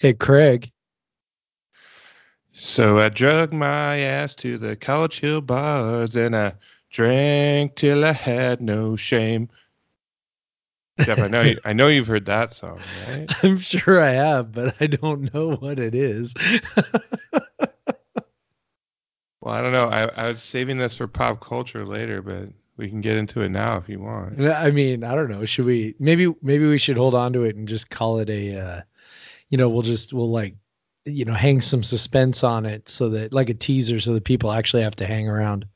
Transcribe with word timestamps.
Hey, 0.00 0.14
Craig. 0.14 0.72
So 2.52 2.98
I 2.98 3.10
drug 3.10 3.52
my 3.52 3.98
ass 3.98 4.34
to 4.36 4.56
the 4.56 4.74
College 4.74 5.20
Hill 5.20 5.42
bars 5.42 6.16
and 6.16 6.34
I 6.34 6.54
drank 6.88 7.74
till 7.74 8.02
I 8.02 8.12
had 8.12 8.62
no 8.62 8.96
shame. 8.96 9.50
Jeff, 11.00 11.18
I 11.18 11.28
know 11.28 11.42
you, 11.42 11.58
I 11.66 11.74
know 11.74 11.88
you've 11.88 12.06
heard 12.06 12.24
that 12.24 12.54
song, 12.54 12.80
right? 13.06 13.26
I'm 13.44 13.58
sure 13.58 14.02
I 14.02 14.12
have, 14.12 14.52
but 14.52 14.74
I 14.80 14.86
don't 14.86 15.34
know 15.34 15.56
what 15.56 15.78
it 15.78 15.94
is. 15.94 16.32
well, 19.42 19.52
I 19.52 19.60
don't 19.60 19.72
know. 19.72 19.88
I, 19.88 20.04
I 20.08 20.28
was 20.28 20.42
saving 20.42 20.78
this 20.78 20.96
for 20.96 21.08
pop 21.08 21.44
culture 21.44 21.84
later, 21.84 22.22
but 22.22 22.48
we 22.78 22.88
can 22.88 23.02
get 23.02 23.18
into 23.18 23.42
it 23.42 23.50
now 23.50 23.76
if 23.76 23.86
you 23.86 24.00
want. 24.00 24.40
I 24.40 24.70
mean, 24.70 25.04
I 25.04 25.14
don't 25.14 25.28
know. 25.28 25.44
Should 25.44 25.66
we? 25.66 25.94
Maybe 25.98 26.34
maybe 26.40 26.66
we 26.66 26.78
should 26.78 26.96
hold 26.96 27.14
on 27.14 27.34
to 27.34 27.44
it 27.44 27.54
and 27.54 27.68
just 27.68 27.90
call 27.90 28.18
it 28.20 28.30
a. 28.30 28.58
Uh, 28.58 28.80
you 29.50 29.58
know, 29.58 29.68
we'll 29.68 29.82
just 29.82 30.12
we'll 30.12 30.30
like 30.30 30.54
you 31.04 31.24
know 31.24 31.34
hang 31.34 31.60
some 31.60 31.82
suspense 31.82 32.44
on 32.44 32.66
it 32.66 32.88
so 32.88 33.10
that 33.10 33.32
like 33.32 33.50
a 33.50 33.54
teaser 33.54 34.00
so 34.00 34.14
that 34.14 34.24
people 34.24 34.52
actually 34.52 34.84
have 34.84 34.96
to 34.96 35.06
hang 35.06 35.28
around. 35.28 35.66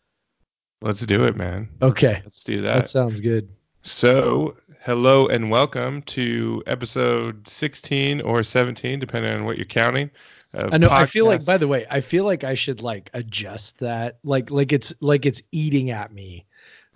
Let's 0.80 1.04
do 1.04 1.24
it, 1.24 1.36
man. 1.36 1.68
Okay. 1.82 2.20
Let's 2.24 2.42
do 2.44 2.62
that. 2.62 2.74
That 2.74 2.88
sounds 2.88 3.20
good. 3.20 3.52
So, 3.82 4.56
hello 4.82 5.26
and 5.26 5.50
welcome 5.50 6.02
to 6.02 6.62
episode 6.66 7.48
16 7.48 8.20
or 8.20 8.42
17, 8.42 8.98
depending 8.98 9.32
on 9.32 9.44
what 9.44 9.56
you're 9.56 9.66
counting. 9.66 10.10
I 10.54 10.78
know. 10.78 10.88
Podcast. 10.88 10.90
I 10.90 11.06
feel 11.06 11.26
like, 11.26 11.44
by 11.46 11.58
the 11.58 11.68
way, 11.68 11.86
I 11.90 12.00
feel 12.00 12.24
like 12.24 12.44
I 12.44 12.54
should 12.54 12.80
like 12.80 13.10
adjust 13.12 13.80
that, 13.80 14.18
like, 14.22 14.50
like 14.50 14.72
it's 14.72 14.94
like 15.00 15.26
it's 15.26 15.42
eating 15.50 15.90
at 15.90 16.12
me 16.12 16.46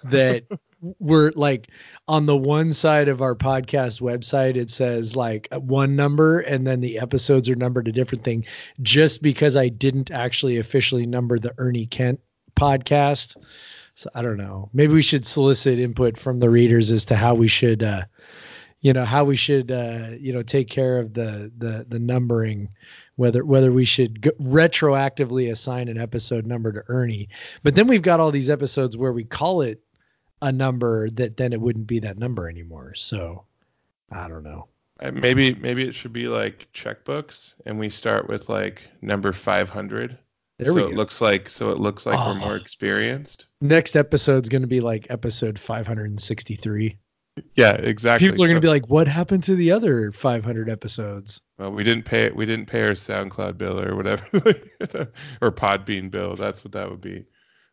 that 0.04 0.44
we're 1.00 1.32
like 1.34 1.68
on 2.06 2.26
the 2.26 2.36
one 2.36 2.72
side 2.72 3.08
of 3.08 3.20
our 3.20 3.34
podcast 3.34 4.00
website 4.00 4.56
it 4.56 4.70
says 4.70 5.16
like 5.16 5.48
one 5.52 5.96
number 5.96 6.38
and 6.40 6.66
then 6.66 6.80
the 6.80 7.00
episodes 7.00 7.48
are 7.48 7.56
numbered 7.56 7.88
a 7.88 7.92
different 7.92 8.24
thing 8.24 8.44
just 8.80 9.20
because 9.20 9.56
I 9.56 9.68
didn't 9.68 10.10
actually 10.10 10.58
officially 10.58 11.06
number 11.06 11.38
the 11.38 11.54
Ernie 11.58 11.86
Kent 11.86 12.20
podcast. 12.58 13.36
So 13.94 14.10
I 14.14 14.22
don't 14.22 14.36
know. 14.36 14.70
Maybe 14.72 14.94
we 14.94 15.02
should 15.02 15.26
solicit 15.26 15.78
input 15.78 16.18
from 16.18 16.38
the 16.38 16.50
readers 16.50 16.92
as 16.92 17.06
to 17.06 17.16
how 17.16 17.34
we 17.34 17.48
should 17.48 17.82
uh 17.82 18.02
you 18.80 18.92
know 18.92 19.04
how 19.04 19.24
we 19.24 19.34
should 19.34 19.72
uh 19.72 20.10
you 20.18 20.32
know 20.32 20.42
take 20.42 20.70
care 20.70 20.98
of 20.98 21.12
the 21.12 21.52
the 21.58 21.84
the 21.88 21.98
numbering 21.98 22.68
whether 23.16 23.44
whether 23.44 23.72
we 23.72 23.84
should 23.84 24.20
go, 24.20 24.30
retroactively 24.40 25.50
assign 25.50 25.88
an 25.88 25.98
episode 25.98 26.46
number 26.46 26.72
to 26.72 26.84
Ernie. 26.86 27.28
But 27.64 27.74
then 27.74 27.88
we've 27.88 28.02
got 28.02 28.20
all 28.20 28.30
these 28.30 28.48
episodes 28.48 28.96
where 28.96 29.12
we 29.12 29.24
call 29.24 29.62
it 29.62 29.82
a 30.40 30.52
number 30.52 31.10
that 31.10 31.36
then 31.36 31.52
it 31.52 31.60
wouldn't 31.60 31.86
be 31.86 32.00
that 32.00 32.18
number 32.18 32.48
anymore. 32.48 32.94
So 32.94 33.44
I 34.10 34.28
don't 34.28 34.44
know. 34.44 34.68
Uh, 35.00 35.12
maybe 35.12 35.54
maybe 35.54 35.86
it 35.86 35.94
should 35.94 36.12
be 36.12 36.28
like 36.28 36.68
checkbooks, 36.74 37.54
and 37.66 37.78
we 37.78 37.88
start 37.88 38.28
with 38.28 38.48
like 38.48 38.82
number 39.00 39.32
500. 39.32 40.18
There 40.58 40.66
so 40.66 40.74
we 40.74 40.80
go. 40.80 40.88
it 40.88 40.94
looks 40.94 41.20
like 41.20 41.48
so 41.48 41.70
it 41.70 41.78
looks 41.78 42.04
like 42.04 42.18
oh. 42.18 42.26
we're 42.26 42.34
more 42.34 42.56
experienced. 42.56 43.46
Next 43.60 43.96
episode's 43.96 44.48
going 44.48 44.62
to 44.62 44.68
be 44.68 44.80
like 44.80 45.06
episode 45.08 45.58
563. 45.58 46.98
Yeah, 47.54 47.72
exactly. 47.74 48.28
People 48.28 48.44
are 48.44 48.48
so, 48.48 48.54
to 48.54 48.60
be 48.60 48.68
like, 48.68 48.88
"What 48.88 49.06
happened 49.06 49.44
to 49.44 49.54
the 49.54 49.70
other 49.70 50.10
500 50.10 50.68
episodes?" 50.68 51.40
Well, 51.58 51.70
we 51.70 51.84
didn't 51.84 52.04
pay 52.04 52.30
we 52.30 52.46
didn't 52.46 52.66
pay 52.66 52.82
our 52.82 52.92
SoundCloud 52.92 53.58
bill 53.58 53.80
or 53.80 53.94
whatever, 53.94 54.26
or 55.40 55.52
Podbean 55.52 56.10
bill. 56.10 56.34
That's 56.34 56.64
what 56.64 56.72
that 56.72 56.90
would 56.90 57.00
be. 57.00 57.24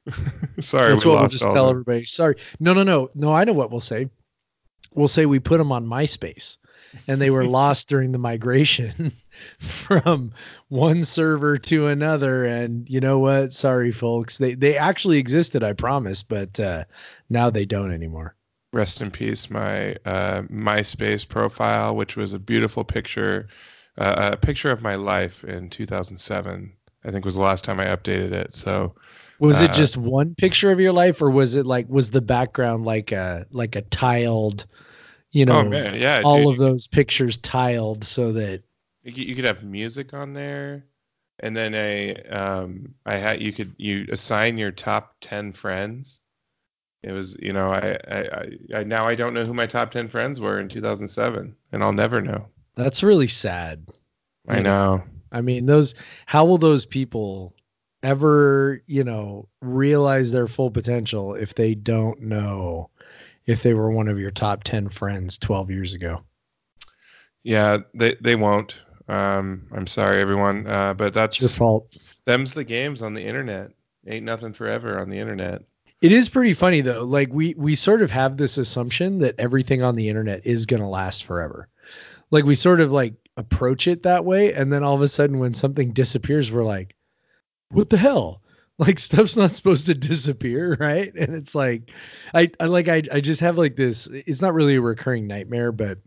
Sorry, 0.59 0.92
that's 0.92 1.06
we 1.06 1.11
what 1.11 1.20
we'll 1.20 1.30
just 1.30 1.44
tell 1.44 1.67
them. 1.67 1.72
everybody. 1.72 2.06
Sorry, 2.06 2.36
no, 2.59 2.73
no, 2.73 2.84
no, 2.84 3.09
no. 3.16 3.34
I 3.34 3.44
know 3.44 3.53
what 3.53 3.72
we'll 3.72 3.80
say. 3.80 4.09
We'll 4.94 5.08
say 5.08 5.25
we 5.25 5.39
put 5.39 5.58
them 5.58 5.72
on 5.72 5.86
MySpace, 5.86 6.58
and 7.08 7.20
they 7.20 7.30
were 7.30 7.45
lost 7.48 7.89
during 7.89 8.11
the 8.11 8.20
migration 8.20 9.14
from 9.58 10.33
one 10.70 11.03
server 11.03 11.58
to 11.58 11.88
another. 11.88 12.45
And 12.45 12.89
you 12.89 13.00
know 13.00 13.20
what? 13.20 13.53
Sorry, 13.53 13.92
folks. 13.92 14.38
They 14.38 14.53
they 14.53 14.78
actually 14.78 15.17
existed, 15.17 15.64
I 15.64 15.73
promise, 15.73 16.21
but 16.21 16.60
uh, 16.60 16.86
now 17.30 17.49
they 17.49 17.65
don't 17.65 17.94
anymore. 17.94 18.36
Rest 18.71 19.02
in 19.02 19.10
peace, 19.10 19.49
my 19.49 19.95
uh, 20.05 20.42
MySpace 20.44 21.27
profile, 21.27 21.95
which 21.95 22.15
was 22.15 22.33
a 22.33 22.39
beautiful 22.39 22.83
picture, 22.83 23.48
uh, 23.98 24.32
a 24.33 24.38
picture 24.38 24.70
of 24.70 24.82
my 24.82 24.95
life 24.95 25.44
in 25.45 25.70
2007. 25.70 26.73
I 27.05 27.11
think 27.11 27.23
was 27.23 27.36
the 27.36 27.42
last 27.42 27.64
time 27.64 27.80
I 27.80 27.86
updated 27.86 28.33
it. 28.33 28.54
So 28.54 28.95
was 29.39 29.61
it 29.61 29.71
uh, 29.71 29.73
just 29.73 29.97
one 29.97 30.35
picture 30.35 30.71
of 30.71 30.79
your 30.79 30.93
life, 30.93 31.21
or 31.21 31.29
was 31.29 31.55
it 31.55 31.65
like 31.65 31.89
was 31.89 32.09
the 32.09 32.21
background 32.21 32.85
like 32.85 33.11
a 33.11 33.45
like 33.51 33.75
a 33.75 33.81
tiled, 33.81 34.65
you 35.31 35.43
oh, 35.43 35.47
know, 35.47 35.59
oh 35.59 35.63
man, 35.63 35.99
yeah, 35.99 36.21
all 36.23 36.43
dude, 36.43 36.53
of 36.53 36.57
those 36.57 36.87
pictures 36.87 37.37
tiled 37.37 38.03
so 38.03 38.33
that 38.33 38.63
you 39.03 39.35
could 39.35 39.45
have 39.45 39.63
music 39.63 40.13
on 40.13 40.33
there, 40.33 40.85
and 41.39 41.55
then 41.55 41.73
a 41.73 42.15
um 42.29 42.95
I 43.05 43.17
had 43.17 43.41
you 43.41 43.51
could 43.51 43.75
you 43.77 44.07
assign 44.11 44.57
your 44.57 44.71
top 44.71 45.15
ten 45.21 45.52
friends. 45.52 46.21
It 47.03 47.11
was 47.11 47.37
you 47.39 47.53
know 47.53 47.69
I 47.69 47.97
I, 48.09 48.79
I 48.79 48.83
now 48.83 49.07
I 49.07 49.15
don't 49.15 49.33
know 49.33 49.45
who 49.45 49.53
my 49.53 49.67
top 49.67 49.91
ten 49.91 50.07
friends 50.07 50.39
were 50.39 50.59
in 50.59 50.69
2007, 50.69 51.55
and 51.71 51.83
I'll 51.83 51.93
never 51.93 52.21
know. 52.21 52.47
That's 52.75 53.03
really 53.03 53.27
sad. 53.27 53.87
I 54.47 54.61
know. 54.61 55.03
I 55.31 55.41
mean, 55.41 55.65
those 55.65 55.95
how 56.25 56.45
will 56.45 56.57
those 56.57 56.85
people 56.85 57.55
ever, 58.04 58.82
you 58.88 59.04
know, 59.04 59.48
realize 59.61 60.32
their 60.32 60.48
full 60.48 60.72
potential 60.72 61.36
if 61.36 61.56
they 61.56 61.76
don't 61.76 62.22
know 62.22 62.89
if 63.45 63.61
they 63.61 63.73
were 63.73 63.92
one 63.92 64.08
of 64.08 64.20
your 64.20 64.32
top 64.32 64.64
10 64.64 64.89
friends 64.89 65.38
12 65.38 65.72
years 65.72 65.94
ago. 65.94 66.22
Yeah, 67.44 67.80
they 67.94 68.16
they 68.20 68.36
won't. 68.36 68.76
Um, 69.08 69.67
I'm 69.72 69.86
sorry, 69.86 70.20
everyone, 70.20 70.66
uh, 70.66 70.95
but 70.95 71.14
that's 71.14 71.36
it's 71.36 71.42
your 71.44 71.50
fault. 71.50 71.95
Them's 72.26 72.54
the 72.56 72.64
games 72.64 73.04
on 73.04 73.14
the 73.14 73.23
internet. 73.23 73.70
Ain't 74.08 74.26
nothing 74.26 74.54
forever 74.54 75.00
on 75.00 75.10
the 75.10 75.20
internet. 75.20 75.62
It 76.02 76.12
is 76.12 76.27
pretty 76.27 76.56
funny 76.56 76.82
though. 76.82 77.04
Like 77.04 77.32
we 77.32 77.54
we 77.56 77.76
sort 77.76 78.02
of 78.02 78.10
have 78.12 78.36
this 78.36 78.58
assumption 78.58 79.20
that 79.20 79.36
everything 79.38 79.83
on 79.83 79.95
the 79.95 80.10
internet 80.10 80.45
is 80.45 80.66
gonna 80.66 80.89
last 80.89 81.26
forever. 81.26 81.67
Like 82.32 82.45
we 82.45 82.56
sort 82.56 82.82
of 82.82 82.92
like 82.92 83.14
approach 83.38 83.88
it 83.88 84.04
that 84.04 84.26
way, 84.26 84.54
and 84.54 84.73
then 84.73 84.83
all 84.83 84.95
of 84.95 85.02
a 85.02 85.08
sudden 85.08 85.38
when 85.38 85.54
something 85.54 85.94
disappears, 85.94 86.52
we're 86.52 86.66
like, 86.66 86.95
what 87.70 87.89
the 87.89 87.98
hell? 87.98 88.42
Like 88.77 88.99
stuff's 88.99 89.37
not 89.37 89.52
supposed 89.52 89.87
to 89.87 89.93
disappear, 89.93 90.76
right? 90.80 91.14
And 91.14 91.36
it's 91.36 91.55
like 91.55 91.92
I, 92.33 92.52
I 92.59 92.65
like 92.65 92.87
I 92.87 93.03
I 93.11 93.21
just 93.21 93.42
have 93.42 93.58
like 93.58 93.76
this 93.76 94.08
it's 94.08 94.42
not 94.42 94.53
really 94.53 94.76
a 94.76 94.81
recurring 94.81 95.27
nightmare, 95.27 95.71
but 95.71 95.99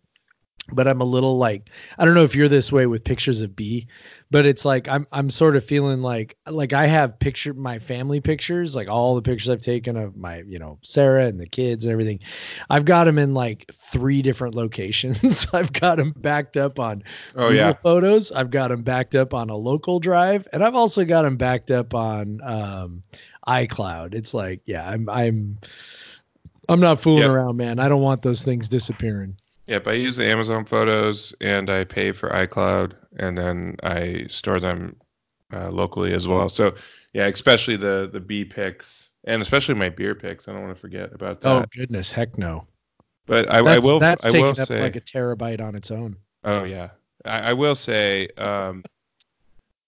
but 0.72 0.86
I'm 0.86 1.00
a 1.00 1.04
little 1.04 1.38
like 1.38 1.70
I 1.98 2.04
don't 2.04 2.14
know 2.14 2.24
if 2.24 2.34
you're 2.34 2.48
this 2.48 2.70
way 2.70 2.86
with 2.86 3.04
pictures 3.04 3.40
of 3.40 3.56
B, 3.56 3.88
but 4.30 4.46
it's 4.46 4.64
like 4.64 4.88
I'm 4.88 5.06
I'm 5.10 5.30
sort 5.30 5.56
of 5.56 5.64
feeling 5.64 6.02
like 6.02 6.36
like 6.46 6.72
I 6.72 6.86
have 6.86 7.18
picture 7.18 7.54
my 7.54 7.78
family 7.78 8.20
pictures, 8.20 8.76
like 8.76 8.88
all 8.88 9.14
the 9.14 9.22
pictures 9.22 9.48
I've 9.48 9.62
taken 9.62 9.96
of 9.96 10.16
my 10.16 10.42
you 10.46 10.58
know 10.58 10.78
Sarah 10.82 11.26
and 11.26 11.40
the 11.40 11.46
kids 11.46 11.84
and 11.84 11.92
everything. 11.92 12.20
I've 12.68 12.84
got 12.84 13.04
them 13.04 13.18
in 13.18 13.34
like 13.34 13.70
three 13.72 14.22
different 14.22 14.54
locations. 14.54 15.46
I've 15.52 15.72
got 15.72 15.96
them 15.96 16.12
backed 16.14 16.56
up 16.56 16.78
on 16.78 17.02
oh 17.34 17.48
Google 17.48 17.54
yeah 17.54 17.72
photos. 17.72 18.32
I've 18.32 18.50
got 18.50 18.68
them 18.68 18.82
backed 18.82 19.14
up 19.14 19.34
on 19.34 19.50
a 19.50 19.56
local 19.56 20.00
drive, 20.00 20.46
and 20.52 20.62
I've 20.62 20.74
also 20.74 21.04
got 21.04 21.22
them 21.22 21.36
backed 21.36 21.70
up 21.70 21.94
on 21.94 22.40
um, 22.42 23.02
iCloud. 23.46 24.14
It's 24.14 24.34
like 24.34 24.60
yeah, 24.66 24.86
I'm 24.86 25.08
I'm 25.08 25.58
I'm 26.68 26.80
not 26.80 27.00
fooling 27.00 27.22
yep. 27.22 27.30
around, 27.30 27.56
man. 27.56 27.78
I 27.78 27.88
don't 27.88 28.02
want 28.02 28.20
those 28.20 28.42
things 28.42 28.68
disappearing. 28.68 29.38
Yep, 29.68 29.86
I 29.86 29.92
use 29.92 30.16
the 30.16 30.24
Amazon 30.24 30.64
Photos 30.64 31.34
and 31.42 31.68
I 31.68 31.84
pay 31.84 32.12
for 32.12 32.30
iCloud 32.30 32.94
and 33.18 33.36
then 33.36 33.76
I 33.82 34.24
store 34.28 34.60
them 34.60 34.96
uh, 35.52 35.68
locally 35.70 36.14
as 36.14 36.26
well. 36.26 36.48
So 36.48 36.74
yeah, 37.12 37.26
especially 37.26 37.76
the 37.76 38.08
the 38.10 38.18
B 38.20 38.46
pics 38.46 39.10
and 39.24 39.42
especially 39.42 39.74
my 39.74 39.90
beer 39.90 40.14
pics. 40.14 40.48
I 40.48 40.52
don't 40.52 40.62
want 40.62 40.74
to 40.74 40.80
forget 40.80 41.12
about 41.12 41.42
that. 41.42 41.48
Oh 41.48 41.64
goodness, 41.76 42.10
heck 42.10 42.38
no. 42.38 42.66
But 43.26 43.52
I, 43.52 43.58
I 43.58 43.78
will. 43.78 44.00
That's 44.00 44.24
I 44.24 44.30
taking 44.30 44.44
will 44.46 44.50
up 44.52 44.56
say, 44.68 44.80
like 44.80 44.96
a 44.96 45.02
terabyte 45.02 45.60
on 45.60 45.74
its 45.74 45.90
own. 45.90 46.16
Oh 46.44 46.64
yeah, 46.64 46.88
I, 47.26 47.50
I 47.50 47.52
will 47.52 47.74
say, 47.74 48.28
um, 48.38 48.82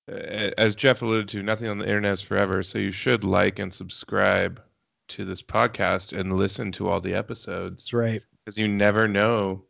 as 0.07 0.75
Jeff 0.75 1.01
alluded 1.01 1.29
to, 1.31 1.43
nothing 1.43 1.69
on 1.69 1.79
the 1.79 1.87
internet 1.87 2.13
is 2.13 2.21
forever. 2.21 2.63
So 2.63 2.79
you 2.79 2.93
should 2.93 3.25
like 3.25 3.59
and 3.59 3.73
subscribe 3.73 4.61
to 5.09 5.25
this 5.25 5.41
podcast 5.41 6.17
and 6.17 6.37
listen 6.37 6.71
to 6.73 6.89
all 6.91 7.01
the 7.01 7.15
episodes. 7.15 7.85
That's 7.85 7.95
right. 7.95 8.23
Because 8.45 8.59
you 8.59 8.69
never 8.69 9.09
know 9.09 9.65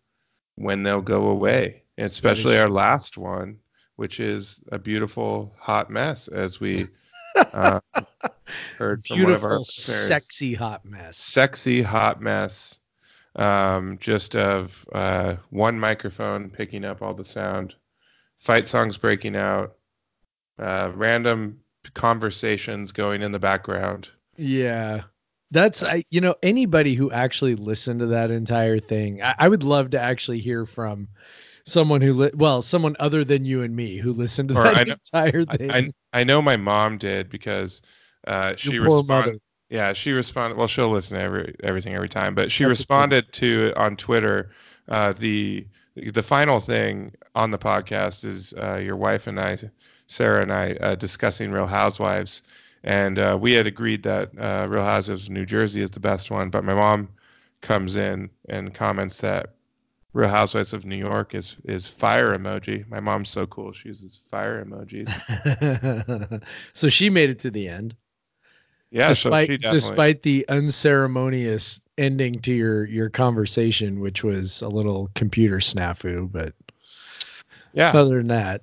when 0.61 0.83
they'll 0.83 1.01
go 1.01 1.29
away, 1.29 1.83
especially 1.97 2.59
our 2.59 2.69
last 2.69 3.17
one, 3.17 3.59
which 3.97 4.21
is 4.21 4.63
a 4.71 4.79
beautiful 4.79 5.55
hot 5.59 5.91
mess, 5.91 6.29
as 6.29 6.61
we 6.61 6.87
uh, 7.37 7.81
heard 8.77 9.03
from 9.05 9.17
beautiful, 9.17 9.25
one 9.25 9.33
of 9.33 9.45
our 9.45 9.59
listeners. 9.59 10.07
sexy 10.07 10.55
hot 10.55 10.85
mess. 10.85 11.17
Sexy 11.17 11.83
hot 11.83 12.21
mess. 12.21 12.79
Um, 13.37 13.97
just 14.01 14.37
of 14.37 14.87
uh, 14.93 15.37
one 15.51 15.79
microphone 15.79 16.51
picking 16.51 16.85
up 16.85 17.01
all 17.01 17.15
the 17.15 17.25
sound, 17.25 17.75
fight 18.39 18.67
songs 18.67 18.97
breaking 18.97 19.37
out, 19.37 19.77
uh, 20.59 20.91
random 20.95 21.61
conversations 21.95 22.93
going 22.93 23.23
in 23.23 23.33
the 23.33 23.39
background. 23.39 24.11
Yeah. 24.37 25.05
That's 25.51 25.83
I 25.83 26.05
you 26.11 26.21
know 26.21 26.37
anybody 26.43 26.95
who 26.95 27.11
actually 27.11 27.57
listened 27.57 28.01
to 28.01 28.07
that 28.07 28.31
entire 28.31 28.79
thing. 28.79 29.23
I, 29.23 29.35
I, 29.39 29.49
would 29.49 29.65
love 29.65 29.91
to 29.91 30.01
actually 30.01 30.41
hear 30.41 30.65
from 30.65 31.09
someone 31.65 32.01
who 32.01 32.13
li- 32.13 32.31
well 32.35 32.63
someone 32.63 32.97
other 33.01 33.25
than 33.25 33.45
you 33.45 33.63
and 33.63 33.75
me 33.75 33.97
who 33.97 34.13
listened 34.13 34.51
to 34.51 34.57
or 34.57 34.65
that 34.65 34.87
know, 34.89 34.95
entire 34.95 35.45
thing. 35.45 35.71
I, 35.71 36.21
I, 36.21 36.25
know 36.25 36.41
my 36.41 36.57
mom 36.57 36.99
did 36.99 37.31
because 37.31 37.83
uh, 38.27 38.55
she 38.57 38.79
responded. 38.79 39.41
Yeah, 39.69 39.93
she 39.93 40.13
responded. 40.13 40.57
Well, 40.57 40.67
she'll 40.67 40.91
listen 40.91 41.17
to 41.17 41.23
every 41.23 41.57
everything 41.63 41.95
every 41.95 42.09
time, 42.09 42.35
but 42.35 42.53
she 42.53 42.65
That's 42.65 42.71
responded 42.71 43.33
to 43.35 43.73
on 43.77 43.97
Twitter. 43.97 44.51
Uh, 44.89 45.13
the 45.13 45.67
the 45.97 46.23
final 46.23 46.61
thing 46.61 47.13
on 47.35 47.51
the 47.51 47.59
podcast 47.59 48.25
is 48.25 48.55
uh, 48.55 48.77
your 48.77 48.97
wife 48.97 49.27
and 49.27 49.39
I, 49.39 49.59
Sarah 50.07 50.43
and 50.43 50.53
I, 50.53 50.73
uh, 50.75 50.95
discussing 50.95 51.51
Real 51.51 51.67
Housewives, 51.67 52.43
and 52.83 53.19
uh, 53.19 53.39
we 53.41 53.53
had 53.53 53.67
agreed 53.67 54.03
that 54.05 54.31
uh, 54.39 54.67
Real 54.69 54.85
Housewives 54.85 55.25
of 55.25 55.31
New 55.31 55.47
Jersey 55.47 55.81
is 55.81 55.91
the 55.91 56.01
best 56.01 56.31
one. 56.31 56.51
But 56.51 56.65
my 56.65 56.75
mom 56.75 57.09
comes 57.61 57.97
in 57.97 58.31
and 58.49 58.75
comments 58.75 59.19
that 59.19 59.55
Real 60.13 60.29
Housewives 60.29 60.73
of 60.73 60.85
New 60.85 60.97
York 60.97 61.35
is 61.35 61.57
is 61.65 61.87
fire 61.87 62.37
emoji. 62.37 62.89
My 62.89 63.01
mom's 63.01 63.31
so 63.31 63.47
cool; 63.47 63.73
she 63.73 63.89
uses 63.89 64.23
fire 64.31 64.65
emojis. 64.65 66.43
so 66.73 66.89
she 66.89 67.11
made 67.11 67.31
it 67.31 67.41
to 67.41 67.51
the 67.51 67.69
end. 67.69 67.95
Yeah, 68.91 69.09
despite 69.09 69.63
so 69.63 69.71
despite 69.71 70.23
the 70.23 70.47
unceremonious 70.49 71.81
ending 71.97 72.41
to 72.41 72.53
your 72.53 72.85
your 72.87 73.09
conversation, 73.09 74.01
which 74.01 74.25
was 74.25 74.63
a 74.63 74.69
little 74.69 75.11
computer 75.15 75.59
snafu, 75.59 76.31
but 76.31 76.55
yeah. 77.73 77.93
Other 77.93 78.19
than 78.19 78.29
that. 78.29 78.63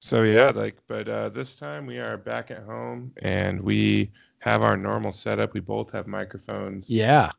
So 0.00 0.22
yeah, 0.22 0.50
like, 0.54 0.76
but 0.88 1.08
uh, 1.08 1.28
this 1.28 1.56
time 1.56 1.86
we 1.86 1.98
are 1.98 2.16
back 2.16 2.50
at 2.50 2.62
home 2.62 3.12
and 3.22 3.60
we 3.60 4.10
have 4.38 4.62
our 4.62 4.76
normal 4.76 5.12
setup. 5.12 5.52
We 5.52 5.60
both 5.60 5.92
have 5.92 6.06
microphones. 6.06 6.90
Yeah. 6.90 7.30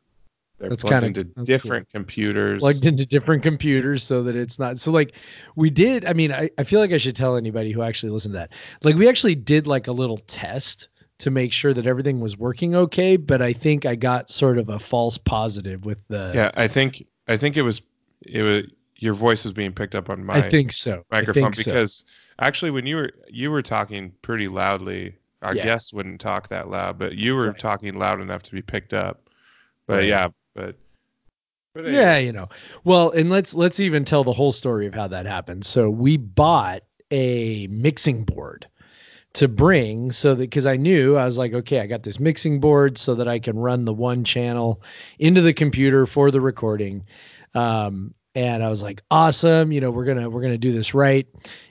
They're 0.58 0.70
that's 0.70 0.84
plugged 0.84 1.02
kinda, 1.02 1.20
into 1.22 1.44
different 1.44 1.88
cool. 1.88 1.98
computers. 1.98 2.60
Plugged 2.60 2.86
into 2.86 3.04
different 3.04 3.42
computers 3.42 4.04
so 4.04 4.22
that 4.22 4.36
it's 4.36 4.60
not 4.60 4.78
so 4.78 4.92
like 4.92 5.14
we 5.56 5.70
did. 5.70 6.04
I 6.04 6.12
mean, 6.12 6.32
I, 6.32 6.50
I 6.56 6.62
feel 6.62 6.78
like 6.78 6.92
I 6.92 6.98
should 6.98 7.16
tell 7.16 7.36
anybody 7.36 7.72
who 7.72 7.82
actually 7.82 8.10
listened 8.10 8.34
to 8.34 8.38
that. 8.38 8.52
Like 8.84 8.94
we 8.94 9.08
actually 9.08 9.34
did 9.34 9.66
like 9.66 9.88
a 9.88 9.92
little 9.92 10.18
test 10.18 10.88
to 11.18 11.32
make 11.32 11.52
sure 11.52 11.74
that 11.74 11.86
everything 11.86 12.20
was 12.20 12.36
working 12.36 12.76
okay, 12.76 13.16
but 13.16 13.42
I 13.42 13.54
think 13.54 13.86
I 13.86 13.96
got 13.96 14.30
sort 14.30 14.58
of 14.58 14.68
a 14.68 14.78
false 14.78 15.18
positive 15.18 15.84
with 15.84 15.98
the 16.06 16.30
Yeah, 16.32 16.52
I 16.54 16.68
think 16.68 17.06
I 17.26 17.36
think 17.36 17.56
it 17.56 17.62
was 17.62 17.82
it 18.20 18.42
was 18.42 18.64
your 19.02 19.14
voice 19.14 19.44
was 19.44 19.52
being 19.52 19.72
picked 19.72 19.94
up 19.94 20.08
on 20.10 20.24
my 20.24 20.34
I 20.34 20.48
think 20.48 20.72
so. 20.72 21.04
microphone 21.10 21.52
think 21.52 21.66
because 21.66 22.04
so. 22.06 22.34
actually 22.38 22.70
when 22.70 22.86
you 22.86 22.96
were 22.96 23.10
you 23.28 23.50
were 23.50 23.62
talking 23.62 24.12
pretty 24.22 24.48
loudly, 24.48 25.16
our 25.42 25.54
yeah. 25.54 25.64
guests 25.64 25.92
wouldn't 25.92 26.20
talk 26.20 26.48
that 26.48 26.68
loud, 26.68 26.98
but 26.98 27.14
you 27.16 27.34
were 27.34 27.48
right. 27.48 27.58
talking 27.58 27.94
loud 27.94 28.20
enough 28.20 28.44
to 28.44 28.52
be 28.52 28.62
picked 28.62 28.94
up. 28.94 29.28
But 29.86 29.94
right. 29.94 30.04
yeah, 30.04 30.28
but, 30.54 30.76
but 31.74 31.92
yeah, 31.92 32.18
you 32.18 32.32
know. 32.32 32.46
Well, 32.84 33.10
and 33.10 33.28
let's 33.28 33.54
let's 33.54 33.80
even 33.80 34.04
tell 34.04 34.24
the 34.24 34.32
whole 34.32 34.52
story 34.52 34.86
of 34.86 34.94
how 34.94 35.08
that 35.08 35.26
happened. 35.26 35.64
So 35.64 35.90
we 35.90 36.16
bought 36.16 36.82
a 37.10 37.66
mixing 37.66 38.24
board 38.24 38.66
to 39.34 39.48
bring 39.48 40.12
so 40.12 40.34
that 40.34 40.42
because 40.42 40.66
I 40.66 40.76
knew 40.76 41.16
I 41.16 41.24
was 41.24 41.38
like, 41.38 41.52
okay, 41.54 41.80
I 41.80 41.86
got 41.86 42.02
this 42.02 42.20
mixing 42.20 42.60
board 42.60 42.98
so 42.98 43.16
that 43.16 43.28
I 43.28 43.38
can 43.38 43.58
run 43.58 43.84
the 43.84 43.92
one 43.92 44.24
channel 44.24 44.82
into 45.18 45.40
the 45.40 45.54
computer 45.54 46.06
for 46.06 46.30
the 46.30 46.40
recording. 46.40 47.04
Um, 47.54 48.14
and 48.34 48.62
I 48.62 48.68
was 48.68 48.82
like, 48.82 49.02
awesome, 49.10 49.72
you 49.72 49.80
know, 49.80 49.90
we're 49.90 50.04
gonna 50.04 50.28
we're 50.30 50.42
gonna 50.42 50.58
do 50.58 50.72
this 50.72 50.94
right. 50.94 51.26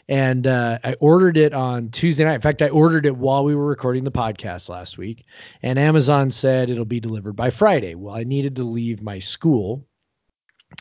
And 0.08 0.46
uh, 0.46 0.80
I 0.84 0.94
ordered 1.00 1.38
it 1.38 1.54
on 1.54 1.90
Tuesday 1.90 2.26
night. 2.26 2.36
In 2.36 2.42
fact, 2.42 2.62
I 2.62 2.70
ordered 2.70 3.06
it 3.06 3.16
while 3.16 3.44
we 3.44 3.56
were 3.56 3.68
recording 3.68 4.04
the 4.04 4.12
podcast 4.12 4.70
last 4.70 4.98
week, 4.98 5.26
and 5.64 5.80
Amazon 5.80 6.32
said 6.32 6.70
it'll 6.70 6.86
be 6.86 7.00
delivered 7.00 7.36
by 7.36 7.50
Friday. 7.50 7.96
Well, 7.96 8.14
I 8.14 8.24
needed 8.24 8.58
to 8.58 8.64
leave 8.64 9.02
my 9.02 9.20
school. 9.20 9.88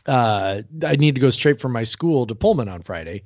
Uh, 0.05 0.61
I 0.85 0.95
need 0.95 1.15
to 1.15 1.21
go 1.21 1.29
straight 1.29 1.59
from 1.59 1.73
my 1.73 1.83
school 1.83 2.25
to 2.27 2.35
Pullman 2.35 2.69
on 2.69 2.81
Friday. 2.81 3.23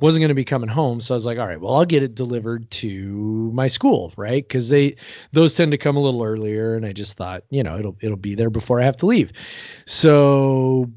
Wasn't 0.00 0.20
going 0.20 0.30
to 0.30 0.34
be 0.34 0.44
coming 0.44 0.68
home, 0.68 1.00
so 1.00 1.14
I 1.14 1.16
was 1.16 1.26
like, 1.26 1.38
all 1.38 1.46
right, 1.46 1.60
well, 1.60 1.74
I'll 1.74 1.84
get 1.84 2.02
it 2.02 2.14
delivered 2.14 2.70
to 2.72 3.50
my 3.52 3.68
school, 3.68 4.12
right? 4.16 4.46
Because 4.46 4.68
they 4.68 4.96
those 5.32 5.54
tend 5.54 5.72
to 5.72 5.78
come 5.78 5.96
a 5.96 6.00
little 6.00 6.22
earlier, 6.22 6.74
and 6.74 6.86
I 6.86 6.92
just 6.92 7.16
thought, 7.16 7.44
you 7.50 7.62
know, 7.62 7.78
it'll 7.78 7.96
it'll 8.00 8.16
be 8.16 8.34
there 8.34 8.50
before 8.50 8.80
I 8.80 8.84
have 8.84 8.98
to 8.98 9.06
leave. 9.06 9.32
So 9.86 10.90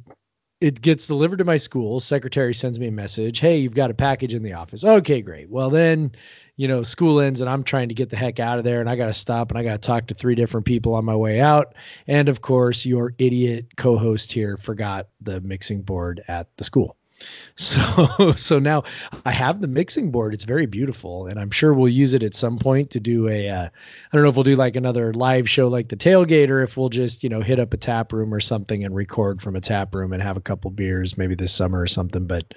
it 0.61 0.81
gets 0.81 1.07
delivered 1.07 1.37
to 1.37 1.45
my 1.45 1.57
school. 1.57 1.99
Secretary 1.99 2.53
sends 2.53 2.79
me 2.79 2.87
a 2.87 2.91
message. 2.91 3.39
Hey, 3.39 3.59
you've 3.59 3.73
got 3.73 3.91
a 3.91 3.93
package 3.93 4.33
in 4.33 4.43
the 4.43 4.53
office. 4.53 4.83
Okay, 4.83 5.21
great. 5.21 5.49
Well, 5.49 5.69
then, 5.69 6.11
you 6.57 6.67
know, 6.67 6.83
school 6.83 7.21
ends 7.21 7.39
and 7.39 7.49
I'm 7.49 7.63
trying 7.63 7.89
to 7.89 7.95
get 7.95 8.09
the 8.09 8.17
heck 8.17 8.39
out 8.39 8.57
of 8.57 8.65
there 8.65 8.81
and 8.81 8.89
I 8.89 8.97
got 8.97 9.05
to 9.05 9.13
stop 9.13 9.51
and 9.51 9.57
I 9.57 9.63
got 9.63 9.81
to 9.81 9.87
talk 9.87 10.07
to 10.07 10.13
three 10.13 10.35
different 10.35 10.65
people 10.65 10.95
on 10.95 11.05
my 11.05 11.15
way 11.15 11.39
out. 11.39 11.75
And 12.07 12.27
of 12.27 12.41
course, 12.41 12.85
your 12.85 13.13
idiot 13.17 13.77
co 13.77 13.97
host 13.97 14.33
here 14.33 14.57
forgot 14.57 15.07
the 15.21 15.39
mixing 15.39 15.83
board 15.83 16.21
at 16.27 16.49
the 16.57 16.65
school. 16.65 16.97
So 17.59 18.31
so 18.37 18.59
now 18.59 18.83
I 19.25 19.31
have 19.31 19.59
the 19.59 19.67
mixing 19.67 20.11
board. 20.11 20.33
It's 20.33 20.45
very 20.45 20.65
beautiful, 20.65 21.27
and 21.27 21.37
I'm 21.37 21.51
sure 21.51 21.73
we'll 21.73 21.89
use 21.89 22.13
it 22.13 22.23
at 22.23 22.33
some 22.33 22.57
point 22.57 22.91
to 22.91 23.01
do 23.01 23.27
a. 23.27 23.49
Uh, 23.49 23.65
I 23.65 24.15
don't 24.15 24.23
know 24.23 24.29
if 24.29 24.35
we'll 24.35 24.45
do 24.45 24.55
like 24.55 24.77
another 24.77 25.13
live 25.13 25.49
show 25.49 25.67
like 25.67 25.89
the 25.89 25.97
tailgate, 25.97 26.51
or 26.51 26.63
if 26.63 26.77
we'll 26.77 26.87
just 26.87 27.21
you 27.21 27.29
know 27.29 27.41
hit 27.41 27.59
up 27.59 27.73
a 27.73 27.77
tap 27.77 28.13
room 28.13 28.33
or 28.33 28.39
something 28.39 28.85
and 28.85 28.95
record 28.95 29.41
from 29.41 29.57
a 29.57 29.61
tap 29.61 29.93
room 29.93 30.13
and 30.13 30.23
have 30.23 30.37
a 30.37 30.41
couple 30.41 30.71
beers 30.71 31.17
maybe 31.17 31.35
this 31.35 31.51
summer 31.51 31.81
or 31.81 31.87
something. 31.87 32.27
But 32.27 32.53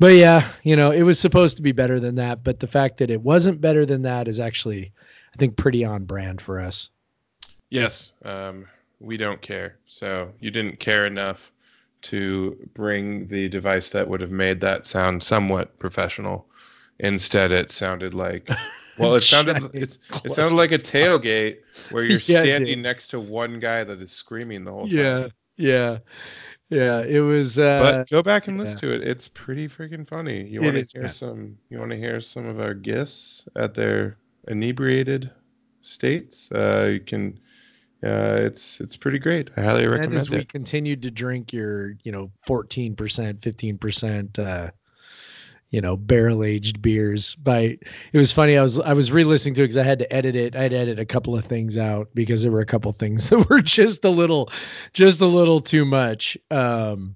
but 0.00 0.14
yeah, 0.14 0.48
you 0.64 0.74
know 0.74 0.90
it 0.90 1.02
was 1.04 1.20
supposed 1.20 1.58
to 1.58 1.62
be 1.62 1.70
better 1.70 2.00
than 2.00 2.16
that, 2.16 2.42
but 2.42 2.58
the 2.58 2.66
fact 2.66 2.98
that 2.98 3.12
it 3.12 3.20
wasn't 3.20 3.60
better 3.60 3.86
than 3.86 4.02
that 4.02 4.26
is 4.26 4.40
actually 4.40 4.92
I 5.32 5.36
think 5.36 5.56
pretty 5.56 5.84
on 5.84 6.04
brand 6.04 6.40
for 6.40 6.58
us. 6.58 6.90
Yes, 7.70 8.10
um, 8.24 8.66
we 8.98 9.16
don't 9.16 9.40
care. 9.40 9.76
So 9.86 10.32
you 10.40 10.50
didn't 10.50 10.80
care 10.80 11.06
enough 11.06 11.51
to 12.02 12.68
bring 12.74 13.28
the 13.28 13.48
device 13.48 13.90
that 13.90 14.08
would 14.08 14.20
have 14.20 14.30
made 14.30 14.60
that 14.60 14.86
sound 14.86 15.22
somewhat 15.22 15.78
professional. 15.78 16.46
Instead, 16.98 17.52
it 17.52 17.70
sounded 17.70 18.14
like 18.14 18.48
well, 18.98 19.14
it 19.14 19.22
sounded 19.22 19.74
it, 19.74 19.98
it 20.24 20.32
sounded 20.32 20.56
like 20.56 20.72
a 20.72 20.78
tailgate 20.78 21.58
where 21.90 22.04
you're 22.04 22.18
yeah, 22.26 22.40
standing 22.40 22.82
next 22.82 23.08
to 23.08 23.20
one 23.20 23.60
guy 23.60 23.84
that 23.84 24.00
is 24.00 24.12
screaming 24.12 24.64
the 24.64 24.72
whole 24.72 24.88
time. 24.88 24.96
Yeah, 24.96 25.28
yeah, 25.56 25.98
yeah. 26.68 27.00
It 27.00 27.20
was. 27.20 27.58
Uh, 27.58 27.80
but 27.80 28.10
go 28.10 28.22
back 28.22 28.48
and 28.48 28.58
listen 28.58 28.78
yeah. 28.82 28.96
to 28.96 29.02
it. 29.02 29.08
It's 29.08 29.28
pretty 29.28 29.68
freaking 29.68 30.06
funny. 30.06 30.44
You 30.46 30.62
want 30.62 30.88
to 30.88 30.98
hear 31.00 31.08
some? 31.08 31.56
You 31.70 31.78
want 31.78 31.92
to 31.92 31.96
hear 31.96 32.20
some 32.20 32.46
of 32.46 32.60
our 32.60 32.74
guests 32.74 33.48
at 33.56 33.74
their 33.74 34.16
inebriated 34.48 35.30
states? 35.80 36.50
Uh, 36.52 36.90
you 36.92 37.00
can 37.00 37.38
uh, 38.04 38.40
it's 38.42 38.80
it's 38.80 38.96
pretty 38.96 39.18
great. 39.18 39.50
I 39.56 39.62
highly 39.62 39.86
recommend 39.86 40.12
and 40.12 40.20
as 40.20 40.28
it. 40.28 40.34
we 40.34 40.44
continued 40.44 41.02
to 41.02 41.10
drink 41.10 41.52
your, 41.52 41.94
you 42.02 42.10
know, 42.10 42.32
14%, 42.48 42.96
15%, 42.96 44.38
uh, 44.38 44.70
you 45.70 45.80
know, 45.80 45.96
barrel 45.96 46.42
aged 46.42 46.82
beers. 46.82 47.36
By 47.36 47.78
it 48.12 48.18
was 48.18 48.32
funny. 48.32 48.58
I 48.58 48.62
was 48.62 48.80
I 48.80 48.92
was 48.94 49.12
re-listening 49.12 49.54
to 49.54 49.62
it 49.62 49.64
because 49.64 49.78
I 49.78 49.84
had 49.84 50.00
to 50.00 50.12
edit 50.12 50.34
it. 50.34 50.56
I 50.56 50.62
had 50.62 50.72
to 50.72 50.78
edit 50.78 50.98
a 50.98 51.06
couple 51.06 51.36
of 51.36 51.44
things 51.44 51.78
out 51.78 52.08
because 52.12 52.42
there 52.42 52.52
were 52.52 52.60
a 52.60 52.66
couple 52.66 52.92
things 52.92 53.28
that 53.30 53.48
were 53.48 53.62
just 53.62 54.04
a 54.04 54.10
little, 54.10 54.50
just 54.92 55.20
a 55.20 55.26
little 55.26 55.60
too 55.60 55.84
much. 55.84 56.36
Um, 56.50 57.14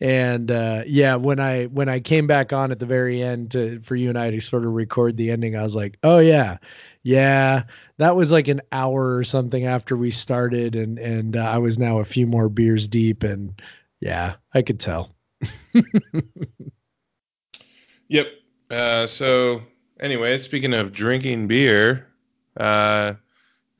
and 0.00 0.50
uh, 0.50 0.84
yeah, 0.86 1.16
when 1.16 1.40
I 1.40 1.64
when 1.64 1.88
I 1.88 2.00
came 2.00 2.26
back 2.26 2.52
on 2.52 2.70
at 2.70 2.78
the 2.78 2.86
very 2.86 3.22
end 3.22 3.50
to 3.50 3.80
for 3.80 3.96
you 3.96 4.08
and 4.08 4.18
I 4.18 4.30
to 4.30 4.40
sort 4.40 4.64
of 4.64 4.72
record 4.72 5.16
the 5.16 5.30
ending, 5.30 5.56
I 5.56 5.62
was 5.62 5.76
like, 5.76 5.98
oh 6.02 6.18
yeah, 6.18 6.56
yeah, 7.02 7.64
that 7.98 8.16
was 8.16 8.30
like 8.30 8.48
an 8.48 8.60
hour 8.72 9.16
or 9.16 9.24
something 9.24 9.64
after 9.64 9.96
we 9.96 10.10
started, 10.10 10.76
and 10.76 10.98
and 10.98 11.36
uh, 11.36 11.40
I 11.40 11.58
was 11.58 11.78
now 11.78 12.00
a 12.00 12.04
few 12.04 12.26
more 12.26 12.48
beers 12.48 12.88
deep, 12.88 13.22
and 13.22 13.60
yeah, 14.00 14.34
I 14.52 14.62
could 14.62 14.80
tell. 14.80 15.14
yep. 18.08 18.26
Uh, 18.70 19.06
so 19.06 19.62
anyway, 19.98 20.36
speaking 20.38 20.74
of 20.74 20.92
drinking 20.92 21.48
beer, 21.48 22.06
uh, 22.56 23.14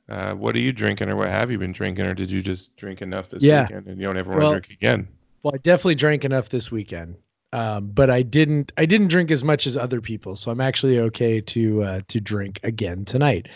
uh, 0.08 0.34
what 0.34 0.56
are 0.56 0.60
you 0.60 0.72
drinking, 0.72 1.10
or 1.10 1.16
what 1.16 1.28
have 1.28 1.50
you 1.50 1.58
been 1.58 1.72
drinking, 1.72 2.06
or 2.06 2.14
did 2.14 2.30
you 2.30 2.42
just 2.42 2.74
drink 2.76 3.02
enough 3.02 3.30
this 3.30 3.42
yeah. 3.42 3.62
weekend 3.62 3.86
and 3.86 4.00
you 4.00 4.06
don't 4.06 4.16
ever 4.16 4.30
want 4.30 4.42
well, 4.42 4.52
to 4.54 4.60
drink 4.60 4.72
again? 4.72 5.08
Well, 5.42 5.54
I 5.54 5.58
definitely 5.58 5.96
drank 5.96 6.24
enough 6.24 6.48
this 6.48 6.70
weekend. 6.70 7.16
Um, 7.52 7.88
but 7.88 8.10
I 8.10 8.22
didn't 8.22 8.72
I 8.76 8.86
didn't 8.86 9.08
drink 9.08 9.32
as 9.32 9.42
much 9.42 9.66
as 9.66 9.76
other 9.76 10.00
people, 10.00 10.36
so 10.36 10.52
I'm 10.52 10.60
actually 10.60 11.00
okay 11.00 11.40
to 11.40 11.82
uh, 11.82 12.00
to 12.08 12.20
drink 12.20 12.60
again 12.62 13.04
tonight. 13.04 13.48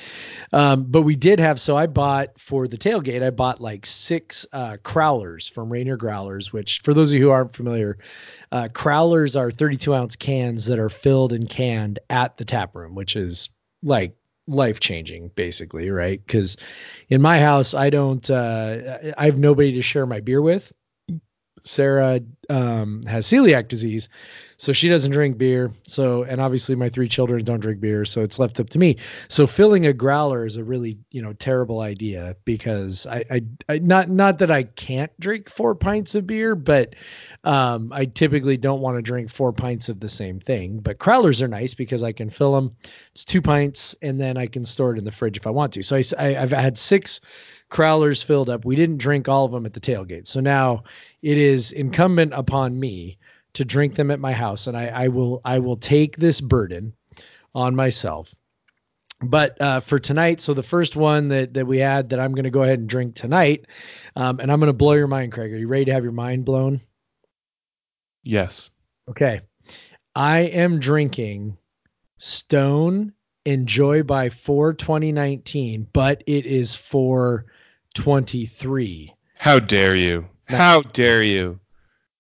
Um, 0.53 0.85
but 0.89 1.03
we 1.03 1.15
did 1.15 1.39
have 1.39 1.61
so 1.61 1.77
I 1.77 1.87
bought 1.87 2.41
for 2.41 2.67
the 2.67 2.77
tailgate 2.77 3.23
I 3.23 3.31
bought 3.31 3.61
like 3.61 3.87
six 3.87 4.47
uh, 4.53 4.79
crowlers 4.83 5.49
from 5.49 5.71
Rainier 5.73 5.97
Growlers, 5.97 6.53
which 6.53 6.81
for 6.81 6.93
those 6.93 7.13
of 7.13 7.19
you 7.19 7.27
who 7.27 7.31
aren't 7.31 7.55
familiar, 7.55 7.99
uh, 8.51 8.69
crowlers 8.73 9.39
are 9.39 9.53
32 9.53 9.95
ounce 9.95 10.17
cans 10.17 10.67
that 10.67 10.81
are 10.81 10.91
filled 10.91 11.33
and 11.33 11.49
canned 11.49 12.01
at 12.11 12.37
the 12.37 12.45
tap 12.45 12.75
room, 12.75 12.97
which 12.97 13.15
is 13.15 13.51
like 13.81 14.17
life 14.49 14.81
changing 14.81 15.29
basically, 15.29 15.91
right? 15.91 16.21
Because 16.25 16.57
in 17.09 17.23
my 17.23 17.39
house 17.39 17.75
I 17.75 17.91
don't 17.91 18.29
uh, 18.29 19.13
I 19.17 19.27
have 19.27 19.39
nobody 19.39 19.75
to 19.75 19.83
share 19.83 20.05
my 20.05 20.19
beer 20.19 20.43
with 20.43 20.73
Sarah 21.65 22.21
um, 22.51 23.03
has 23.05 23.27
celiac 23.27 23.69
disease, 23.69 24.11
so 24.59 24.73
she 24.73 24.89
doesn't 24.91 25.13
drink 25.13 25.39
beer. 25.39 25.73
So, 25.87 26.23
and 26.23 26.41
obviously 26.41 26.75
my 26.75 26.91
three 26.91 27.09
children 27.09 27.43
don't 27.43 27.61
drink 27.61 27.81
beer, 27.81 28.05
so 28.05 28.23
it's 28.23 28.39
left 28.39 28.61
up 28.61 28.71
to 28.71 28.79
me. 28.79 28.99
So 29.29 29.47
filling 29.47 29.87
a 29.87 29.95
growler 29.95 30.45
is 30.45 30.59
a 30.59 30.65
really, 30.65 30.99
you 31.11 31.23
know, 31.23 31.33
terrible 31.33 31.81
idea 31.81 32.37
because 32.45 33.07
I, 33.07 33.25
I, 33.31 33.43
I 33.69 33.79
not 33.79 34.11
not 34.11 34.39
that 34.41 34.51
I 34.51 34.65
can't 34.65 35.11
drink 35.19 35.49
four 35.49 35.75
pints 35.75 36.15
of 36.15 36.27
beer, 36.27 36.55
but 36.55 36.95
um, 37.45 37.93
I 37.93 38.05
typically 38.05 38.59
don't 38.59 38.81
want 38.81 38.97
to 38.99 39.03
drink 39.03 39.31
four 39.31 39.53
pints 39.53 39.89
of 39.89 40.01
the 40.01 40.09
same 40.09 40.41
thing. 40.41 40.81
But 40.81 40.99
growlers 40.99 41.41
are 41.41 41.49
nice 41.49 41.73
because 41.73 42.03
I 42.03 42.13
can 42.13 42.29
fill 42.29 42.55
them. 42.55 42.77
It's 43.13 43.25
two 43.25 43.41
pints, 43.41 43.97
and 44.03 44.21
then 44.21 44.37
I 44.37 44.47
can 44.49 44.67
store 44.67 44.95
it 44.95 44.99
in 44.99 45.05
the 45.05 45.13
fridge 45.13 45.39
if 45.39 45.47
I 45.47 45.51
want 45.51 45.73
to. 45.75 45.83
So 45.83 45.97
I, 45.97 46.03
I 46.19 46.43
I've 46.43 46.53
had 46.53 46.77
six 46.77 47.21
crowlers 47.75 48.25
filled 48.25 48.49
up. 48.49 48.65
We 48.65 48.77
didn't 48.77 48.99
drink 48.99 49.29
all 49.29 49.45
of 49.45 49.53
them 49.53 49.67
at 49.67 49.75
the 49.75 49.81
tailgate. 49.81 50.29
So 50.29 50.39
now 50.41 50.85
it 51.21 51.37
is 51.37 51.73
incumbent 51.73 52.33
upon 52.33 52.79
me 52.79 53.19
to 53.55 53.65
drink 53.65 53.97
them 53.97 54.13
at 54.13 54.21
my 54.21 54.33
house, 54.33 54.69
and 54.69 54.77
I, 54.77 54.87
I 54.87 55.09
will 55.09 55.41
I 55.45 55.59
will 55.59 55.77
take 55.77 56.17
this 56.17 56.41
burden 56.41 56.95
on 57.55 57.75
myself. 57.75 58.33
But 59.21 59.61
uh, 59.61 59.81
for 59.81 59.99
tonight, 59.99 60.41
so 60.41 60.55
the 60.55 60.63
first 60.63 60.97
one 60.97 61.29
that 61.29 61.55
that 61.55 61.67
we 61.67 61.79
had 61.79 62.11
that 62.11 62.21
I'm 62.21 62.33
going 62.33 62.45
to 62.45 62.51
go 62.51 62.63
ahead 62.63 62.79
and 62.79 62.89
drink 62.89 63.17
tonight, 63.17 63.67
um, 64.15 64.39
and 64.39 64.53
I'm 64.53 64.61
going 64.61 64.69
to 64.69 64.73
blow 64.73 64.93
your 64.93 65.09
mind, 65.09 65.33
Craig. 65.33 65.53
Are 65.53 65.59
you 65.59 65.69
ready 65.69 65.87
to 65.87 65.93
have 65.93 66.05
your 66.05 66.13
mind 66.13 66.45
blown? 66.45 66.81
Yes. 68.23 68.71
Okay. 69.11 69.41
I 70.15 70.41
am 70.41 70.79
drinking 70.79 71.59
Stone 72.19 73.15
Enjoy 73.47 74.03
by 74.05 74.31
4 74.31 74.73
2019, 74.73 75.87
but 75.93 76.23
it 76.27 76.47
is 76.47 76.75
423. 77.97 79.15
How 79.37 79.59
dare 79.59 79.95
you? 79.95 80.29
How 80.45 80.83
dare 80.83 81.23
you? 81.23 81.61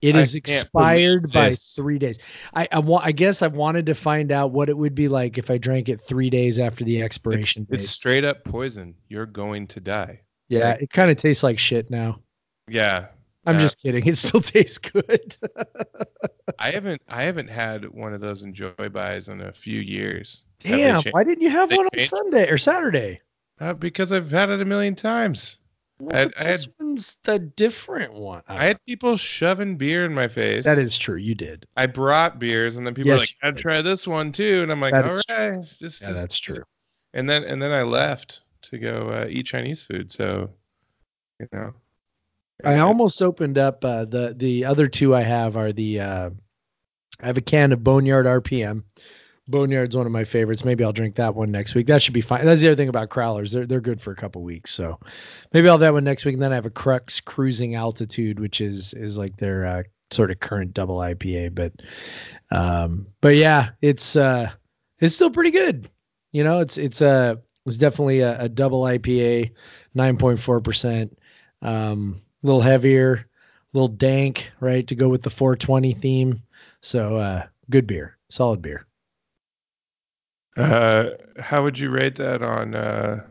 It 0.00 0.16
is 0.16 0.34
expired 0.34 1.32
by 1.32 1.54
three 1.54 1.98
days. 1.98 2.18
I 2.52 2.68
I, 2.70 2.80
wa- 2.80 3.00
I 3.02 3.12
guess 3.12 3.40
I 3.40 3.46
wanted 3.46 3.86
to 3.86 3.94
find 3.94 4.32
out 4.32 4.50
what 4.50 4.68
it 4.68 4.76
would 4.76 4.94
be 4.94 5.08
like 5.08 5.38
if 5.38 5.50
I 5.50 5.56
drank 5.56 5.88
it 5.88 6.00
three 6.00 6.28
days 6.28 6.58
after 6.58 6.84
the 6.84 7.02
expiration 7.02 7.62
it's, 7.62 7.70
date. 7.70 7.76
It's 7.76 7.90
straight 7.90 8.24
up 8.24 8.44
poison. 8.44 8.96
You're 9.08 9.24
going 9.24 9.68
to 9.68 9.80
die. 9.80 10.20
Yeah, 10.48 10.70
like, 10.70 10.82
it 10.82 10.90
kind 10.90 11.10
of 11.10 11.16
tastes 11.16 11.42
like 11.42 11.58
shit 11.58 11.90
now. 11.90 12.20
Yeah. 12.68 13.06
I'm 13.46 13.58
just 13.58 13.80
kidding. 13.80 14.06
It 14.08 14.16
still 14.16 14.40
tastes 14.40 14.78
good. 14.78 15.36
I 16.58 16.70
haven't 16.70 17.02
I 17.08 17.24
haven't 17.24 17.48
had 17.48 17.88
one 17.88 18.12
of 18.12 18.20
those 18.20 18.42
enjoy 18.42 18.88
buys 18.90 19.28
in 19.28 19.40
a 19.40 19.52
few 19.52 19.80
years. 19.80 20.44
Damn, 20.60 21.02
why 21.10 21.24
didn't 21.24 21.42
you 21.42 21.50
have 21.50 21.70
one 21.72 21.86
on 21.86 22.00
Sunday 22.00 22.48
or 22.50 22.58
Saturday? 22.58 23.20
Uh, 23.58 23.72
because 23.74 24.12
I've 24.12 24.30
had 24.30 24.50
it 24.50 24.60
a 24.60 24.64
million 24.64 24.94
times. 24.94 25.58
Well, 25.98 26.14
I, 26.14 26.18
had, 26.18 26.34
I 26.36 26.44
this 26.44 26.68
one's 26.78 27.16
the 27.22 27.38
different 27.38 28.14
one. 28.14 28.42
I, 28.48 28.56
I, 28.56 28.64
had 28.66 28.84
people 28.84 29.16
shoving 29.16 29.76
beer 29.76 30.04
in 30.04 30.12
my 30.12 30.26
face. 30.26 30.64
That 30.64 30.78
is 30.78 30.98
true. 30.98 31.16
You 31.16 31.34
did. 31.34 31.66
I 31.76 31.86
brought 31.86 32.38
beers, 32.38 32.76
and 32.76 32.86
then 32.86 32.94
people 32.94 33.12
yes, 33.12 33.20
were 33.20 33.48
like, 33.48 33.54
"I'd 33.54 33.58
try 33.58 33.80
this 33.80 34.06
one 34.06 34.32
too," 34.32 34.62
and 34.62 34.72
I'm 34.72 34.80
like, 34.80 34.92
that 34.92 35.04
"All 35.04 35.14
right, 35.14 35.54
true. 35.54 35.64
just, 35.78 36.02
yeah, 36.02 36.12
that's 36.12 36.38
true." 36.38 36.64
And 37.12 37.30
then 37.30 37.44
and 37.44 37.62
then 37.62 37.70
I 37.70 37.82
left 37.82 38.40
to 38.62 38.78
go 38.78 39.08
uh, 39.10 39.26
eat 39.28 39.46
Chinese 39.46 39.82
food. 39.82 40.10
So, 40.10 40.50
you 41.38 41.48
know. 41.52 41.74
I 42.64 42.78
almost 42.78 43.20
opened 43.20 43.58
up 43.58 43.84
uh, 43.84 44.04
the 44.04 44.34
the 44.36 44.64
other 44.64 44.88
two 44.88 45.14
I 45.14 45.22
have 45.22 45.56
are 45.56 45.72
the 45.72 46.00
uh, 46.00 46.30
I 47.20 47.26
have 47.26 47.36
a 47.36 47.42
can 47.42 47.72
of 47.72 47.84
Boneyard 47.84 48.26
RPM 48.26 48.84
Boneyard's 49.46 49.96
one 49.96 50.06
of 50.06 50.12
my 50.12 50.24
favorites. 50.24 50.64
Maybe 50.64 50.84
I'll 50.84 50.92
drink 50.92 51.16
that 51.16 51.34
one 51.34 51.50
next 51.50 51.74
week. 51.74 51.88
That 51.88 52.02
should 52.02 52.14
be 52.14 52.22
fine. 52.22 52.46
That's 52.46 52.62
the 52.62 52.68
other 52.68 52.76
thing 52.76 52.88
about 52.88 53.10
Crowlers. 53.10 53.52
They're 53.52 53.66
they're 53.66 53.80
good 53.80 54.00
for 54.00 54.10
a 54.10 54.16
couple 54.16 54.42
weeks. 54.42 54.72
So 54.72 54.98
maybe 55.52 55.68
I'll 55.68 55.74
have 55.74 55.80
that 55.80 55.92
one 55.92 56.04
next 56.04 56.24
week. 56.24 56.34
And 56.34 56.42
then 56.42 56.52
I 56.52 56.56
have 56.56 56.66
a 56.66 56.70
Crux 56.70 57.20
Cruising 57.20 57.74
Altitude, 57.74 58.40
which 58.40 58.60
is 58.60 58.94
is 58.94 59.18
like 59.18 59.36
their 59.36 59.66
uh, 59.66 59.82
sort 60.10 60.30
of 60.30 60.40
current 60.40 60.72
double 60.72 60.96
IPA. 60.96 61.54
But 61.54 61.72
um, 62.50 63.08
but 63.20 63.36
yeah, 63.36 63.70
it's 63.82 64.16
uh, 64.16 64.50
it's 64.98 65.14
still 65.14 65.30
pretty 65.30 65.50
good. 65.50 65.90
You 66.32 66.44
know, 66.44 66.60
it's 66.60 66.78
it's 66.78 67.02
a 67.02 67.08
uh, 67.08 67.36
it's 67.66 67.76
definitely 67.76 68.20
a, 68.20 68.42
a 68.42 68.48
double 68.48 68.82
IPA, 68.82 69.52
9.4 69.96 70.64
percent. 70.64 71.18
Um, 71.60 72.22
a 72.42 72.46
little 72.46 72.60
heavier, 72.60 73.14
a 73.14 73.26
little 73.72 73.88
dank, 73.88 74.50
right, 74.60 74.86
to 74.86 74.94
go 74.94 75.08
with 75.08 75.22
the 75.22 75.30
420 75.30 75.94
theme. 75.94 76.42
So 76.82 77.16
uh, 77.16 77.46
good 77.70 77.86
beer, 77.86 78.18
solid 78.28 78.60
beer. 78.60 78.86
Uh, 80.56 81.10
how 81.38 81.62
would 81.64 81.78
you 81.78 81.90
rate 81.90 82.16
that 82.16 82.42
on 82.42 82.74
uh, 82.74 83.24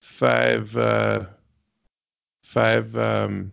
five 0.00 0.76
uh, 0.76 1.24
five 2.42 2.96
um, 2.96 3.52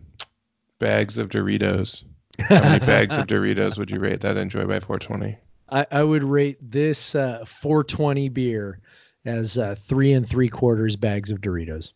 bags 0.78 1.18
of 1.18 1.28
Doritos? 1.28 2.04
How 2.38 2.62
many 2.62 2.86
bags 2.86 3.18
of 3.18 3.26
Doritos 3.26 3.78
would 3.78 3.90
you 3.90 3.98
rate 3.98 4.20
that 4.20 4.36
Enjoy 4.36 4.64
by 4.64 4.80
420? 4.80 5.36
I, 5.70 5.86
I 5.90 6.02
would 6.02 6.22
rate 6.22 6.58
this 6.60 7.14
uh, 7.14 7.44
420 7.44 8.28
beer 8.28 8.80
as 9.24 9.58
uh, 9.58 9.74
three 9.74 10.12
and 10.12 10.26
three 10.26 10.48
quarters 10.48 10.96
bags 10.96 11.30
of 11.30 11.40
Doritos. 11.40 11.92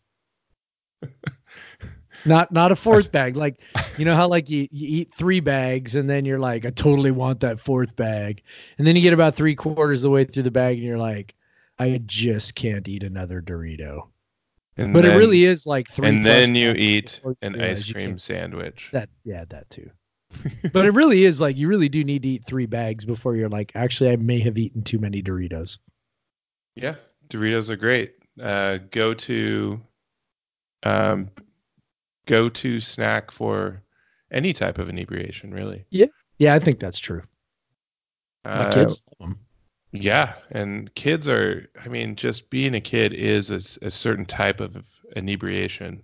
not 2.25 2.51
not 2.51 2.71
a 2.71 2.75
fourth 2.75 3.11
bag. 3.11 3.35
Like 3.35 3.59
you 3.97 4.05
know 4.05 4.15
how 4.15 4.27
like 4.27 4.49
you, 4.49 4.67
you 4.71 4.87
eat 4.99 5.13
three 5.13 5.39
bags 5.39 5.95
and 5.95 6.09
then 6.09 6.25
you're 6.25 6.39
like, 6.39 6.65
I 6.65 6.69
totally 6.69 7.11
want 7.11 7.41
that 7.41 7.59
fourth 7.59 7.95
bag. 7.95 8.41
And 8.77 8.87
then 8.87 8.95
you 8.95 9.01
get 9.01 9.13
about 9.13 9.35
three 9.35 9.55
quarters 9.55 9.99
of 9.99 10.09
the 10.09 10.11
way 10.11 10.23
through 10.23 10.43
the 10.43 10.51
bag 10.51 10.77
and 10.77 10.85
you're 10.85 10.97
like, 10.97 11.35
I 11.79 12.01
just 12.05 12.55
can't 12.55 12.87
eat 12.87 13.03
another 13.03 13.41
Dorito. 13.41 14.09
And 14.77 14.93
but 14.93 15.03
then, 15.03 15.13
it 15.13 15.17
really 15.17 15.45
is 15.45 15.67
like 15.67 15.87
three. 15.87 16.07
And 16.07 16.25
then 16.25 16.55
you 16.55 16.71
eat 16.71 17.21
an 17.41 17.61
ice 17.61 17.91
cream 17.91 18.17
sandwich. 18.17 18.89
That 18.91 19.09
yeah, 19.23 19.45
that 19.49 19.69
too. 19.69 19.89
but 20.73 20.85
it 20.85 20.93
really 20.93 21.23
is 21.23 21.39
like 21.39 21.57
you 21.57 21.67
really 21.67 21.89
do 21.89 22.03
need 22.03 22.23
to 22.23 22.29
eat 22.29 22.45
three 22.45 22.65
bags 22.65 23.05
before 23.05 23.35
you're 23.35 23.49
like, 23.49 23.71
actually, 23.75 24.11
I 24.11 24.15
may 24.15 24.39
have 24.39 24.57
eaten 24.57 24.81
too 24.81 24.97
many 24.97 25.21
Doritos. 25.21 25.77
Yeah, 26.75 26.95
Doritos 27.29 27.69
are 27.69 27.75
great. 27.75 28.15
Uh, 28.41 28.79
go 28.89 29.13
to 29.13 29.79
um, 30.81 31.29
go-to 32.25 32.79
snack 32.79 33.31
for 33.31 33.81
any 34.31 34.53
type 34.53 34.77
of 34.77 34.89
inebriation, 34.89 35.53
really. 35.53 35.85
Yeah, 35.89 36.07
yeah, 36.37 36.53
I 36.53 36.59
think 36.59 36.79
that's 36.79 36.99
true. 36.99 37.23
My 38.45 38.51
uh, 38.51 38.73
kids 38.73 39.01
Yeah, 39.91 40.33
and 40.51 40.93
kids 40.95 41.27
are. 41.27 41.69
I 41.83 41.87
mean, 41.87 42.15
just 42.15 42.49
being 42.49 42.75
a 42.75 42.81
kid 42.81 43.13
is 43.13 43.51
a, 43.51 43.85
a 43.85 43.91
certain 43.91 44.25
type 44.25 44.59
of 44.59 44.85
inebriation. 45.15 46.03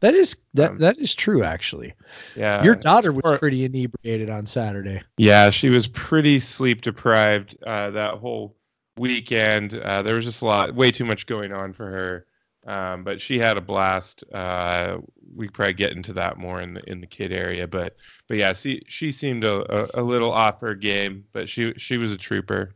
That 0.00 0.14
is 0.14 0.36
that 0.54 0.70
um, 0.70 0.78
that 0.78 0.98
is 0.98 1.14
true 1.14 1.42
actually. 1.42 1.94
Yeah. 2.36 2.62
Your 2.62 2.76
daughter 2.76 3.12
was 3.12 3.38
pretty 3.38 3.64
inebriated 3.64 4.30
on 4.30 4.46
Saturday. 4.46 5.02
Yeah, 5.16 5.50
she 5.50 5.70
was 5.70 5.88
pretty 5.88 6.38
sleep 6.38 6.82
deprived 6.82 7.56
uh, 7.66 7.90
that 7.90 8.14
whole 8.14 8.56
weekend. 8.96 9.74
Uh, 9.76 10.02
there 10.02 10.14
was 10.14 10.24
just 10.24 10.42
a 10.42 10.46
lot, 10.46 10.74
way 10.74 10.92
too 10.92 11.04
much 11.04 11.26
going 11.26 11.52
on 11.52 11.72
for 11.72 11.86
her. 11.90 12.26
Um, 12.68 13.02
but 13.02 13.18
she 13.18 13.38
had 13.38 13.56
a 13.56 13.62
blast. 13.62 14.24
Uh, 14.30 14.98
we 15.34 15.48
probably 15.48 15.72
get 15.72 15.92
into 15.92 16.12
that 16.12 16.36
more 16.36 16.60
in 16.60 16.74
the 16.74 16.82
in 16.88 17.00
the 17.00 17.06
kid 17.06 17.32
area, 17.32 17.66
but 17.66 17.96
but 18.28 18.36
yeah, 18.36 18.52
see, 18.52 18.82
she 18.86 19.10
seemed 19.10 19.42
a, 19.42 19.96
a, 19.96 20.02
a 20.02 20.02
little 20.02 20.30
off 20.30 20.60
her 20.60 20.74
game, 20.74 21.24
but 21.32 21.48
she 21.48 21.72
she 21.78 21.96
was 21.96 22.12
a 22.12 22.18
trooper. 22.18 22.74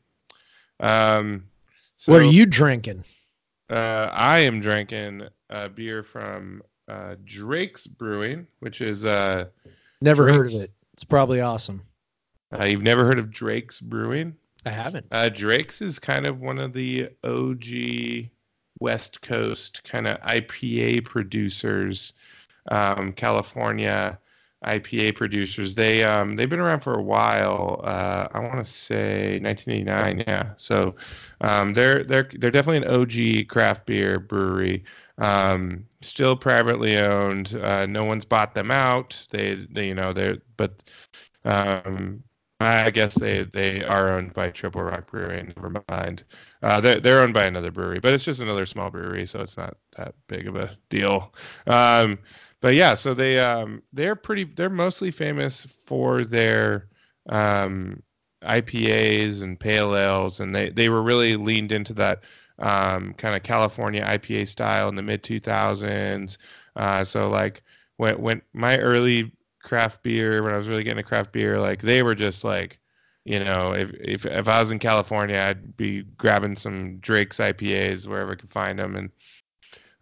Um, 0.81 1.45
so, 1.99 2.11
what 2.11 2.23
are 2.23 2.25
you 2.25 2.47
drinking? 2.47 3.05
Uh, 3.69 4.09
I 4.11 4.39
am 4.39 4.61
drinking 4.61 5.29
a 5.51 5.69
beer 5.69 6.03
from 6.03 6.63
uh, 6.89 7.17
Drake's 7.27 7.87
Brewing, 7.87 8.47
which 8.61 8.81
is 8.81 9.05
uh, 9.05 9.45
never 10.01 10.25
Drake's, 10.25 10.37
heard 10.37 10.47
of 10.47 10.61
it. 10.63 10.71
It's 10.95 11.05
probably 11.05 11.43
awesome. 11.43 11.83
Uh, 12.59 12.65
you've 12.65 12.83
never 12.83 13.05
heard 13.05 13.19
of 13.19 13.31
Drake's 13.31 13.79
Brewing? 13.79 14.37
I 14.65 14.71
haven't. 14.71 15.07
Uh, 15.11 15.29
Drake's 15.29 15.83
is 15.83 15.99
kind 15.99 16.27
of 16.27 16.41
one 16.41 16.59
of 16.59 16.73
the 16.73 17.11
OG 17.25 18.31
West 18.83 19.23
Coast 19.23 19.83
kind 19.85 20.07
of 20.07 20.21
IPA 20.21 21.05
producers, 21.05 22.13
um, 22.71 23.13
California 23.13 24.19
IPA 24.65 25.17
producers. 25.17 25.75
They 25.75 26.05
um, 26.05 26.37
they've 26.37 26.49
been 26.49 26.61
around 26.61 26.81
for 26.81 26.95
a 26.95 27.03
while. 27.03 27.81
Uh, 27.85 28.29
I 28.33 28.39
want 28.39 28.65
to 28.65 28.71
say 28.71 29.41
1989. 29.41 30.25
Yeah. 30.27 30.51
So 30.57 30.95
um, 31.41 31.75
they're 31.75 32.05
they're 32.05 32.29
they're 32.39 32.51
definitely 32.51 32.87
an 32.89 32.95
OG 32.95 33.49
craft 33.49 33.87
beer 33.87 34.21
brewery. 34.21 34.85
Um, 35.19 35.85
still 36.01 36.37
privately 36.37 36.97
owned. 36.97 37.55
Uh, 37.57 37.87
no 37.87 38.05
one's 38.05 38.25
bought 38.25 38.55
them 38.55 38.71
out. 38.71 39.27
They 39.31 39.55
they 39.71 39.89
you 39.89 39.95
know 39.95 40.13
they're 40.13 40.39
but 40.57 40.83
um, 41.45 42.23
I 42.63 42.91
guess 42.91 43.15
they 43.15 43.45
they 43.45 43.85
are 43.85 44.11
owned 44.11 44.33
by 44.35 44.51
Triple 44.51 44.83
Rock 44.83 45.11
Brewery. 45.11 45.43
Never 45.57 45.83
mind. 45.89 46.25
Uh, 46.63 46.81
they're 46.81 47.01
they're 47.01 47.21
owned 47.21 47.35
by 47.35 47.45
another 47.45 47.71
brewery, 47.71 48.01
but 48.01 48.15
it's 48.15 48.25
just 48.25 48.41
another 48.41 48.67
small 48.67 48.91
brewery, 48.91 49.27
so 49.27 49.41
it's 49.41 49.57
not 49.57 49.77
that 49.97 50.15
big 50.29 50.47
of 50.49 50.57
a 50.57 50.77
deal. 50.91 51.33
Um, 51.67 52.19
but 52.61 52.75
yeah, 52.75 52.95
so 52.95 53.15
they 53.15 53.39
um, 53.39 53.83
they're 53.93 54.17
pretty. 54.17 54.45
They're 54.45 54.71
mostly 54.71 55.11
famous 55.11 55.67
for 55.87 56.25
their 56.25 56.89
um, 57.29 58.03
IPAs 58.43 59.43
and 59.43 59.59
pale 59.59 59.97
ales, 59.97 60.41
and 60.41 60.55
they 60.55 60.71
they 60.71 60.89
were 60.89 61.03
really 61.03 61.37
leaned 61.37 61.73
into 61.73 61.95
that 61.95 62.23
um, 62.59 63.15
kind 63.15 63.37
of 63.37 63.43
California 63.43 64.03
IPA 64.05 64.47
style 64.47 64.89
in 64.89 64.95
the 64.97 65.03
mid 65.03 65.23
2000s. 65.23 66.39
Uh, 66.77 67.05
so 67.05 67.29
like 67.31 67.63
when 67.97 68.21
when 68.21 68.43
my 68.53 68.79
early 68.79 69.33
craft 69.63 70.03
beer 70.03 70.43
when 70.43 70.53
I 70.53 70.57
was 70.57 70.69
really 70.69 70.85
getting 70.85 70.99
a 70.99 71.05
craft 71.05 71.33
beer, 71.33 71.61
like 71.61 71.83
they 71.83 72.03
were 72.03 72.15
just 72.15 72.45
like, 72.45 72.79
you 73.25 73.43
know, 73.43 73.73
if 73.73 73.93
if 73.95 74.27
if 74.27 74.49
I 74.49 74.61
was 74.61 74.71
in 74.71 74.79
California, 74.79 75.39
I'd 75.39 75.77
be 75.77 76.03
grabbing 76.19 76.57
some 76.57 76.99
Drake's 76.99 77.39
IPAs 77.39 78.07
wherever 78.07 78.33
I 78.33 78.37
could 78.37 78.51
find 78.51 78.79
them, 78.79 78.97
and 78.97 79.11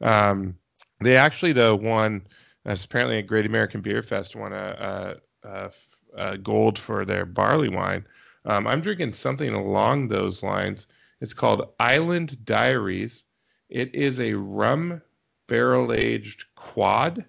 um, 0.01 0.57
they 1.01 1.17
actually 1.17 1.53
though 1.53 1.77
won. 1.77 2.27
Apparently 2.67 3.17
a 3.17 3.23
Great 3.23 3.47
American 3.47 3.81
Beer 3.81 4.03
Fest 4.03 4.37
won 4.37 4.53
a, 4.53 5.17
a, 5.43 5.49
a, 5.49 5.71
a 6.15 6.39
gold 6.39 6.79
for 6.79 7.07
their 7.07 7.25
barley 7.25 7.71
wine. 7.71 8.05
Um, 8.45 8.67
I'm 8.67 8.83
drinking 8.83 9.15
something 9.15 9.55
along 9.55 10.09
those 10.09 10.43
lines. 10.43 10.87
It's 11.21 11.35
called 11.35 11.73
Island 11.81 12.45
Diaries. 12.45 13.25
It 13.71 13.95
is 13.95 14.21
a 14.21 14.35
rum 14.35 15.01
barrel 15.49 15.93
aged 15.93 16.45
quad. 16.55 17.25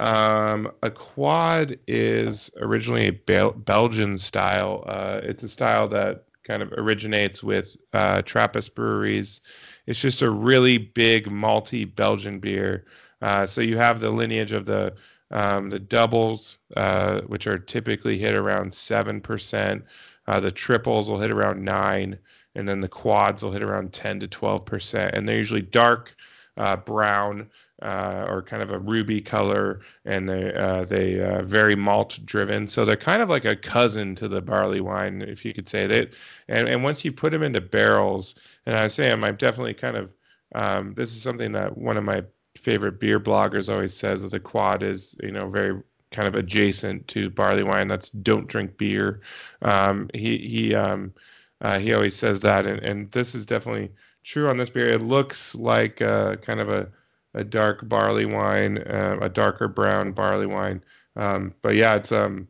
Um, 0.00 0.72
a 0.82 0.90
quad 0.90 1.78
is 1.86 2.50
originally 2.58 3.08
a 3.08 3.12
Bel- 3.12 3.52
Belgian 3.52 4.16
style. 4.16 4.82
Uh, 4.86 5.20
it's 5.22 5.42
a 5.42 5.48
style 5.48 5.88
that 5.88 6.24
kind 6.42 6.62
of 6.62 6.72
originates 6.72 7.42
with 7.42 7.76
uh, 7.92 8.22
Trappist 8.22 8.74
breweries. 8.74 9.42
It's 9.86 10.00
just 10.00 10.22
a 10.22 10.30
really 10.30 10.78
big 10.78 11.26
malty 11.26 11.84
Belgian 11.94 12.40
beer. 12.40 12.86
Uh, 13.20 13.44
so 13.44 13.60
you 13.60 13.76
have 13.76 14.00
the 14.00 14.10
lineage 14.10 14.52
of 14.52 14.64
the 14.64 14.94
um, 15.32 15.68
the 15.68 15.78
doubles, 15.78 16.58
uh, 16.76 17.20
which 17.26 17.46
are 17.46 17.58
typically 17.58 18.16
hit 18.16 18.34
around 18.34 18.72
seven 18.72 19.20
percent. 19.20 19.84
Uh, 20.26 20.40
the 20.40 20.50
triples 20.50 21.10
will 21.10 21.20
hit 21.20 21.30
around 21.30 21.62
nine, 21.62 22.18
and 22.54 22.66
then 22.66 22.80
the 22.80 22.88
quads 22.88 23.42
will 23.42 23.52
hit 23.52 23.62
around 23.62 23.92
10 23.92 24.20
to 24.20 24.28
12 24.28 24.64
percent. 24.64 25.14
And 25.14 25.28
they're 25.28 25.36
usually 25.36 25.60
dark 25.60 26.16
uh, 26.56 26.76
brown 26.76 27.50
uh, 27.82 28.26
or 28.28 28.42
kind 28.42 28.62
of 28.62 28.70
a 28.70 28.78
ruby 28.78 29.20
color, 29.20 29.80
and 30.04 30.28
they 30.28 30.52
uh, 30.54 30.84
they 30.84 31.20
uh, 31.20 31.42
very 31.42 31.74
malt 31.74 32.18
driven. 32.24 32.66
So 32.66 32.84
they're 32.84 32.96
kind 32.96 33.22
of 33.22 33.28
like 33.28 33.44
a 33.44 33.56
cousin 33.56 34.14
to 34.16 34.28
the 34.28 34.40
barley 34.40 34.80
wine, 34.80 35.22
if 35.22 35.44
you 35.44 35.54
could 35.54 35.68
say 35.68 35.86
that. 35.86 36.14
And 36.48 36.68
and 36.68 36.82
once 36.82 37.04
you 37.04 37.12
put 37.12 37.30
them 37.30 37.42
into 37.42 37.60
barrels, 37.60 38.34
and 38.66 38.76
I 38.76 38.86
say 38.86 39.10
I'm, 39.10 39.24
I'm 39.24 39.36
definitely 39.36 39.74
kind 39.74 39.96
of 39.96 40.10
um, 40.54 40.94
this 40.94 41.14
is 41.14 41.22
something 41.22 41.52
that 41.52 41.76
one 41.76 41.96
of 41.96 42.04
my 42.04 42.24
favorite 42.56 43.00
beer 43.00 43.20
bloggers 43.20 43.72
always 43.72 43.94
says 43.94 44.22
that 44.22 44.30
the 44.30 44.40
quad 44.40 44.82
is 44.82 45.16
you 45.22 45.30
know 45.30 45.48
very 45.48 45.80
kind 46.10 46.28
of 46.28 46.34
adjacent 46.34 47.06
to 47.08 47.30
barley 47.30 47.62
wine. 47.62 47.88
That's 47.88 48.10
don't 48.10 48.46
drink 48.46 48.76
beer. 48.76 49.20
Um, 49.62 50.10
he 50.12 50.38
he 50.38 50.74
um, 50.74 51.14
uh, 51.60 51.78
he 51.78 51.92
always 51.92 52.16
says 52.16 52.40
that, 52.40 52.66
and, 52.66 52.80
and 52.80 53.10
this 53.12 53.34
is 53.34 53.46
definitely 53.46 53.90
true 54.24 54.48
on 54.48 54.56
this 54.56 54.70
beer. 54.70 54.88
It 54.88 55.02
looks 55.02 55.54
like 55.54 56.02
uh, 56.02 56.36
kind 56.36 56.60
of 56.60 56.68
a 56.68 56.88
a 57.34 57.44
dark 57.44 57.88
barley 57.88 58.26
wine, 58.26 58.78
uh, 58.78 59.18
a 59.20 59.28
darker 59.28 59.68
brown 59.68 60.12
barley 60.12 60.46
wine. 60.46 60.82
Um, 61.16 61.54
but 61.62 61.74
yeah, 61.74 61.96
it's 61.96 62.12
um, 62.12 62.48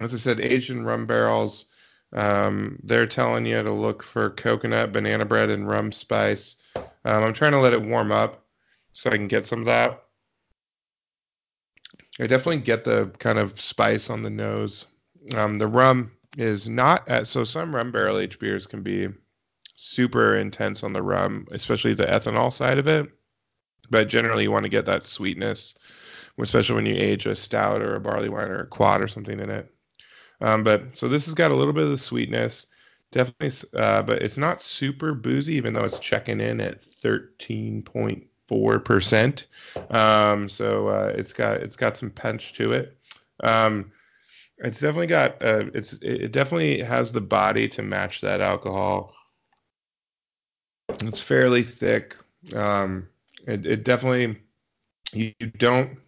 as 0.00 0.14
I 0.14 0.18
said, 0.18 0.40
aged 0.40 0.70
in 0.70 0.84
rum 0.84 1.06
barrels. 1.06 1.66
Um, 2.12 2.78
they're 2.82 3.06
telling 3.06 3.46
you 3.46 3.62
to 3.62 3.72
look 3.72 4.02
for 4.02 4.30
coconut, 4.30 4.92
banana 4.92 5.24
bread, 5.24 5.50
and 5.50 5.68
rum 5.68 5.92
spice. 5.92 6.56
Um, 6.76 6.84
I'm 7.04 7.32
trying 7.32 7.52
to 7.52 7.60
let 7.60 7.72
it 7.72 7.82
warm 7.82 8.12
up 8.12 8.44
so 8.92 9.10
I 9.10 9.16
can 9.16 9.28
get 9.28 9.44
some 9.44 9.60
of 9.60 9.66
that. 9.66 10.02
I 12.18 12.26
definitely 12.26 12.62
get 12.62 12.84
the 12.84 13.10
kind 13.18 13.38
of 13.38 13.60
spice 13.60 14.08
on 14.08 14.22
the 14.22 14.30
nose. 14.30 14.86
Um, 15.34 15.58
the 15.58 15.66
rum 15.66 16.12
is 16.38 16.68
not 16.68 17.08
as, 17.08 17.28
so 17.28 17.44
some 17.44 17.74
rum 17.74 17.92
barrel 17.92 18.18
aged 18.18 18.38
beers 18.38 18.66
can 18.66 18.82
be 18.82 19.08
super 19.74 20.36
intense 20.36 20.82
on 20.82 20.92
the 20.92 21.02
rum, 21.02 21.46
especially 21.50 21.94
the 21.94 22.06
ethanol 22.06 22.52
side 22.52 22.78
of 22.78 22.88
it. 22.88 23.10
But 23.90 24.08
generally, 24.08 24.44
you 24.44 24.50
want 24.50 24.64
to 24.64 24.70
get 24.70 24.86
that 24.86 25.02
sweetness, 25.02 25.74
especially 26.38 26.74
when 26.74 26.86
you 26.86 26.94
age 26.94 27.26
a 27.26 27.36
stout 27.36 27.82
or 27.82 27.94
a 27.94 28.00
barley 28.00 28.28
wine 28.28 28.48
or 28.48 28.60
a 28.60 28.66
quad 28.66 29.02
or 29.02 29.08
something 29.08 29.38
in 29.38 29.50
it. 29.50 29.72
Um, 30.40 30.64
but 30.64 30.96
so 30.96 31.08
this 31.08 31.24
has 31.26 31.34
got 31.34 31.50
a 31.50 31.54
little 31.54 31.72
bit 31.72 31.84
of 31.84 31.90
the 31.90 31.98
sweetness, 31.98 32.66
definitely, 33.10 33.68
uh, 33.78 34.02
but 34.02 34.22
it's 34.22 34.36
not 34.36 34.62
super 34.62 35.14
boozy, 35.14 35.54
even 35.54 35.72
though 35.72 35.84
it's 35.84 35.98
checking 35.98 36.40
in 36.40 36.60
at 36.60 36.80
13.4 37.02 38.84
percent. 38.84 39.46
Um, 39.90 40.48
so 40.48 40.88
uh, 40.88 41.12
it's 41.16 41.32
got 41.32 41.62
it's 41.62 41.76
got 41.76 41.96
some 41.96 42.10
punch 42.10 42.52
to 42.54 42.72
it. 42.72 42.96
Um, 43.42 43.92
it's 44.58 44.80
definitely 44.80 45.06
got 45.08 45.42
uh, 45.42 45.64
it's 45.74 45.94
it 46.02 46.32
definitely 46.32 46.80
has 46.82 47.12
the 47.12 47.20
body 47.20 47.68
to 47.70 47.82
match 47.82 48.20
that 48.22 48.40
alcohol. 48.40 49.14
It's 50.88 51.20
fairly 51.20 51.62
thick. 51.62 52.16
Um, 52.54 53.08
it, 53.46 53.66
it 53.66 53.84
definitely 53.84 54.38
you, 55.12 55.32
don't 55.58 55.98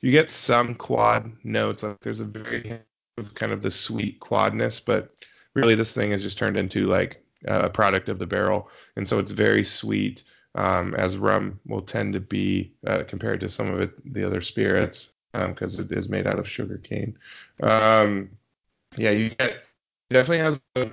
you 0.00 0.10
get 0.10 0.30
some 0.30 0.74
quad 0.74 1.30
notes. 1.44 1.82
Like 1.82 2.00
there's 2.00 2.20
a 2.20 2.24
very 2.24 2.80
kind 3.34 3.52
of 3.52 3.62
the 3.62 3.70
sweet 3.70 4.20
quadness, 4.20 4.80
but 4.80 5.14
really 5.54 5.74
this 5.74 5.92
thing 5.92 6.10
has 6.10 6.22
just 6.22 6.38
turned 6.38 6.56
into 6.56 6.86
like 6.86 7.24
a 7.46 7.68
product 7.68 8.08
of 8.08 8.18
the 8.18 8.26
barrel, 8.26 8.70
and 8.96 9.06
so 9.06 9.18
it's 9.18 9.32
very 9.32 9.64
sweet. 9.64 10.22
Um, 10.54 10.94
as 10.96 11.16
rum 11.16 11.58
will 11.66 11.80
tend 11.80 12.12
to 12.12 12.20
be 12.20 12.74
uh, 12.86 13.04
compared 13.08 13.40
to 13.40 13.48
some 13.48 13.72
of 13.72 13.80
it, 13.80 14.12
the 14.12 14.22
other 14.22 14.42
spirits, 14.42 15.08
because 15.32 15.78
um, 15.78 15.84
it 15.86 15.92
is 15.92 16.10
made 16.10 16.26
out 16.26 16.38
of 16.38 16.46
sugar 16.46 16.76
cane. 16.76 17.16
Um, 17.62 18.28
yeah, 18.98 19.10
you 19.10 19.30
get 19.30 19.64
definitely 20.10 20.44
has 20.44 20.60
the 20.74 20.92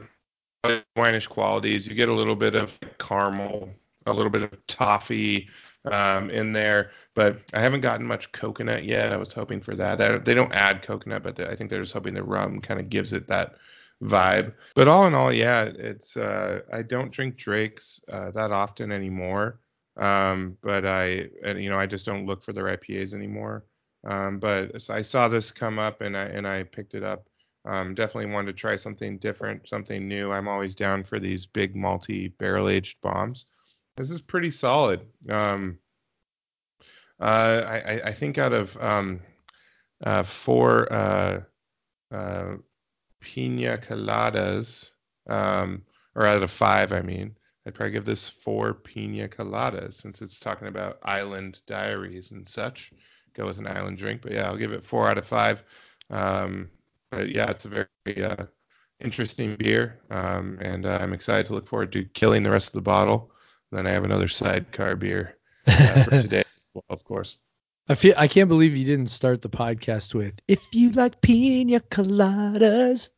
wineish 0.98 1.28
qualities. 1.28 1.88
You 1.90 1.96
get 1.96 2.08
a 2.08 2.14
little 2.14 2.38
bit 2.38 2.56
of 2.56 2.80
caramel, 3.00 3.70
a 4.10 4.14
little 4.14 4.32
bit 4.32 4.44
of 4.44 4.68
toffee 4.68 5.50
um, 5.86 6.30
in 6.30 6.52
there, 6.52 6.92
but 7.16 7.40
I 7.54 7.60
haven't 7.60 7.82
gotten 7.82 8.06
much 8.06 8.32
coconut 8.32 8.84
yet. 8.84 9.14
I 9.14 9.18
was 9.18 9.32
hoping 9.32 9.62
for 9.62 9.76
that. 9.76 10.26
They 10.26 10.34
don't 10.34 10.54
add 10.54 10.84
coconut, 10.84 11.24
but 11.24 11.40
I 11.40 11.56
think 11.56 11.70
they're 11.70 11.82
just 11.82 11.94
hoping 11.94 12.14
the 12.14 12.24
rum 12.24 12.60
kind 12.62 12.80
of 12.80 12.90
gives 12.90 13.14
it 13.14 13.28
that 13.28 13.56
vibe. 14.04 14.54
But 14.76 14.88
all 14.88 15.08
in 15.08 15.14
all, 15.14 15.32
yeah, 15.32 15.64
it's 15.64 16.18
uh, 16.18 16.62
I 16.72 16.82
don't 16.82 17.12
drink 17.12 17.38
Drakes 17.38 18.02
uh, 18.12 18.32
that 18.32 18.52
often 18.52 18.92
anymore. 18.92 19.60
Um, 19.98 20.58
but 20.62 20.86
I, 20.86 21.28
and, 21.44 21.62
you 21.62 21.70
know, 21.70 21.80
I 21.80 21.86
just 21.86 22.06
don't 22.06 22.26
look 22.26 22.44
for 22.44 22.54
their 22.54 22.66
IPAs 22.66 23.14
anymore. 23.14 23.66
Um, 24.08 24.40
but 24.40 24.82
so 24.82 24.94
I 24.94 25.02
saw 25.02 25.28
this 25.28 25.52
come 25.52 25.78
up 25.78 26.00
and 26.02 26.16
I 26.16 26.24
and 26.24 26.48
I 26.48 26.64
picked 26.64 26.94
it 26.94 27.04
up. 27.04 27.28
Um, 27.66 27.94
definitely 27.94 28.32
wanted 28.32 28.48
to 28.48 28.60
try 28.60 28.78
something 28.78 29.18
different, 29.18 29.68
something 29.68 30.08
new. 30.08 30.32
I'm 30.32 30.48
always 30.48 30.74
down 30.74 31.04
for 31.04 31.20
these 31.20 31.46
big 31.46 31.76
multi 31.76 32.30
barrel 32.30 32.70
aged 32.70 33.02
bombs. 33.02 33.46
This 34.00 34.12
is 34.12 34.22
pretty 34.22 34.50
solid. 34.50 35.02
Um, 35.28 35.78
uh, 37.20 37.64
I, 37.68 38.02
I, 38.06 38.12
think 38.14 38.38
out 38.38 38.54
of 38.54 38.78
um, 38.78 39.20
uh, 40.06 40.24
four 40.24 40.92
uh, 40.92 41.42
uh, 42.10 42.54
pina 43.20 43.78
coladas, 43.78 44.92
um, 45.28 45.82
or 46.16 46.26
out 46.26 46.42
of 46.42 46.50
five, 46.50 46.94
I 46.94 47.02
mean, 47.02 47.36
I'd 47.68 47.76
probably 47.76 47.92
give 47.92 48.06
this 48.06 48.30
four 48.30 48.74
pina 48.74 49.28
coladas 49.28 50.02
since 50.02 50.22
it's 50.22 50.40
talking 50.40 50.70
about 50.70 51.00
island 51.04 51.60
diaries 51.68 52.32
and 52.32 52.48
such. 52.48 52.94
Go 53.34 53.48
with 53.48 53.58
an 53.58 53.68
island 53.68 53.98
drink, 53.98 54.22
but 54.22 54.32
yeah, 54.32 54.48
I'll 54.48 54.56
give 54.56 54.72
it 54.72 54.86
four 54.86 55.10
out 55.10 55.18
of 55.18 55.28
five. 55.28 55.62
Um, 56.10 56.70
but 57.12 57.36
yeah, 57.36 57.52
it's 57.52 57.66
a 57.66 57.70
very 57.70 58.24
uh, 58.24 58.46
interesting 59.02 59.58
beer, 59.58 60.00
um, 60.10 60.58
and 60.62 60.86
uh, 60.86 61.00
I'm 61.02 61.12
excited 61.12 61.48
to 61.48 61.54
look 61.54 61.68
forward 61.68 61.92
to 61.92 62.06
killing 62.06 62.44
the 62.44 62.52
rest 62.52 62.70
of 62.70 62.74
the 62.76 62.82
bottle. 62.82 63.34
Then 63.72 63.86
I 63.86 63.92
have 63.92 64.04
another 64.04 64.28
sidecar 64.28 64.96
beer 64.96 65.36
uh, 65.68 66.04
for 66.04 66.10
today, 66.22 66.44
well, 66.74 66.84
of 66.90 67.04
course. 67.04 67.38
I 67.88 67.96
feel 67.96 68.14
I 68.18 68.28
can't 68.28 68.50
believe 68.50 68.76
you 68.76 68.86
didn't 68.86 69.10
start 69.10 69.42
the 69.42 69.50
podcast 69.50 70.14
with 70.14 70.34
"If 70.48 70.64
you 70.74 70.92
like 70.92 71.22
pina 71.22 71.80
coladas." 71.80 73.10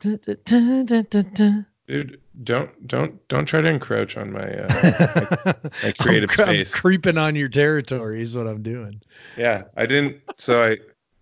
Da, 0.00 0.16
da, 0.16 1.02
da, 1.02 1.62
Dude, 1.86 2.20
don't 2.42 2.86
don't 2.86 3.28
don't 3.28 3.46
try 3.46 3.60
to 3.60 3.68
encroach 3.68 4.16
on 4.16 4.32
my 4.32 4.40
uh, 4.40 5.54
my, 5.62 5.72
my, 5.82 5.92
creative 5.92 6.30
I'm, 6.30 6.46
space. 6.46 6.74
I'm 6.74 6.80
creeping 6.80 7.18
on 7.18 7.36
your 7.36 7.48
territory 7.48 8.22
is 8.22 8.36
what 8.36 8.46
I'm 8.46 8.62
doing. 8.62 9.00
Yeah, 9.36 9.64
I 9.76 9.86
didn't. 9.86 10.20
So 10.38 10.64
I 10.64 10.78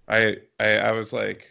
I 0.08 0.36
I, 0.58 0.76
I 0.78 0.92
was 0.92 1.12
like, 1.12 1.46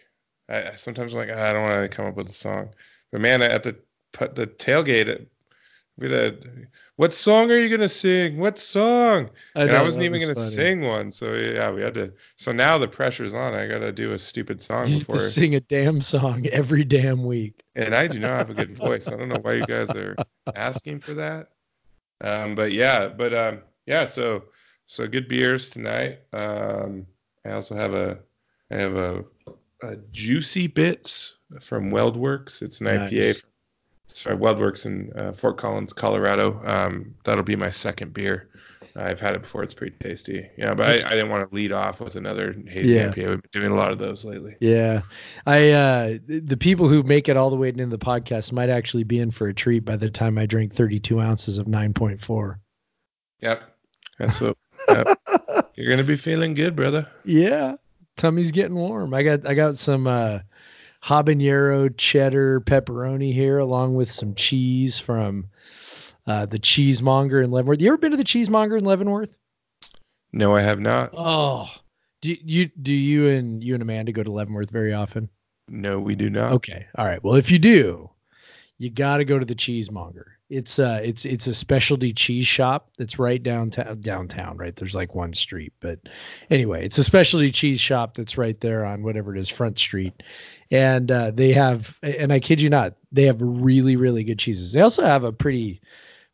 I 0.50 0.76
sometimes 0.76 1.14
I'm 1.14 1.20
like, 1.20 1.30
oh, 1.30 1.42
I 1.42 1.54
don't 1.54 1.64
want 1.64 1.90
to 1.90 1.96
come 1.96 2.08
up 2.08 2.16
with 2.16 2.30
a 2.30 2.34
song, 2.34 2.70
but 3.12 3.22
man, 3.22 3.42
at 3.42 3.64
the 3.64 3.76
put 4.14 4.36
the 4.36 4.48
tailgate, 4.48 5.28
we 5.98 6.12
had, 6.12 6.68
what 6.96 7.14
song 7.14 7.52
are 7.52 7.58
you 7.58 7.70
gonna 7.70 7.90
sing? 7.90 8.38
What 8.38 8.58
song? 8.58 9.30
I 9.56 9.62
and 9.62 9.72
I 9.72 9.84
wasn't 9.84 10.06
even 10.06 10.22
gonna 10.22 10.34
funny. 10.34 10.50
sing 10.50 10.82
one, 10.82 11.12
so 11.12 11.34
yeah, 11.34 11.72
we 11.72 11.82
had 11.82 11.94
to. 11.96 12.14
So 12.36 12.52
now 12.52 12.78
the 12.78 12.88
pressure's 12.88 13.34
on. 13.34 13.54
I 13.54 13.68
gotta 13.68 13.92
do 13.92 14.14
a 14.14 14.20
stupid 14.20 14.62
song 14.62 14.88
you 14.88 15.00
before. 15.00 15.16
Have 15.16 15.24
to 15.24 15.30
sing 15.30 15.56
a 15.56 15.60
damn 15.60 16.02
song 16.02 16.48
every 16.48 16.84
damn 16.84 17.24
week. 17.24 17.64
And 17.76 17.94
I 17.94 18.08
do 18.08 18.20
not 18.20 18.38
have 18.38 18.50
a 18.50 18.54
good 18.54 18.76
voice. 18.78 19.08
I 19.08 19.18
don't 19.18 19.30
know 19.30 19.40
why 19.40 19.54
you 19.54 19.66
guys 19.66 19.90
are 19.92 20.16
asking 20.56 21.02
for 21.02 21.14
that. 21.16 21.50
Um, 22.22 22.56
but 22.56 22.72
yeah, 22.72 23.08
but 23.08 23.34
um, 23.34 23.60
yeah, 23.86 24.06
so 24.06 24.46
so 24.88 25.08
good 25.08 25.28
beers 25.28 25.70
tonight. 25.70 26.20
Um, 26.32 27.06
I 27.46 27.52
also 27.52 27.76
have 27.76 27.94
a 27.94 28.20
I 28.72 28.76
have 28.76 28.96
a, 28.96 29.26
a 29.84 29.96
juicy 30.12 30.68
bits 30.68 31.36
from 31.62 31.92
WeldWerks. 31.92 32.62
It's 32.62 32.82
an 32.82 32.86
nice. 32.86 33.12
IPA. 33.12 33.44
Sorry, 34.08 34.36
WeldWerks 34.36 34.86
in 34.86 35.12
uh, 35.16 35.32
Fort 35.32 35.58
Collins, 35.58 35.94
Colorado. 35.94 36.62
Um, 36.64 37.16
that'll 37.24 37.44
be 37.44 37.56
my 37.56 37.72
second 37.72 38.14
beer. 38.14 38.50
I've 38.96 39.20
had 39.20 39.36
it 39.36 39.42
before. 39.42 39.64
It's 39.64 39.74
pretty 39.74 39.96
tasty. 40.00 40.50
Yeah, 40.56 40.76
but 40.76 40.88
I, 40.88 41.08
I 41.08 41.10
didn't 41.12 41.30
want 41.30 41.50
to 41.50 41.56
lead 41.56 41.72
off 41.72 42.00
with 42.00 42.16
another 42.16 42.54
hazy 42.68 42.96
yeah. 42.96 43.08
IPA. 43.08 43.30
We've 43.30 43.42
been 43.42 43.62
doing 43.62 43.72
a 43.72 43.76
lot 43.76 43.92
of 43.92 43.98
those 43.98 44.24
lately. 44.24 44.56
Yeah, 44.60 45.02
I 45.48 45.72
uh, 45.72 46.18
the 46.28 46.58
people 46.58 46.88
who 46.88 47.02
make 47.02 47.28
it 47.28 47.38
all 47.38 47.50
the 47.50 47.56
way 47.56 47.70
into 47.70 47.88
the 47.88 47.98
podcast 47.98 48.52
might 48.52 48.70
actually 48.70 49.04
be 49.04 49.20
in 49.20 49.32
for 49.32 49.48
a 49.48 49.54
treat 49.54 49.80
by 49.80 49.98
the 49.98 50.12
time 50.12 50.38
I 50.38 50.46
drink 50.46 50.74
32 50.74 51.20
ounces 51.20 51.58
of 51.58 51.66
9.4. 51.66 52.58
Yep, 53.42 53.64
that's 54.20 54.42
what. 54.42 54.58
yep. 54.90 55.20
You're 55.76 55.90
gonna 55.90 56.04
be 56.04 56.16
feeling 56.16 56.54
good, 56.54 56.76
brother. 56.76 57.08
Yeah, 57.26 57.78
tummy's 58.16 58.52
getting 58.52 58.76
warm. 58.76 59.14
I 59.14 59.24
got 59.24 59.48
I 59.48 59.56
got 59.56 59.76
some 59.76 60.06
uh, 60.06 60.40
habanero 61.04 61.96
cheddar 61.96 62.62
pepperoni 62.62 63.34
here, 63.34 63.58
along 63.58 63.96
with 63.96 64.10
some 64.10 64.36
cheese 64.36 65.00
from 65.00 65.50
uh, 66.26 66.46
the 66.46 66.60
cheesemonger 66.60 67.44
in 67.44 67.52
Leavenworth. 67.52 67.82
You 67.82 67.90
ever 67.90 67.98
been 67.98 68.12
to 68.12 68.18
the 68.18 68.24
cheesemonger 68.24 68.78
in 68.78 68.86
Leavenworth? 68.86 69.36
No, 70.32 70.56
I 70.56 70.62
have 70.62 70.80
not. 70.80 71.14
Oh, 71.16 71.70
do 72.22 72.36
you 72.44 72.70
do 72.82 72.94
you 72.94 73.28
and 73.28 73.64
you 73.64 73.74
and 73.74 73.84
Amanda 73.84 74.12
go 74.12 74.24
to 74.24 74.32
Leavenworth 74.32 74.72
very 74.72 74.94
often? 74.94 75.30
No, 75.68 76.00
we 76.00 76.16
do 76.16 76.30
not. 76.30 76.54
Okay, 76.54 76.88
all 76.96 77.06
right. 77.06 77.24
Well, 77.24 77.36
if 77.36 77.52
you 77.52 77.60
do, 77.60 78.10
you 78.78 78.90
got 78.90 79.18
to 79.18 79.26
go 79.26 79.38
to 79.38 79.46
the 79.46 79.56
cheesemonger. 79.56 80.33
It's 80.54 80.78
uh 80.78 81.02
it's 81.04 81.26
it's 81.26 81.48
a 81.48 81.54
specialty 81.54 82.14
cheese 82.14 82.46
shop 82.46 82.90
that's 82.98 83.18
right 83.18 83.42
downtown 83.42 84.02
downtown, 84.02 84.58
right? 84.58 84.76
There's 84.76 84.96
like 84.96 85.16
one 85.16 85.34
street, 85.34 85.74
but 85.80 86.00
anyway, 86.50 86.86
it's 86.86 86.98
a 87.00 87.04
specialty 87.04 87.52
cheese 87.52 87.80
shop 87.80 88.16
that's 88.16 88.38
right 88.38 88.60
there 88.60 88.86
on 88.86 89.02
whatever 89.02 89.36
it 89.36 89.40
is, 89.40 89.50
Front 89.50 89.80
Street. 89.80 90.22
And 90.70 91.10
uh, 91.12 91.32
they 91.32 91.54
have 91.54 91.98
and 92.04 92.32
I 92.32 92.40
kid 92.40 92.62
you 92.62 92.70
not, 92.70 92.96
they 93.12 93.24
have 93.24 93.42
really 93.42 93.96
really 93.96 94.24
good 94.24 94.40
cheeses. 94.40 94.74
They 94.74 94.82
also 94.82 95.04
have 95.04 95.24
a 95.24 95.34
pretty 95.34 95.82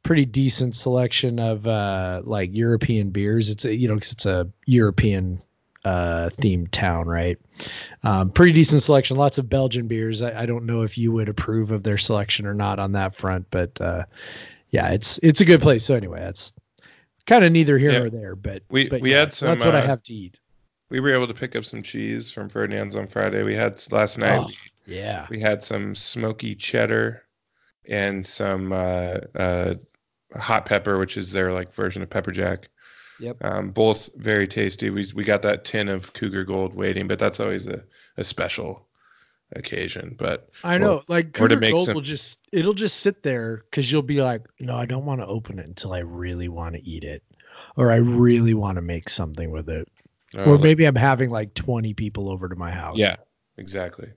pretty 0.03 0.25
decent 0.25 0.75
selection 0.75 1.39
of 1.39 1.65
uh, 1.65 2.21
like 2.25 2.49
European 2.53 3.11
beers. 3.11 3.49
It's 3.49 3.65
a, 3.65 3.73
you 3.73 3.87
know 3.87 3.95
cuz 3.95 4.11
it's 4.11 4.25
a 4.25 4.49
European 4.65 5.41
uh, 5.85 6.29
themed 6.37 6.71
town, 6.71 7.07
right? 7.07 7.37
Um, 8.03 8.31
pretty 8.31 8.53
decent 8.53 8.83
selection. 8.83 9.17
Lots 9.17 9.37
of 9.37 9.49
Belgian 9.49 9.87
beers. 9.87 10.21
I, 10.21 10.41
I, 10.41 10.45
don't 10.45 10.65
know 10.65 10.81
if 10.81 10.97
you 10.97 11.11
would 11.11 11.29
approve 11.29 11.71
of 11.71 11.83
their 11.83 11.97
selection 11.97 12.45
or 12.45 12.53
not 12.53 12.79
on 12.79 12.93
that 12.93 13.15
front, 13.15 13.47
but 13.49 13.79
uh, 13.79 14.03
yeah, 14.69 14.89
it's 14.89 15.19
it's 15.23 15.41
a 15.41 15.45
good 15.45 15.61
place. 15.61 15.85
So 15.85 15.95
anyway, 15.95 16.19
that's 16.19 16.53
kind 17.25 17.43
of 17.43 17.51
neither 17.51 17.77
here 17.77 17.91
yeah. 17.91 17.99
nor 17.99 18.09
there. 18.09 18.35
But 18.35 18.63
we 18.69 18.89
but 18.89 19.01
we 19.01 19.11
yeah, 19.11 19.19
had 19.19 19.33
some. 19.33 19.49
That's 19.49 19.65
what 19.65 19.75
I 19.75 19.81
uh, 19.81 19.87
have 19.87 20.03
to 20.03 20.13
eat. 20.13 20.39
We 20.89 20.99
were 20.99 21.13
able 21.13 21.27
to 21.27 21.33
pick 21.33 21.55
up 21.55 21.65
some 21.65 21.81
cheese 21.81 22.31
from 22.31 22.49
Ferdinand's 22.49 22.95
on 22.95 23.07
Friday. 23.07 23.43
We 23.43 23.55
had 23.55 23.81
last 23.91 24.17
night. 24.17 24.45
Oh, 24.47 24.51
yeah. 24.85 25.27
We 25.29 25.39
had 25.39 25.63
some 25.63 25.93
smoky 25.93 26.55
cheddar 26.55 27.23
and 27.87 28.25
some 28.25 28.71
uh, 28.71 29.19
uh, 29.35 29.75
hot 30.35 30.65
pepper, 30.65 30.97
which 30.97 31.15
is 31.15 31.31
their 31.31 31.53
like 31.53 31.73
version 31.73 32.01
of 32.01 32.09
pepper 32.09 32.31
jack. 32.31 32.69
Yep. 33.19 33.37
Um, 33.41 33.71
both 33.71 34.09
very 34.15 34.47
tasty. 34.47 34.89
We 34.89 35.05
we 35.13 35.23
got 35.23 35.41
that 35.41 35.65
tin 35.65 35.89
of 35.89 36.13
Cougar 36.13 36.45
Gold 36.45 36.73
waiting, 36.73 37.07
but 37.07 37.19
that's 37.19 37.39
always 37.39 37.67
a, 37.67 37.83
a 38.17 38.23
special 38.23 38.87
occasion. 39.53 40.15
But 40.17 40.49
I 40.63 40.77
know, 40.77 40.97
or, 40.97 41.03
like 41.07 41.33
Cougar 41.33 41.59
Gold 41.59 41.81
some, 41.81 41.95
will 41.95 42.01
just 42.01 42.39
it'll 42.51 42.73
just 42.73 43.01
sit 43.01 43.23
there 43.23 43.57
because 43.69 43.91
you'll 43.91 44.01
be 44.01 44.21
like, 44.21 44.45
no, 44.59 44.75
I 44.75 44.85
don't 44.85 45.05
want 45.05 45.21
to 45.21 45.27
open 45.27 45.59
it 45.59 45.67
until 45.67 45.93
I 45.93 45.99
really 45.99 46.47
want 46.47 46.75
to 46.75 46.87
eat 46.87 47.03
it, 47.03 47.23
or 47.75 47.91
I 47.91 47.97
really 47.97 48.53
want 48.53 48.77
to 48.77 48.81
make 48.81 49.09
something 49.09 49.51
with 49.51 49.69
it, 49.69 49.89
or, 50.37 50.55
or 50.55 50.57
maybe 50.57 50.85
I'm 50.85 50.95
having 50.95 51.29
like 51.29 51.53
20 51.53 51.93
people 51.93 52.29
over 52.29 52.47
to 52.47 52.55
my 52.55 52.71
house. 52.71 52.97
Yeah, 52.97 53.17
exactly. 53.57 54.09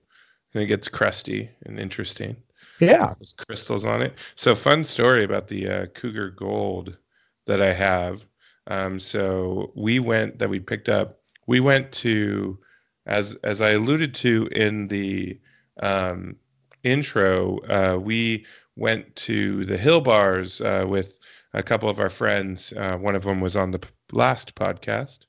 And 0.53 0.63
it 0.63 0.67
gets 0.67 0.87
crusty 0.87 1.49
and 1.65 1.79
interesting. 1.79 2.37
Yeah. 2.79 3.13
There's 3.17 3.33
crystals 3.33 3.85
on 3.85 4.01
it. 4.01 4.13
So 4.35 4.55
fun 4.55 4.83
story 4.83 5.23
about 5.23 5.47
the 5.47 5.69
uh, 5.69 5.85
Cougar 5.87 6.31
Gold 6.31 6.97
that 7.45 7.61
I 7.61 7.73
have. 7.73 8.25
Um, 8.67 8.99
so 8.99 9.71
we 9.75 9.99
went 9.99 10.39
that 10.39 10.49
we 10.49 10.59
picked 10.59 10.89
up. 10.89 11.19
We 11.47 11.59
went 11.59 11.91
to 11.93 12.57
as 13.05 13.33
as 13.43 13.61
I 13.61 13.71
alluded 13.71 14.13
to 14.15 14.47
in 14.51 14.87
the 14.87 15.39
um, 15.81 16.35
intro. 16.83 17.59
Uh, 17.59 17.97
we 17.99 18.45
went 18.75 19.15
to 19.15 19.65
the 19.65 19.77
Hill 19.77 20.01
Bars 20.01 20.61
uh, 20.61 20.85
with 20.87 21.19
a 21.53 21.63
couple 21.63 21.89
of 21.89 21.99
our 21.99 22.09
friends. 22.09 22.73
Uh, 22.73 22.97
one 22.97 23.15
of 23.15 23.23
them 23.23 23.41
was 23.41 23.55
on 23.55 23.71
the 23.71 23.79
p- 23.79 23.89
last 24.11 24.55
podcast 24.55 25.27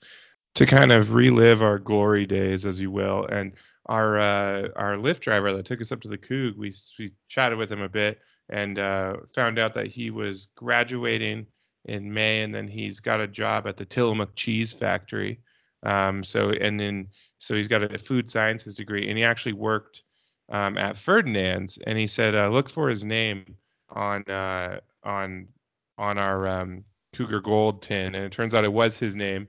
to 0.54 0.66
kind 0.66 0.92
of 0.92 1.12
relive 1.14 1.62
our 1.62 1.78
glory 1.78 2.26
days, 2.26 2.64
as 2.64 2.80
you 2.80 2.90
will, 2.90 3.26
and 3.26 3.52
our 3.86 4.18
uh, 4.18 4.68
our 4.76 4.96
Lyft 4.96 5.20
driver 5.20 5.52
that 5.52 5.66
took 5.66 5.80
us 5.80 5.92
up 5.92 6.00
to 6.02 6.08
the 6.08 6.18
Coug, 6.18 6.56
we 6.56 6.72
we 6.98 7.12
chatted 7.28 7.58
with 7.58 7.70
him 7.70 7.82
a 7.82 7.88
bit 7.88 8.20
and 8.48 8.78
uh, 8.78 9.16
found 9.34 9.58
out 9.58 9.74
that 9.74 9.86
he 9.86 10.10
was 10.10 10.48
graduating 10.54 11.46
in 11.84 12.12
May, 12.12 12.42
and 12.42 12.54
then 12.54 12.68
he's 12.68 13.00
got 13.00 13.20
a 13.20 13.26
job 13.26 13.66
at 13.66 13.76
the 13.76 13.84
Tillamook 13.84 14.34
Cheese 14.34 14.72
Factory. 14.72 15.40
Um, 15.82 16.24
so 16.24 16.50
and 16.50 16.80
then 16.80 17.08
so 17.38 17.54
he's 17.54 17.68
got 17.68 17.82
a 17.82 17.98
food 17.98 18.30
sciences 18.30 18.74
degree, 18.74 19.08
and 19.08 19.18
he 19.18 19.24
actually 19.24 19.52
worked 19.52 20.02
um, 20.48 20.78
at 20.78 20.96
Ferdinand's, 20.96 21.78
and 21.86 21.98
he 21.98 22.06
said 22.06 22.34
uh, 22.34 22.48
look 22.48 22.68
for 22.68 22.88
his 22.88 23.04
name 23.04 23.56
on 23.90 24.22
uh, 24.24 24.80
on 25.02 25.48
on 25.98 26.18
our 26.18 26.48
um, 26.48 26.84
Cougar 27.12 27.40
Gold 27.40 27.82
tin, 27.82 28.14
and 28.14 28.24
it 28.24 28.32
turns 28.32 28.54
out 28.54 28.64
it 28.64 28.72
was 28.72 28.98
his 28.98 29.14
name 29.14 29.46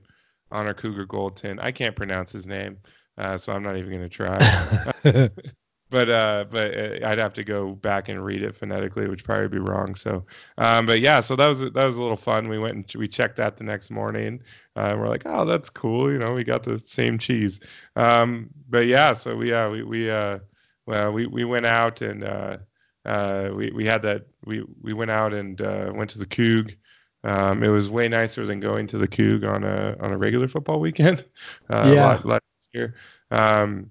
on 0.50 0.66
our 0.66 0.74
Cougar 0.74 1.06
Gold 1.06 1.36
tin. 1.36 1.58
I 1.58 1.72
can't 1.72 1.96
pronounce 1.96 2.32
his 2.32 2.46
name, 2.46 2.78
uh, 3.18 3.36
so 3.36 3.52
I'm 3.52 3.62
not 3.62 3.76
even 3.76 3.90
going 3.90 4.02
to 4.02 4.08
try. 4.08 5.30
but 5.90 6.10
uh, 6.10 6.46
but 6.50 6.76
uh, 6.76 7.06
I'd 7.06 7.18
have 7.18 7.34
to 7.34 7.44
go 7.44 7.72
back 7.72 8.08
and 8.08 8.24
read 8.24 8.42
it 8.42 8.56
phonetically, 8.56 9.08
which 9.08 9.24
probably 9.24 9.48
be 9.48 9.58
wrong. 9.58 9.94
So, 9.94 10.24
um, 10.58 10.86
but 10.86 11.00
yeah, 11.00 11.20
so 11.20 11.36
that 11.36 11.46
was 11.46 11.60
that 11.60 11.74
was 11.74 11.96
a 11.96 12.02
little 12.02 12.16
fun. 12.16 12.48
We 12.48 12.58
went 12.58 12.74
and 12.74 12.94
we 12.96 13.08
checked 13.08 13.36
that 13.36 13.56
the 13.56 13.64
next 13.64 13.90
morning. 13.90 14.40
Uh, 14.74 14.96
we're 14.98 15.08
like, 15.08 15.22
oh, 15.26 15.44
that's 15.44 15.70
cool. 15.70 16.10
You 16.10 16.18
know, 16.18 16.34
we 16.34 16.44
got 16.44 16.62
the 16.62 16.78
same 16.78 17.18
cheese. 17.18 17.60
Um, 17.94 18.50
but 18.68 18.86
yeah, 18.86 19.12
so 19.12 19.36
we 19.36 19.52
uh, 19.52 19.70
we 19.70 19.82
we 19.84 20.10
uh, 20.10 20.40
well, 20.86 21.12
we 21.12 21.26
we 21.26 21.44
went 21.44 21.66
out 21.66 22.00
and 22.00 22.24
uh, 22.24 22.58
uh, 23.04 23.50
we 23.54 23.70
we 23.70 23.84
had 23.84 24.02
that 24.02 24.26
we 24.44 24.64
we 24.82 24.92
went 24.92 25.10
out 25.10 25.32
and 25.32 25.60
uh, 25.60 25.92
went 25.94 26.10
to 26.10 26.18
the 26.18 26.26
Coug. 26.26 26.74
Um, 27.22 27.62
it 27.62 27.68
was 27.68 27.90
way 27.90 28.08
nicer 28.08 28.44
than 28.46 28.60
going 28.60 28.86
to 28.88 28.98
the 28.98 29.08
Coug 29.08 29.48
on 29.48 29.64
a 29.64 29.96
on 30.00 30.12
a 30.12 30.18
regular 30.18 30.48
football 30.48 30.80
weekend. 30.80 31.24
Uh, 31.70 31.92
yeah. 31.92 32.06
Lot, 32.06 32.26
lot 32.26 32.42
year. 32.72 32.94
Um, 33.30 33.90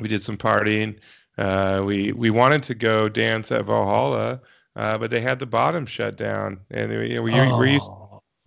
we 0.00 0.08
did 0.08 0.22
some 0.22 0.36
partying. 0.36 0.98
Uh, 1.38 1.82
we 1.84 2.12
we 2.12 2.30
wanted 2.30 2.62
to 2.64 2.74
go 2.74 3.08
dance 3.08 3.50
at 3.52 3.64
Valhalla, 3.64 4.40
uh, 4.76 4.98
but 4.98 5.10
they 5.10 5.20
had 5.20 5.38
the 5.38 5.46
bottom 5.46 5.86
shut 5.86 6.16
down, 6.16 6.60
and 6.70 6.92
you 6.92 7.14
know, 7.14 7.22
we, 7.22 7.32
oh. 7.32 7.58
we 7.58 7.72
used, 7.72 7.90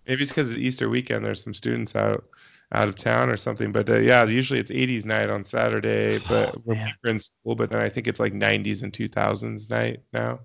maybe 0.06 0.22
it's 0.22 0.30
because 0.30 0.50
it's 0.50 0.60
Easter 0.60 0.88
weekend. 0.88 1.24
There's 1.24 1.42
some 1.42 1.54
students 1.54 1.96
out 1.96 2.24
out 2.72 2.88
of 2.88 2.96
town 2.96 3.30
or 3.30 3.36
something. 3.36 3.72
But 3.72 3.88
uh, 3.88 3.98
yeah, 3.98 4.24
usually 4.24 4.58
it's 4.58 4.70
80s 4.70 5.04
night 5.04 5.30
on 5.30 5.44
Saturday, 5.44 6.18
but 6.28 6.56
oh, 6.56 6.62
we're 6.64 7.10
in 7.10 7.18
school. 7.18 7.54
But 7.54 7.70
then 7.70 7.80
I 7.80 7.88
think 7.88 8.06
it's 8.06 8.20
like 8.20 8.32
90s 8.32 8.82
and 8.82 8.92
2000s 8.92 9.70
night 9.70 10.00
now, 10.12 10.40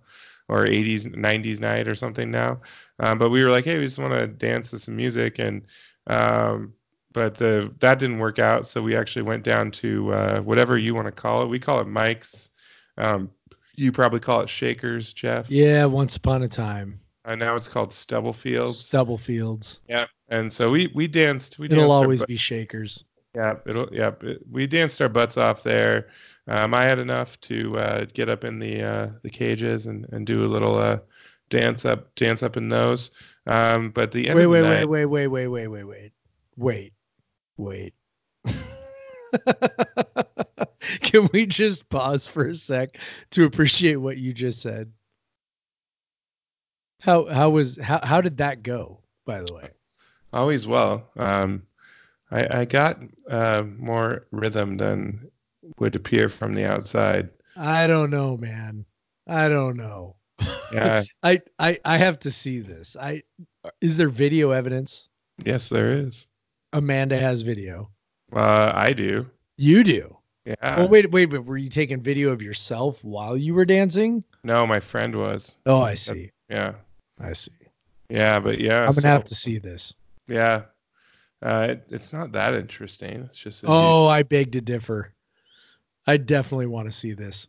or 0.47 0.65
80s 0.65 1.07
90s 1.15 1.59
night 1.59 1.87
or 1.87 1.95
something 1.95 2.29
now. 2.31 2.61
Um, 2.99 3.17
but 3.17 3.29
we 3.29 3.43
were 3.43 3.49
like, 3.49 3.65
hey, 3.65 3.79
we 3.79 3.85
just 3.85 3.99
want 3.99 4.13
to 4.13 4.27
dance 4.27 4.69
to 4.71 4.79
some 4.79 4.95
music, 4.95 5.39
and 5.39 5.63
um, 6.07 6.73
but 7.11 7.41
uh, 7.41 7.69
that 7.79 7.99
didn't 7.99 8.19
work 8.19 8.39
out. 8.39 8.67
So 8.67 8.81
we 8.81 8.95
actually 8.95 9.23
went 9.23 9.43
down 9.43 9.71
to 9.71 10.13
uh, 10.13 10.39
whatever 10.41 10.77
you 10.77 10.93
want 10.93 11.07
to 11.07 11.11
call 11.11 11.43
it. 11.43 11.47
We 11.47 11.59
call 11.59 11.79
it 11.81 11.87
Mike's. 11.87 12.51
Um, 12.97 13.31
you 13.75 13.91
probably 13.91 14.19
call 14.19 14.41
it 14.41 14.49
Shakers, 14.49 15.13
Jeff. 15.13 15.49
Yeah, 15.49 15.85
once 15.85 16.17
upon 16.17 16.43
a 16.43 16.49
time. 16.49 16.99
And 17.25 17.39
now 17.39 17.55
it's 17.55 17.67
called 17.67 17.93
Stubblefields. 17.93 18.77
Stubblefields. 18.77 19.79
Yeah. 19.87 20.05
And 20.27 20.51
so 20.51 20.71
we 20.71 20.91
we 20.93 21.07
danced. 21.07 21.59
We 21.59 21.65
it'll 21.65 21.79
danced 21.79 21.91
always 21.91 22.23
be 22.23 22.35
Shakers. 22.35 23.03
Yeah. 23.35 23.55
It'll. 23.65 23.89
Yeah. 23.91 24.11
It, 24.21 24.41
we 24.49 24.67
danced 24.67 25.01
our 25.01 25.09
butts 25.09 25.37
off 25.37 25.63
there. 25.63 26.09
Um, 26.47 26.73
I 26.73 26.85
had 26.85 26.99
enough 26.99 27.39
to 27.41 27.77
uh, 27.77 28.05
get 28.13 28.29
up 28.29 28.43
in 28.43 28.59
the 28.59 28.83
uh, 28.83 29.09
the 29.21 29.29
cages 29.29 29.87
and, 29.87 30.07
and 30.11 30.25
do 30.25 30.43
a 30.43 30.47
little 30.47 30.77
uh, 30.77 30.99
dance 31.49 31.85
up 31.85 32.13
dance 32.15 32.43
up 32.43 32.57
in 32.57 32.69
those. 32.69 33.11
Um, 33.45 33.91
but 33.91 34.11
the 34.11 34.27
end 34.27 34.37
wait, 34.37 34.45
of 34.45 34.51
the 34.51 34.61
wait, 34.61 34.61
night, 34.61 34.89
wait, 34.89 35.05
wait, 35.05 35.27
wait, 35.27 35.47
wait, 35.47 35.67
wait, 35.67 35.67
wait, 35.67 35.83
wait 35.83 36.11
wait. 36.59 36.93
Can 41.01 41.29
we 41.33 41.45
just 41.45 41.89
pause 41.89 42.27
for 42.27 42.47
a 42.47 42.55
sec 42.55 42.97
to 43.31 43.45
appreciate 43.45 43.97
what 43.97 44.17
you 44.17 44.33
just 44.33 44.61
said? 44.61 44.91
How 46.99 47.25
how 47.25 47.49
was 47.51 47.77
how 47.77 47.99
how 48.03 48.21
did 48.21 48.37
that 48.37 48.63
go? 48.63 49.01
By 49.25 49.41
the 49.41 49.53
way, 49.53 49.69
always 50.33 50.65
well. 50.65 51.09
Um, 51.15 51.63
I 52.31 52.61
I 52.61 52.65
got 52.65 53.01
uh, 53.29 53.63
more 53.77 54.25
rhythm 54.31 54.77
than 54.77 55.29
would 55.79 55.95
appear 55.95 56.29
from 56.29 56.55
the 56.55 56.65
outside. 56.65 57.29
I 57.55 57.87
don't 57.87 58.09
know, 58.09 58.37
man. 58.37 58.85
I 59.27 59.49
don't 59.49 59.77
know. 59.77 60.15
Yeah. 60.73 61.03
I 61.23 61.41
I 61.57 61.79
I 61.85 61.97
have 61.97 62.19
to 62.19 62.31
see 62.31 62.59
this. 62.59 62.95
I 62.99 63.23
is 63.81 63.97
there 63.97 64.09
video 64.09 64.51
evidence? 64.51 65.09
Yes, 65.43 65.69
there 65.69 65.91
is. 65.91 66.27
Amanda 66.73 67.19
has 67.19 67.41
video. 67.41 67.89
Uh, 68.33 68.71
I 68.73 68.93
do. 68.93 69.29
You 69.57 69.83
do. 69.83 70.15
Yeah. 70.45 70.77
Well, 70.77 70.87
wait, 70.87 71.11
wait, 71.11 71.25
but 71.25 71.45
were 71.45 71.57
you 71.57 71.69
taking 71.69 72.01
video 72.01 72.31
of 72.31 72.41
yourself 72.41 73.03
while 73.03 73.37
you 73.37 73.53
were 73.53 73.65
dancing? 73.65 74.23
No, 74.43 74.65
my 74.65 74.79
friend 74.79 75.15
was. 75.15 75.57
Oh, 75.65 75.81
I 75.81 75.95
see. 75.95 76.31
Yeah. 76.49 76.73
I 77.19 77.33
see. 77.33 77.51
Yeah, 78.09 78.39
but 78.39 78.59
yeah, 78.59 78.87
I'm 78.87 78.93
gonna 78.93 79.07
have 79.07 79.25
to 79.25 79.35
see 79.35 79.59
this. 79.59 79.93
Yeah, 80.27 80.63
uh, 81.41 81.67
it, 81.71 81.83
it's 81.89 82.11
not 82.11 82.31
that 82.31 82.55
interesting. 82.55 83.27
It's 83.29 83.37
just. 83.37 83.63
Oh, 83.67 84.07
I 84.07 84.23
beg 84.23 84.53
to 84.53 84.61
differ. 84.61 85.13
I 86.07 86.17
definitely 86.17 86.65
want 86.65 86.87
to 86.87 86.91
see 86.91 87.13
this. 87.13 87.47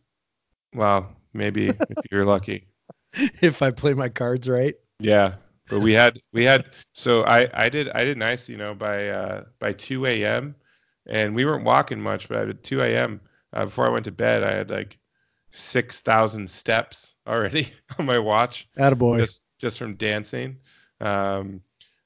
Well, 0.75 1.15
maybe 1.33 1.69
if 1.69 1.97
you're 2.11 2.25
lucky. 2.25 2.67
if 3.13 3.61
I 3.61 3.71
play 3.71 3.93
my 3.93 4.09
cards 4.09 4.47
right. 4.47 4.75
Yeah, 4.99 5.33
but 5.71 5.79
we 5.79 5.93
had 5.93 6.19
we 6.31 6.43
had 6.43 6.65
so 6.93 7.23
I 7.23 7.49
I 7.53 7.69
did 7.69 7.89
I 7.89 8.03
did 8.03 8.17
nice 8.17 8.47
you 8.47 8.57
know 8.57 8.75
by 8.75 9.07
uh 9.09 9.45
by 9.59 9.73
2 9.73 10.05
a.m. 10.05 10.55
and 11.07 11.33
we 11.33 11.45
weren't 11.45 11.63
walking 11.63 11.99
much 11.99 12.29
but 12.29 12.49
at 12.49 12.63
2 12.63 12.81
a.m. 12.81 13.21
Uh, 13.53 13.65
before 13.65 13.87
I 13.87 13.89
went 13.89 14.05
to 14.05 14.11
bed 14.11 14.43
I 14.43 14.51
had 14.51 14.69
like 14.69 14.99
six 15.51 16.01
thousand 16.01 16.49
steps 16.49 17.15
already 17.27 17.71
on 17.99 18.05
my 18.05 18.19
watch. 18.19 18.67
Attaboy. 18.77 19.19
Just 19.19 19.43
just 19.59 19.77
from 19.77 19.95
dancing. 19.95 20.57
Um, 20.99 21.61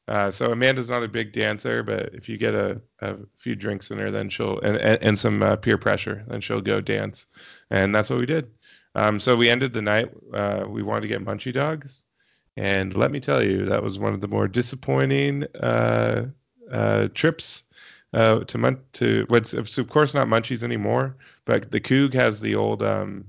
uh, 0.08 0.30
so 0.30 0.52
Amanda's 0.52 0.90
not 0.90 1.04
a 1.04 1.08
big 1.08 1.32
dancer, 1.32 1.82
but 1.82 2.14
if 2.14 2.30
you 2.30 2.38
get 2.38 2.54
a, 2.54 2.80
a 3.00 3.16
few 3.40 3.56
drinks 3.56 3.90
in 3.90 3.98
her, 3.98 4.12
then 4.12 4.30
she'll 4.30 4.60
and, 4.60 4.78
and, 4.78 5.04
and 5.04 5.20
some 5.20 5.42
uh, 5.42 5.56
peer 5.56 5.78
pressure, 5.78 6.24
then 6.28 6.42
she'll 6.42 6.62
go 6.62 6.80
dance, 6.80 7.26
and 7.72 7.96
that's 7.96 8.10
what 8.10 8.20
we 8.20 8.26
did. 8.28 8.52
Um, 8.94 9.20
so 9.20 9.36
we 9.36 9.50
ended 9.50 9.74
the 9.74 9.82
night. 9.82 10.12
Uh, 10.34 10.66
we 10.68 10.84
wanted 10.84 11.02
to 11.02 11.08
get 11.08 11.26
munchie 11.26 11.54
dogs, 11.54 12.04
and 12.58 12.96
let 12.96 13.12
me 13.12 13.20
tell 13.20 13.44
you, 13.44 13.66
that 13.66 13.84
was 13.84 14.00
one 14.00 14.14
of 14.14 14.22
the 14.22 14.28
more 14.28 14.48
disappointing 14.48 15.46
uh, 15.56 16.28
uh, 16.72 17.08
trips 17.14 17.64
uh, 18.14 18.40
to 18.46 18.58
mun- 18.58 18.84
to 18.94 19.26
what's 19.28 19.54
of 19.54 19.90
course 19.90 20.14
not 20.14 20.28
munchies 20.28 20.64
anymore, 20.64 21.18
but 21.46 21.70
the 21.70 21.82
Coug 21.82 22.14
has 22.14 22.40
the 22.40 22.56
old 22.56 22.82
um, 22.82 23.26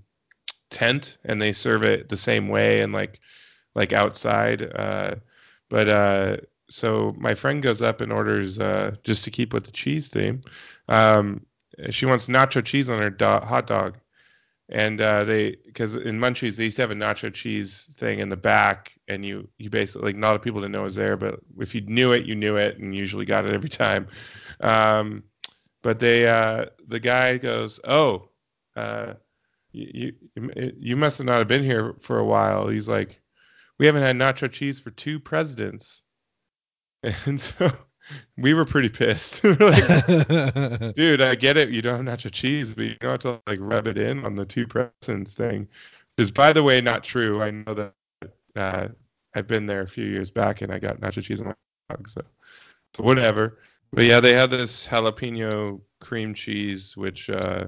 tent, 0.70 1.18
and 1.24 1.42
they 1.42 1.52
serve 1.52 1.82
it 1.82 2.08
the 2.08 2.16
same 2.16 2.48
way 2.48 2.80
and 2.80 2.92
like 2.92 3.20
like 3.74 3.92
outside. 3.92 4.62
Uh, 4.62 5.16
but 5.68 5.88
uh, 5.88 6.36
so 6.70 7.14
my 7.18 7.34
friend 7.34 7.62
goes 7.62 7.82
up 7.82 8.00
and 8.00 8.12
orders 8.12 8.58
uh, 8.58 8.94
just 9.02 9.24
to 9.24 9.30
keep 9.30 9.52
with 9.52 9.64
the 9.64 9.72
cheese 9.72 10.08
theme. 10.08 10.42
Um, 10.88 11.46
she 11.90 12.06
wants 12.06 12.28
nacho 12.28 12.64
cheese 12.64 12.88
on 12.88 13.00
her 13.00 13.10
do- 13.10 13.24
hot 13.24 13.66
dog, 13.66 13.96
and 14.68 15.00
uh, 15.00 15.24
they 15.24 15.56
because 15.64 15.94
in 15.94 16.18
Munchies 16.18 16.56
they 16.56 16.64
used 16.64 16.76
to 16.76 16.82
have 16.82 16.90
a 16.90 16.94
nacho 16.94 17.32
cheese 17.32 17.88
thing 17.94 18.18
in 18.18 18.28
the 18.28 18.36
back, 18.36 18.92
and 19.08 19.24
you 19.24 19.48
you 19.58 19.70
basically 19.70 20.08
like 20.08 20.16
not 20.16 20.26
a 20.26 20.30
lot 20.30 20.36
of 20.36 20.42
people 20.42 20.60
didn't 20.60 20.72
know 20.72 20.80
it 20.80 20.84
was 20.84 20.94
there, 20.94 21.16
but 21.16 21.40
if 21.58 21.74
you 21.74 21.82
knew 21.82 22.12
it, 22.12 22.26
you 22.26 22.34
knew 22.34 22.56
it, 22.56 22.78
and 22.78 22.94
usually 22.94 23.24
got 23.24 23.46
it 23.46 23.52
every 23.52 23.68
time. 23.68 24.08
Um, 24.60 25.22
but 25.82 26.00
they 26.00 26.26
uh, 26.26 26.66
the 26.88 26.98
guy 26.98 27.38
goes, 27.38 27.78
oh, 27.84 28.30
uh, 28.74 29.14
you, 29.70 30.12
you 30.34 30.72
you 30.78 30.96
must 30.96 31.18
have 31.18 31.26
not 31.26 31.38
have 31.38 31.48
been 31.48 31.64
here 31.64 31.94
for 32.00 32.18
a 32.18 32.24
while. 32.24 32.66
He's 32.66 32.88
like, 32.88 33.20
we 33.78 33.86
haven't 33.86 34.02
had 34.02 34.16
nacho 34.16 34.50
cheese 34.50 34.80
for 34.80 34.90
two 34.90 35.20
presidents, 35.20 36.02
and 37.02 37.40
so 37.40 37.70
we 38.36 38.54
were 38.54 38.64
pretty 38.64 38.88
pissed. 38.88 39.42
like, 39.60 40.94
dude, 40.94 41.20
I 41.20 41.34
get 41.34 41.56
it. 41.56 41.70
You 41.70 41.82
don't 41.82 42.06
have 42.06 42.18
nacho 42.18 42.30
cheese, 42.30 42.74
but 42.74 42.84
you 42.84 42.96
don't 43.00 43.10
have 43.12 43.20
to 43.20 43.40
like 43.46 43.58
rub 43.60 43.86
it 43.86 43.98
in 43.98 44.24
on 44.24 44.36
the 44.36 44.44
two 44.44 44.66
presidents 44.66 45.34
thing. 45.34 45.68
Which 46.16 46.24
is, 46.24 46.30
by 46.30 46.52
the 46.52 46.62
way, 46.62 46.80
not 46.80 47.04
true. 47.04 47.42
I 47.42 47.50
know 47.50 47.74
that 47.74 47.92
uh, 48.56 48.88
I've 49.34 49.46
been 49.46 49.66
there 49.66 49.82
a 49.82 49.88
few 49.88 50.06
years 50.06 50.30
back 50.30 50.62
and 50.62 50.72
I 50.72 50.78
got 50.78 51.00
nacho 51.00 51.22
cheese 51.22 51.40
on 51.40 51.48
my 51.48 51.54
dog, 51.90 52.08
so, 52.08 52.22
so 52.96 53.02
whatever. 53.02 53.58
But 53.92 54.04
yeah, 54.04 54.20
they 54.20 54.32
had 54.32 54.50
this 54.50 54.86
jalapeno 54.86 55.80
cream 56.00 56.34
cheese, 56.34 56.96
which 56.96 57.30
uh, 57.30 57.66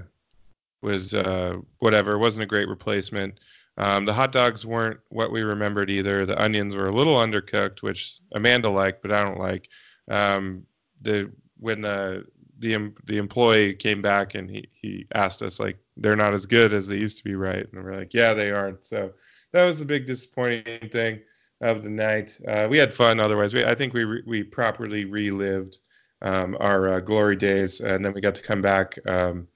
was 0.83 1.14
uh, 1.14 1.57
whatever. 1.79 2.12
It 2.12 2.18
wasn't 2.18 2.44
a 2.44 2.46
great 2.46 2.68
replacement. 2.68 3.38
Um, 3.77 4.05
the 4.05 4.12
hot 4.12 4.33
dogs 4.33 4.66
weren't 4.66 4.98
what 5.09 5.31
we 5.31 5.42
remembered 5.42 5.88
either. 5.88 6.27
The 6.27 6.40
onions 6.42 6.74
were 6.74 6.88
a 6.88 6.92
little 6.92 7.14
undercooked, 7.14 7.83
which 7.83 8.18
Amanda 8.33 8.68
liked, 8.68 9.03
but 9.03 9.12
I 9.12 9.22
don't 9.22 9.38
like 9.38 9.68
um, 10.09 10.64
the 11.03 11.33
when 11.59 11.81
the 11.83 12.27
the 12.59 12.92
the 13.05 13.18
employee 13.18 13.75
came 13.75 14.03
back 14.03 14.35
and 14.35 14.51
he 14.51 14.68
he 14.73 15.07
asked 15.14 15.42
us 15.42 15.61
like 15.61 15.79
they're 15.97 16.16
not 16.16 16.35
as 16.35 16.47
good 16.47 16.73
as 16.73 16.88
they 16.88 16.97
used 16.97 17.18
to 17.18 17.25
be, 17.25 17.35
right? 17.35 17.66
And 17.73 17.85
we're 17.85 17.97
like, 17.97 18.14
yeah, 18.14 18.35
they 18.35 18.51
aren't. 18.51 18.85
So 18.85 19.12
that 19.53 19.64
was 19.64 19.79
the 19.79 19.85
big 19.85 20.07
disappointing 20.07 20.88
thing 20.90 21.21
of 21.61 21.83
the 21.83 21.90
night. 21.90 22.38
Uh, 22.47 22.68
we 22.71 22.79
had 22.79 22.94
fun 22.94 23.21
otherwise. 23.21 23.55
We, 23.55 23.64
I 23.64 23.75
think 23.75 23.94
we 23.94 24.05
re, 24.05 24.23
we 24.27 24.42
properly 24.42 25.05
relived 25.05 25.79
um, 26.23 26.57
our 26.61 26.94
uh, 26.94 27.01
glory 27.01 27.37
days, 27.37 27.81
and 27.81 28.05
then 28.05 28.12
we 28.12 28.21
got 28.21 28.35
to 28.37 28.42
come 28.42 28.62
back 28.62 28.99
um, 29.07 29.47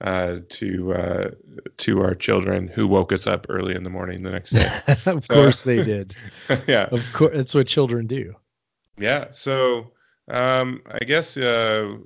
uh, 0.00 0.38
to 0.48 0.92
uh, 0.92 1.30
to 1.78 2.02
our 2.02 2.14
children 2.14 2.68
who 2.68 2.86
woke 2.86 3.12
us 3.12 3.26
up 3.26 3.46
early 3.48 3.74
in 3.74 3.84
the 3.84 3.90
morning 3.90 4.22
the 4.22 4.30
next 4.30 4.50
day. 4.50 4.70
of 5.06 5.24
so, 5.24 5.34
course 5.34 5.62
they 5.62 5.82
did. 5.82 6.14
yeah, 6.66 6.88
of 6.90 7.04
course 7.12 7.32
that's 7.34 7.54
what 7.54 7.66
children 7.66 8.06
do. 8.06 8.34
Yeah. 8.98 9.30
So 9.30 9.92
um, 10.28 10.82
I 10.90 11.04
guess 11.04 11.36
uh, 11.36 11.96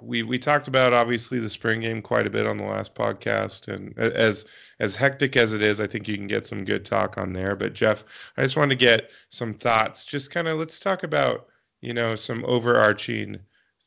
we 0.00 0.22
we 0.22 0.38
talked 0.38 0.68
about 0.68 0.92
obviously 0.92 1.38
the 1.40 1.50
spring 1.50 1.80
game 1.80 2.02
quite 2.02 2.26
a 2.26 2.30
bit 2.30 2.46
on 2.46 2.56
the 2.58 2.64
last 2.64 2.94
podcast, 2.94 3.68
and 3.68 3.96
as 3.98 4.46
as 4.80 4.96
hectic 4.96 5.36
as 5.36 5.52
it 5.52 5.62
is, 5.62 5.80
I 5.80 5.86
think 5.86 6.08
you 6.08 6.16
can 6.16 6.26
get 6.26 6.46
some 6.46 6.64
good 6.64 6.84
talk 6.84 7.18
on 7.18 7.32
there. 7.32 7.56
But 7.56 7.74
Jeff, 7.74 8.04
I 8.36 8.42
just 8.42 8.56
wanted 8.56 8.78
to 8.78 8.84
get 8.84 9.10
some 9.30 9.54
thoughts. 9.54 10.04
Just 10.04 10.30
kind 10.30 10.48
of 10.48 10.58
let's 10.58 10.80
talk 10.80 11.02
about 11.02 11.48
you 11.82 11.94
know 11.94 12.14
some 12.14 12.44
overarching 12.46 13.38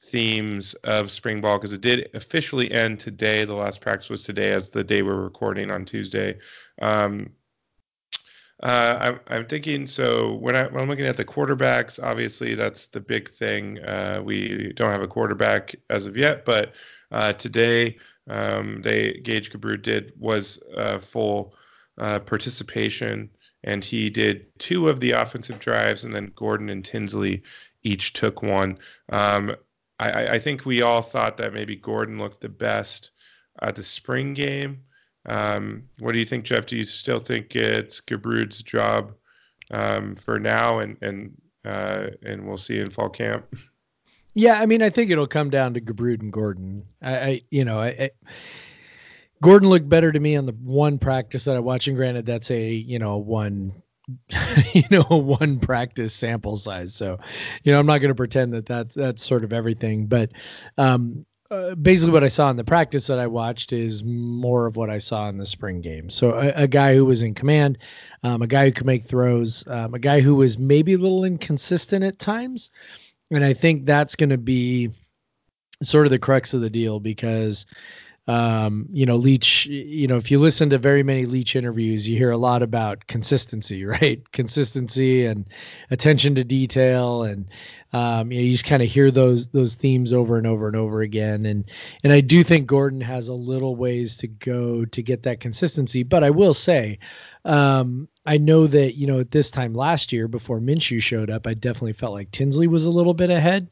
themes 0.06 0.74
of 0.86 1.12
spring 1.12 1.42
ball 1.42 1.58
because 1.58 1.74
it 1.74 1.82
did 1.82 2.10
officially 2.14 2.72
end 2.72 3.00
today. 3.00 3.46
The 3.46 3.56
last 3.56 3.82
practice 3.82 4.10
was 4.10 4.24
today, 4.24 4.52
as 4.52 4.70
the 4.70 4.84
day 4.84 5.02
we're 5.02 5.16
recording 5.22 5.72
on 5.72 5.86
Tuesday. 5.86 6.38
Um, 6.82 7.32
uh, 8.64 8.98
I'm, 9.00 9.20
I'm, 9.28 9.46
thinking 9.46 9.86
so 9.86 10.34
when, 10.34 10.56
I, 10.56 10.66
am 10.66 10.90
looking 10.90 11.06
at 11.06 11.18
the 11.18 11.26
quarterbacks, 11.26 12.02
obviously 12.02 12.56
that's 12.56 12.88
the 12.88 13.00
big 13.00 13.30
thing. 13.30 13.80
Uh, 13.84 14.22
we 14.24 14.74
don't 14.76 14.92
have 14.92 15.04
a 15.04 15.08
quarterback 15.08 15.76
as 15.90 16.08
of 16.08 16.18
yet, 16.18 16.44
but 16.44 16.74
uh, 17.12 17.34
today 17.34 17.98
um, 18.28 18.82
they 18.82 19.14
Gage 19.24 19.52
Gubrud 19.52 19.84
did 19.84 20.14
was 20.18 20.60
full 21.02 21.54
uh, 21.98 22.20
participation, 22.20 23.30
and 23.64 23.84
he 23.84 24.10
did 24.10 24.48
two 24.60 24.90
of 24.90 25.00
the 25.00 25.12
offensive 25.12 25.60
drives, 25.60 26.04
and 26.04 26.14
then 26.14 26.32
Gordon 26.36 26.70
and 26.70 26.84
Tinsley 26.84 27.44
each 27.84 28.14
took 28.14 28.42
one. 28.42 28.78
Um, 29.10 29.56
I, 30.00 30.28
I 30.28 30.40
think 30.40 30.66
we 30.66 30.82
all 30.82 31.02
thought 31.02 31.38
that 31.38 31.54
maybe 31.54 31.76
Gordon 31.76 32.20
looked 32.20 32.42
the 32.42 32.50
best 32.50 33.12
at 33.60 33.76
the 33.76 33.84
spring 33.84 34.34
game. 34.34 34.84
Um, 35.28 35.84
what 36.00 36.14
do 36.14 36.20
you 36.20 36.26
think, 36.26 36.46
Jeff? 36.46 36.66
Do 36.66 36.78
you 36.78 36.84
still 36.84 37.20
think 37.20 37.56
it's 37.56 38.02
Gubrud's 38.02 38.64
job 38.64 39.14
um, 39.72 40.16
for 40.16 40.40
now, 40.40 40.80
and 40.80 40.98
and 41.02 41.42
uh, 41.66 42.08
and 42.26 42.48
we'll 42.48 42.58
see 42.58 42.80
in 42.80 42.90
fall 42.90 43.10
camp? 43.10 43.46
Yeah, 44.34 44.60
I 44.62 44.66
mean, 44.66 44.82
I 44.82 44.90
think 44.90 45.10
it'll 45.12 45.28
come 45.28 45.50
down 45.50 45.74
to 45.74 45.82
Gubrud 45.82 46.22
and 46.22 46.32
Gordon. 46.32 46.86
I, 47.02 47.18
I 47.18 47.42
you 47.50 47.66
know, 47.66 47.80
I, 47.80 47.88
I, 47.88 48.10
Gordon 49.42 49.70
looked 49.70 49.90
better 49.90 50.12
to 50.12 50.20
me 50.20 50.36
on 50.36 50.46
the 50.46 50.54
one 50.54 51.00
practice 51.00 51.46
that 51.46 51.56
I 51.56 51.60
watched, 51.60 51.88
and 51.88 51.98
granted, 51.98 52.26
that's 52.26 52.52
a 52.52 52.70
you 52.72 53.00
know 53.00 53.18
one 53.18 53.84
you 54.74 54.84
know 54.90 55.04
one 55.04 55.60
practice 55.60 56.14
sample 56.14 56.56
size 56.56 56.96
so 56.96 57.20
you 57.64 57.74
know 57.74 57.80
i'm 57.80 57.86
not 57.86 57.98
going 57.98 58.08
to 58.08 58.16
pretend 58.16 58.54
that 58.54 58.66
that's 58.66 58.96
that's 58.96 59.22
sort 59.22 59.44
of 59.44 59.52
everything 59.52 60.06
but 60.06 60.32
um 60.78 61.26
uh, 61.50 61.76
basically 61.76 62.12
what 62.12 62.24
I 62.24 62.28
saw 62.28 62.50
in 62.50 62.58
the 62.58 62.64
practice 62.64 63.08
that 63.08 63.20
I 63.20 63.28
watched 63.28 63.74
is 63.74 64.04
more 64.04 64.66
of 64.66 64.76
what 64.76 64.90
I 64.90 64.98
saw 64.98 65.30
in 65.30 65.38
the 65.38 65.46
spring 65.46 65.82
game. 65.82 66.10
So 66.10 66.32
a, 66.32 66.64
a 66.64 66.68
guy 66.68 66.96
who 66.96 67.06
was 67.06 67.24
in 67.24 67.34
command, 67.34 67.78
um, 68.24 68.42
a 68.42 68.48
guy 68.48 68.66
who 68.66 68.72
could 68.72 68.86
make 68.86 69.04
throws, 69.04 69.66
um, 69.68 69.94
a 69.94 70.00
guy 70.00 70.22
who 70.22 70.36
was 70.36 70.58
maybe 70.58 70.94
a 70.94 70.98
little 70.98 71.24
inconsistent 71.24 72.04
at 72.04 72.20
times, 72.20 72.72
and 73.32 73.44
I 73.44 73.54
think 73.54 73.86
that's 73.86 74.16
going 74.16 74.32
to 74.32 74.38
be 74.38 74.92
sort 75.84 76.06
of 76.06 76.12
the 76.12 76.20
crux 76.20 76.54
of 76.54 76.62
the 76.62 76.70
deal 76.70 77.00
because 77.00 77.66
um, 78.28 78.88
you 78.92 79.06
know, 79.06 79.16
Leach, 79.16 79.68
you 79.68 80.08
know, 80.08 80.18
if 80.18 80.32
you 80.32 80.40
listen 80.40 80.72
to 80.72 80.78
very 80.78 81.02
many 81.02 81.26
Leach 81.26 81.56
interviews, 81.56 82.08
you 82.08 82.18
hear 82.18 82.32
a 82.32 82.38
lot 82.38 82.62
about 82.62 83.08
consistency, 83.08 83.86
right? 83.86 84.30
Consistency 84.32 85.26
and 85.26 85.48
attention 85.90 86.36
to 86.36 86.44
detail, 86.44 87.24
and 87.24 87.50
um, 87.94 88.32
you 88.32 88.40
know, 88.40 88.44
you 88.44 88.52
just 88.52 88.66
kind 88.66 88.84
of 88.84 88.90
hear 88.90 89.12
those 89.12 89.48
those 89.48 89.76
themes 89.76 90.12
over 90.12 90.38
and 90.38 90.46
over 90.46 90.68
and 90.68 90.76
over 90.76 91.02
again. 91.02 91.46
And 91.46 91.66
and 92.04 92.12
I 92.12 92.22
do 92.22 92.44
think 92.44 92.68
Gordon 92.68 93.02
has 93.02 93.30
a 93.30 93.34
little 93.34 93.76
ways 93.76 94.18
to 94.18 94.28
go 94.28 94.86
to 94.86 95.02
get 95.02 95.24
that 95.24 95.40
consistency. 95.40 96.04
But 96.04 96.24
I 96.24 96.32
will 96.32 96.54
say, 96.54 97.00
um, 97.46 98.10
I 98.26 98.38
know 98.38 98.68
that 98.68 98.98
you 98.98 99.08
know 99.08 99.20
at 99.20 99.32
this 99.32 99.52
time 99.52 99.74
last 99.74 100.12
year 100.12 100.28
before 100.28 100.60
Minshew 100.60 101.02
showed 101.02 101.30
up, 101.30 101.48
I 101.48 101.54
definitely 101.54 101.94
felt 101.94 102.14
like 102.14 102.32
Tinsley 102.32 102.68
was 102.68 102.86
a 102.86 102.92
little 102.92 103.14
bit 103.14 103.30
ahead. 103.30 103.70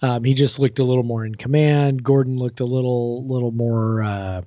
Um, 0.00 0.22
he 0.22 0.34
just 0.34 0.60
looked 0.60 0.78
a 0.78 0.84
little 0.84 1.02
more 1.02 1.24
in 1.24 1.34
command. 1.34 2.04
Gordon 2.04 2.36
looked 2.38 2.60
a 2.60 2.64
little 2.64 3.26
little 3.26 3.52
more. 3.52 4.02
Uh, 4.02 4.42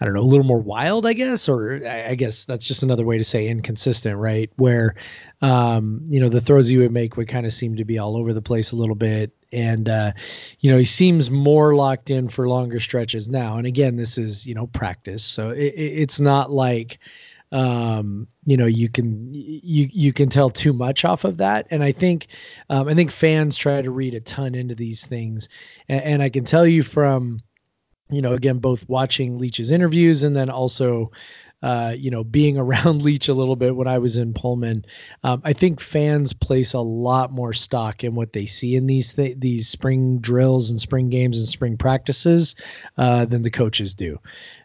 I 0.00 0.06
don't 0.06 0.14
know, 0.14 0.22
a 0.22 0.24
little 0.24 0.46
more 0.46 0.60
wild, 0.60 1.04
I 1.04 1.12
guess, 1.12 1.48
or 1.48 1.86
I 1.86 2.14
guess 2.14 2.46
that's 2.46 2.66
just 2.66 2.82
another 2.82 3.04
way 3.04 3.18
to 3.18 3.24
say 3.24 3.46
inconsistent, 3.48 4.16
right? 4.16 4.50
Where, 4.56 4.94
um, 5.42 6.04
you 6.08 6.20
know, 6.20 6.30
the 6.30 6.40
throws 6.40 6.68
he 6.68 6.78
would 6.78 6.90
make 6.90 7.18
would 7.18 7.28
kind 7.28 7.44
of 7.44 7.52
seem 7.52 7.76
to 7.76 7.84
be 7.84 7.98
all 7.98 8.16
over 8.16 8.32
the 8.32 8.40
place 8.40 8.72
a 8.72 8.76
little 8.76 8.94
bit. 8.94 9.32
And, 9.52 9.88
uh, 9.88 10.12
you 10.58 10.70
know, 10.70 10.78
he 10.78 10.86
seems 10.86 11.30
more 11.30 11.74
locked 11.74 12.08
in 12.08 12.28
for 12.28 12.48
longer 12.48 12.80
stretches 12.80 13.28
now. 13.28 13.56
And 13.56 13.66
again, 13.66 13.96
this 13.96 14.16
is, 14.16 14.46
you 14.46 14.54
know, 14.54 14.66
practice. 14.66 15.22
So 15.22 15.50
it, 15.50 15.74
it's 15.76 16.18
not 16.18 16.50
like, 16.50 16.98
um, 17.52 18.28
you 18.46 18.56
know, 18.56 18.66
you 18.66 18.88
can 18.88 19.28
you 19.32 19.88
you 19.90 20.12
can 20.12 20.30
tell 20.30 20.50
too 20.50 20.72
much 20.72 21.04
off 21.04 21.24
of 21.24 21.38
that. 21.38 21.66
And 21.70 21.82
I 21.82 21.92
think 21.92 22.28
um, 22.68 22.88
I 22.88 22.94
think 22.94 23.10
fans 23.10 23.56
try 23.56 23.82
to 23.82 23.90
read 23.90 24.14
a 24.14 24.20
ton 24.20 24.54
into 24.54 24.76
these 24.76 25.04
things, 25.04 25.48
and, 25.88 26.02
and 26.02 26.22
I 26.22 26.30
can 26.30 26.44
tell 26.44 26.64
you 26.64 26.82
from 26.82 27.42
you 28.10 28.22
know 28.22 28.32
again 28.32 28.58
both 28.58 28.88
watching 28.88 29.38
Leach's 29.38 29.70
interviews 29.70 30.22
and 30.24 30.36
then 30.36 30.50
also 30.50 31.10
uh, 31.62 31.94
you 31.96 32.10
know, 32.10 32.24
being 32.24 32.58
around 32.58 33.02
Leach 33.02 33.28
a 33.28 33.34
little 33.34 33.56
bit 33.56 33.74
when 33.74 33.88
I 33.88 33.98
was 33.98 34.16
in 34.16 34.34
Pullman, 34.34 34.84
um, 35.22 35.42
I 35.44 35.52
think 35.52 35.80
fans 35.80 36.32
place 36.32 36.74
a 36.74 36.80
lot 36.80 37.30
more 37.30 37.52
stock 37.52 38.04
in 38.04 38.14
what 38.14 38.32
they 38.32 38.46
see 38.46 38.76
in 38.76 38.86
these 38.86 39.12
th- 39.12 39.38
these 39.38 39.68
spring 39.68 40.18
drills 40.20 40.70
and 40.70 40.80
spring 40.80 41.10
games 41.10 41.38
and 41.38 41.48
spring 41.48 41.76
practices 41.76 42.56
uh, 42.96 43.24
than 43.24 43.42
the 43.42 43.50
coaches 43.50 43.94
do. 43.94 44.20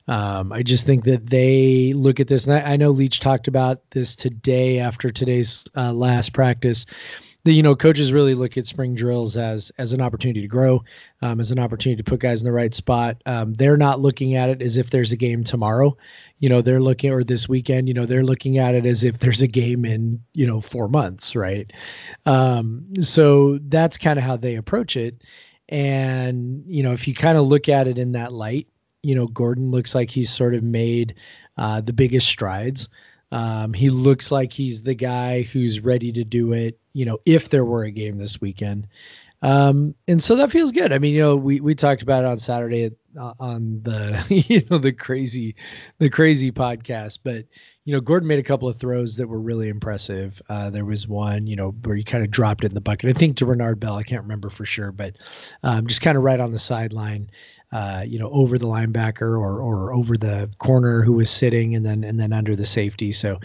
Um, 0.08 0.52
I 0.52 0.62
just 0.62 0.86
think 0.86 1.06
that 1.06 1.26
they 1.26 1.94
look 1.94 2.20
at 2.20 2.28
this, 2.28 2.46
and 2.46 2.56
I, 2.56 2.74
I, 2.74 2.76
know 2.78 2.92
Leach 2.92 3.20
talked 3.20 3.48
about 3.48 3.82
this 3.90 4.16
today 4.16 4.80
after 4.80 5.12
today's 5.12 5.66
uh, 5.76 5.92
last 5.92 6.32
practice 6.32 6.86
the 7.46 7.54
you 7.54 7.62
know 7.62 7.76
coaches 7.76 8.12
really 8.12 8.34
look 8.34 8.58
at 8.58 8.68
spring 8.68 8.96
drills 8.96 9.38
as 9.38 9.72
as 9.78 9.94
an 9.94 10.02
opportunity 10.02 10.42
to 10.42 10.48
grow, 10.48 10.84
um, 11.22 11.40
as 11.40 11.52
an 11.52 11.60
opportunity 11.60 12.02
to 12.02 12.10
put 12.10 12.20
guys 12.20 12.42
in 12.42 12.46
the 12.46 12.52
right 12.52 12.74
spot. 12.74 13.22
Um, 13.26 13.54
they're 13.54 13.78
not 13.78 14.02
looking 14.02 14.36
at 14.36 14.50
it 14.50 14.62
as 14.64 14.78
if 14.78 14.90
there's 14.90 15.12
a 15.12 15.16
game 15.16 15.44
tomorrow. 15.44 15.96
You 16.40 16.50
know, 16.50 16.62
they're 16.62 16.82
looking 16.82 17.12
or 17.12 17.24
this 17.24 17.48
weekend. 17.48 17.88
You 17.88 17.94
know, 17.94 18.08
they're 18.08 18.24
looking 18.24 18.58
at 18.58 18.74
it 18.74 18.88
as 18.88 19.04
if 19.04 19.20
there's 19.20 19.44
a 19.44 19.48
game 19.48 19.86
in 19.86 20.24
you 20.34 20.48
know 20.48 20.60
four 20.60 20.88
months, 20.88 21.36
right? 21.36 21.72
Um, 22.26 22.96
so 23.00 23.60
that's 23.60 24.00
kind 24.00 24.18
of 24.18 24.26
how 24.26 24.38
they 24.38 24.56
approach 24.56 24.98
it. 24.98 25.24
And 25.70 26.64
you 26.68 26.82
know, 26.82 26.94
if 26.94 27.08
you 27.08 27.14
kind 27.14 27.38
of 27.38 27.46
look 27.48 27.70
at 27.70 27.88
it 27.88 28.00
in 28.00 28.14
that 28.14 28.34
light, 28.34 28.68
you 29.04 29.14
know, 29.14 29.28
Gordon 29.28 29.70
looks 29.70 29.94
like 29.94 30.10
he's 30.10 30.32
sort 30.32 30.56
of 30.56 30.64
made 30.64 31.14
uh, 31.58 31.82
the 31.82 31.94
biggest 31.94 32.28
strides. 32.28 32.90
Um, 33.32 33.74
he 33.74 33.90
looks 33.90 34.32
like 34.32 34.54
he's 34.54 34.82
the 34.82 34.94
guy 34.94 35.42
who's 35.42 35.80
ready 35.80 36.12
to 36.14 36.24
do 36.24 36.54
it, 36.54 36.80
you 36.94 37.06
know, 37.06 37.20
if 37.26 37.50
there 37.50 37.66
were 37.66 37.84
a 37.84 37.92
game 37.92 38.18
this 38.18 38.40
weekend. 38.40 38.88
Um, 39.42 39.94
and 40.08 40.24
so 40.24 40.38
that 40.38 40.52
feels 40.52 40.72
good. 40.72 40.92
I 40.92 40.98
mean, 40.98 41.14
you 41.14 41.22
know, 41.22 41.36
we, 41.36 41.60
we 41.60 41.76
talked 41.76 42.02
about 42.02 42.24
it 42.24 42.28
on 42.28 42.40
Saturday 42.40 42.92
uh, 43.20 43.34
on 43.40 43.82
the, 43.84 44.26
you 44.48 44.66
know, 44.70 44.80
the 44.80 44.94
crazy, 44.94 45.56
the 46.00 46.10
crazy 46.10 46.52
podcast, 46.52 47.20
but, 47.24 47.46
you 47.84 47.94
know, 47.94 48.02
Gordon 48.02 48.28
made 48.28 48.40
a 48.40 48.44
couple 48.44 48.70
of 48.70 48.78
throws 48.78 49.18
that 49.18 49.28
were 49.28 49.40
really 49.40 49.70
impressive. 49.70 50.42
Uh, 50.50 50.72
there 50.72 50.86
was 50.86 51.08
one, 51.08 51.46
you 51.46 51.56
know, 51.56 51.70
where 51.70 51.96
he 51.96 52.04
kind 52.04 52.24
of 52.24 52.32
dropped 52.32 52.64
it 52.64 52.72
in 52.72 52.74
the 52.74 52.82
bucket. 52.82 53.16
I 53.16 53.20
think 53.20 53.38
to 53.38 53.46
Renard 53.46 53.80
Bell, 53.80 53.96
I 53.96 54.04
can't 54.04 54.24
remember 54.24 54.50
for 54.50 54.66
sure, 54.66 54.92
but 54.92 55.16
um, 55.62 55.86
just 55.86 56.02
kind 56.02 56.18
of 56.18 56.24
right 56.24 56.40
on 56.40 56.52
the 56.52 56.58
sideline 56.58 57.30
uh, 57.76 58.06
you 58.08 58.20
know, 58.20 58.30
over 58.30 58.58
the 58.58 58.68
linebacker 58.68 59.38
or 59.38 59.60
or 59.60 59.94
over 59.94 60.16
the 60.16 60.50
corner 60.58 61.02
who 61.02 61.12
was 61.12 61.30
sitting, 61.30 61.76
and 61.76 61.86
then 61.86 62.06
and 62.06 62.18
then 62.18 62.32
under 62.32 62.56
the 62.56 62.66
safety. 62.66 63.12
So, 63.12 63.42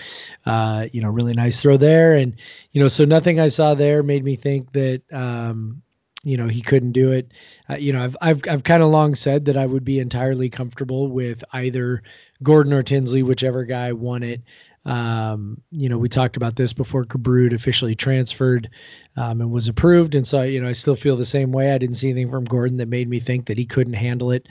uh, 0.47 0.87
you 0.93 1.03
know, 1.03 1.09
really 1.09 1.35
nice 1.35 1.61
throw 1.61 1.77
there, 1.77 2.15
and 2.15 2.37
you 2.71 2.81
know, 2.81 2.87
so 2.87 3.05
nothing 3.05 3.41
I 3.41 3.49
saw 3.49 3.75
there 3.75 4.05
made 4.05 4.25
me 4.25 4.37
think 4.37 4.73
that. 4.73 5.03
Um, 5.13 5.83
you 6.23 6.37
know 6.37 6.49
he 6.49 6.61
couldn't 6.61 6.93
do 6.93 7.13
it. 7.13 7.33
Uh, 7.67 7.77
you 7.77 7.95
know 7.95 8.05
I've 8.05 8.17
I've 8.21 8.43
I've 8.47 8.63
kind 8.63 8.83
of 8.83 8.91
long 8.91 9.15
said 9.15 9.47
that 9.47 9.57
I 9.57 9.65
would 9.65 9.87
be 9.87 10.01
entirely 10.01 10.51
comfortable 10.51 11.09
with 11.09 11.43
either 11.51 12.03
Gordon 12.43 12.75
or 12.75 12.83
Tinsley, 12.83 13.23
whichever 13.23 13.65
guy 13.65 13.95
won 13.95 14.23
it. 14.23 14.43
Um, 14.85 15.61
you 15.71 15.89
know, 15.91 15.99
we 15.99 16.09
talked 16.09 16.37
about 16.37 16.57
this 16.57 16.73
before 16.73 17.05
Gubrud 17.05 17.53
officially 17.53 17.95
transferred 17.95 18.71
um, 19.17 19.41
and 19.41 19.51
was 19.51 19.69
approved, 19.69 20.15
and 20.15 20.27
so 20.27 20.43
you 20.43 20.61
know 20.61 20.69
I 20.69 20.73
still 20.73 20.97
feel 20.97 21.17
the 21.17 21.25
same 21.25 21.53
way. 21.53 21.73
I 21.73 21.79
didn't 21.79 21.97
see 21.97 22.09
anything 22.09 22.31
from 22.31 22.45
Gordon 22.45 22.79
that 22.79 22.89
made 22.89 23.09
me 23.09 23.21
think 23.21 23.47
that 23.47 23.59
he 23.59 23.67
couldn't 23.67 23.93
handle 23.93 24.31
it, 24.31 24.49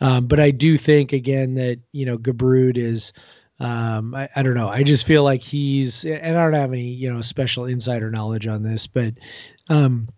um, 0.00 0.26
but 0.26 0.38
I 0.38 0.52
do 0.52 0.76
think 0.76 1.12
again 1.12 1.54
that 1.54 1.80
you 1.90 2.06
know 2.06 2.18
Gubrud 2.18 2.76
is. 2.78 3.12
Um, 3.60 4.12
I, 4.16 4.28
I, 4.34 4.42
don't 4.42 4.54
know. 4.54 4.68
I 4.68 4.82
just 4.82 5.06
feel 5.06 5.22
like 5.22 5.40
he's, 5.40 6.04
and 6.04 6.36
I 6.36 6.42
don't 6.42 6.54
have 6.54 6.72
any, 6.72 6.88
you 6.88 7.12
know, 7.12 7.20
special 7.20 7.66
insider 7.66 8.10
knowledge 8.10 8.48
on 8.48 8.64
this, 8.64 8.88
but 8.88 9.14
um, 9.68 10.08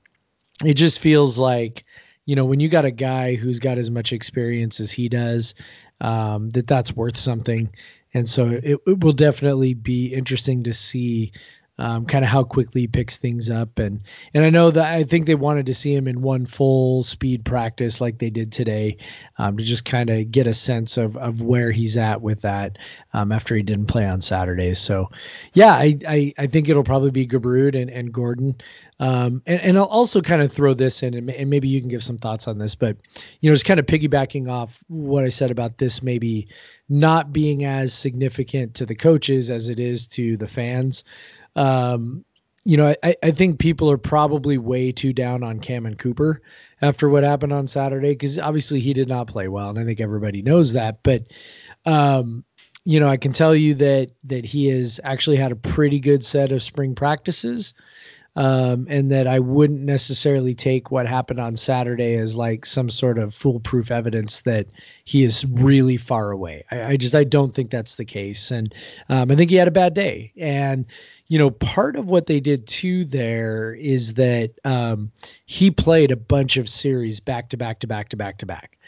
it 0.64 0.74
just 0.74 1.00
feels 1.00 1.38
like, 1.38 1.84
you 2.24 2.36
know, 2.36 2.46
when 2.46 2.60
you 2.60 2.70
got 2.70 2.86
a 2.86 2.90
guy 2.90 3.34
who's 3.34 3.58
got 3.58 3.76
as 3.76 3.90
much 3.90 4.14
experience 4.14 4.80
as 4.80 4.90
he 4.90 5.10
does, 5.10 5.56
um, 6.00 6.48
that 6.50 6.66
that's 6.66 6.96
worth 6.96 7.18
something 7.18 7.70
and 8.14 8.28
so 8.28 8.48
it, 8.48 8.80
it 8.86 9.00
will 9.00 9.12
definitely 9.12 9.74
be 9.74 10.14
interesting 10.14 10.64
to 10.64 10.72
see 10.72 11.32
um, 11.76 12.06
kind 12.06 12.24
of 12.24 12.30
how 12.30 12.44
quickly 12.44 12.82
he 12.82 12.86
picks 12.86 13.16
things 13.16 13.50
up. 13.50 13.78
And 13.78 14.02
and 14.32 14.44
I 14.44 14.50
know 14.50 14.70
that 14.70 14.84
I 14.84 15.04
think 15.04 15.26
they 15.26 15.34
wanted 15.34 15.66
to 15.66 15.74
see 15.74 15.94
him 15.94 16.06
in 16.06 16.22
one 16.22 16.46
full 16.46 17.02
speed 17.02 17.44
practice 17.44 18.00
like 18.00 18.18
they 18.18 18.30
did 18.30 18.52
today 18.52 18.98
um, 19.38 19.56
to 19.56 19.64
just 19.64 19.84
kind 19.84 20.10
of 20.10 20.30
get 20.30 20.46
a 20.46 20.54
sense 20.54 20.96
of, 20.96 21.16
of 21.16 21.42
where 21.42 21.72
he's 21.72 21.96
at 21.96 22.22
with 22.22 22.42
that 22.42 22.78
um, 23.12 23.32
after 23.32 23.56
he 23.56 23.62
didn't 23.62 23.86
play 23.86 24.06
on 24.06 24.20
Saturdays. 24.20 24.78
So 24.78 25.10
yeah, 25.52 25.72
I, 25.72 25.98
I, 26.06 26.34
I 26.38 26.46
think 26.46 26.68
it'll 26.68 26.84
probably 26.84 27.10
be 27.10 27.26
Gubrud 27.26 27.80
and, 27.80 27.90
and 27.90 28.12
Gordon. 28.12 28.56
Um, 29.00 29.42
and, 29.44 29.60
and 29.60 29.76
I'll 29.76 29.84
also 29.84 30.20
kind 30.20 30.40
of 30.40 30.52
throw 30.52 30.72
this 30.72 31.02
in, 31.02 31.14
and, 31.14 31.28
and, 31.28 31.50
maybe 31.50 31.66
you 31.66 31.80
can 31.80 31.90
give 31.90 32.04
some 32.04 32.18
thoughts 32.18 32.46
on 32.46 32.58
this, 32.58 32.76
but 32.76 32.96
you 33.40 33.50
know, 33.50 33.54
just 33.54 33.64
kind 33.64 33.80
of 33.80 33.86
piggybacking 33.86 34.48
off 34.48 34.84
what 34.86 35.24
I 35.24 35.30
said 35.30 35.50
about 35.50 35.78
this 35.78 36.00
maybe 36.00 36.46
not 36.88 37.32
being 37.32 37.64
as 37.64 37.92
significant 37.92 38.74
to 38.74 38.86
the 38.86 38.94
coaches 38.94 39.50
as 39.50 39.68
it 39.68 39.80
is 39.80 40.06
to 40.08 40.36
the 40.36 40.46
fans. 40.46 41.02
Um, 41.56 42.24
you 42.64 42.78
know, 42.78 42.94
I, 43.02 43.16
I 43.22 43.30
think 43.30 43.58
people 43.58 43.90
are 43.90 43.98
probably 43.98 44.56
way 44.56 44.92
too 44.92 45.12
down 45.12 45.42
on 45.42 45.60
Cammon 45.60 45.98
Cooper 45.98 46.40
after 46.80 47.08
what 47.08 47.22
happened 47.22 47.52
on 47.52 47.66
Saturday 47.66 48.12
because 48.12 48.38
obviously 48.38 48.80
he 48.80 48.94
did 48.94 49.08
not 49.08 49.26
play 49.26 49.48
well, 49.48 49.68
and 49.68 49.78
I 49.78 49.84
think 49.84 50.00
everybody 50.00 50.40
knows 50.40 50.72
that. 50.72 51.02
But 51.02 51.24
um, 51.84 52.44
you 52.84 53.00
know, 53.00 53.08
I 53.08 53.18
can 53.18 53.32
tell 53.32 53.54
you 53.54 53.74
that 53.74 54.12
that 54.24 54.46
he 54.46 54.66
has 54.68 54.98
actually 55.04 55.36
had 55.36 55.52
a 55.52 55.56
pretty 55.56 56.00
good 56.00 56.24
set 56.24 56.52
of 56.52 56.62
spring 56.62 56.94
practices 56.94 57.74
um, 58.36 58.88
and 58.90 59.12
that 59.12 59.26
I 59.26 59.38
wouldn't 59.38 59.80
necessarily 59.80 60.54
take 60.54 60.90
what 60.90 61.06
happened 61.06 61.38
on 61.38 61.56
Saturday 61.56 62.16
as 62.16 62.34
like 62.34 62.66
some 62.66 62.90
sort 62.90 63.18
of 63.18 63.34
foolproof 63.34 63.90
evidence 63.90 64.40
that 64.40 64.66
he 65.04 65.22
is 65.22 65.44
really 65.44 65.96
far 65.96 66.32
away. 66.32 66.64
I, 66.70 66.82
I 66.82 66.96
just 66.96 67.14
I 67.14 67.24
don't 67.24 67.54
think 67.54 67.70
that's 67.70 67.94
the 67.94 68.04
case, 68.04 68.50
and 68.50 68.74
um, 69.08 69.30
I 69.30 69.36
think 69.36 69.50
he 69.50 69.56
had 69.56 69.68
a 69.68 69.72
bad 69.72 69.94
day. 69.94 70.32
And 70.36 70.86
you 71.28 71.38
know, 71.38 71.50
part 71.50 71.96
of 71.96 72.10
what 72.10 72.26
they 72.26 72.40
did 72.40 72.66
too 72.66 73.04
there 73.04 73.72
is 73.72 74.14
that 74.14 74.52
um, 74.64 75.12
he 75.46 75.70
played 75.70 76.10
a 76.10 76.16
bunch 76.16 76.56
of 76.56 76.68
series 76.68 77.20
back 77.20 77.50
to 77.50 77.56
back 77.56 77.80
to 77.80 77.86
back 77.86 78.08
to 78.10 78.16
back 78.16 78.38
to 78.38 78.46
back, 78.46 78.78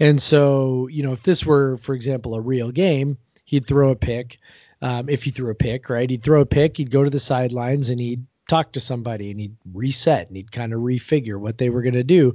and 0.00 0.20
so 0.20 0.88
you 0.88 1.04
know, 1.04 1.12
if 1.12 1.22
this 1.22 1.46
were, 1.46 1.76
for 1.76 1.94
example, 1.94 2.34
a 2.34 2.40
real 2.40 2.72
game, 2.72 3.18
he'd 3.44 3.66
throw 3.66 3.90
a 3.90 3.96
pick. 3.96 4.38
Um, 4.82 5.08
if 5.08 5.24
he 5.24 5.30
threw 5.30 5.50
a 5.50 5.54
pick, 5.54 5.88
right? 5.88 6.08
He'd 6.08 6.22
throw 6.22 6.42
a 6.42 6.46
pick, 6.46 6.76
he'd 6.76 6.90
go 6.90 7.02
to 7.02 7.08
the 7.08 7.18
sidelines 7.18 7.88
and 7.88 7.98
he'd 7.98 8.26
talk 8.48 8.72
to 8.72 8.80
somebody 8.80 9.30
and 9.30 9.40
he'd 9.40 9.56
reset 9.72 10.28
and 10.28 10.36
he'd 10.36 10.52
kind 10.52 10.72
of 10.72 10.80
refigure 10.80 11.38
what 11.38 11.58
they 11.58 11.70
were 11.70 11.82
going 11.82 11.94
to 11.94 12.04
do. 12.04 12.34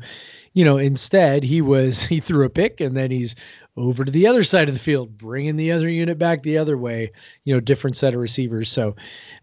You 0.53 0.65
know, 0.65 0.77
instead 0.77 1.43
he 1.43 1.61
was 1.61 2.03
he 2.05 2.19
threw 2.19 2.45
a 2.45 2.49
pick 2.49 2.81
and 2.81 2.95
then 2.95 3.11
he's 3.11 3.35
over 3.77 4.03
to 4.03 4.11
the 4.11 4.27
other 4.27 4.43
side 4.43 4.67
of 4.67 4.73
the 4.73 4.79
field, 4.79 5.17
bringing 5.17 5.55
the 5.55 5.71
other 5.71 5.89
unit 5.89 6.17
back 6.17 6.43
the 6.43 6.57
other 6.57 6.77
way. 6.77 7.13
You 7.43 7.53
know, 7.53 7.59
different 7.59 7.97
set 7.97 8.13
of 8.13 8.19
receivers. 8.19 8.69
So, 8.69 8.95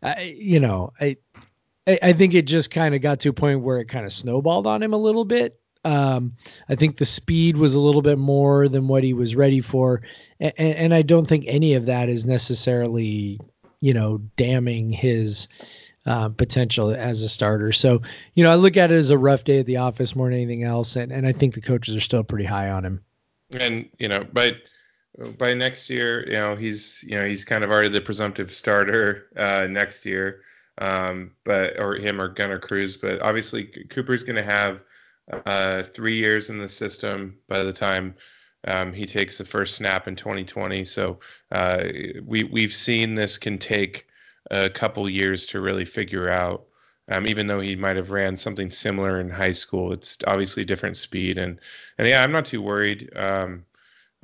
I, 0.02 0.35
you 0.38 0.61
know, 0.61 0.92
I 1.00 1.16
I 1.87 2.12
think 2.12 2.35
it 2.35 2.46
just 2.46 2.70
kind 2.70 2.94
of 2.94 3.00
got 3.00 3.20
to 3.20 3.31
a 3.31 3.33
point 3.33 3.62
where 3.62 3.78
it 3.78 3.87
kind 3.87 4.04
of 4.04 4.12
snowballed 4.12 4.66
on 4.66 4.83
him 4.83 4.92
a 4.92 4.98
little 4.98 5.24
bit. 5.24 5.59
Um, 5.85 6.35
I 6.68 6.74
think 6.74 6.96
the 6.98 7.07
speed 7.07 7.57
was 7.57 7.74
a 7.74 7.81
little 7.81 8.02
bit 8.02 8.18
more 8.18 8.68
than 8.68 8.88
what 8.88 9.04
he 9.04 9.14
was 9.14 9.37
ready 9.37 9.61
for, 9.61 10.02
and, 10.38 10.52
and 10.59 10.94
I 10.94 11.02
don't 11.02 11.26
think 11.26 11.44
any 11.46 11.74
of 11.74 11.87
that 11.87 12.11
is 12.11 12.26
necessarily, 12.26 13.40
you 13.81 13.94
know, 13.94 14.18
damning 14.37 14.92
his 14.92 15.48
uh, 16.09 16.31
potential 16.31 16.90
as 16.90 17.23
a 17.23 17.29
starter. 17.29 17.71
So, 17.71 18.01
you 18.35 18.42
know, 18.42 18.51
I 18.51 18.55
look 18.55 18.79
at 18.79 18.90
it 18.90 18.94
as 18.94 19.11
a 19.11 19.18
rough 19.18 19.44
day 19.44 19.61
at 19.61 19.66
the 19.66 19.77
office 19.77 20.16
more 20.16 20.29
than 20.29 20.35
anything 20.35 20.64
else, 20.64 20.97
and, 20.97 21.12
and 21.12 21.27
I 21.27 21.33
think 21.33 21.55
the 21.55 21.61
coaches 21.61 21.94
are 21.94 22.01
still 22.01 22.25
pretty 22.25 22.47
high 22.47 22.71
on 22.71 22.85
him. 22.85 23.05
And 23.51 23.88
you 23.99 24.09
know, 24.09 24.27
but 24.33 24.57
by 25.37 25.53
next 25.53 25.90
year, 25.90 26.27
you 26.27 26.33
know, 26.33 26.57
he's 26.57 27.05
you 27.07 27.16
know 27.16 27.27
he's 27.27 27.44
kind 27.44 27.62
of 27.62 27.71
already 27.71 27.90
the 27.90 28.01
presumptive 28.01 28.51
starter 28.51 29.27
uh, 29.37 29.66
next 29.68 30.07
year, 30.07 30.42
um, 30.79 31.33
but 31.44 31.79
or 31.79 31.94
him 31.97 32.21
or 32.21 32.29
Gunner 32.29 32.59
Cruz. 32.59 32.97
But 32.97 33.21
obviously, 33.21 33.64
Cooper's 33.64 34.25
going 34.25 34.37
to 34.37 34.42
have 34.42 34.83
uh, 35.44 35.83
three 35.83 36.16
years 36.16 36.49
in 36.49 36.59
the 36.59 36.68
system 36.68 37.37
by 37.49 37.62
the 37.62 37.73
time. 37.73 38.14
Um, 38.66 38.92
he 38.92 39.07
takes 39.07 39.38
the 39.38 39.44
first 39.44 39.77
snap 39.77 40.09
in 40.09 40.16
2020. 40.16 40.85
So 40.85 41.21
uh, 41.53 41.85
we 42.25 42.44
we've 42.44 42.73
seen 42.73 43.14
this 43.14 43.38
can 43.38 43.59
take 43.59 44.08
a 44.50 44.70
couple 44.70 45.08
years 45.08 45.46
to 45.46 45.61
really 45.61 45.84
figure 45.84 46.28
out. 46.28 46.64
Um, 47.11 47.26
even 47.26 47.46
though 47.46 47.61
he 47.61 47.74
might 47.74 47.96
have 47.96 48.11
ran 48.11 48.37
something 48.37 48.70
similar 48.70 49.18
in 49.18 49.30
high 49.30 49.53
school, 49.53 49.94
it's 49.94 50.18
obviously 50.26 50.66
different 50.66 50.99
speed, 50.99 51.38
and 51.38 51.59
and 51.96 52.07
yeah, 52.07 52.22
I'm 52.22 52.32
not 52.32 52.44
too 52.44 52.61
worried. 52.61 53.11
Um, 53.16 53.64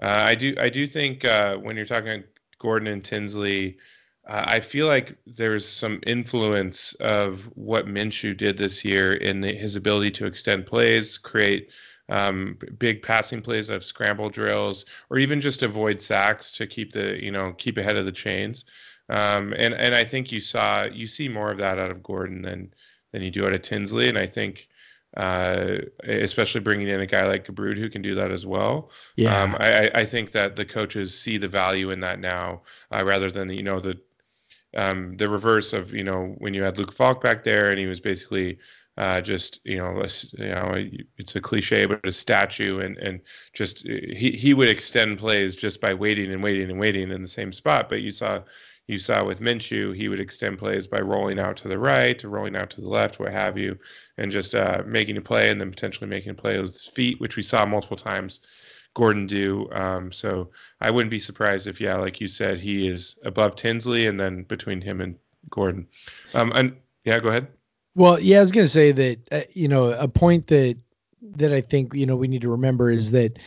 uh, 0.03 0.07
I 0.07 0.35
do 0.35 0.55
I 0.61 0.68
do 0.68 0.87
think 0.87 1.25
uh, 1.25 1.57
when 1.57 1.77
you're 1.77 1.87
talking 1.87 2.11
about 2.11 2.25
Gordon 2.59 2.89
and 2.89 3.03
Tinsley, 3.03 3.79
uh, 4.27 4.45
I 4.47 4.61
feel 4.61 4.87
like 4.87 5.16
there's 5.27 5.66
some 5.68 6.01
influence 6.07 6.95
of 6.95 7.45
what 7.57 7.87
Minshew 7.87 8.37
did 8.37 8.57
this 8.57 8.85
year 8.85 9.14
in 9.14 9.41
the, 9.41 9.55
his 9.55 9.77
ability 9.77 10.11
to 10.12 10.27
extend 10.27 10.66
plays, 10.66 11.18
create 11.18 11.70
um, 12.09 12.59
big 12.79 13.03
passing 13.03 13.41
plays 13.41 13.70
of 13.70 13.85
scramble 13.85 14.31
drills, 14.31 14.85
or 15.11 15.18
even 15.18 15.41
just 15.41 15.62
avoid 15.62 16.01
sacks 16.01 16.53
to 16.53 16.66
keep 16.66 16.93
the 16.93 17.22
you 17.22 17.31
know 17.31 17.53
keep 17.53 17.79
ahead 17.79 17.97
of 17.97 18.05
the 18.05 18.12
chains. 18.12 18.64
Um, 19.09 19.53
and 19.57 19.75
and 19.75 19.95
I 19.95 20.05
think 20.05 20.33
you 20.33 20.41
saw 20.41 20.85
you 20.85 21.07
see 21.07 21.29
more 21.29 21.51
of 21.51 21.59
that 21.59 21.79
out 21.79 21.91
of 21.91 22.03
Gordon 22.03 22.43
than 22.43 22.73
than 23.13 23.23
you 23.23 23.31
do 23.31 23.47
out 23.47 23.53
of 23.53 23.63
Tinsley, 23.63 24.09
and 24.09 24.19
I 24.19 24.27
think. 24.27 24.69
Uh, 25.17 25.79
especially 26.03 26.61
bringing 26.61 26.89
in 26.89 27.01
a 27.01 27.07
guy 27.07 27.25
like 27.25 27.47
Gubrud 27.47 27.79
who 27.79 27.89
can 27.89 28.03
do 28.03 28.17
that 28.17 28.33
as 28.33 28.45
well. 28.45 28.91
Yeah. 29.15 29.41
Um, 29.41 29.55
I, 29.61 29.89
I 29.95 30.05
think 30.05 30.33
that 30.33 30.57
the 30.57 30.65
coaches 30.65 31.17
see 31.17 31.39
the 31.39 31.47
value 31.47 31.91
in 31.91 32.01
that 32.01 32.19
now, 32.19 32.63
uh, 32.93 33.05
rather 33.05 33.31
than 33.31 33.49
you 33.49 33.63
know 33.63 33.79
the 33.79 33.97
um, 34.77 35.17
the 35.17 35.29
reverse 35.29 35.73
of 35.73 35.93
you 35.93 36.05
know 36.05 36.35
when 36.39 36.53
you 36.53 36.63
had 36.63 36.79
Luke 36.79 36.93
Falk 36.93 37.23
back 37.23 37.45
there 37.45 37.71
and 37.71 37.79
he 37.79 37.87
was 37.87 38.01
basically 38.01 38.59
uh, 38.97 39.21
just 39.21 39.61
you 39.65 39.79
know 39.79 40.03
a, 40.03 40.09
you 40.41 40.49
know 40.49 40.75
it's 41.19 41.35
a 41.35 41.41
cliche 41.41 41.87
but 41.87 42.05
a 42.07 42.13
statue 42.13 42.81
and 42.81 42.97
and 42.99 43.21
just 43.53 43.87
he 43.87 44.31
he 44.33 44.55
would 44.55 44.69
extend 44.69 45.19
plays 45.19 45.57
just 45.57 45.81
by 45.81 45.95
waiting 45.95 46.33
and 46.33 46.43
waiting 46.43 46.71
and 46.71 46.79
waiting 46.79 47.11
in 47.11 47.23
the 47.23 47.29
same 47.29 47.53
spot 47.53 47.89
but 47.89 48.03
you 48.03 48.11
saw 48.11 48.41
you 48.87 48.99
saw 48.99 49.24
with 49.24 49.41
Minshew 49.41 49.95
he 49.95 50.09
would 50.09 50.20
extend 50.20 50.59
plays 50.59 50.87
by 50.87 51.01
rolling 51.01 51.39
out 51.39 51.57
to 51.59 51.68
the 51.68 51.78
right 51.78 52.22
rolling 52.24 52.57
out 52.57 52.70
to 52.70 52.80
the 52.80 52.89
left 52.89 53.18
what 53.18 53.32
have 53.32 53.59
you 53.59 53.78
and 54.18 54.30
just 54.30 54.55
uh, 54.55 54.82
making 54.87 55.16
a 55.16 55.22
play 55.22 55.51
and 55.51 55.61
then 55.61 55.70
potentially 55.70 56.09
making 56.09 56.30
a 56.30 56.35
play 56.35 56.59
with 56.59 56.72
his 56.72 56.87
feet 56.87 57.20
which 57.20 57.37
we 57.37 57.43
saw 57.43 57.64
multiple 57.64 57.97
times 57.97 58.41
Gordon 58.95 59.26
do. 59.26 59.68
Um, 59.72 60.12
so 60.12 60.51
I 60.80 60.91
wouldn't 60.91 61.11
be 61.11 61.18
surprised 61.18 61.66
if, 61.66 61.80
yeah, 61.80 61.97
like 61.97 62.20
you 62.20 62.28
said, 62.28 62.61
he 62.61 62.89
is 62.89 63.18
above 63.24 63.57
Tinsley 63.57 64.07
and 64.07 64.18
then 64.18 64.45
between 64.45 64.80
him 64.80 65.01
and 65.01 65.16
Gordon. 65.51 65.89
Um, 66.32 66.53
and 66.55 66.76
yeah, 67.05 67.18
go 67.18 67.28
ahead. 67.28 67.49
Well, 67.97 68.18
yeah, 68.18 68.39
I 68.39 68.41
was 68.41 68.53
gonna 68.53 68.66
say 68.66 68.93
that 68.93 69.18
uh, 69.30 69.41
you 69.53 69.68
know 69.68 69.93
a 69.93 70.09
point 70.09 70.49
that 70.49 70.76
that 71.37 71.53
I 71.53 71.61
think 71.61 71.95
you 71.95 72.07
know 72.07 72.16
we 72.16 72.26
need 72.26 72.43
to 72.43 72.51
remember 72.51 72.91
is 72.91 73.12
that 73.12 73.39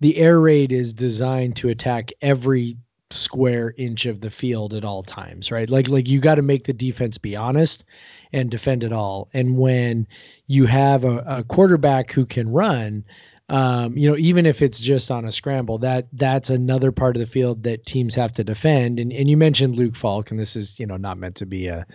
the 0.00 0.18
air 0.18 0.38
raid 0.40 0.72
is 0.72 0.92
designed 0.92 1.56
to 1.56 1.70
attack 1.70 2.12
every 2.20 2.76
square 3.10 3.72
inch 3.76 4.06
of 4.06 4.20
the 4.20 4.30
field 4.30 4.74
at 4.74 4.84
all 4.84 5.02
times, 5.02 5.50
right? 5.50 5.68
Like 5.68 5.88
like 5.88 6.08
you 6.08 6.20
got 6.20 6.36
to 6.36 6.42
make 6.42 6.64
the 6.64 6.72
defense 6.72 7.18
be 7.18 7.36
honest 7.36 7.84
and 8.32 8.50
defend 8.50 8.84
it 8.84 8.92
all. 8.92 9.28
And 9.32 9.56
when 9.56 10.06
you 10.46 10.66
have 10.66 11.04
a, 11.04 11.18
a 11.26 11.44
quarterback 11.44 12.10
who 12.12 12.26
can 12.26 12.50
run, 12.50 13.04
um, 13.48 13.96
you 13.96 14.10
know, 14.10 14.16
even 14.16 14.46
if 14.46 14.62
it's 14.62 14.80
just 14.80 15.10
on 15.10 15.24
a 15.24 15.32
scramble, 15.32 15.78
that 15.78 16.08
that's 16.12 16.50
another 16.50 16.92
part 16.92 17.16
of 17.16 17.20
the 17.20 17.26
field 17.26 17.64
that 17.64 17.86
teams 17.86 18.14
have 18.14 18.32
to 18.34 18.44
defend. 18.44 18.98
And 18.98 19.12
and 19.12 19.28
you 19.28 19.36
mentioned 19.36 19.76
Luke 19.76 19.96
Falk, 19.96 20.30
and 20.30 20.40
this 20.40 20.56
is 20.56 20.80
you 20.80 20.86
know 20.86 20.96
not 20.96 21.18
meant 21.18 21.36
to 21.36 21.46
be 21.46 21.66
a 21.68 21.86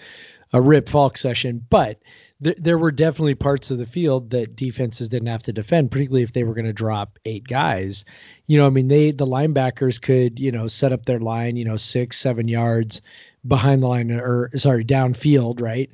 a 0.53 0.61
rip 0.61 0.89
Falk 0.89 1.17
session, 1.17 1.65
but 1.69 1.99
th- 2.43 2.57
there 2.59 2.77
were 2.77 2.91
definitely 2.91 3.35
parts 3.35 3.71
of 3.71 3.77
the 3.77 3.85
field 3.85 4.31
that 4.31 4.55
defenses 4.55 5.09
didn't 5.09 5.27
have 5.27 5.43
to 5.43 5.53
defend, 5.53 5.91
particularly 5.91 6.23
if 6.23 6.33
they 6.33 6.43
were 6.43 6.53
going 6.53 6.65
to 6.65 6.73
drop 6.73 7.19
eight 7.25 7.47
guys. 7.47 8.05
You 8.47 8.57
know, 8.57 8.67
I 8.67 8.69
mean, 8.69 8.87
they 8.87 9.11
the 9.11 9.27
linebackers 9.27 10.01
could 10.01 10.39
you 10.39 10.51
know 10.51 10.67
set 10.67 10.91
up 10.91 11.05
their 11.05 11.19
line, 11.19 11.55
you 11.55 11.65
know, 11.65 11.77
six 11.77 12.17
seven 12.17 12.47
yards 12.47 13.01
behind 13.47 13.83
the 13.83 13.87
line 13.87 14.11
or 14.11 14.51
sorry 14.55 14.85
downfield, 14.85 15.61
right? 15.61 15.89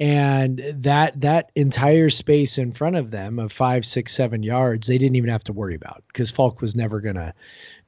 and 0.00 0.62
that 0.76 1.20
that 1.20 1.52
entire 1.54 2.08
space 2.08 2.56
in 2.56 2.72
front 2.72 2.96
of 2.96 3.10
them 3.10 3.38
of 3.38 3.52
five 3.52 3.84
six 3.84 4.12
seven 4.12 4.42
yards 4.42 4.86
they 4.86 4.96
didn't 4.96 5.16
even 5.16 5.28
have 5.28 5.44
to 5.44 5.52
worry 5.52 5.74
about 5.74 6.02
because 6.08 6.30
falk 6.30 6.62
was 6.62 6.74
never 6.74 7.02
gonna 7.02 7.34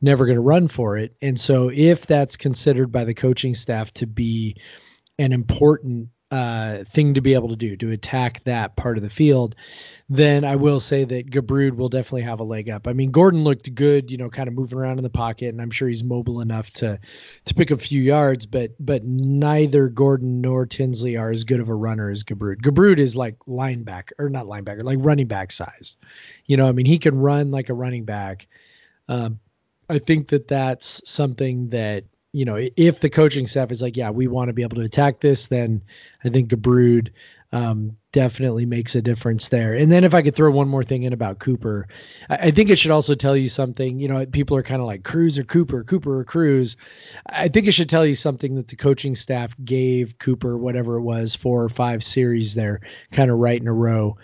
never 0.03 0.27
gonna 0.27 0.41
run 0.41 0.69
for 0.69 0.99
it 0.99 1.17
and 1.23 1.41
so 1.41 1.71
if 1.73 2.07
that's 2.07 2.37
considered 2.37 2.93
by 2.93 3.05
the 3.05 3.15
coaching 3.15 3.55
staff 3.55 3.93
to 3.95 4.07
be 4.07 4.57
an 5.19 5.33
important 5.33 6.11
uh, 6.33 6.83
thing 6.85 7.13
to 7.13 7.21
be 7.21 7.35
able 7.35 7.51
to 7.51 7.57
do 7.57 7.77
to 7.77 7.91
attack 7.91 8.43
that 8.45 8.75
part 8.75 8.97
of 8.97 9.03
the 9.03 9.11
field, 9.11 9.55
then 10.09 10.47
I 10.47 10.57
will 10.57 10.81
say 10.81 11.05
that 11.05 11.31
Gubrud 11.31 11.77
will 11.77 11.91
definitely 11.91 12.23
have 12.23 12.41
a 12.41 12.45
leg 12.45 12.71
up. 12.71 12.89
I 12.89 12.95
mean, 12.95 13.11
Gordon 13.11 13.45
looked 13.45 13.75
good, 13.75 14.11
you 14.11 14.17
know, 14.17 14.31
kind 14.31 14.49
of 14.49 14.55
moving 14.55 14.79
around 14.79 14.97
in 14.97 15.05
the 15.05 15.11
pocket, 15.11 15.49
and 15.49 15.61
I'm 15.61 15.71
sure 15.71 15.89
he's 15.89 16.03
mobile 16.03 16.41
enough 16.41 16.71
to 16.73 16.99
to 17.45 17.55
pick 17.55 17.71
a 17.71 17.77
few 17.77 18.01
yards. 18.01 18.47
But 18.47 18.71
but 18.81 19.05
neither 19.05 19.91
Gordon 19.91 20.41
nor 20.41 20.65
Tinsley 20.65 21.19
are 21.19 21.31
as 21.31 21.45
good 21.45 21.61
of 21.61 21.69
a 21.69 21.75
runner 21.75 22.09
as 22.09 22.25
Gubrud. 22.25 22.63
Gubrud 22.63 22.99
is 22.99 23.15
like 23.15 23.39
linebacker 23.41 24.13
or 24.19 24.31
not 24.31 24.47
linebacker, 24.47 24.83
like 24.85 24.99
running 25.03 25.27
back 25.27 25.53
size. 25.53 25.97
You 26.47 26.57
know, 26.57 26.67
I 26.67 26.73
mean, 26.73 26.87
he 26.87 26.99
can 26.99 27.19
run 27.19 27.51
like 27.51 27.69
a 27.69 27.75
running 27.75 28.07
back. 28.07 28.49
Um, 29.07 29.39
I 29.87 29.99
think 29.99 30.29
that 30.29 30.49
that's 30.49 31.03
something 31.05 31.69
that 31.71 32.05
you 32.33 32.47
know, 32.47 32.59
if 32.77 33.01
the 33.01 33.11
coaching 33.11 33.47
staff 33.47 33.71
is 33.71 33.83
like, 33.83 33.97
yeah, 33.97 34.11
we 34.11 34.27
want 34.27 34.49
to 34.49 34.55
be 34.55 34.63
able 34.63 34.77
to 34.77 34.83
attack 34.83 35.21
this, 35.21 35.47
then 35.47 35.83
I 36.25 36.31
think 36.31 36.51
Gubrud 36.51 37.11
um, 37.53 37.99
definitely 38.13 38.65
makes 38.65 38.95
a 38.95 39.03
difference 39.03 39.49
there. 39.49 39.75
And 39.75 39.93
then 39.93 40.05
if 40.05 40.15
I 40.15 40.23
could 40.23 40.35
throw 40.35 40.51
one 40.51 40.69
more 40.69 40.83
thing 40.83 41.03
in 41.03 41.13
about 41.13 41.39
Cooper, 41.39 41.87
I, 42.31 42.37
I 42.37 42.51
think 42.51 42.71
it 42.71 42.77
should 42.77 42.91
also 42.91 43.15
tell 43.15 43.37
you 43.37 43.51
something. 43.51 43.99
You 43.99 44.09
know, 44.09 44.25
people 44.25 44.57
are 44.57 44.63
kind 44.63 44.81
of 44.81 44.87
like 44.87 45.05
Cruz 45.05 45.39
or 45.39 45.45
Cooper, 45.45 45.85
Cooper 45.85 46.21
or 46.21 46.25
Cruz. 46.25 46.79
I 47.27 47.49
think 47.49 47.69
it 47.69 47.73
should 47.73 47.91
tell 47.91 48.07
you 48.07 48.15
something 48.15 48.55
that 48.57 48.69
the 48.69 48.77
coaching 48.77 49.15
staff 49.15 49.55
gave 49.63 50.19
Cooper, 50.19 50.57
whatever 50.57 50.97
it 50.97 51.03
was, 51.03 51.35
four 51.35 51.63
or 51.63 51.69
five 51.69 52.03
series 52.03 52.55
there, 52.55 52.81
kind 53.11 53.31
of 53.31 53.39
right 53.39 53.61
in 53.61 53.69
a 53.69 53.73
row. 53.73 54.17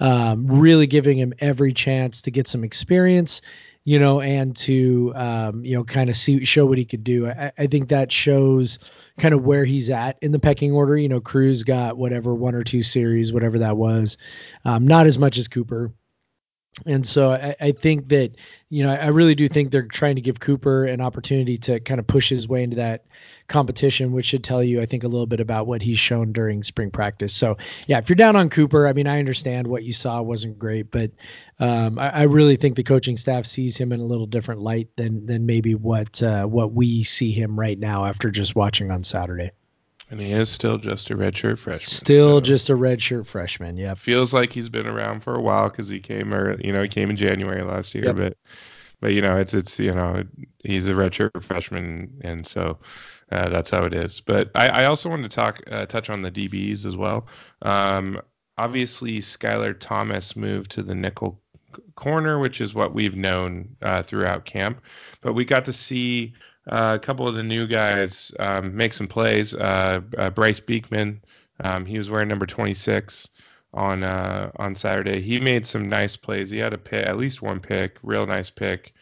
Um, 0.00 0.48
really 0.48 0.88
giving 0.88 1.16
him 1.16 1.34
every 1.38 1.72
chance 1.72 2.22
to 2.22 2.32
get 2.32 2.48
some 2.48 2.64
experience 2.64 3.42
you 3.84 3.98
know, 3.98 4.20
and 4.20 4.56
to 4.56 5.12
um, 5.14 5.64
you 5.64 5.76
know 5.76 5.84
kind 5.84 6.08
of 6.10 6.16
see 6.16 6.44
show 6.44 6.66
what 6.66 6.78
he 6.78 6.84
could 6.84 7.04
do. 7.04 7.28
I, 7.28 7.52
I, 7.58 7.66
think 7.66 7.90
that 7.90 8.10
shows 8.10 8.78
kind 9.18 9.34
of 9.34 9.44
where 9.44 9.64
he's 9.64 9.90
at 9.90 10.18
in 10.22 10.32
the 10.32 10.38
pecking 10.38 10.72
order. 10.72 10.96
You 10.96 11.08
know, 11.08 11.20
Cruz 11.20 11.64
got 11.64 11.96
whatever 11.96 12.34
one 12.34 12.54
or 12.54 12.64
two 12.64 12.82
series, 12.82 13.32
whatever 13.32 13.60
that 13.60 13.76
was, 13.76 14.16
um, 14.64 14.86
not 14.86 15.06
as 15.06 15.18
much 15.18 15.38
as 15.38 15.48
Cooper. 15.48 15.92
And 16.86 17.06
so 17.06 17.30
I, 17.30 17.54
I, 17.60 17.72
think 17.72 18.08
that, 18.08 18.32
you 18.68 18.82
know, 18.82 18.92
I 18.92 19.06
really 19.08 19.36
do 19.36 19.46
think 19.46 19.70
they're 19.70 19.86
trying 19.86 20.16
to 20.16 20.20
give 20.20 20.40
Cooper 20.40 20.84
an 20.84 21.00
opportunity 21.00 21.56
to 21.58 21.78
kind 21.78 22.00
of 22.00 22.06
push 22.08 22.28
his 22.28 22.48
way 22.48 22.64
into 22.64 22.76
that 22.76 23.04
competition, 23.48 24.12
which 24.12 24.26
should 24.26 24.44
tell 24.44 24.62
you, 24.62 24.80
I 24.80 24.86
think, 24.86 25.04
a 25.04 25.08
little 25.08 25.26
bit 25.26 25.40
about 25.40 25.66
what 25.66 25.82
he's 25.82 25.98
shown 25.98 26.32
during 26.32 26.62
spring 26.62 26.90
practice. 26.90 27.34
So, 27.34 27.58
yeah, 27.86 27.98
if 27.98 28.08
you're 28.08 28.16
down 28.16 28.36
on 28.36 28.50
Cooper, 28.50 28.86
I 28.86 28.92
mean, 28.92 29.06
I 29.06 29.18
understand 29.18 29.66
what 29.66 29.82
you 29.82 29.92
saw 29.92 30.22
wasn't 30.22 30.58
great, 30.58 30.90
but 30.90 31.10
um, 31.58 31.98
I, 31.98 32.10
I, 32.10 32.22
really 32.22 32.56
think 32.56 32.76
the 32.76 32.82
coaching 32.82 33.16
staff 33.16 33.46
sees 33.46 33.76
him 33.76 33.92
in 33.92 34.00
a 34.00 34.04
little 34.04 34.26
different 34.26 34.60
light 34.60 34.88
than 34.96 35.26
than 35.26 35.46
maybe 35.46 35.74
what 35.74 36.20
uh, 36.22 36.44
what 36.46 36.72
we 36.72 37.04
see 37.04 37.30
him 37.30 37.58
right 37.58 37.78
now 37.78 38.06
after 38.06 38.30
just 38.30 38.56
watching 38.56 38.90
on 38.90 39.04
Saturday. 39.04 39.52
And 40.10 40.20
he 40.20 40.32
is 40.32 40.50
still 40.50 40.78
just 40.78 41.10
a 41.10 41.16
redshirt 41.16 41.58
freshman. 41.58 41.86
Still 41.86 42.36
so 42.36 42.40
just 42.40 42.70
a 42.70 42.74
redshirt 42.74 43.26
freshman. 43.26 43.76
Yeah. 43.76 43.94
Feels 43.94 44.34
like 44.34 44.52
he's 44.52 44.68
been 44.68 44.86
around 44.86 45.20
for 45.20 45.34
a 45.34 45.40
while 45.40 45.70
because 45.70 45.88
he 45.88 46.00
came, 46.00 46.34
or 46.34 46.60
you 46.60 46.72
know, 46.72 46.82
he 46.82 46.88
came 46.88 47.08
in 47.10 47.16
January 47.16 47.62
last 47.62 47.94
year, 47.94 48.06
yep. 48.06 48.16
but 48.16 48.36
but 49.00 49.12
you 49.12 49.22
know, 49.22 49.38
it's 49.38 49.54
it's 49.54 49.78
you 49.78 49.92
know, 49.92 50.24
he's 50.62 50.88
a 50.88 50.92
redshirt 50.92 51.42
freshman, 51.42 52.20
and 52.22 52.46
so 52.46 52.78
uh, 53.34 53.48
that's 53.48 53.70
how 53.70 53.84
it 53.84 53.92
is. 53.92 54.20
But 54.20 54.50
I, 54.54 54.68
I 54.68 54.84
also 54.84 55.10
wanted 55.10 55.30
to 55.30 55.34
talk 55.34 55.60
uh, 55.70 55.86
touch 55.86 56.08
on 56.08 56.22
the 56.22 56.30
DBs 56.30 56.86
as 56.86 56.96
well. 56.96 57.26
Um, 57.62 58.20
obviously, 58.56 59.18
Skylar 59.18 59.78
Thomas 59.78 60.36
moved 60.36 60.70
to 60.72 60.82
the 60.82 60.94
nickel 60.94 61.40
corner, 61.96 62.38
which 62.38 62.60
is 62.60 62.74
what 62.74 62.94
we've 62.94 63.16
known 63.16 63.76
uh, 63.82 64.04
throughout 64.04 64.44
camp. 64.44 64.80
But 65.20 65.32
we 65.32 65.44
got 65.44 65.64
to 65.64 65.72
see 65.72 66.34
uh, 66.70 66.96
a 67.00 67.04
couple 67.04 67.26
of 67.26 67.34
the 67.34 67.42
new 67.42 67.66
guys 67.66 68.30
um, 68.38 68.76
make 68.76 68.92
some 68.92 69.08
plays. 69.08 69.52
Uh, 69.52 70.00
Bryce 70.34 70.60
Beekman, 70.60 71.20
um, 71.60 71.84
he 71.84 71.98
was 71.98 72.08
wearing 72.08 72.28
number 72.28 72.46
26 72.46 73.28
on 73.72 74.04
on 74.04 74.76
Saturday. 74.76 75.20
He 75.20 75.40
made 75.40 75.66
some 75.66 75.88
nice 75.88 76.16
plays. 76.16 76.50
He 76.50 76.58
had 76.58 76.72
a 76.72 76.78
pick, 76.78 77.04
at 77.04 77.18
least 77.18 77.42
one 77.42 77.58
pick, 77.58 77.98
real 78.04 78.26
nice 78.26 78.48
pick. 78.48 78.93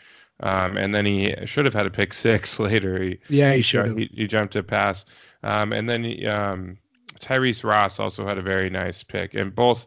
Um, 0.43 0.77
and 0.77 0.95
then 0.95 1.07
he 1.07 1.35
should 1.45 1.65
have 1.67 1.75
had 1.75 1.87
a 1.87 1.91
pick 1.91 2.13
six 2.13 2.59
later. 2.59 3.03
He, 3.03 3.19
yeah, 3.29 3.53
he 3.55 3.63
should. 3.63 3.99
He, 3.99 4.11
he, 4.13 4.27
jumped 4.27 4.57
a 4.57 4.63
pass. 4.63 5.05
Um, 5.43 5.73
and 5.73 5.89
then 5.89 6.05
he, 6.05 6.27
um, 6.27 6.79
Tyrese 7.21 7.65
Ross 7.65 8.01
also 8.01 8.27
had 8.27 8.39
a 8.39 8.43
very 8.43 8.69
nice 8.69 9.03
pick. 9.03 9.35
And 9.35 9.55
both 9.55 9.87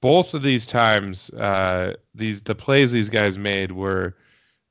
both 0.00 0.34
of 0.34 0.42
these 0.42 0.66
times, 0.66 1.30
uh, 1.30 1.94
these 2.14 2.42
the 2.42 2.56
plays 2.56 2.90
these 2.90 3.10
guys 3.10 3.38
made 3.38 3.70
were 3.70 4.16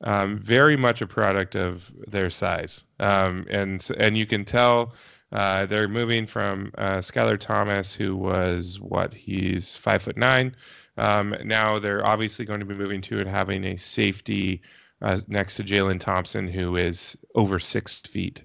um, 0.03 0.37
very 0.39 0.75
much 0.75 1.01
a 1.01 1.07
product 1.07 1.55
of 1.55 1.89
their 2.07 2.29
size. 2.29 2.83
Um, 2.99 3.47
and 3.49 3.87
and 3.97 4.17
you 4.17 4.25
can 4.25 4.43
tell 4.43 4.93
uh, 5.31 5.65
they're 5.65 5.87
moving 5.87 6.27
from 6.27 6.71
uh, 6.77 6.97
Skylar 6.97 7.39
Thomas, 7.39 7.95
who 7.95 8.17
was 8.17 8.79
what 8.81 9.13
he's 9.13 9.77
five 9.77 10.03
foot 10.03 10.17
nine. 10.17 10.55
Um, 10.97 11.35
now 11.45 11.79
they're 11.79 12.05
obviously 12.05 12.43
going 12.43 12.59
to 12.59 12.65
be 12.65 12.75
moving 12.75 13.01
to 13.03 13.19
and 13.19 13.29
having 13.29 13.63
a 13.63 13.77
safety 13.77 14.61
uh, 15.01 15.17
next 15.27 15.55
to 15.55 15.63
Jalen 15.63 15.99
Thompson, 15.99 16.47
who 16.47 16.75
is 16.75 17.17
over 17.35 17.59
six 17.59 17.99
feet. 17.99 18.41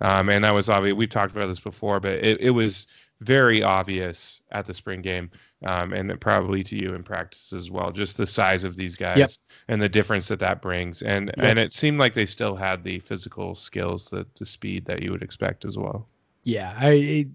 Um, 0.00 0.28
and 0.28 0.44
that 0.44 0.54
was 0.54 0.68
obvious. 0.68 0.94
We've 0.94 1.08
talked 1.08 1.32
about 1.32 1.48
this 1.48 1.60
before, 1.60 2.00
but 2.00 2.12
it, 2.12 2.40
it 2.40 2.50
was 2.50 2.86
very 3.20 3.62
obvious 3.62 4.42
at 4.52 4.64
the 4.64 4.74
spring 4.74 5.02
game, 5.02 5.30
um, 5.64 5.92
and 5.92 6.20
probably 6.20 6.62
to 6.64 6.76
you 6.76 6.94
in 6.94 7.02
practice 7.02 7.52
as 7.52 7.70
well. 7.70 7.90
Just 7.90 8.16
the 8.16 8.26
size 8.26 8.64
of 8.64 8.76
these 8.76 8.94
guys 8.94 9.18
yep. 9.18 9.30
and 9.66 9.82
the 9.82 9.88
difference 9.88 10.28
that 10.28 10.38
that 10.38 10.62
brings, 10.62 11.02
and 11.02 11.28
yep. 11.36 11.46
and 11.46 11.58
it 11.58 11.72
seemed 11.72 11.98
like 11.98 12.14
they 12.14 12.26
still 12.26 12.54
had 12.54 12.84
the 12.84 13.00
physical 13.00 13.54
skills, 13.54 14.08
the 14.08 14.24
the 14.38 14.46
speed 14.46 14.84
that 14.86 15.02
you 15.02 15.10
would 15.10 15.22
expect 15.22 15.64
as 15.64 15.76
well. 15.76 16.06
Yeah, 16.44 16.72
I 16.78 17.28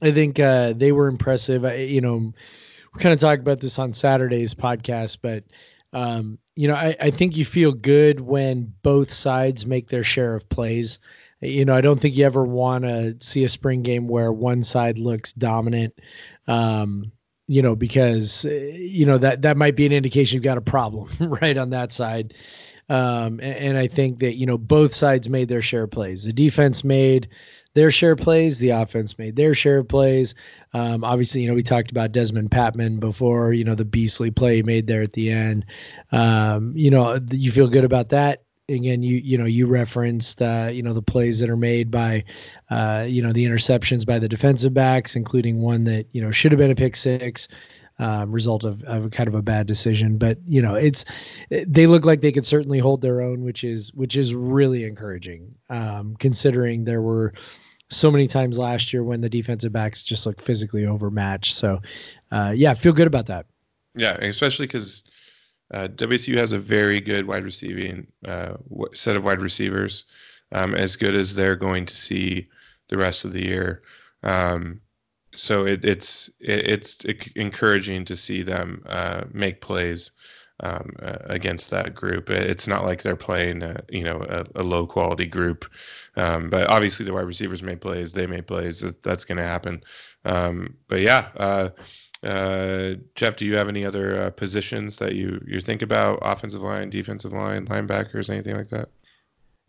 I 0.00 0.10
think 0.10 0.40
uh, 0.40 0.72
they 0.72 0.90
were 0.90 1.06
impressive. 1.06 1.64
I, 1.64 1.76
you 1.76 2.00
know, 2.00 2.32
we 2.94 3.00
kind 3.00 3.12
of 3.12 3.20
talked 3.20 3.40
about 3.40 3.60
this 3.60 3.78
on 3.78 3.92
Saturday's 3.92 4.54
podcast, 4.54 5.18
but 5.22 5.44
um, 5.92 6.38
you 6.54 6.68
know, 6.68 6.74
I, 6.74 6.96
I 7.00 7.10
think 7.10 7.36
you 7.36 7.44
feel 7.44 7.72
good 7.72 8.20
when 8.20 8.72
both 8.82 9.12
sides 9.12 9.66
make 9.66 9.88
their 9.88 10.04
share 10.04 10.34
of 10.34 10.48
plays. 10.48 10.98
You 11.40 11.64
know, 11.64 11.74
I 11.74 11.80
don't 11.80 12.00
think 12.00 12.16
you 12.16 12.24
ever 12.24 12.44
want 12.44 12.84
to 12.84 13.16
see 13.20 13.44
a 13.44 13.48
spring 13.48 13.82
game 13.82 14.08
where 14.08 14.32
one 14.32 14.62
side 14.62 14.98
looks 14.98 15.32
dominant. 15.32 15.94
Um, 16.46 17.12
you 17.48 17.62
know, 17.62 17.74
because 17.74 18.44
you 18.44 19.06
know 19.06 19.18
that 19.18 19.42
that 19.42 19.56
might 19.56 19.76
be 19.76 19.84
an 19.86 19.92
indication 19.92 20.36
you've 20.36 20.44
got 20.44 20.58
a 20.58 20.62
problem 20.62 21.10
right 21.42 21.56
on 21.56 21.70
that 21.70 21.92
side. 21.92 22.34
Um, 22.88 23.40
and, 23.40 23.42
and, 23.42 23.78
I 23.78 23.86
think 23.86 24.20
that 24.20 24.34
you 24.36 24.46
know 24.46 24.58
both 24.58 24.94
sides 24.94 25.28
made 25.28 25.48
their 25.48 25.62
share 25.62 25.84
of 25.84 25.90
plays. 25.90 26.24
The 26.24 26.32
defense 26.32 26.84
made 26.84 27.28
their 27.74 27.90
share 27.90 28.12
of 28.12 28.18
plays. 28.18 28.58
The 28.58 28.70
offense 28.70 29.18
made 29.18 29.36
their 29.36 29.54
share 29.54 29.78
of 29.78 29.88
plays. 29.88 30.34
Um, 30.72 31.04
obviously, 31.04 31.42
you 31.42 31.48
know 31.48 31.54
we 31.54 31.62
talked 31.62 31.90
about 31.90 32.12
Dezmon 32.12 32.48
Patmon 32.48 33.00
before. 33.00 33.52
You 33.52 33.64
know 33.64 33.74
the 33.74 33.84
beastly 33.84 34.30
play 34.30 34.56
he 34.56 34.62
made 34.62 34.86
there 34.86 35.02
at 35.02 35.12
the 35.12 35.30
end. 35.30 35.66
Um, 36.10 36.72
you 36.76 36.90
know 36.90 37.18
you 37.30 37.50
feel 37.50 37.68
good 37.68 37.84
about 37.84 38.10
that 38.10 38.42
again 38.68 39.02
you 39.02 39.16
you 39.16 39.38
know 39.38 39.44
you 39.44 39.66
referenced 39.66 40.40
uh, 40.40 40.70
you 40.72 40.82
know 40.82 40.92
the 40.92 41.02
plays 41.02 41.40
that 41.40 41.50
are 41.50 41.56
made 41.56 41.90
by 41.90 42.24
uh, 42.70 43.04
you 43.08 43.22
know 43.22 43.32
the 43.32 43.44
interceptions 43.44 44.06
by 44.06 44.18
the 44.18 44.28
defensive 44.28 44.72
backs 44.72 45.16
including 45.16 45.60
one 45.60 45.84
that 45.84 46.06
you 46.12 46.22
know 46.22 46.30
should 46.30 46.52
have 46.52 46.58
been 46.58 46.70
a 46.70 46.76
pick 46.76 46.96
six 46.96 47.48
um, 47.98 48.32
result 48.32 48.64
of, 48.64 48.82
of 48.84 49.10
kind 49.10 49.28
of 49.28 49.34
a 49.34 49.42
bad 49.42 49.66
decision. 49.66 50.18
But 50.18 50.38
you 50.46 50.62
know 50.62 50.74
it's 50.74 51.04
they 51.50 51.86
look 51.86 52.04
like 52.04 52.20
they 52.20 52.32
could 52.32 52.46
certainly 52.46 52.78
hold 52.78 53.00
their 53.00 53.20
own 53.20 53.44
which 53.44 53.64
is 53.64 53.92
which 53.94 54.16
is 54.16 54.34
really 54.34 54.84
encouraging 54.84 55.54
um, 55.68 56.16
considering 56.16 56.84
there 56.84 57.02
were 57.02 57.32
so 57.90 58.10
many 58.10 58.26
times 58.26 58.58
last 58.58 58.92
year 58.92 59.04
when 59.04 59.20
the 59.20 59.28
defensive 59.28 59.72
backs 59.72 60.02
just 60.02 60.24
look 60.24 60.40
physically 60.40 60.86
overmatched. 60.86 61.54
So 61.54 61.80
uh, 62.30 62.52
yeah 62.54 62.74
feel 62.74 62.92
good 62.92 63.06
about 63.06 63.26
that. 63.26 63.46
Yeah 63.94 64.14
especially 64.14 64.66
because 64.66 65.02
uh, 65.72 65.88
WSU 65.88 66.36
has 66.36 66.52
a 66.52 66.58
very 66.58 67.00
good 67.00 67.26
wide 67.26 67.44
receiving 67.44 68.06
uh, 68.26 68.54
set 68.92 69.16
of 69.16 69.24
wide 69.24 69.40
receivers, 69.40 70.04
um, 70.52 70.74
as 70.74 70.96
good 70.96 71.14
as 71.14 71.34
they're 71.34 71.56
going 71.56 71.86
to 71.86 71.96
see 71.96 72.48
the 72.88 72.98
rest 72.98 73.24
of 73.24 73.32
the 73.32 73.42
year. 73.42 73.82
Um, 74.22 74.82
so 75.34 75.66
it, 75.66 75.84
it's 75.84 76.28
it, 76.40 76.70
it's 76.70 77.04
encouraging 77.36 78.04
to 78.06 78.16
see 78.16 78.42
them 78.42 78.82
uh, 78.86 79.24
make 79.32 79.60
plays 79.60 80.12
um, 80.60 80.94
uh, 81.02 81.18
against 81.26 81.70
that 81.70 81.94
group. 81.94 82.30
It's 82.30 82.66
not 82.66 82.84
like 82.84 83.02
they're 83.02 83.16
playing 83.16 83.62
a, 83.62 83.82
you 83.88 84.04
know 84.04 84.24
a, 84.28 84.60
a 84.60 84.62
low 84.62 84.86
quality 84.86 85.26
group, 85.26 85.64
um, 86.16 86.50
but 86.50 86.68
obviously 86.68 87.04
the 87.04 87.12
wide 87.12 87.26
receivers 87.26 87.62
made 87.62 87.80
plays, 87.80 88.12
they 88.12 88.26
made 88.26 88.46
plays. 88.46 88.80
That, 88.80 89.02
that's 89.02 89.24
going 89.24 89.38
to 89.38 89.44
happen. 89.44 89.82
Um, 90.24 90.76
but 90.88 91.00
yeah 91.00 91.28
uh, 91.36 91.70
uh, 92.22 92.94
Jeff, 93.14 93.36
do 93.36 93.44
you 93.44 93.56
have 93.56 93.68
any 93.68 93.84
other 93.84 94.20
uh, 94.22 94.30
positions 94.30 94.98
that 94.98 95.14
you 95.14 95.42
you 95.46 95.60
think 95.60 95.82
about? 95.82 96.20
Offensive 96.22 96.62
line, 96.62 96.88
defensive 96.88 97.32
line, 97.32 97.66
linebackers, 97.66 98.30
anything 98.30 98.56
like 98.56 98.68
that? 98.68 98.90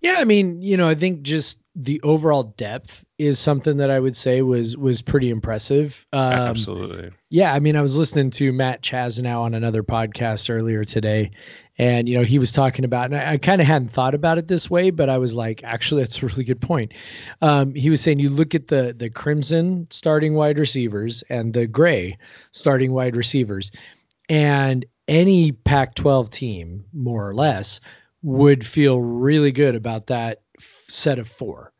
Yeah, 0.04 0.18
I 0.18 0.26
mean, 0.26 0.62
you 0.62 0.76
know, 0.76 0.90
I 0.90 0.96
think 0.96 1.22
just 1.22 1.60
the 1.76 2.02
overall 2.02 2.44
depth 2.44 3.06
is 3.18 3.40
something 3.40 3.78
that 3.78 3.90
I 3.90 3.98
would 3.98 4.18
say 4.18 4.42
was 4.42 4.76
was 4.76 5.02
pretty 5.02 5.30
impressive. 5.30 6.06
Um, 6.12 6.34
Absolutely. 6.34 7.12
Yeah, 7.30 7.54
I 7.54 7.60
mean, 7.60 7.78
I 7.78 7.82
was 7.82 7.96
listening 7.96 8.30
to 8.32 8.52
Matt 8.52 8.82
Chazanow 8.82 9.40
on 9.40 9.54
another 9.54 9.82
podcast 9.82 10.54
earlier 10.54 10.84
today, 10.84 11.32
and 11.78 12.10
you 12.10 12.18
know 12.18 12.26
he 12.26 12.38
was 12.38 12.52
talking 12.52 12.84
about, 12.84 13.06
and 13.06 13.16
I, 13.16 13.32
I 13.32 13.38
kind 13.38 13.62
of 13.62 13.68
hadn't 13.68 13.94
thought 13.94 14.14
about 14.14 14.38
it 14.38 14.46
this 14.46 14.70
way, 14.70 14.90
but 14.90 15.08
I 15.08 15.20
was 15.20 15.34
like, 15.34 15.64
actually, 15.64 16.02
that's 16.02 16.22
a 16.22 16.26
really 16.26 16.44
good 16.44 16.60
point. 16.60 16.94
Um, 17.42 17.74
he 17.74 17.90
was 17.90 18.02
saying 18.02 18.20
you 18.20 18.28
look 18.28 18.56
at 18.56 18.68
the 18.68 18.94
the 18.96 19.10
crimson 19.10 19.88
starting 19.90 20.34
wide 20.34 20.60
receivers 20.60 21.24
and 21.30 21.54
the 21.54 21.66
gray 21.66 22.18
starting 22.52 22.92
wide 22.92 23.16
receivers, 23.16 23.72
and 24.28 24.86
any 25.08 25.54
Pac-12 25.54 26.30
team, 26.30 26.86
more 26.92 27.28
or 27.28 27.34
less, 27.34 27.80
would 28.24 28.66
feel 28.66 29.00
really 29.00 29.52
good 29.52 29.76
about 29.76 30.08
that 30.08 30.42
set 30.88 31.20
of 31.20 31.28
four. 31.28 31.72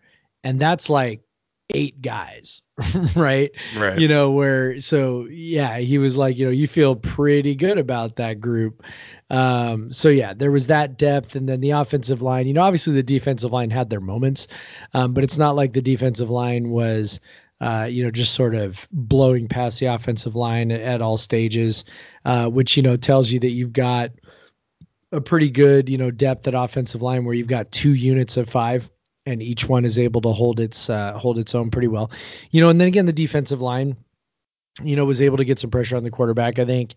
And 0.44 0.60
that's 0.60 0.90
like 0.90 1.22
eight 1.70 2.02
guys, 2.02 2.62
right? 3.16 3.52
Right. 3.76 4.00
You 4.00 4.08
know, 4.08 4.32
where 4.32 4.80
so 4.80 5.26
yeah, 5.30 5.78
he 5.78 5.98
was 5.98 6.18
like, 6.18 6.38
you 6.38 6.46
know, 6.46 6.52
you 6.52 6.68
feel 6.68 6.96
pretty 6.96 7.56
good 7.56 7.78
about 7.78 8.18
that 8.18 8.42
group. 8.42 8.84
Um, 9.30 9.92
so 9.92 10.10
yeah, 10.10 10.34
there 10.34 10.52
was 10.52 10.68
that 10.68 10.98
depth, 10.98 11.36
and 11.36 11.48
then 11.48 11.62
the 11.62 11.72
offensive 11.72 12.22
line. 12.22 12.48
You 12.48 12.54
know, 12.54 12.62
obviously 12.62 12.94
the 12.94 13.04
defensive 13.04 13.52
line 13.52 13.72
had 13.72 13.90
their 13.90 14.02
moments, 14.02 14.48
um, 14.94 15.14
but 15.14 15.24
it's 15.24 15.38
not 15.38 15.56
like 15.56 15.74
the 15.74 15.82
defensive 15.82 16.30
line 16.30 16.70
was. 16.70 17.20
Uh, 17.62 17.86
you 17.86 18.04
know, 18.04 18.12
just 18.12 18.34
sort 18.34 18.56
of 18.56 18.86
blowing 18.92 19.48
past 19.48 19.80
the 19.80 19.86
offensive 19.86 20.36
line 20.36 20.70
at, 20.70 20.82
at 20.82 21.02
all 21.02 21.18
stages, 21.18 21.86
uh, 22.26 22.46
which 22.48 22.76
you 22.76 22.84
know 22.84 22.98
tells 22.98 23.32
you 23.32 23.40
that 23.40 23.52
you've 23.52 23.72
got 23.72 24.10
a 25.14 25.22
pretty 25.22 25.50
good, 25.50 25.90
you 25.90 25.98
know, 25.98 26.12
depth 26.12 26.48
at 26.48 26.56
offensive 26.56 27.02
line 27.02 27.24
where 27.24 27.36
you've 27.36 27.48
got 27.48 27.72
two 27.72 27.94
units 27.94 28.36
of 28.38 28.50
five 28.50 28.90
and 29.26 29.42
each 29.42 29.70
one 29.70 29.86
is 29.86 30.00
able 30.00 30.22
to 30.22 30.30
hold 30.30 30.60
its 30.60 30.90
uh, 30.90 31.14
hold 31.18 31.38
its 31.38 31.56
own 31.56 31.72
pretty 31.72 31.88
well. 31.88 32.12
You 32.52 32.62
know, 32.62 32.70
and 32.70 32.82
then 32.82 32.88
again 32.88 33.06
the 33.06 33.14
defensive 33.14 33.62
line 33.62 33.96
you 34.82 34.96
know, 34.96 35.06
was 35.06 35.22
able 35.22 35.38
to 35.38 35.46
get 35.46 35.60
some 35.60 35.70
pressure 35.70 35.98
on 35.98 36.04
the 36.04 36.10
quarterback. 36.10 36.58
I 36.58 36.66
think 36.66 36.96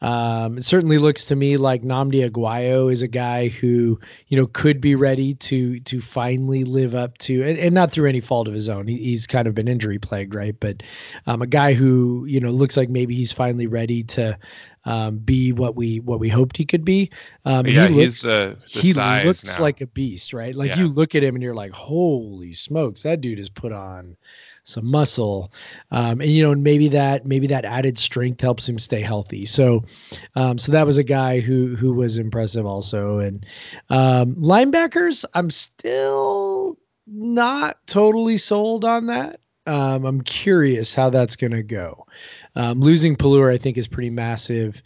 um, 0.00 0.58
it 0.58 0.64
certainly 0.64 0.96
looks 0.96 1.26
to 1.26 1.36
me 1.36 1.58
like 1.58 1.82
Nnamdi 1.82 2.30
Asomugha 2.30 2.90
is 2.90 3.02
a 3.02 3.08
guy 3.08 3.48
who, 3.48 4.00
you 4.28 4.38
know, 4.38 4.46
could 4.46 4.80
be 4.80 4.94
ready 4.94 5.34
to 5.34 5.80
to 5.80 6.00
finally 6.00 6.64
live 6.64 6.94
up 6.94 7.18
to, 7.18 7.42
and, 7.42 7.58
and 7.58 7.74
not 7.74 7.92
through 7.92 8.08
any 8.08 8.22
fault 8.22 8.48
of 8.48 8.54
his 8.54 8.70
own. 8.70 8.86
He, 8.86 8.96
he's 8.96 9.26
kind 9.26 9.46
of 9.46 9.54
been 9.54 9.68
injury 9.68 9.98
plagued, 9.98 10.34
right? 10.34 10.58
But 10.58 10.82
um, 11.26 11.42
a 11.42 11.46
guy 11.46 11.74
who, 11.74 12.24
you 12.26 12.40
know, 12.40 12.50
looks 12.50 12.78
like 12.78 12.88
maybe 12.88 13.14
he's 13.14 13.32
finally 13.32 13.66
ready 13.66 14.04
to 14.04 14.38
um, 14.84 15.18
be 15.18 15.52
what 15.52 15.76
we 15.76 16.00
what 16.00 16.20
we 16.20 16.30
hoped 16.30 16.56
he 16.56 16.64
could 16.64 16.84
be. 16.84 17.10
Um, 17.44 17.66
yeah, 17.66 17.88
he 17.88 18.06
looks, 18.06 18.26
uh, 18.26 18.54
he 18.66 18.94
looks 18.94 19.44
now. 19.44 19.62
like 19.62 19.82
a 19.82 19.86
beast, 19.86 20.32
right? 20.32 20.54
Like 20.54 20.70
yeah. 20.70 20.78
you 20.78 20.88
look 20.88 21.14
at 21.14 21.22
him 21.22 21.34
and 21.34 21.42
you're 21.42 21.54
like, 21.54 21.72
holy 21.72 22.54
smokes, 22.54 23.02
that 23.02 23.20
dude 23.20 23.36
has 23.36 23.50
put 23.50 23.72
on 23.72 24.16
some 24.68 24.86
muscle, 24.86 25.50
um, 25.90 26.20
and 26.20 26.30
you 26.30 26.42
know 26.42 26.54
maybe 26.54 26.88
that 26.88 27.26
maybe 27.26 27.48
that 27.48 27.64
added 27.64 27.98
strength 27.98 28.40
helps 28.40 28.68
him 28.68 28.78
stay 28.78 29.00
healthy. 29.00 29.46
So, 29.46 29.84
um, 30.36 30.58
so 30.58 30.72
that 30.72 30.86
was 30.86 30.98
a 30.98 31.04
guy 31.04 31.40
who 31.40 31.74
who 31.74 31.94
was 31.94 32.18
impressive 32.18 32.66
also. 32.66 33.18
And 33.18 33.46
um, 33.88 34.36
linebackers, 34.36 35.24
I'm 35.32 35.50
still 35.50 36.78
not 37.06 37.78
totally 37.86 38.36
sold 38.36 38.84
on 38.84 39.06
that. 39.06 39.40
Um, 39.66 40.04
I'm 40.04 40.20
curious 40.20 40.94
how 40.94 41.10
that's 41.10 41.36
going 41.36 41.52
to 41.52 41.62
go. 41.62 42.06
Um, 42.54 42.80
losing 42.80 43.16
Pelluer, 43.16 43.50
I 43.50 43.58
think, 43.58 43.76
is 43.76 43.88
pretty 43.88 44.10
massive. 44.10 44.82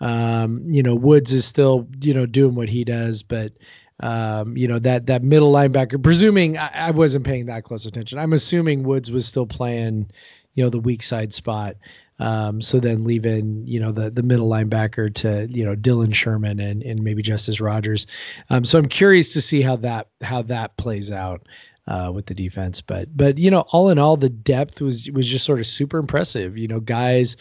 Um, 0.00 0.66
you 0.70 0.82
know, 0.82 0.96
Woods 0.96 1.32
is 1.32 1.44
still, 1.44 1.88
you 2.00 2.14
know, 2.14 2.26
doing 2.26 2.54
what 2.54 2.68
he 2.68 2.84
does, 2.84 3.22
but 3.22 3.52
um, 4.00 4.56
you 4.56 4.68
know 4.68 4.78
that 4.80 5.06
that 5.06 5.22
middle 5.22 5.52
linebacker. 5.52 6.02
Presuming 6.02 6.58
I, 6.58 6.70
I, 6.74 6.90
wasn't 6.90 7.24
paying 7.24 7.46
that 7.46 7.64
close 7.64 7.86
attention, 7.86 8.18
I'm 8.18 8.32
assuming 8.32 8.82
Woods 8.82 9.10
was 9.10 9.26
still 9.26 9.46
playing, 9.46 10.10
you 10.54 10.64
know, 10.64 10.70
the 10.70 10.80
weak 10.80 11.02
side 11.02 11.32
spot. 11.32 11.76
Um, 12.18 12.62
so 12.62 12.78
then 12.78 13.04
leaving, 13.04 13.66
you 13.66 13.80
know, 13.80 13.92
the 13.92 14.10
the 14.10 14.22
middle 14.22 14.48
linebacker 14.48 15.14
to 15.16 15.46
you 15.48 15.64
know 15.64 15.76
Dylan 15.76 16.14
Sherman 16.14 16.60
and 16.60 16.82
and 16.82 17.02
maybe 17.02 17.22
Justus 17.22 17.60
Rogers. 17.60 18.06
Um, 18.50 18.64
so 18.64 18.78
I'm 18.78 18.88
curious 18.88 19.34
to 19.34 19.40
see 19.40 19.62
how 19.62 19.76
that 19.76 20.08
how 20.20 20.42
that 20.42 20.76
plays 20.76 21.12
out. 21.12 21.46
Uh, 21.86 22.10
with 22.10 22.24
the 22.24 22.32
defense, 22.32 22.80
but 22.80 23.14
but 23.14 23.36
you 23.36 23.50
know, 23.50 23.60
all 23.60 23.90
in 23.90 23.98
all, 23.98 24.16
the 24.16 24.30
depth 24.30 24.80
was 24.80 25.10
was 25.10 25.26
just 25.26 25.44
sort 25.44 25.58
of 25.58 25.66
super 25.66 25.98
impressive. 25.98 26.56
You 26.56 26.66
know, 26.66 26.80
guys, 26.80 27.36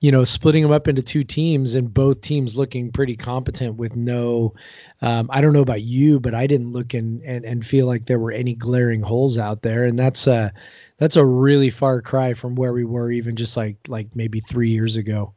you 0.00 0.12
know, 0.12 0.22
splitting 0.22 0.62
them 0.62 0.70
up 0.70 0.86
into 0.86 1.02
two 1.02 1.24
teams 1.24 1.74
and 1.74 1.92
both 1.92 2.20
teams 2.20 2.56
looking 2.56 2.92
pretty 2.92 3.16
competent 3.16 3.76
with 3.76 3.96
no, 3.96 4.54
um, 5.02 5.28
I 5.32 5.40
don't 5.40 5.52
know 5.52 5.60
about 5.60 5.82
you, 5.82 6.20
but 6.20 6.34
I 6.34 6.46
didn't 6.46 6.72
look 6.72 6.94
and, 6.94 7.20
and, 7.22 7.44
and 7.44 7.66
feel 7.66 7.86
like 7.86 8.06
there 8.06 8.20
were 8.20 8.30
any 8.30 8.54
glaring 8.54 9.02
holes 9.02 9.38
out 9.38 9.62
there. 9.62 9.86
And 9.86 9.98
that's 9.98 10.28
a, 10.28 10.52
that's 10.98 11.16
a 11.16 11.24
really 11.24 11.70
far 11.70 12.00
cry 12.00 12.34
from 12.34 12.54
where 12.54 12.72
we 12.72 12.84
were 12.84 13.10
even 13.10 13.34
just 13.34 13.56
like, 13.56 13.76
like 13.88 14.14
maybe 14.14 14.38
three 14.38 14.70
years 14.70 14.96
ago. 14.96 15.34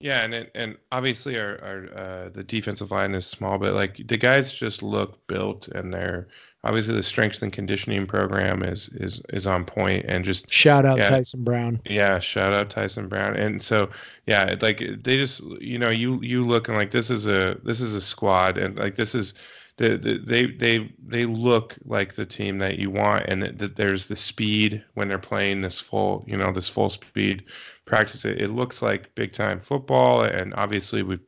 Yeah. 0.00 0.24
And, 0.24 0.34
it, 0.34 0.50
and 0.56 0.76
obviously 0.90 1.38
our, 1.38 1.60
our, 1.62 1.98
uh, 1.98 2.28
the 2.30 2.42
defensive 2.42 2.90
line 2.90 3.14
is 3.14 3.26
small, 3.26 3.58
but 3.58 3.74
like 3.74 4.00
the 4.08 4.16
guys 4.16 4.52
just 4.52 4.82
look 4.82 5.24
built 5.28 5.68
and 5.68 5.94
they're, 5.94 6.26
obviously 6.68 6.94
the 6.94 7.02
strength 7.02 7.40
and 7.40 7.50
conditioning 7.50 8.06
program 8.06 8.62
is 8.62 8.90
is 8.90 9.22
is 9.30 9.46
on 9.46 9.64
point 9.64 10.04
and 10.06 10.22
just 10.22 10.52
shout 10.52 10.84
out 10.84 10.98
yeah, 10.98 11.08
Tyson 11.08 11.42
Brown. 11.42 11.80
Yeah, 11.86 12.18
shout 12.18 12.52
out 12.52 12.68
Tyson 12.68 13.08
Brown. 13.08 13.36
And 13.36 13.62
so 13.62 13.88
yeah, 14.26 14.54
like 14.60 14.78
they 14.78 15.16
just 15.16 15.42
you 15.60 15.78
know 15.78 15.88
you 15.88 16.20
you 16.20 16.46
look 16.46 16.68
and 16.68 16.76
like 16.76 16.90
this 16.90 17.08
is 17.08 17.26
a 17.26 17.58
this 17.64 17.80
is 17.80 17.94
a 17.94 18.02
squad 18.02 18.58
and 18.58 18.76
like 18.76 18.96
this 18.96 19.14
is 19.14 19.32
the, 19.78 19.96
the, 19.96 20.18
they 20.18 20.46
they 20.46 20.92
they 21.06 21.24
look 21.24 21.74
like 21.86 22.14
the 22.14 22.26
team 22.26 22.58
that 22.58 22.78
you 22.78 22.90
want 22.90 23.24
and 23.28 23.42
that 23.58 23.76
there's 23.76 24.08
the 24.08 24.16
speed 24.16 24.84
when 24.92 25.08
they're 25.08 25.18
playing 25.18 25.62
this 25.62 25.80
full 25.80 26.22
you 26.26 26.36
know 26.36 26.52
this 26.52 26.68
full 26.68 26.90
speed 26.90 27.44
practice 27.86 28.26
it, 28.26 28.42
it 28.42 28.48
looks 28.48 28.82
like 28.82 29.14
big 29.14 29.32
time 29.32 29.60
football 29.60 30.22
and 30.22 30.52
obviously 30.54 31.02
we've 31.02 31.20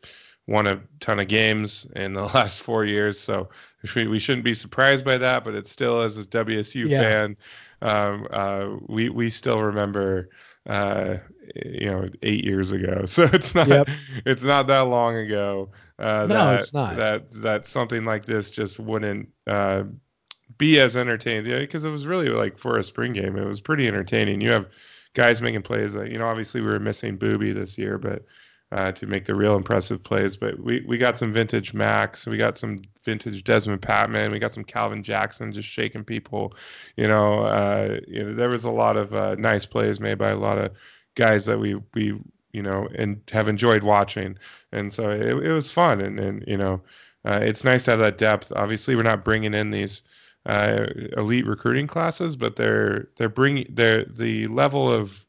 won 0.50 0.66
a 0.66 0.80
ton 0.98 1.20
of 1.20 1.28
games 1.28 1.86
in 1.96 2.12
the 2.12 2.22
last 2.34 2.60
four 2.60 2.84
years, 2.84 3.18
so 3.18 3.48
we, 3.94 4.18
shouldn't 4.18 4.44
be 4.44 4.52
surprised 4.52 5.04
by 5.04 5.16
that. 5.16 5.44
But 5.44 5.54
it's 5.54 5.70
still, 5.70 6.02
as 6.02 6.18
a 6.18 6.24
WSU 6.24 6.88
yeah. 6.88 7.00
fan, 7.00 7.36
um, 7.80 8.26
uh, 8.30 8.66
we 8.86 9.08
we 9.08 9.30
still 9.30 9.62
remember 9.62 10.28
uh, 10.68 11.16
you 11.54 11.90
know, 11.90 12.08
eight 12.22 12.44
years 12.44 12.72
ago. 12.72 13.04
So 13.06 13.24
it's 13.32 13.54
not 13.54 13.68
yep. 13.68 13.88
it's 14.26 14.42
not 14.42 14.66
that 14.66 14.80
long 14.80 15.16
ago. 15.16 15.70
Uh, 15.98 16.26
no, 16.28 16.34
that, 16.34 16.60
it's 16.60 16.74
not. 16.74 16.96
That 16.96 17.30
that 17.42 17.66
something 17.66 18.04
like 18.04 18.26
this 18.26 18.50
just 18.50 18.78
wouldn't 18.78 19.28
uh, 19.46 19.84
be 20.58 20.78
as 20.80 20.96
entertaining 20.96 21.58
because 21.60 21.84
it 21.84 21.90
was 21.90 22.06
really 22.06 22.28
like 22.28 22.58
for 22.58 22.78
a 22.78 22.82
spring 22.82 23.12
game, 23.12 23.36
it 23.36 23.44
was 23.44 23.60
pretty 23.60 23.86
entertaining. 23.86 24.40
You 24.40 24.50
have 24.50 24.66
guys 25.14 25.40
making 25.40 25.62
plays. 25.62 25.94
That, 25.94 26.10
you 26.10 26.18
know, 26.18 26.26
obviously 26.26 26.60
we 26.60 26.68
were 26.68 26.78
missing 26.78 27.16
Booby 27.16 27.52
this 27.52 27.78
year, 27.78 27.98
but 27.98 28.24
uh, 28.72 28.92
to 28.92 29.06
make 29.06 29.24
the 29.24 29.34
real 29.34 29.56
impressive 29.56 30.02
plays. 30.02 30.36
But 30.36 30.60
we, 30.60 30.84
we 30.86 30.98
got 30.98 31.18
some 31.18 31.32
vintage 31.32 31.74
Max, 31.74 32.26
we 32.26 32.36
got 32.36 32.56
some 32.56 32.82
vintage 33.04 33.42
Dezmon 33.44 33.78
Patmon, 33.78 34.30
we 34.30 34.38
got 34.38 34.52
some 34.52 34.64
Calvin 34.64 35.02
Jackson 35.02 35.52
just 35.52 35.68
shaking 35.68 36.04
people. 36.04 36.54
You 36.96 37.08
know, 37.08 37.40
uh, 37.40 37.98
you 38.06 38.24
know 38.24 38.34
there 38.34 38.48
was 38.48 38.64
a 38.64 38.70
lot 38.70 38.96
of 38.96 39.14
uh, 39.14 39.34
nice 39.36 39.66
plays 39.66 40.00
made 40.00 40.18
by 40.18 40.30
a 40.30 40.36
lot 40.36 40.58
of 40.58 40.72
guys 41.14 41.46
that 41.46 41.58
we 41.58 41.74
we 41.94 42.18
you 42.52 42.62
know 42.62 42.88
and 42.96 43.20
have 43.32 43.48
enjoyed 43.48 43.82
watching, 43.82 44.38
and 44.72 44.92
so 44.92 45.10
it, 45.10 45.46
it 45.46 45.52
was 45.52 45.70
fun 45.70 46.00
and 46.00 46.20
and 46.20 46.44
you 46.46 46.56
know 46.56 46.80
uh, 47.24 47.40
it's 47.42 47.64
nice 47.64 47.84
to 47.84 47.92
have 47.92 48.00
that 48.00 48.18
depth. 48.18 48.52
Obviously, 48.54 48.96
we're 48.96 49.02
not 49.02 49.24
bringing 49.24 49.54
in 49.54 49.70
these 49.70 50.02
uh, 50.46 50.86
elite 51.16 51.46
recruiting 51.46 51.86
classes, 51.86 52.36
but 52.36 52.56
they're 52.56 53.08
they're 53.16 53.28
bringing 53.28 53.66
they're 53.70 54.04
the 54.04 54.46
level 54.46 54.90
of 54.90 55.26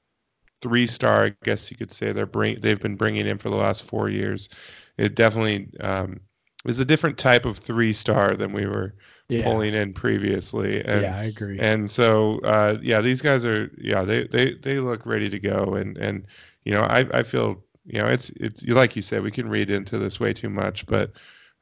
three 0.62 0.88
star, 0.88 1.26
I 1.26 1.36
guess 1.44 1.72
you 1.72 1.78
could 1.78 1.92
say 1.92 2.12
they're 2.12 2.26
bring 2.26 2.60
they've 2.62 2.80
been 2.80 2.96
bringing 2.96 3.28
in 3.28 3.38
for 3.38 3.50
the 3.50 3.58
last 3.58 3.84
four 3.84 4.10
years. 4.10 4.50
It 4.98 5.16
definitely 5.16 5.70
um, 5.80 6.22
is 6.66 6.80
a 6.80 6.86
different 6.86 7.18
type 7.18 7.46
of 7.46 7.58
three 7.58 7.94
star 7.94 8.36
than 8.36 8.54
we 8.54 8.66
were 8.66 8.96
yeah. 9.30 9.44
pulling 9.44 9.74
in 9.74 9.94
previously. 9.94 10.84
And, 10.84 11.02
yeah, 11.02 11.18
I 11.18 11.24
agree. 11.24 11.60
And 11.60 11.90
so 11.90 12.40
uh, 12.40 12.78
yeah, 12.82 13.02
these 13.02 13.22
guys 13.22 13.46
are 13.46 13.72
yeah 13.78 14.04
they 14.04 14.28
they 14.28 14.54
they 14.54 14.80
look 14.80 15.06
ready 15.06 15.30
to 15.30 15.40
go 15.40 15.76
and 15.76 15.98
and 15.98 16.26
you 16.64 16.74
know 16.74 16.82
I 16.82 17.00
I 17.12 17.24
feel 17.24 17.64
you 17.86 18.00
know 18.00 18.08
it's 18.08 18.30
it's 18.32 18.64
like 18.66 18.96
you 18.96 19.02
said 19.02 19.24
we 19.24 19.32
can 19.32 19.50
read 19.50 19.70
into 19.70 19.98
this 19.98 20.20
way 20.20 20.34
too 20.34 20.50
much, 20.50 20.86
but 20.86 21.12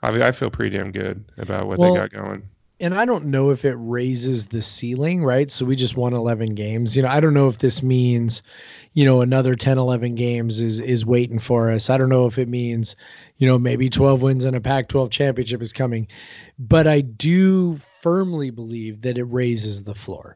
I 0.02 0.12
mean, 0.12 0.22
I 0.22 0.32
feel 0.32 0.50
pretty 0.50 0.78
damn 0.78 0.92
good 0.92 1.26
about 1.38 1.68
what 1.68 1.80
well, 1.80 1.94
they 1.94 2.00
got 2.00 2.12
going 2.12 2.44
and 2.80 2.94
I 2.94 3.06
don't 3.06 3.26
know 3.26 3.52
if 3.52 3.66
it 3.66 3.76
raises 3.78 4.48
the 4.48 4.62
ceiling, 4.62 5.24
right? 5.24 5.52
So 5.52 5.66
we 5.66 5.76
just 5.76 5.98
won 5.98 6.14
11 6.14 6.56
games. 6.56 6.96
You 6.96 7.04
know, 7.04 7.10
I 7.10 7.20
don't 7.20 7.34
know 7.34 7.50
if 7.50 7.58
this 7.58 7.84
means, 7.84 8.42
you 9.00 9.06
know, 9.06 9.22
another 9.22 9.56
10, 9.56 9.78
11 9.78 10.16
games 10.16 10.60
is 10.60 10.82
is 10.82 11.06
waiting 11.06 11.40
for 11.40 11.72
us. 11.72 11.90
I 11.90 11.96
don't 11.96 12.10
know 12.10 12.26
if 12.26 12.38
it 12.38 12.50
means, 12.50 12.98
you 13.38 13.48
know, 13.48 13.58
maybe 13.58 13.90
12 13.90 14.22
wins 14.22 14.44
and 14.44 14.58
a 14.58 14.60
Pac-12 14.60 15.10
championship 15.10 15.62
is 15.62 15.72
coming, 15.72 16.10
but 16.60 16.86
I 16.86 17.00
do 17.00 17.78
firmly 18.02 18.50
believe 18.50 19.04
that 19.04 19.18
it 19.18 19.24
raises 19.24 19.86
the 19.86 19.96
floor. 19.96 20.36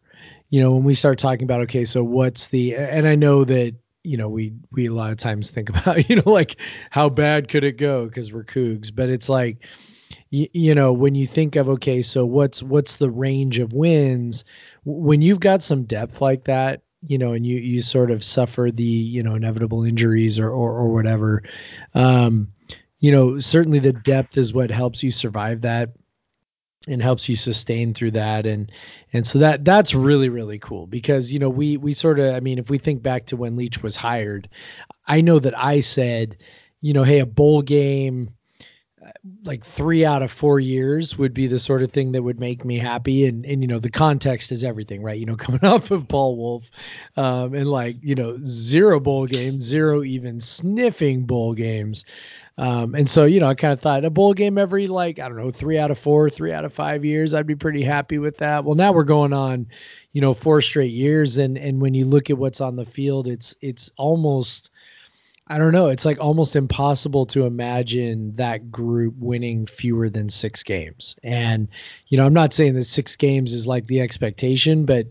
You 0.50 0.64
know, 0.64 0.76
when 0.76 0.86
we 0.86 0.94
start 0.94 1.20
talking 1.20 1.44
about 1.44 1.64
okay, 1.64 1.84
so 1.84 2.06
what's 2.06 2.48
the 2.48 2.78
and 2.78 3.06
I 3.06 3.16
know 3.16 3.44
that 3.44 3.76
you 4.02 4.16
know 4.16 4.30
we 4.30 4.54
we 4.72 4.86
a 4.86 4.94
lot 4.94 5.12
of 5.12 5.18
times 5.18 5.52
think 5.52 5.70
about 5.76 6.10
you 6.10 6.16
know 6.16 6.32
like 6.32 6.56
how 6.90 7.10
bad 7.10 7.50
could 7.50 7.66
it 7.66 7.76
go 7.76 8.06
because 8.06 8.32
we're 8.32 8.46
Cougs, 8.46 8.96
but 8.96 9.10
it's 9.10 9.28
like 9.28 9.58
you, 10.30 10.48
you 10.54 10.74
know 10.74 10.94
when 10.94 11.16
you 11.16 11.28
think 11.28 11.58
of 11.58 11.68
okay 11.68 12.02
so 12.02 12.26
what's 12.26 12.64
what's 12.64 12.96
the 12.96 13.12
range 13.12 13.60
of 13.60 13.74
wins 13.74 14.46
when 14.86 15.22
you've 15.22 15.42
got 15.42 15.64
some 15.64 15.84
depth 15.84 16.22
like 16.22 16.46
that 16.46 16.82
you 17.06 17.18
know 17.18 17.34
and 17.34 17.46
you 17.46 17.58
you 17.58 17.82
sort 17.82 18.12
of 18.12 18.24
suffer 18.24 18.70
the 18.72 18.84
you 18.84 19.24
know 19.24 19.36
inevitable 19.36 19.84
injuries 19.84 20.40
or 20.40 20.50
or, 20.50 20.72
or 20.72 20.94
whatever. 20.94 21.44
Um 21.94 22.54
you 23.00 23.12
know 23.12 23.40
certainly 23.40 23.80
the 23.80 23.94
depth 23.94 24.38
is 24.38 24.54
what 24.54 24.72
helps 24.72 25.04
you 25.04 25.12
survive 25.12 25.62
that 25.62 25.90
and 26.88 27.02
helps 27.02 27.30
you 27.30 27.36
sustain 27.36 27.94
through 27.94 28.12
that. 28.12 28.46
And 28.46 28.72
and 29.12 29.26
so 29.26 29.40
that 29.40 29.64
that's 29.64 29.94
really 29.94 30.30
really 30.30 30.60
cool 30.60 30.88
because 30.88 31.32
you 31.32 31.40
know 31.40 31.50
we 31.50 31.78
we 31.78 31.94
sort 31.94 32.20
of 32.20 32.36
I 32.36 32.40
mean 32.40 32.60
if 32.60 32.70
we 32.70 32.78
think 32.78 33.02
back 33.02 33.28
to 33.28 33.38
when 33.38 33.56
Leach 33.56 33.82
was 33.82 33.96
hired 33.96 34.50
I 35.06 35.22
know 35.22 35.40
that 35.40 35.58
I 35.58 35.82
said 35.82 36.38
you 36.82 36.94
know 36.94 37.04
hey 37.04 37.20
a 37.20 37.26
bowl 37.26 37.62
game 37.62 38.32
like 39.44 39.66
three 39.66 40.06
out 40.06 40.22
of 40.22 40.32
four 40.32 40.60
years 40.60 41.18
would 41.18 41.34
be 41.34 41.48
the 41.48 41.60
sort 41.60 41.84
of 41.84 41.92
thing 41.92 42.14
that 42.14 42.22
would 42.22 42.40
make 42.40 42.64
me 42.64 42.78
happy. 42.78 43.26
And, 43.26 43.46
and, 43.46 43.62
you 43.62 43.68
know, 43.68 43.80
the 43.80 43.90
context 43.90 44.52
is 44.52 44.64
everything, 44.64 45.02
right? 45.02 45.20
You 45.20 45.26
know, 45.26 45.36
coming 45.38 45.64
off 45.64 45.92
of 45.92 46.08
Paul 46.08 46.38
Wulff 46.38 46.72
um, 47.18 47.54
and 47.54 47.68
like, 47.68 47.98
you 48.02 48.16
know, 48.16 48.38
zero 48.44 49.00
bowl 49.00 49.26
games, 49.28 49.64
zero 49.64 50.04
even 50.04 50.42
sniffing 50.42 51.26
bowl 51.26 51.54
games. 51.54 52.06
Um, 52.58 52.94
and 52.94 53.10
so, 53.10 53.26
you 53.26 53.40
know, 53.40 53.48
I 53.48 53.56
kind 53.56 53.74
of 53.74 53.82
thought 53.82 54.06
a 54.06 54.12
bowl 54.12 54.34
game 54.34 54.58
every 54.58 54.88
like, 54.88 55.20
I 55.20 55.28
don't 55.28 55.38
know, 55.38 55.50
three 55.50 55.80
out 55.80 55.90
of 55.90 55.98
four, 55.98 56.30
three 56.30 56.52
out 56.52 56.66
of 56.66 56.74
five 56.74 57.04
years, 57.04 57.34
I'd 57.34 57.48
be 57.48 57.56
pretty 57.56 57.82
happy 57.82 58.20
with 58.20 58.38
that. 58.38 58.64
Well, 58.64 58.76
now 58.76 58.92
we're 58.92 59.06
going 59.06 59.34
on, 59.34 59.68
you 60.12 60.22
know, 60.22 60.36
four 60.36 60.62
straight 60.62 60.92
years. 60.92 61.38
And, 61.38 61.58
and 61.58 61.82
when 61.82 61.96
you 61.96 62.06
look 62.06 62.30
at 62.30 62.38
what's 62.38 62.62
on 62.62 62.76
the 62.76 62.86
field, 62.86 63.28
it's, 63.28 63.56
it's 63.60 63.92
almost, 63.98 64.70
I 65.46 65.58
don't 65.58 65.74
know. 65.74 65.90
It's 65.90 66.06
like 66.06 66.20
almost 66.22 66.56
impossible 66.56 67.26
to 67.28 67.46
imagine 67.46 68.38
that 68.38 68.72
group 68.72 69.16
winning 69.18 69.66
fewer 69.66 70.10
than 70.10 70.30
six 70.30 70.64
games. 70.64 71.18
And, 71.22 71.68
you 72.08 72.18
know, 72.18 72.26
I'm 72.26 72.34
not 72.34 72.54
saying 72.54 72.76
that 72.76 72.86
six 72.86 73.18
games 73.18 73.54
is 73.54 73.68
like 73.68 73.86
the 73.86 74.00
expectation, 74.02 74.86
but, 74.86 75.08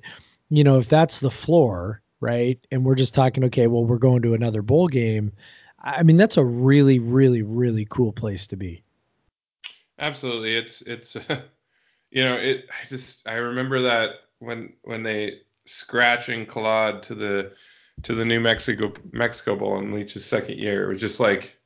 you 0.49 0.65
know, 0.65 0.79
if 0.79 0.89
that's 0.89 1.19
the 1.19 1.31
floor, 1.31 2.01
right? 2.19 2.59
And 2.71 2.85
we're 2.85 2.95
just 2.95 3.15
talking, 3.15 3.45
okay, 3.45 3.67
well, 3.67 3.85
we're 3.85 3.99
going 3.99 4.23
to 4.23 4.33
another 4.33 4.63
bowl 4.63 4.89
game. 4.89 5.33
I 5.79 6.03
mean, 6.03 6.17
that's 6.17 6.39
a 6.39 6.45
really, 6.45 6.99
really, 6.99 7.43
really 7.43 7.85
cool 7.85 8.13
place 8.13 8.47
to 8.49 8.57
be. 8.57 8.85
Absolutely. 9.99 10.57
It's, 10.57 10.81
it's, 10.81 11.15
you 12.11 12.25
know, 12.25 12.37
it, 12.37 12.67
I 12.71 12.89
just, 12.89 13.29
I 13.29 13.35
remember 13.35 13.83
that 13.83 14.13
when, 14.39 14.73
when 14.81 15.03
they 15.03 15.41
scratch 15.67 16.31
and 16.31 16.49
clawed 16.49 17.03
to 17.05 17.15
the, 17.15 17.53
to 18.03 18.15
the 18.15 18.25
New 18.25 18.41
Mexico 18.41 18.93
Mexico 19.13 19.57
Bowl 19.57 19.79
in 19.79 19.93
Leach's 19.93 20.25
second 20.25 20.59
year. 20.59 20.85
It 20.85 20.93
was 20.93 21.01
just 21.01 21.21
like 21.21 21.57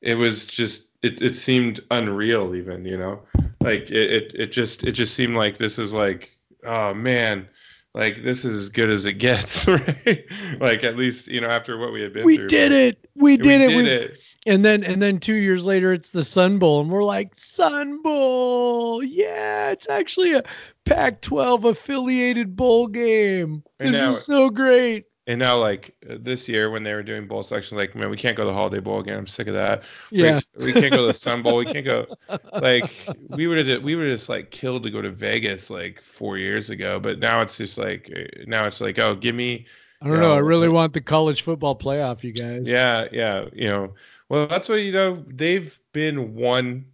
it 0.00 0.14
was 0.14 0.46
just 0.46 0.90
it, 1.02 1.22
it 1.22 1.34
seemed 1.34 1.80
unreal 1.90 2.54
even, 2.54 2.84
you 2.84 2.98
know. 2.98 3.20
Like 3.60 3.90
it, 3.90 4.10
it 4.10 4.34
it 4.34 4.52
just 4.52 4.84
it 4.84 4.92
just 4.92 5.14
seemed 5.14 5.36
like 5.36 5.56
this 5.56 5.78
is 5.78 5.94
like 5.94 6.36
oh 6.64 6.94
man, 6.94 7.48
like 7.94 8.22
this 8.22 8.44
is 8.44 8.56
as 8.56 8.68
good 8.68 8.90
as 8.90 9.06
it 9.06 9.14
gets, 9.14 9.66
right? 9.68 10.24
like 10.60 10.84
at 10.84 10.96
least 10.96 11.28
you 11.28 11.40
know 11.40 11.48
after 11.48 11.78
what 11.78 11.92
we 11.92 12.02
had 12.02 12.12
been 12.12 12.24
we 12.24 12.36
through. 12.36 12.48
Did 12.48 12.72
it. 12.72 13.08
We 13.14 13.36
did 13.36 13.60
we 13.60 13.74
it. 13.74 13.76
We 13.76 13.82
did 13.84 14.02
it. 14.10 14.18
And 14.44 14.64
then 14.64 14.82
and 14.82 15.00
then 15.00 15.20
two 15.20 15.36
years 15.36 15.64
later 15.64 15.92
it's 15.92 16.10
the 16.10 16.24
Sun 16.24 16.58
Bowl 16.58 16.80
and 16.80 16.90
we're 16.90 17.04
like 17.04 17.36
Sun 17.36 18.02
Bowl, 18.02 19.02
yeah, 19.02 19.70
it's 19.70 19.88
actually 19.88 20.32
a 20.32 20.42
Pac-12 20.84 21.64
affiliated 21.70 22.56
bowl 22.56 22.88
game. 22.88 23.62
This 23.78 23.94
is 23.94 24.24
so 24.24 24.50
great 24.50 25.04
and 25.26 25.38
now 25.38 25.56
like 25.58 25.94
uh, 26.08 26.16
this 26.20 26.48
year 26.48 26.70
when 26.70 26.82
they 26.82 26.92
were 26.94 27.02
doing 27.02 27.26
bowl 27.26 27.42
selections, 27.42 27.78
like 27.78 27.94
man, 27.94 28.10
we 28.10 28.16
can't 28.16 28.36
go 28.36 28.42
to 28.42 28.48
the 28.48 28.54
Holiday 28.54 28.80
Bowl 28.80 28.98
again. 28.98 29.18
I'm 29.18 29.26
sick 29.26 29.46
of 29.46 29.54
that. 29.54 29.84
Yeah. 30.10 30.40
We, 30.56 30.66
we 30.66 30.72
can't 30.72 30.90
go 30.90 30.98
to 30.98 31.06
the 31.06 31.14
Sun 31.14 31.42
Bowl. 31.42 31.56
We 31.56 31.64
can't 31.64 31.84
go. 31.84 32.06
Like 32.52 32.90
we 33.30 33.46
would 33.46 33.66
have 33.66 33.82
we 33.82 33.96
were 33.96 34.04
just 34.04 34.28
like 34.28 34.50
killed 34.50 34.82
to 34.84 34.90
go 34.90 35.02
to 35.02 35.10
Vegas 35.10 35.70
like 35.70 36.00
four 36.00 36.38
years 36.38 36.70
ago, 36.70 37.00
but 37.00 37.18
now 37.18 37.40
it's 37.40 37.56
just 37.56 37.78
like 37.78 38.10
uh, 38.14 38.42
now 38.46 38.66
it's 38.66 38.80
like 38.80 38.98
oh 38.98 39.14
give 39.14 39.34
me. 39.34 39.66
I 40.00 40.06
don't 40.08 40.16
know, 40.16 40.28
know. 40.28 40.34
I 40.34 40.38
really 40.38 40.68
like, 40.68 40.74
want 40.74 40.92
the 40.92 41.00
college 41.00 41.42
football 41.42 41.78
playoff, 41.78 42.24
you 42.24 42.32
guys. 42.32 42.68
Yeah, 42.68 43.08
yeah. 43.12 43.46
You 43.52 43.68
know, 43.68 43.94
well 44.28 44.46
that's 44.46 44.68
what 44.68 44.76
you 44.76 44.92
know. 44.92 45.24
They've 45.28 45.78
been 45.92 46.34
one 46.34 46.86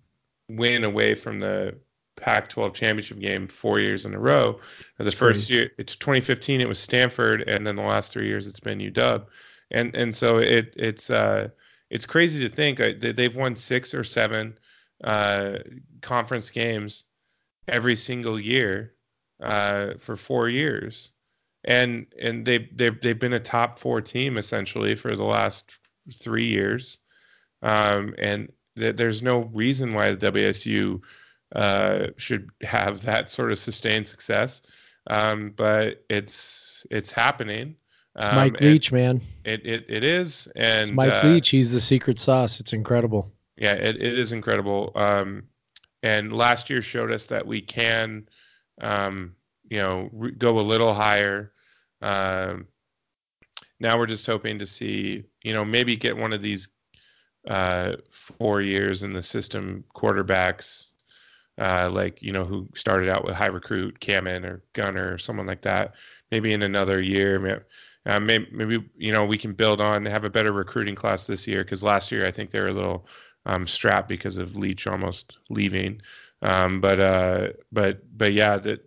win 0.48 0.84
away 0.84 1.14
from 1.14 1.40
the 1.40 1.76
Pac-12 2.20 2.74
championship 2.74 3.18
game 3.18 3.46
four 3.48 3.80
years 3.80 4.04
in 4.04 4.14
a 4.14 4.18
row. 4.18 4.60
The 4.98 5.10
first 5.10 5.50
year, 5.50 5.70
it's 5.78 5.96
2015, 5.96 6.60
it 6.60 6.68
was 6.68 6.78
Stanford, 6.78 7.48
and 7.48 7.66
then 7.66 7.76
the 7.76 7.82
last 7.82 8.12
three 8.12 8.26
years 8.26 8.46
it's 8.46 8.60
been 8.60 8.78
UW, 8.78 9.26
and 9.70 9.94
and 9.94 10.14
so 10.14 10.38
it 10.38 10.74
it's 10.76 11.10
uh 11.10 11.48
it's 11.90 12.06
crazy 12.06 12.46
to 12.46 12.54
think 12.54 12.78
that 12.78 13.16
they've 13.16 13.34
won 13.34 13.56
six 13.56 13.94
or 13.94 14.04
seven 14.04 14.58
uh, 15.02 15.58
conference 16.02 16.50
games 16.50 17.04
every 17.66 17.96
single 17.96 18.38
year 18.38 18.94
uh, 19.42 19.94
for 19.98 20.16
four 20.16 20.48
years, 20.48 21.12
and 21.64 22.06
and 22.20 22.44
they 22.44 22.68
they've 22.72 23.00
they've 23.00 23.18
been 23.18 23.32
a 23.32 23.40
top 23.40 23.78
four 23.78 24.00
team 24.00 24.36
essentially 24.36 24.94
for 24.94 25.16
the 25.16 25.24
last 25.24 25.78
three 26.14 26.46
years, 26.46 26.98
um, 27.62 28.14
and 28.18 28.52
th- 28.78 28.96
there's 28.96 29.22
no 29.22 29.42
reason 29.54 29.94
why 29.94 30.14
the 30.14 30.32
WSU 30.32 31.00
uh, 31.54 32.08
should 32.16 32.50
have 32.62 33.02
that 33.02 33.28
sort 33.28 33.52
of 33.52 33.58
sustained 33.58 34.06
success. 34.06 34.62
Um, 35.08 35.54
but 35.56 36.04
it's 36.10 36.86
it's 36.90 37.10
happening. 37.10 37.76
It's 38.16 38.26
Mike 38.28 38.60
um, 38.60 38.68
Leach, 38.68 38.92
man. 38.92 39.20
It, 39.44 39.64
it 39.64 39.86
it 39.88 40.04
is, 40.04 40.48
and 40.54 40.82
it's 40.82 40.92
Mike 40.92 41.24
uh, 41.24 41.28
Leach. 41.28 41.48
He's 41.48 41.72
the 41.72 41.80
secret 41.80 42.18
sauce. 42.18 42.60
It's 42.60 42.72
incredible. 42.72 43.32
Yeah, 43.56 43.74
it, 43.74 43.96
it 43.96 44.18
is 44.18 44.32
incredible. 44.32 44.92
Um, 44.94 45.44
and 46.02 46.32
last 46.32 46.70
year 46.70 46.82
showed 46.82 47.10
us 47.10 47.28
that 47.28 47.46
we 47.46 47.60
can, 47.60 48.28
um, 48.80 49.34
you 49.68 49.78
know, 49.78 50.10
re- 50.12 50.30
go 50.32 50.58
a 50.58 50.62
little 50.62 50.94
higher. 50.94 51.52
Um, 52.02 52.68
now 53.80 53.98
we're 53.98 54.06
just 54.06 54.26
hoping 54.26 54.58
to 54.58 54.66
see, 54.66 55.24
you 55.42 55.52
know, 55.54 55.64
maybe 55.64 55.96
get 55.96 56.16
one 56.16 56.32
of 56.32 56.42
these 56.42 56.68
uh, 57.48 57.96
four 58.10 58.60
years 58.60 59.02
in 59.02 59.12
the 59.12 59.22
system 59.22 59.84
quarterbacks 59.94 60.87
uh, 61.58 61.90
like 61.92 62.22
you 62.22 62.32
know 62.32 62.44
who 62.44 62.68
started 62.74 63.08
out 63.08 63.24
with 63.24 63.34
high 63.34 63.46
recruit 63.46 64.00
Cammon 64.00 64.44
or 64.44 64.62
Gunner 64.72 65.14
or 65.14 65.18
someone 65.18 65.46
like 65.46 65.62
that. 65.62 65.94
Maybe 66.30 66.52
in 66.52 66.62
another 66.62 67.00
year, 67.00 67.64
uh, 68.06 68.20
maybe, 68.20 68.48
maybe 68.52 68.84
you 68.96 69.12
know 69.12 69.24
we 69.24 69.38
can 69.38 69.52
build 69.52 69.80
on 69.80 70.04
have 70.06 70.24
a 70.24 70.30
better 70.30 70.52
recruiting 70.52 70.94
class 70.94 71.26
this 71.26 71.46
year 71.46 71.64
because 71.64 71.82
last 71.82 72.12
year 72.12 72.26
I 72.26 72.30
think 72.30 72.50
they 72.50 72.60
were 72.60 72.68
a 72.68 72.72
little 72.72 73.06
um, 73.46 73.66
strapped 73.66 74.08
because 74.08 74.38
of 74.38 74.56
Leach 74.56 74.86
almost 74.86 75.38
leaving. 75.50 76.00
Um, 76.42 76.80
but 76.80 77.00
uh, 77.00 77.48
but 77.72 78.02
but 78.16 78.32
yeah, 78.32 78.58
that 78.58 78.84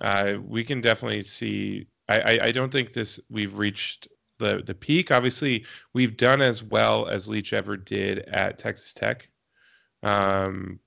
uh, 0.00 0.34
we 0.44 0.64
can 0.64 0.80
definitely 0.80 1.22
see. 1.22 1.86
I, 2.08 2.20
I, 2.20 2.44
I 2.46 2.52
don't 2.52 2.72
think 2.72 2.92
this 2.92 3.20
we've 3.30 3.56
reached 3.56 4.08
the 4.38 4.62
the 4.64 4.74
peak. 4.74 5.10
Obviously, 5.10 5.64
we've 5.94 6.16
done 6.16 6.42
as 6.42 6.62
well 6.62 7.06
as 7.06 7.28
Leach 7.28 7.52
ever 7.52 7.76
did 7.76 8.18
at 8.20 8.58
Texas 8.58 8.92
Tech. 8.92 9.28
Um, 10.02 10.80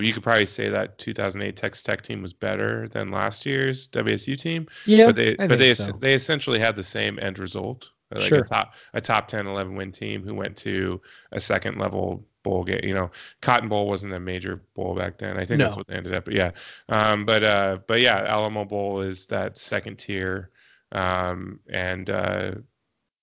you 0.00 0.12
could 0.12 0.22
probably 0.22 0.46
say 0.46 0.68
that 0.68 0.98
2008 0.98 1.56
Texas 1.56 1.82
Tech 1.82 2.02
team 2.02 2.22
was 2.22 2.32
better 2.32 2.88
than 2.88 3.10
last 3.10 3.46
year's 3.46 3.88
WSU 3.88 4.36
team. 4.38 4.66
Yeah, 4.86 5.06
but 5.06 5.16
they 5.16 5.36
I 5.38 5.46
but 5.46 5.58
they 5.58 5.74
so. 5.74 5.92
they 5.92 6.14
essentially 6.14 6.58
had 6.58 6.76
the 6.76 6.84
same 6.84 7.18
end 7.20 7.38
result. 7.38 7.90
Like 8.10 8.22
Sure. 8.22 8.40
a 8.40 8.44
top 8.44 8.74
a 8.92 9.00
top 9.00 9.28
10 9.28 9.46
11 9.46 9.74
win 9.74 9.90
team 9.90 10.22
who 10.22 10.34
went 10.34 10.56
to 10.58 11.00
a 11.32 11.40
second 11.40 11.78
level 11.78 12.24
bowl 12.44 12.62
game. 12.62 12.80
You 12.84 12.94
know, 12.94 13.10
Cotton 13.42 13.68
Bowl 13.68 13.88
wasn't 13.88 14.12
a 14.12 14.20
major 14.20 14.62
bowl 14.74 14.94
back 14.94 15.18
then. 15.18 15.36
I 15.36 15.44
think 15.44 15.60
that's 15.60 15.76
what 15.76 15.88
they 15.88 15.94
ended 15.94 16.14
up. 16.14 16.24
But 16.24 16.34
yeah, 16.34 16.52
um, 16.88 17.26
but 17.26 17.42
uh, 17.42 17.78
but 17.88 18.00
yeah, 18.00 18.24
Alamo 18.26 18.64
Bowl 18.64 19.00
is 19.00 19.26
that 19.26 19.58
second 19.58 19.98
tier, 19.98 20.50
um, 20.92 21.58
and 21.68 22.08
uh, 22.08 22.52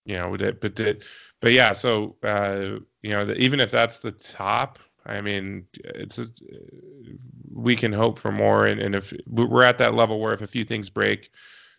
you 0.06 0.18
know, 0.18 0.36
but 0.38 0.76
the, 0.76 1.02
but 1.40 1.54
yeah, 1.54 1.72
so 1.72 2.18
uh, 2.24 2.80
you 3.02 3.12
know, 3.12 3.26
the, 3.26 3.36
even 3.36 3.62
if 3.62 3.72
that's 3.72 4.00
the 4.00 4.12
top, 4.12 4.80
I 5.06 5.22
mean, 5.22 5.68
it's 5.74 6.20
a, 6.20 6.26
we 7.54 7.76
can 7.76 7.92
hope 7.94 8.20
for 8.20 8.32
more, 8.32 8.66
and, 8.66 8.80
and 8.82 8.96
if 8.96 9.14
we're 9.28 9.64
at 9.64 9.78
that 9.80 9.94
level 9.96 10.20
where 10.20 10.34
if 10.34 10.42
a 10.42 10.48
few 10.48 10.64
things 10.64 10.90
break 10.90 11.32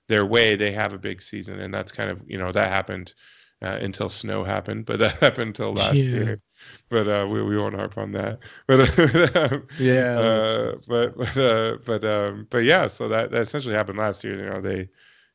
their 0.09 0.27
way, 0.27 0.57
they 0.57 0.73
have 0.73 0.93
a 0.93 0.99
big 0.99 1.23
season, 1.23 1.61
and 1.61 1.73
that's 1.73 1.93
kind 1.93 2.11
of 2.11 2.21
you 2.29 2.39
know 2.39 2.53
that 2.53 2.69
happened 2.69 3.15
uh, 3.63 3.79
until 3.81 4.09
snow 4.09 4.45
happened, 4.45 4.87
but 4.87 4.99
that 5.01 5.13
happened 5.21 5.49
until 5.49 5.73
last 5.75 6.13
Yeah. 6.13 6.13
year. 6.13 6.41
But 6.91 7.09
uh, 7.09 7.27
we 7.29 7.43
we 7.43 7.59
won't 7.59 7.75
harp 7.75 7.99
on 7.99 8.13
that. 8.13 8.41
But 8.67 9.37
um, 9.37 9.67
Yeah. 9.79 10.25
uh, 10.25 10.73
but 10.89 11.17
but 11.17 11.37
uh, 11.37 11.79
but 11.85 12.05
um, 12.05 12.47
but 12.51 12.59
yeah, 12.65 12.89
so 12.89 13.09
that, 13.09 13.31
that 13.33 13.43
essentially 13.43 13.75
happened 13.75 13.99
last 13.99 14.25
year. 14.25 14.37
You 14.37 14.51
know, 14.51 14.61
they 14.61 14.89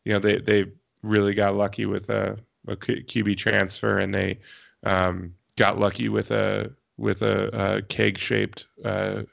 you 0.05 0.13
know 0.13 0.19
they 0.19 0.37
they 0.39 0.65
really 1.03 1.33
got 1.33 1.55
lucky 1.55 1.85
with 1.85 2.09
a 2.09 2.37
QB 2.67 3.35
transfer, 3.35 3.97
and 3.99 4.13
they 4.13 4.39
um, 4.83 5.33
got 5.57 5.79
lucky 5.79 6.09
with 6.09 6.31
a 6.31 6.71
with 6.97 7.21
a, 7.21 7.77
a 7.77 7.81
keg 7.83 8.17
shaped 8.17 8.67
uh, 8.83 9.23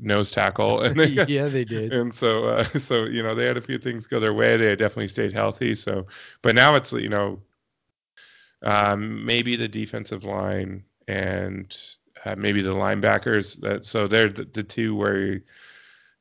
nose 0.00 0.30
tackle, 0.30 0.80
and 0.82 0.98
they 0.98 1.06
yeah, 1.28 1.48
they 1.48 1.64
did. 1.64 1.92
and 1.92 2.14
so 2.14 2.44
uh, 2.44 2.64
so 2.78 3.04
you 3.04 3.22
know 3.22 3.34
they 3.34 3.46
had 3.46 3.56
a 3.56 3.62
few 3.62 3.78
things 3.78 4.06
go 4.06 4.20
their 4.20 4.34
way. 4.34 4.56
They 4.56 4.74
definitely 4.76 5.08
stayed 5.08 5.32
healthy. 5.32 5.74
So, 5.74 6.06
but 6.42 6.54
now 6.54 6.74
it's 6.76 6.92
you 6.92 7.08
know 7.08 7.40
um, 8.62 9.24
maybe 9.24 9.56
the 9.56 9.68
defensive 9.68 10.24
line 10.24 10.84
and 11.06 11.76
uh, 12.24 12.34
maybe 12.36 12.62
the 12.62 12.74
linebackers. 12.74 13.60
That 13.60 13.84
so 13.84 14.06
they're 14.06 14.28
the, 14.28 14.44
the 14.44 14.62
two 14.62 14.94
where 14.96 15.40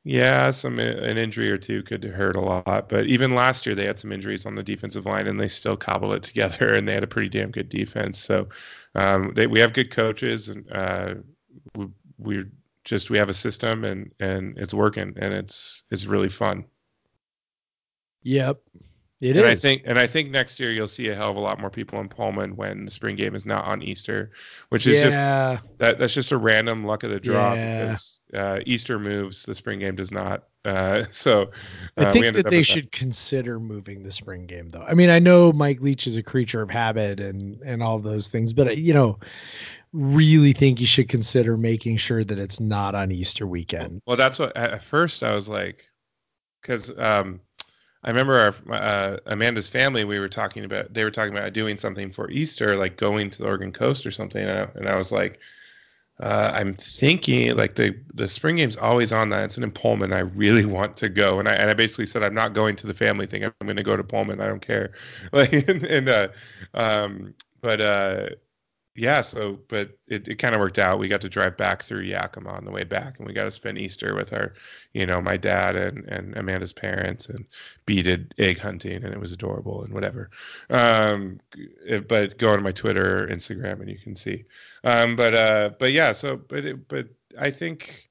yeah, 0.03 0.51
some 0.51 0.79
an 0.79 1.17
injury 1.17 1.51
or 1.51 1.57
two 1.57 1.83
could 1.83 2.03
hurt 2.03 2.35
a 2.35 2.41
lot. 2.41 2.87
But 2.87 3.07
even 3.07 3.35
last 3.35 3.65
year 3.65 3.75
they 3.75 3.85
had 3.85 3.99
some 3.99 4.11
injuries 4.11 4.45
on 4.45 4.55
the 4.55 4.63
defensive 4.63 5.05
line 5.05 5.27
and 5.27 5.39
they 5.39 5.47
still 5.47 5.75
cobbled 5.75 6.13
it 6.13 6.23
together 6.23 6.73
and 6.73 6.87
they 6.87 6.93
had 6.93 7.03
a 7.03 7.07
pretty 7.07 7.29
damn 7.29 7.51
good 7.51 7.69
defense. 7.69 8.19
So 8.19 8.47
um, 8.95 9.33
they, 9.35 9.47
we 9.47 9.59
have 9.59 9.73
good 9.73 9.91
coaches 9.91 10.49
and 10.49 10.71
uh, 10.71 11.15
we, 11.75 11.87
we're 12.17 12.49
just 12.83 13.09
we 13.09 13.17
have 13.17 13.27
a 13.27 13.33
system 13.33 13.83
and 13.83 14.11
and 14.19 14.57
it's 14.57 14.73
working 14.73 15.13
and 15.17 15.33
it's 15.33 15.83
it's 15.91 16.05
really 16.05 16.29
fun. 16.29 16.65
Yep. 18.23 18.61
It 19.19 19.35
is. 19.35 19.41
and 19.41 19.47
I 19.47 19.55
think 19.55 19.81
and 19.85 19.97
I 19.97 20.05
think 20.05 20.29
next 20.29 20.59
year 20.59 20.71
you'll 20.71 20.87
see 20.87 21.09
a 21.09 21.15
hell 21.15 21.31
of 21.31 21.37
a 21.37 21.39
lot 21.39 21.59
more 21.59 21.71
people 21.71 21.99
in 21.99 22.07
Pullman 22.07 22.55
when 22.55 22.85
the 22.85 22.91
spring 22.91 23.15
game 23.15 23.33
is 23.33 23.47
not 23.47 23.65
on 23.65 23.81
Easter, 23.81 24.31
which 24.69 24.85
is 24.85 25.01
just 25.01 25.17
that 25.17 25.97
that's 25.97 26.13
just 26.13 26.31
a 26.31 26.37
random 26.37 26.85
luck 26.85 27.03
of 27.03 27.09
the 27.09 27.19
draw 27.19 27.53
Yeah. 27.53 27.85
because 27.85 28.21
uh, 28.35 28.59
Easter 28.67 28.99
moves, 28.99 29.43
the 29.43 29.55
spring 29.55 29.79
game 29.79 29.95
does 29.95 30.11
not. 30.11 30.43
Uh, 30.63 31.03
so 31.11 31.43
uh, 31.97 32.05
I 32.05 32.11
think 32.11 32.35
that 32.35 32.49
they 32.49 32.61
should 32.61 32.91
consider 32.91 33.59
moving 33.59 34.03
the 34.03 34.11
spring 34.11 34.45
game, 34.45 34.69
though. 34.69 34.83
I 34.83 34.93
mean, 34.93 35.09
I 35.09 35.17
know 35.17 35.51
Mike 35.51 35.81
Leach 35.81 36.05
is 36.05 36.17
a 36.17 36.23
creature 36.23 36.61
of 36.61 36.69
habit 36.69 37.19
and 37.19 37.59
and 37.61 37.81
all 37.81 37.97
those 37.97 38.27
things, 38.27 38.53
but 38.53 38.77
you 38.77 38.93
know, 38.93 39.17
really 39.93 40.53
think 40.53 40.79
you 40.79 40.85
should 40.85 41.09
consider 41.09 41.57
making 41.57 41.97
sure 41.97 42.23
that 42.23 42.37
it's 42.37 42.59
not 42.59 42.93
on 42.93 43.11
Easter 43.11 43.47
weekend. 43.47 44.01
Well, 44.05 44.17
that's 44.17 44.37
what 44.37 44.55
at 44.55 44.73
at 44.73 44.83
first 44.83 45.23
I 45.23 45.33
was 45.33 45.49
like, 45.49 45.89
because 46.61 46.95
um, 46.99 47.39
I 48.03 48.09
remember 48.09 48.55
our, 48.69 48.75
uh, 48.75 49.17
Amanda's 49.25 49.69
family. 49.69 50.03
We 50.05 50.19
were 50.19 50.29
talking 50.29 50.63
about 50.65 50.93
they 50.93 51.03
were 51.03 51.11
talking 51.11 51.35
about 51.35 51.53
doing 51.53 51.77
something 51.77 52.11
for 52.11 52.29
Easter, 52.29 52.75
like 52.75 52.97
going 52.97 53.29
to 53.31 53.39
the 53.39 53.45
Oregon 53.45 53.71
coast 53.71 54.05
or 54.05 54.11
something, 54.11 54.43
and 54.43 54.51
I, 54.51 54.67
and 54.75 54.87
I 54.87 54.95
was 54.97 55.11
like, 55.11 55.39
uh, 56.19 56.51
I'm 56.53 56.73
thinking 56.73 57.55
like 57.55 57.75
the 57.75 57.95
the 58.13 58.27
spring 58.27 58.55
game's 58.57 58.77
always 58.77 59.11
on 59.11 59.29
that. 59.29 59.45
It's 59.45 59.57
in 59.57 59.69
Pullman. 59.71 60.13
I 60.13 60.19
really 60.19 60.65
want 60.77 60.97
to 60.97 61.09
go, 61.09 61.39
and 61.39 61.47
I 61.47 61.53
and 61.53 61.69
I 61.69 61.73
basically 61.73 62.05
said 62.05 62.23
I'm 62.23 62.33
not 62.33 62.53
going 62.53 62.75
to 62.77 62.87
the 62.87 62.93
family 62.93 63.25
thing. 63.27 63.43
I'm 63.43 63.53
going 63.63 63.77
to 63.77 63.83
go 63.83 63.97
to 63.97 64.03
Pullman. 64.03 64.41
I 64.41 64.47
don't 64.47 64.61
care. 64.61 64.93
Like 65.33 65.53
and, 65.53 65.83
and 65.83 66.09
uh, 66.09 66.27
um, 66.73 67.33
but 67.61 67.81
uh, 67.81 68.29
yeah, 68.97 69.21
so 69.21 69.59
but 69.69 69.97
it, 70.07 70.27
it 70.27 70.35
kind 70.35 70.55
of 70.55 70.59
worked 70.59 70.79
out. 70.79 70.99
We 70.99 71.07
got 71.07 71.21
to 71.21 71.29
drive 71.29 71.55
back 71.57 71.83
through 71.83 72.01
Yakima 72.01 72.49
on 72.49 72.65
the 72.65 72.71
way 72.71 72.83
back, 72.83 73.19
and 73.19 73.27
we 73.27 73.33
got 73.33 73.43
to 73.45 73.51
spend 73.51 73.77
Easter 73.77 74.15
with 74.15 74.33
our, 74.33 74.53
you 74.93 75.05
know, 75.05 75.21
my 75.21 75.37
dad 75.37 75.75
and, 75.75 76.05
and 76.05 76.35
Amanda's 76.35 76.73
parents, 76.73 77.29
and 77.29 77.45
B 77.85 78.01
did 78.01 78.33
egg 78.37 78.59
hunting, 78.59 79.03
and 79.03 79.13
it 79.13 79.19
was 79.19 79.31
adorable 79.31 79.83
and 79.83 79.93
whatever. 79.93 80.31
Um, 80.69 81.39
it- 81.55 82.07
but 82.07 82.37
go 82.37 82.51
on 82.53 82.63
my 82.63 82.71
Twitter, 82.71 83.23
or 83.23 83.27
Instagram, 83.27 83.81
and 83.81 83.89
you 83.89 83.97
can 83.99 84.15
see. 84.15 84.45
Um, 84.83 85.15
but 85.15 85.33
uh, 85.33 85.69
but 85.79 85.91
yeah, 85.91 86.11
so 86.11 86.35
but 86.37 86.65
it, 86.65 86.87
but 86.87 87.07
I 87.39 87.51
think, 87.51 88.09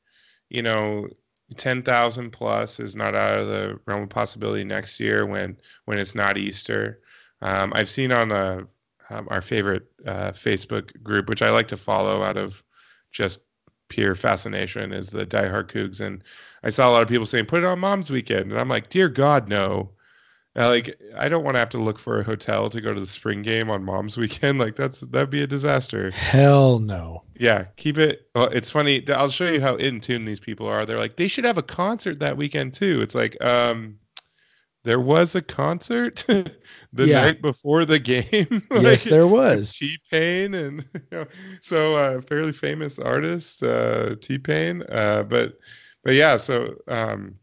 you 0.49 0.63
know, 0.63 1.09
ten 1.57 1.83
thousand 1.83 2.31
plus 2.31 2.81
is 2.81 2.97
not 2.97 3.15
out 3.15 3.39
of 3.41 3.49
the 3.49 3.81
realm 3.87 4.03
of 4.05 4.09
possibility 4.09 4.65
next 4.65 5.01
year 5.01 5.27
when 5.27 5.57
when 5.85 5.99
it's 5.99 6.15
not 6.15 6.39
Easter. 6.39 7.01
Um, 7.43 7.73
I've 7.75 7.89
seen 7.89 8.13
on 8.13 8.29
the 8.29 8.67
um, 9.11 9.29
our 9.31 9.41
favorite 9.41 9.87
uh, 10.07 10.33
Facebook 10.33 11.03
group, 11.03 11.29
which 11.29 11.43
I 11.43 11.51
like 11.51 11.69
to 11.69 11.77
follow 11.77 12.23
out 12.23 12.37
of 12.37 12.63
just 13.13 13.41
pure 13.89 14.15
fascination, 14.15 14.93
is 14.93 15.11
the 15.11 15.27
Die 15.27 15.49
Hard 15.49 15.69
Cougs. 15.69 16.01
And 16.01 16.25
I 16.63 16.71
saw 16.71 16.91
a 16.91 16.93
lot 16.93 17.03
of 17.03 17.09
people 17.09 17.27
saying, 17.27 17.47
put 17.47 17.63
it 17.63 17.67
on 17.67 17.79
Mom's 17.79 18.11
Weekend. 18.11 18.51
And 18.51 18.61
I'm 18.61 18.69
like, 18.69 18.89
dear 18.89 19.09
God, 19.09 19.49
no. 19.49 19.93
Uh, 20.59 20.69
like, 20.69 20.99
I 21.17 21.29
don't 21.29 21.45
want 21.45 21.57
to 21.57 21.59
have 21.59 21.69
to 21.71 21.79
look 21.79 21.99
for 21.99 22.19
a 22.19 22.25
hotel 22.25 22.71
to 22.71 22.81
go 22.81 22.95
to 22.95 23.01
the 23.01 23.07
spring 23.07 23.43
game 23.43 23.71
on 23.71 23.85
Mom's 23.85 24.17
Weekend. 24.17 24.59
Like, 24.67 24.75
that's 24.75 25.01
that'd 25.01 25.31
be 25.31 25.43
a 25.43 25.47
disaster. 25.47 26.11
Hell 26.11 26.79
no. 26.79 27.25
Yeah, 27.39 27.67
keep 27.77 27.99
it. 27.99 28.29
Well, 28.35 28.47
it's 28.47 28.71
funny. 28.71 29.07
I'll 29.11 29.29
show 29.29 29.51
you 29.51 29.61
how 29.61 29.77
in 29.77 30.01
tune 30.01 30.25
these 30.25 30.41
people 30.41 30.67
are. 30.67 30.87
They're 30.87 30.99
like, 30.99 31.17
they 31.17 31.29
should 31.29 31.45
have 31.45 31.59
a 31.59 31.63
concert 31.63 32.21
that 32.21 32.39
weekend 32.39 32.73
too. 32.73 33.03
It's 33.03 33.15
like, 33.15 33.37
um, 33.45 33.99
there 34.87 35.01
was 35.01 35.35
a 35.35 35.43
concert 35.43 36.25
the 36.29 37.07
Yeah. 37.07 37.21
night 37.21 37.43
before 37.43 37.85
the 37.85 37.99
game. 37.99 38.63
yes, 38.73 39.05
there 39.05 39.27
was. 39.27 39.77
T 39.77 39.99
Pain 40.11 40.55
and 40.55 40.85
you 40.95 41.01
know, 41.11 41.27
so 41.61 41.97
uh, 41.97 42.21
fairly 42.23 42.53
famous 42.53 42.99
artist 42.99 43.63
uh, 43.63 44.17
T 44.21 44.39
Pain. 44.39 44.83
Uh, 44.91 45.25
but 45.25 45.59
but 46.05 46.15
yeah, 46.15 46.37
so 46.37 46.77
um, 46.89 47.35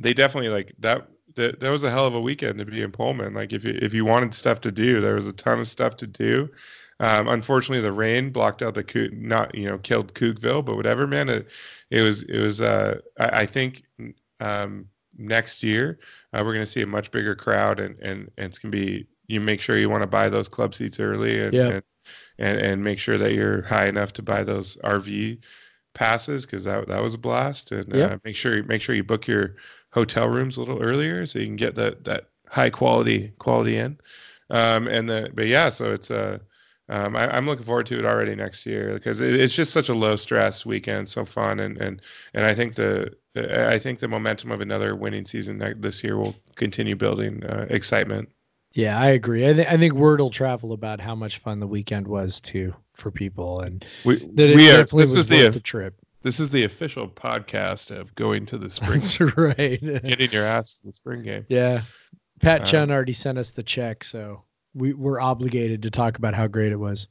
they 0.00 0.12
definitely 0.12 0.50
like 0.50 0.74
that. 0.80 1.08
That, 1.36 1.60
that 1.60 1.70
was 1.70 1.84
a 1.84 1.90
hell 1.90 2.06
of 2.06 2.14
a 2.14 2.20
weekend 2.20 2.58
to 2.58 2.64
be 2.64 2.82
in 2.82 2.90
Pullman. 2.90 3.34
Like 3.34 3.52
if 3.52 3.64
you 3.64 3.78
if 3.80 3.94
you 3.94 4.04
wanted 4.04 4.34
stuff 4.34 4.60
to 4.62 4.72
do, 4.72 5.00
there 5.00 5.14
was 5.14 5.28
a 5.28 5.32
ton 5.32 5.60
of 5.60 5.68
stuff 5.68 5.96
to 5.98 6.06
do. 6.06 6.50
Um, 6.98 7.28
unfortunately, 7.28 7.80
the 7.80 7.92
rain 7.92 8.30
blocked 8.30 8.62
out 8.62 8.74
the 8.74 8.84
Coug- 8.84 9.12
not 9.16 9.54
you 9.54 9.66
know 9.66 9.78
killed 9.78 10.12
Cougville, 10.14 10.64
but 10.64 10.76
whatever, 10.76 11.06
man. 11.06 11.28
It 11.28 11.46
it 11.90 12.02
was 12.02 12.24
it 12.24 12.40
was. 12.40 12.60
Uh, 12.60 12.98
I, 13.18 13.42
I 13.42 13.46
think 13.46 13.84
um, 14.40 14.86
next 15.20 15.62
year 15.62 15.98
uh, 16.32 16.42
we're 16.44 16.54
going 16.54 16.64
to 16.64 16.70
see 16.70 16.82
a 16.82 16.86
much 16.86 17.10
bigger 17.10 17.34
crowd, 17.34 17.80
and 17.80 17.96
and, 18.00 18.30
and 18.36 18.46
it's 18.46 18.58
going 18.58 18.72
to 18.72 18.76
be 18.78 19.06
you 19.28 19.40
make 19.40 19.60
sure 19.60 19.78
you 19.78 19.90
want 19.90 20.02
to 20.02 20.08
buy 20.08 20.28
those 20.28 20.48
club 20.48 20.74
seats 20.74 20.98
early, 20.98 21.40
and, 21.40 21.52
Yeah. 21.54 21.68
and 21.68 21.82
and 22.38 22.58
and 22.60 22.84
make 22.84 22.98
sure 22.98 23.18
that 23.18 23.34
you're 23.34 23.62
high 23.62 23.86
enough 23.86 24.12
to 24.14 24.22
buy 24.22 24.42
those 24.42 24.76
RV 24.78 25.38
passes 25.94 26.46
because 26.46 26.64
that 26.64 26.88
that 26.88 27.02
was 27.02 27.14
a 27.14 27.18
blast, 27.18 27.72
and 27.72 27.94
uh, 27.94 28.18
make 28.24 28.36
sure 28.36 28.62
make 28.64 28.82
sure 28.82 28.94
you 28.94 29.04
book 29.04 29.26
your 29.26 29.56
hotel 29.92 30.28
rooms 30.28 30.56
a 30.56 30.60
little 30.60 30.82
earlier 30.82 31.26
so 31.26 31.38
you 31.38 31.46
can 31.46 31.56
get 31.56 31.74
that 31.76 32.04
that 32.04 32.28
high 32.48 32.70
quality 32.70 33.32
quality 33.38 33.76
in. 33.76 33.98
Um, 34.50 34.88
and 34.88 35.08
the 35.08 35.30
but 35.34 35.46
yeah, 35.46 35.68
so 35.68 35.92
it's 35.92 36.10
uh, 36.10 36.38
um, 36.90 37.16
I, 37.16 37.34
I'm 37.36 37.46
looking 37.46 37.64
forward 37.64 37.86
to 37.86 37.98
it 37.98 38.04
already 38.04 38.34
next 38.34 38.66
year 38.66 38.92
because 38.94 39.20
it, 39.20 39.34
it's 39.34 39.54
just 39.54 39.72
such 39.72 39.88
a 39.88 39.94
low 39.94 40.16
stress 40.16 40.66
weekend, 40.66 41.08
so 41.08 41.24
fun, 41.24 41.60
and 41.60 41.78
and 41.78 42.02
and 42.34 42.44
I 42.44 42.54
think 42.54 42.74
the 42.74 43.14
I 43.36 43.78
think 43.78 44.00
the 44.00 44.08
momentum 44.08 44.50
of 44.50 44.60
another 44.60 44.94
winning 44.96 45.24
season 45.24 45.58
this 45.78 46.02
year 46.04 46.16
will 46.18 46.34
continue 46.56 46.96
building 46.96 47.44
uh, 47.44 47.66
excitement. 47.70 48.28
Yeah, 48.72 48.98
I 49.00 49.08
agree. 49.08 49.48
I, 49.48 49.52
th- 49.52 49.66
I 49.66 49.76
think 49.78 49.94
word 49.94 50.20
will 50.20 50.30
travel 50.30 50.72
about 50.72 51.00
how 51.00 51.14
much 51.16 51.38
fun 51.38 51.58
the 51.60 51.66
weekend 51.66 52.06
was 52.06 52.40
too 52.40 52.74
for 52.94 53.10
people, 53.10 53.60
and 53.60 53.84
We, 54.04 54.16
that 54.34 54.50
it 54.50 54.56
we 54.56 54.68
are 54.70 54.78
definitely 54.78 55.02
this 55.04 55.14
was 55.16 55.24
is 55.24 55.30
worth 55.30 55.52
the 55.54 55.58
the 55.58 55.60
trip. 55.60 55.94
this 56.22 56.38
is 56.40 56.50
the 56.50 56.64
official 56.64 57.08
podcast 57.08 57.90
of 57.96 58.14
going 58.14 58.46
to 58.46 58.58
the 58.58 58.70
spring 58.76 59.00
That's 59.00 59.20
right. 59.20 59.80
getting 59.80 60.30
your 60.30 60.44
ass 60.44 60.78
to 60.78 60.86
the 60.88 60.92
spring 60.92 61.22
game. 61.22 61.46
yeah. 61.48 61.82
Pat 62.40 62.60
Um, 62.62 62.66
Chun 62.66 62.90
already 62.90 63.12
sent 63.12 63.38
us 63.38 63.50
the 63.50 63.62
check, 63.62 64.02
so 64.04 64.42
we 64.74 64.92
we're 64.92 65.20
obligated 65.20 65.82
to 65.82 65.90
talk 65.90 66.18
about 66.18 66.34
how 66.34 66.46
great 66.46 66.72
it 66.72 66.76
was. 66.76 67.08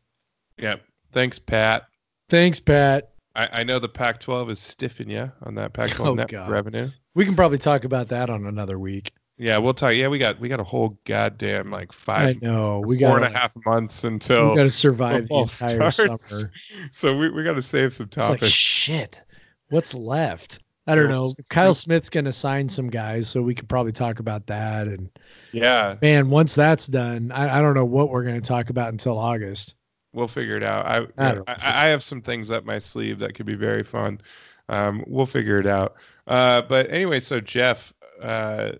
Yeah. 0.57 0.77
Thanks, 1.11 1.39
Pat. 1.39 1.87
Thanks, 2.29 2.59
Pat. 2.59 3.11
I, 3.35 3.49
I 3.51 3.63
know 3.63 3.79
the 3.79 3.89
Pac-12 3.89 4.51
is 4.51 4.59
stiffing 4.59 5.09
you 5.09 5.31
on 5.43 5.55
that 5.55 5.73
Pac-12 5.73 6.07
oh, 6.07 6.13
net 6.13 6.29
God. 6.29 6.49
revenue. 6.49 6.89
We 7.15 7.25
can 7.25 7.35
probably 7.35 7.57
talk 7.57 7.83
about 7.83 8.09
that 8.09 8.29
on 8.29 8.45
another 8.45 8.77
week. 8.77 9.11
Yeah, 9.37 9.59
we'll 9.59 9.73
talk. 9.73 9.93
Yeah, 9.95 10.09
we 10.09 10.19
got 10.19 10.37
we 10.41 10.49
got 10.49 10.59
a 10.59 10.65
whole 10.65 10.99
goddamn 11.05 11.71
like 11.71 11.93
five. 11.93 12.35
I 12.43 12.45
know 12.45 12.83
we 12.85 12.97
got 12.97 13.07
four 13.07 13.17
and 13.17 13.25
a 13.33 13.37
half 13.37 13.55
months 13.65 14.03
until 14.03 14.49
we 14.49 14.57
got 14.57 14.63
to 14.63 14.71
survive 14.71 15.29
the 15.29 15.35
entire 15.35 15.91
starts. 15.91 16.29
summer. 16.29 16.51
So 16.91 17.17
we 17.17 17.29
we 17.29 17.43
got 17.45 17.53
to 17.53 17.61
save 17.61 17.93
some 17.93 18.09
topics. 18.09 18.41
Like, 18.41 18.51
shit, 18.51 19.21
what's 19.69 19.95
left? 19.95 20.59
I 20.87 20.95
don't 20.95 21.09
know. 21.09 21.31
Kyle 21.49 21.73
Smith's 21.73 22.09
gonna 22.09 22.31
sign 22.31 22.67
some 22.67 22.89
guys, 22.89 23.27
so 23.27 23.41
we 23.41 23.53
could 23.53 23.69
probably 23.69 23.91
talk 23.91 24.19
about 24.19 24.47
that. 24.47 24.87
And 24.87 25.09
yeah, 25.51 25.97
man, 26.01 26.29
once 26.29 26.55
that's 26.55 26.87
done, 26.87 27.31
I, 27.31 27.59
I 27.59 27.61
don't 27.61 27.75
know 27.75 27.85
what 27.85 28.09
we're 28.09 28.23
gonna 28.23 28.41
talk 28.41 28.69
about 28.69 28.89
until 28.89 29.17
August. 29.17 29.75
We'll 30.13 30.27
figure 30.27 30.57
it 30.57 30.63
out. 30.63 30.85
I 30.85 31.23
I, 31.23 31.37
I, 31.47 31.85
I 31.85 31.87
have 31.89 32.01
some 32.01 32.21
things 32.21 32.49
up 32.49 32.65
my 32.65 32.79
sleeve 32.79 33.19
that 33.19 33.35
could 33.35 33.45
be 33.45 33.55
very 33.55 33.83
fun. 33.83 34.21
Um, 34.67 35.03
we'll 35.07 35.25
figure 35.25 35.59
it 35.59 35.67
out. 35.67 35.95
Uh, 36.27 36.61
but 36.61 36.89
anyway, 36.91 37.19
so 37.19 37.39
Jeff, 37.39 37.93
uh, 38.21 38.73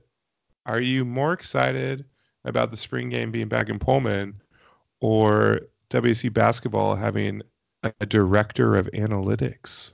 are 0.66 0.82
you 0.82 1.04
more 1.04 1.34
excited 1.34 2.06
about 2.46 2.72
the 2.72 2.78
spring 2.78 3.10
game 3.10 3.32
being 3.32 3.48
back 3.48 3.70
in 3.70 3.80
Pullman 3.80 4.42
or 5.02 5.62
WSU 5.90 6.32
basketball 6.32 6.96
having 6.96 7.42
a 7.84 8.06
director 8.06 8.76
of 8.76 8.88
analytics? 8.94 9.94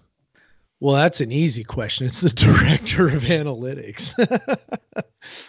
Well, 0.85 0.93
that's 0.93 1.19
an 1.19 1.31
easy 1.31 1.63
question. 1.63 2.05
It's 2.05 2.21
the 2.21 2.29
director 2.29 3.07
of 3.07 3.23
analytics. 3.23 4.13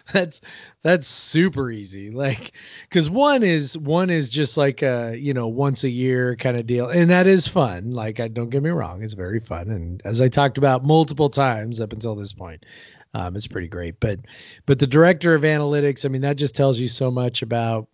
that's 0.14 0.40
that's 0.82 1.06
super 1.06 1.70
easy. 1.70 2.10
Like 2.10 2.52
cuz 2.88 3.10
one 3.10 3.42
is 3.42 3.76
one 3.76 4.08
is 4.08 4.30
just 4.30 4.56
like 4.56 4.80
a, 4.80 5.14
you 5.14 5.34
know, 5.34 5.48
once 5.48 5.84
a 5.84 5.90
year 5.90 6.36
kind 6.36 6.56
of 6.56 6.66
deal. 6.66 6.88
And 6.88 7.10
that 7.10 7.26
is 7.26 7.46
fun. 7.46 7.92
Like 7.92 8.18
I 8.18 8.28
don't 8.28 8.48
get 8.48 8.62
me 8.62 8.70
wrong, 8.70 9.02
it's 9.02 9.12
very 9.12 9.38
fun 9.38 9.68
and 9.68 10.00
as 10.06 10.22
I 10.22 10.28
talked 10.28 10.56
about 10.56 10.86
multiple 10.86 11.28
times 11.28 11.82
up 11.82 11.92
until 11.92 12.14
this 12.14 12.32
point, 12.32 12.64
um, 13.12 13.36
it's 13.36 13.46
pretty 13.46 13.68
great. 13.68 14.00
But 14.00 14.20
but 14.64 14.78
the 14.78 14.86
director 14.86 15.34
of 15.34 15.42
analytics, 15.42 16.06
I 16.06 16.08
mean, 16.08 16.22
that 16.22 16.36
just 16.36 16.56
tells 16.56 16.80
you 16.80 16.88
so 16.88 17.10
much 17.10 17.42
about 17.42 17.88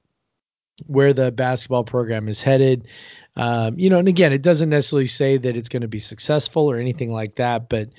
where 0.87 1.13
the 1.13 1.33
basketball 1.33 1.85
program 1.85 2.29
is 2.29 2.43
headed. 2.43 2.89
Um, 3.37 3.79
you 3.79 3.91
know, 3.91 3.99
and 3.99 4.09
again, 4.09 4.33
it 4.33 4.43
doesn't 4.43 4.71
necessarily 4.71 5.07
say 5.07 5.39
that 5.39 5.57
it's 5.57 5.69
going 5.69 5.83
to 5.83 5.89
be 5.89 5.99
successful 5.99 6.71
or 6.71 6.79
anything 6.79 7.13
like 7.13 7.37
that, 7.37 7.69
but 7.69 7.91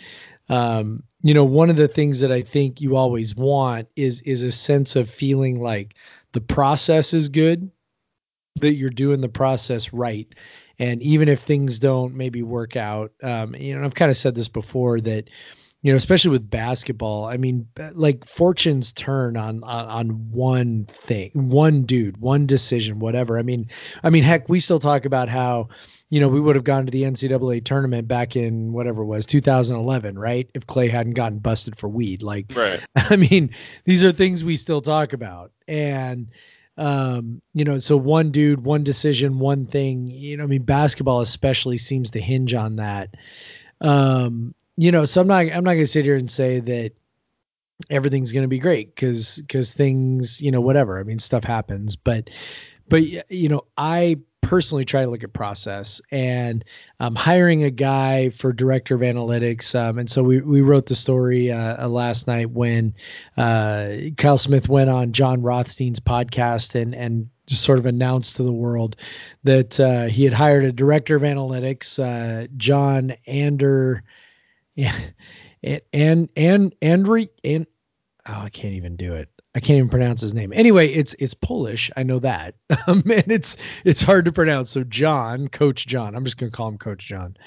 um, 0.50 1.04
you 1.22 1.34
know, 1.34 1.46
one 1.46 1.70
of 1.70 1.76
the 1.76 1.88
things 1.88 2.20
that 2.20 2.32
I 2.32 2.42
think 2.42 2.82
you 2.82 2.98
always 2.98 3.36
want 3.36 3.88
is 3.96 4.22
is 4.22 4.44
a 4.44 4.52
sense 4.52 4.96
of 4.96 5.10
feeling 5.10 5.62
like 5.62 5.96
the 6.34 6.42
process 6.42 7.14
is 7.14 7.30
good, 7.30 7.72
that 8.58 8.76
you're 8.76 8.90
doing 8.90 9.22
the 9.22 9.30
process 9.30 9.94
right. 9.94 10.28
And 10.80 11.02
even 11.02 11.30
if 11.30 11.40
things 11.40 11.80
don't 11.80 12.16
maybe 12.16 12.44
work 12.44 12.76
out, 12.76 13.14
um, 13.22 13.56
you 13.56 13.78
know, 13.78 13.86
I've 13.86 13.96
kind 13.96 14.12
of 14.12 14.18
said 14.18 14.36
this 14.36 14.50
before 14.50 15.00
that, 15.02 15.30
you 15.84 15.92
know, 15.92 15.98
especially 15.98 16.32
with 16.32 16.50
basketball. 16.50 17.26
I 17.26 17.36
mean, 17.36 17.68
like 17.92 18.26
fortunes 18.26 18.94
turn 18.94 19.36
on, 19.36 19.64
on 19.66 19.86
on 19.86 20.32
one 20.32 20.86
thing, 20.86 21.32
one 21.34 21.84
dude, 21.84 22.18
one 22.18 22.46
decision, 22.46 23.00
whatever. 23.00 23.38
I 23.38 23.42
mean, 23.42 23.70
I 24.02 24.10
mean, 24.10 24.24
heck, 24.24 24.48
we 24.48 24.62
still 24.62 24.80
talk 24.80 25.04
about 25.04 25.28
how, 25.28 25.68
you 26.10 26.22
know, 26.22 26.30
we 26.30 26.40
would 26.40 26.56
have 26.56 26.64
gone 26.64 26.86
to 26.86 26.92
the 26.92 27.04
NCAA 27.04 27.66
tournament 27.66 28.08
back 28.08 28.38
in 28.38 28.72
whatever 28.72 29.04
it 29.04 29.08
was 29.08 29.26
2011, 29.26 30.18
right? 30.18 30.50
If 30.54 30.66
Klay 30.66 30.90
hadn't 30.90 31.14
gotten 31.16 31.40
busted 31.40 31.78
for 31.78 31.90
weed, 31.90 32.24
like, 32.24 32.54
right. 32.56 32.80
I 32.96 33.18
mean, 33.18 33.50
these 33.84 34.06
are 34.06 34.14
things 34.14 34.42
we 34.42 34.56
still 34.56 34.82
talk 34.82 35.12
about, 35.12 35.52
and 35.68 36.30
um, 36.78 37.42
you 37.54 37.66
know, 37.66 37.78
so 37.78 37.98
one 37.98 38.32
dude, 38.32 38.64
one 38.64 38.86
decision, 38.86 39.38
one 39.38 39.66
thing. 39.66 40.08
You 40.08 40.38
know, 40.38 40.46
I 40.46 40.48
mean, 40.48 40.64
basketball 40.64 41.20
especially 41.20 41.78
seems 41.78 42.12
to 42.12 42.22
hinge 42.22 42.54
on 42.54 42.78
that. 42.78 43.16
Um, 43.82 44.56
you 44.78 44.92
know, 44.92 45.06
so 45.06 45.22
I'm 45.22 45.28
not 45.28 45.46
I'm 45.52 45.64
not 45.64 45.74
gonna 45.74 45.86
sit 45.86 46.06
here 46.06 46.16
and 46.16 46.30
say 46.30 46.60
that 46.60 46.92
everything's 47.90 48.32
gonna 48.32 48.48
be 48.48 48.60
great 48.60 48.94
because 48.94 49.38
because 49.38 49.74
things 49.74 50.42
you 50.42 50.52
know 50.52 50.62
whatever. 50.62 51.00
I 51.00 51.04
mean 51.04 51.20
stuff 51.20 51.44
happens. 51.44 51.96
But 51.96 52.30
but 52.88 53.32
you 53.32 53.50
know 53.50 53.66
I 53.78 54.18
personally 54.42 54.84
try 54.84 55.04
to 55.04 55.10
look 55.10 55.24
at 55.24 55.32
process 55.32 56.02
and 56.12 56.66
um, 57.00 57.16
hiring 57.16 57.64
a 57.64 57.72
guy 57.72 58.30
for 58.30 58.52
director 58.52 58.94
of 58.94 59.02
analytics 59.02 59.74
um, 59.74 59.98
and 59.98 60.12
so 60.12 60.22
we, 60.22 60.42
we 60.42 60.60
wrote 60.60 60.86
the 60.86 60.96
story 60.96 61.50
uh, 61.50 61.86
uh, 61.86 61.88
last 61.88 62.28
night 62.28 62.52
when 62.52 62.94
uh, 63.38 63.96
Kyle 64.18 64.38
Smith 64.38 64.68
went 64.68 64.90
on 64.90 65.14
Jon 65.14 65.42
Rothstein's 65.42 66.02
podcast 66.02 66.80
and 66.80 66.94
and 66.94 67.30
just 67.48 67.64
sort 67.64 67.80
of 67.80 67.86
announced 67.86 68.38
to 68.38 68.44
the 68.44 68.52
world 68.52 68.96
that 69.44 69.80
uh, 69.80 70.06
he 70.06 70.24
had 70.24 70.34
hired 70.34 70.66
a 70.66 70.72
director 70.72 71.16
of 71.16 71.24
analytics 71.24 71.98
uh, 71.98 72.48
John 72.58 73.16
Ander 73.26 74.04
yeah, 74.76 74.98
and 75.94 76.30
and 76.36 76.76
Andri 76.82 77.30
and 77.44 77.68
oh, 78.28 78.34
I 78.34 78.50
can't 78.50 78.74
even 78.74 78.96
do 78.96 79.16
it. 79.16 79.30
I 79.56 79.60
can't 79.60 79.78
even 79.78 79.90
pronounce 79.90 80.22
his 80.22 80.34
name. 80.34 80.52
Anyway, 80.54 80.88
it's 80.88 81.16
it's 81.20 81.34
Polish. 81.34 81.92
I 81.96 82.04
know 82.04 82.20
that, 82.20 82.56
um, 82.88 83.04
and 83.12 83.32
it's 83.32 83.58
it's 83.86 84.02
hard 84.02 84.26
to 84.26 84.32
pronounce. 84.32 84.72
So 84.72 84.84
John, 84.84 85.48
Coach 85.48 85.86
John. 85.86 86.16
I'm 86.16 86.24
just 86.24 86.38
gonna 86.38 86.52
call 86.52 86.70
him 86.70 86.78
Coach 86.78 87.06
John. 87.06 87.38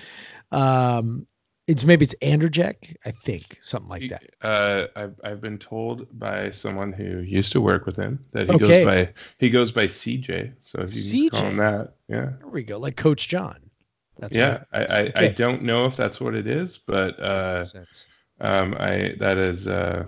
Um, 0.53 1.27
it's 1.67 1.85
maybe 1.85 2.05
it's 2.05 2.15
Andrzejek, 2.23 2.95
I 3.05 3.11
think, 3.11 3.59
something 3.61 3.89
like 3.89 4.09
that. 4.11 4.23
Uh, 4.41 4.87
I've 4.95 5.21
I've 5.25 5.41
been 5.41 5.59
told 5.59 6.07
by 6.17 6.53
someone 6.53 6.93
who 6.93 7.19
used 7.21 7.51
to 7.53 7.61
work 7.61 7.87
with 7.87 7.97
him 7.97 8.21
that 8.31 8.49
he 8.49 8.55
okay. 8.55 8.85
goes 8.85 8.85
by 8.85 9.13
he 9.39 9.51
goes 9.51 9.73
by 9.73 9.87
CJ. 9.87 10.53
So 10.63 10.83
if 10.83 10.95
you 10.95 11.29
CJ. 11.29 11.31
call 11.33 11.47
him 11.47 11.57
that, 11.57 11.95
yeah. 12.09 12.31
There 12.39 12.49
we 12.49 12.63
go, 12.63 12.79
like 12.79 12.97
Coach 12.97 13.29
John. 13.29 13.66
That's 14.19 14.37
yeah, 14.37 14.65
I, 14.73 14.79
I, 14.79 15.01
okay. 15.01 15.27
I, 15.27 15.29
don't 15.29 15.63
know 15.63 15.85
if 15.85 15.97
that's 15.97 16.21
what 16.21 16.35
it 16.35 16.47
is, 16.47 16.79
but 16.79 17.21
uh, 17.21 17.63
um, 18.41 18.75
I 18.79 19.15
that 19.19 19.37
is 19.37 19.69
uh, 19.69 20.07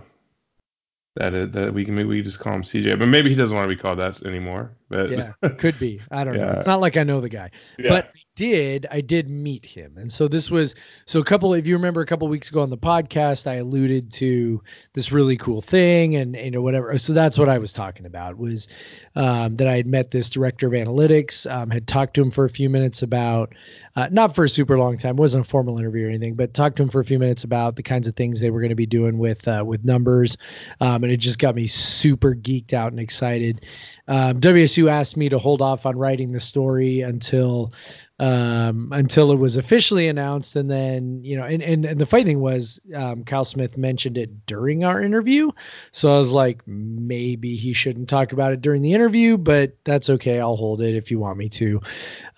that 1.16 1.34
is 1.34 1.50
that 1.50 1.74
we 1.74 1.84
can 1.84 1.94
maybe 1.94 2.08
we 2.08 2.22
just 2.22 2.38
call 2.38 2.54
him 2.54 2.62
CJ, 2.62 2.98
but 2.98 3.06
maybe 3.06 3.28
he 3.28 3.36
doesn't 3.36 3.54
want 3.54 3.68
to 3.68 3.74
be 3.74 3.80
called 3.80 3.98
that 3.98 4.22
anymore. 4.24 4.72
But 4.88 5.10
yeah, 5.10 5.32
could 5.58 5.78
be. 5.78 6.00
I 6.10 6.24
don't 6.24 6.34
yeah. 6.36 6.46
know. 6.46 6.52
It's 6.52 6.66
not 6.66 6.80
like 6.80 6.96
I 6.96 7.02
know 7.02 7.20
the 7.20 7.28
guy, 7.28 7.50
yeah. 7.78 7.90
but 7.90 8.12
did 8.38 8.86
I 8.88 9.00
did 9.00 9.28
meet 9.28 9.66
him, 9.66 9.98
and 9.98 10.12
so 10.12 10.28
this 10.28 10.48
was 10.48 10.76
so 11.06 11.18
a 11.18 11.24
couple. 11.24 11.54
If 11.54 11.66
you 11.66 11.74
remember, 11.74 12.02
a 12.02 12.06
couple 12.06 12.28
weeks 12.28 12.50
ago 12.50 12.60
on 12.60 12.70
the 12.70 12.78
podcast, 12.78 13.48
I 13.48 13.56
alluded 13.56 14.12
to 14.12 14.62
this 14.92 15.10
really 15.10 15.36
cool 15.36 15.60
thing, 15.60 16.14
and 16.14 16.36
you 16.36 16.52
know 16.52 16.62
whatever. 16.62 16.96
So 16.98 17.14
that's 17.14 17.36
what 17.36 17.48
I 17.48 17.58
was 17.58 17.72
talking 17.72 18.06
about 18.06 18.38
was 18.38 18.68
um, 19.16 19.56
that 19.56 19.66
I 19.66 19.74
had 19.74 19.88
met 19.88 20.12
this 20.12 20.30
director 20.30 20.68
of 20.68 20.72
analytics, 20.72 21.50
um, 21.52 21.68
had 21.68 21.88
talked 21.88 22.14
to 22.14 22.22
him 22.22 22.30
for 22.30 22.44
a 22.44 22.48
few 22.50 22.70
minutes 22.70 23.02
about, 23.02 23.54
uh, 23.96 24.08
not 24.12 24.36
for 24.36 24.44
a 24.44 24.48
super 24.48 24.78
long 24.78 24.98
time, 24.98 25.16
wasn't 25.16 25.44
a 25.44 25.48
formal 25.48 25.76
interview 25.80 26.06
or 26.06 26.08
anything, 26.08 26.34
but 26.34 26.54
talked 26.54 26.76
to 26.76 26.84
him 26.84 26.90
for 26.90 27.00
a 27.00 27.04
few 27.04 27.18
minutes 27.18 27.42
about 27.42 27.74
the 27.74 27.82
kinds 27.82 28.06
of 28.06 28.14
things 28.14 28.38
they 28.38 28.50
were 28.50 28.60
going 28.60 28.68
to 28.68 28.76
be 28.76 28.86
doing 28.86 29.18
with 29.18 29.48
uh, 29.48 29.64
with 29.66 29.84
numbers, 29.84 30.38
um, 30.80 31.02
and 31.02 31.12
it 31.12 31.16
just 31.16 31.40
got 31.40 31.56
me 31.56 31.66
super 31.66 32.36
geeked 32.36 32.72
out 32.72 32.92
and 32.92 33.00
excited. 33.00 33.64
Um, 34.06 34.40
WSU 34.40 34.88
asked 34.88 35.16
me 35.16 35.30
to 35.30 35.38
hold 35.38 35.60
off 35.60 35.84
on 35.84 35.98
writing 35.98 36.30
the 36.30 36.40
story 36.40 37.00
until 37.00 37.72
um, 38.20 38.88
until 38.92 39.30
it 39.30 39.36
was 39.36 39.56
officially 39.56 40.08
announced. 40.08 40.56
And 40.56 40.70
then, 40.70 41.22
you 41.22 41.36
know, 41.36 41.44
and, 41.44 41.62
and, 41.62 41.84
and 41.84 42.00
the 42.00 42.06
funny 42.06 42.24
thing 42.24 42.40
was, 42.40 42.80
um, 42.94 43.24
Kyle 43.24 43.44
Smith 43.44 43.76
mentioned 43.76 44.18
it 44.18 44.46
during 44.46 44.84
our 44.84 45.00
interview. 45.00 45.52
So 45.92 46.14
I 46.14 46.18
was 46.18 46.32
like, 46.32 46.62
maybe 46.66 47.54
he 47.56 47.72
shouldn't 47.72 48.08
talk 48.08 48.32
about 48.32 48.52
it 48.52 48.60
during 48.60 48.82
the 48.82 48.94
interview, 48.94 49.36
but 49.36 49.76
that's 49.84 50.10
okay. 50.10 50.40
I'll 50.40 50.56
hold 50.56 50.82
it 50.82 50.96
if 50.96 51.10
you 51.10 51.18
want 51.20 51.38
me 51.38 51.48
to. 51.50 51.80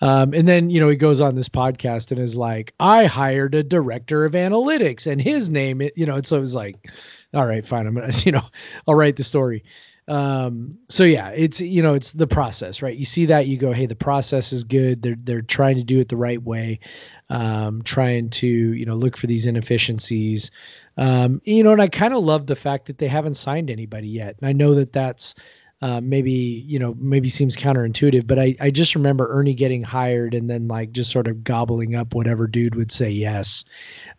Um, 0.01 0.33
and 0.33 0.47
then, 0.47 0.69
you 0.69 0.79
know, 0.79 0.89
he 0.89 0.95
goes 0.95 1.19
on 1.19 1.35
this 1.35 1.49
podcast 1.49 2.11
and 2.11 2.19
is 2.19 2.35
like, 2.35 2.73
I 2.79 3.05
hired 3.05 3.55
a 3.55 3.63
director 3.63 4.25
of 4.25 4.33
analytics 4.33 5.11
and 5.11 5.19
his 5.19 5.49
name, 5.49 5.81
you 5.95 6.05
know, 6.05 6.15
and 6.15 6.27
so 6.27 6.37
it 6.37 6.41
was 6.41 6.55
like, 6.55 6.91
all 7.33 7.45
right, 7.45 7.65
fine. 7.65 7.87
I'm 7.87 7.95
going 7.95 8.11
to, 8.11 8.25
you 8.25 8.31
know, 8.33 8.45
I'll 8.87 8.95
write 8.95 9.15
the 9.15 9.23
story. 9.23 9.63
Um, 10.11 10.79
so 10.89 11.05
yeah, 11.05 11.29
it's 11.29 11.61
you 11.61 11.81
know 11.81 11.93
it's 11.93 12.11
the 12.11 12.27
process, 12.27 12.81
right? 12.81 12.95
You 12.95 13.05
see 13.05 13.27
that 13.27 13.47
you 13.47 13.55
go, 13.55 13.71
hey, 13.71 13.85
the 13.85 13.95
process 13.95 14.51
is 14.51 14.65
good. 14.65 15.01
They're 15.01 15.15
they're 15.17 15.41
trying 15.41 15.77
to 15.77 15.85
do 15.85 16.01
it 16.01 16.09
the 16.09 16.17
right 16.17 16.41
way, 16.41 16.81
um, 17.29 17.81
trying 17.81 18.29
to 18.31 18.47
you 18.47 18.85
know 18.85 18.95
look 18.95 19.15
for 19.15 19.27
these 19.27 19.45
inefficiencies. 19.45 20.51
Um, 20.97 21.41
you 21.45 21.63
know, 21.63 21.71
and 21.71 21.81
I 21.81 21.87
kind 21.87 22.13
of 22.13 22.25
love 22.25 22.45
the 22.45 22.57
fact 22.57 22.87
that 22.87 22.97
they 22.97 23.07
haven't 23.07 23.35
signed 23.35 23.69
anybody 23.69 24.09
yet. 24.09 24.35
And 24.41 24.49
I 24.49 24.51
know 24.51 24.75
that 24.75 24.91
that's 24.91 25.35
uh, 25.81 26.01
maybe 26.01 26.33
you 26.33 26.79
know 26.79 26.93
maybe 26.93 27.29
seems 27.29 27.55
counterintuitive, 27.55 28.27
but 28.27 28.37
I 28.37 28.57
I 28.59 28.69
just 28.71 28.95
remember 28.95 29.29
Ernie 29.31 29.53
getting 29.53 29.81
hired 29.81 30.33
and 30.33 30.49
then 30.49 30.67
like 30.67 30.91
just 30.91 31.09
sort 31.09 31.29
of 31.29 31.45
gobbling 31.45 31.95
up 31.95 32.13
whatever 32.15 32.47
dude 32.47 32.75
would 32.75 32.91
say 32.91 33.11
yes. 33.11 33.63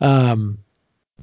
Um, 0.00 0.60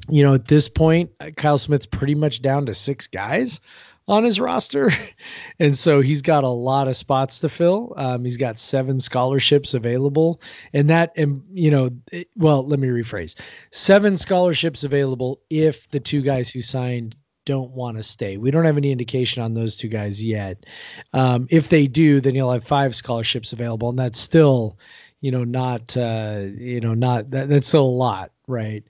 you 0.07 0.23
know, 0.23 0.35
at 0.35 0.47
this 0.47 0.69
point, 0.69 1.11
Kyle 1.35 1.57
Smith's 1.57 1.87
pretty 1.87 2.13
much 2.13 2.43
down 2.43 2.67
to 2.67 2.75
six 2.75 3.07
guys 3.07 3.61
on 4.09 4.23
his 4.23 4.39
roster. 4.39 4.91
and 5.59 5.77
so 5.77 6.01
he's 6.01 6.23
got 6.23 6.43
a 6.43 6.49
lot 6.49 6.87
of 6.87 6.95
spots 6.95 7.41
to 7.41 7.49
fill. 7.49 7.93
Um, 7.95 8.25
he's 8.25 8.37
got 8.37 8.59
seven 8.59 8.99
scholarships 8.99 9.75
available. 9.75 10.41
And 10.73 10.89
that, 10.89 11.13
and 11.15 11.43
you 11.53 11.71
know, 11.71 11.91
well, 12.35 12.65
let 12.67 12.79
me 12.79 12.87
rephrase 12.87 13.39
seven 13.71 14.17
scholarships 14.17 14.83
available 14.83 15.41
if 15.49 15.87
the 15.89 15.99
two 15.99 16.21
guys 16.21 16.49
who 16.49 16.61
signed 16.61 17.15
don't 17.45 17.71
want 17.71 17.97
to 17.97 18.03
stay. 18.03 18.37
We 18.37 18.51
don't 18.51 18.65
have 18.65 18.77
any 18.77 18.91
indication 18.91 19.43
on 19.43 19.53
those 19.53 19.77
two 19.77 19.87
guys 19.87 20.23
yet. 20.23 20.65
Um, 21.13 21.47
if 21.49 21.69
they 21.69 21.87
do, 21.87 22.19
then 22.19 22.35
you'll 22.35 22.51
have 22.51 22.63
five 22.63 22.95
scholarships 22.95 23.53
available, 23.53 23.89
and 23.89 23.97
that's 23.97 24.19
still, 24.19 24.77
you 25.21 25.31
know, 25.31 25.43
not, 25.43 25.95
uh, 25.97 26.41
you 26.45 26.79
know, 26.79 26.93
not 26.93 27.31
that, 27.31 27.49
that's 27.49 27.67
still 27.67 27.85
a 27.85 27.89
lot, 27.89 28.31
right? 28.47 28.83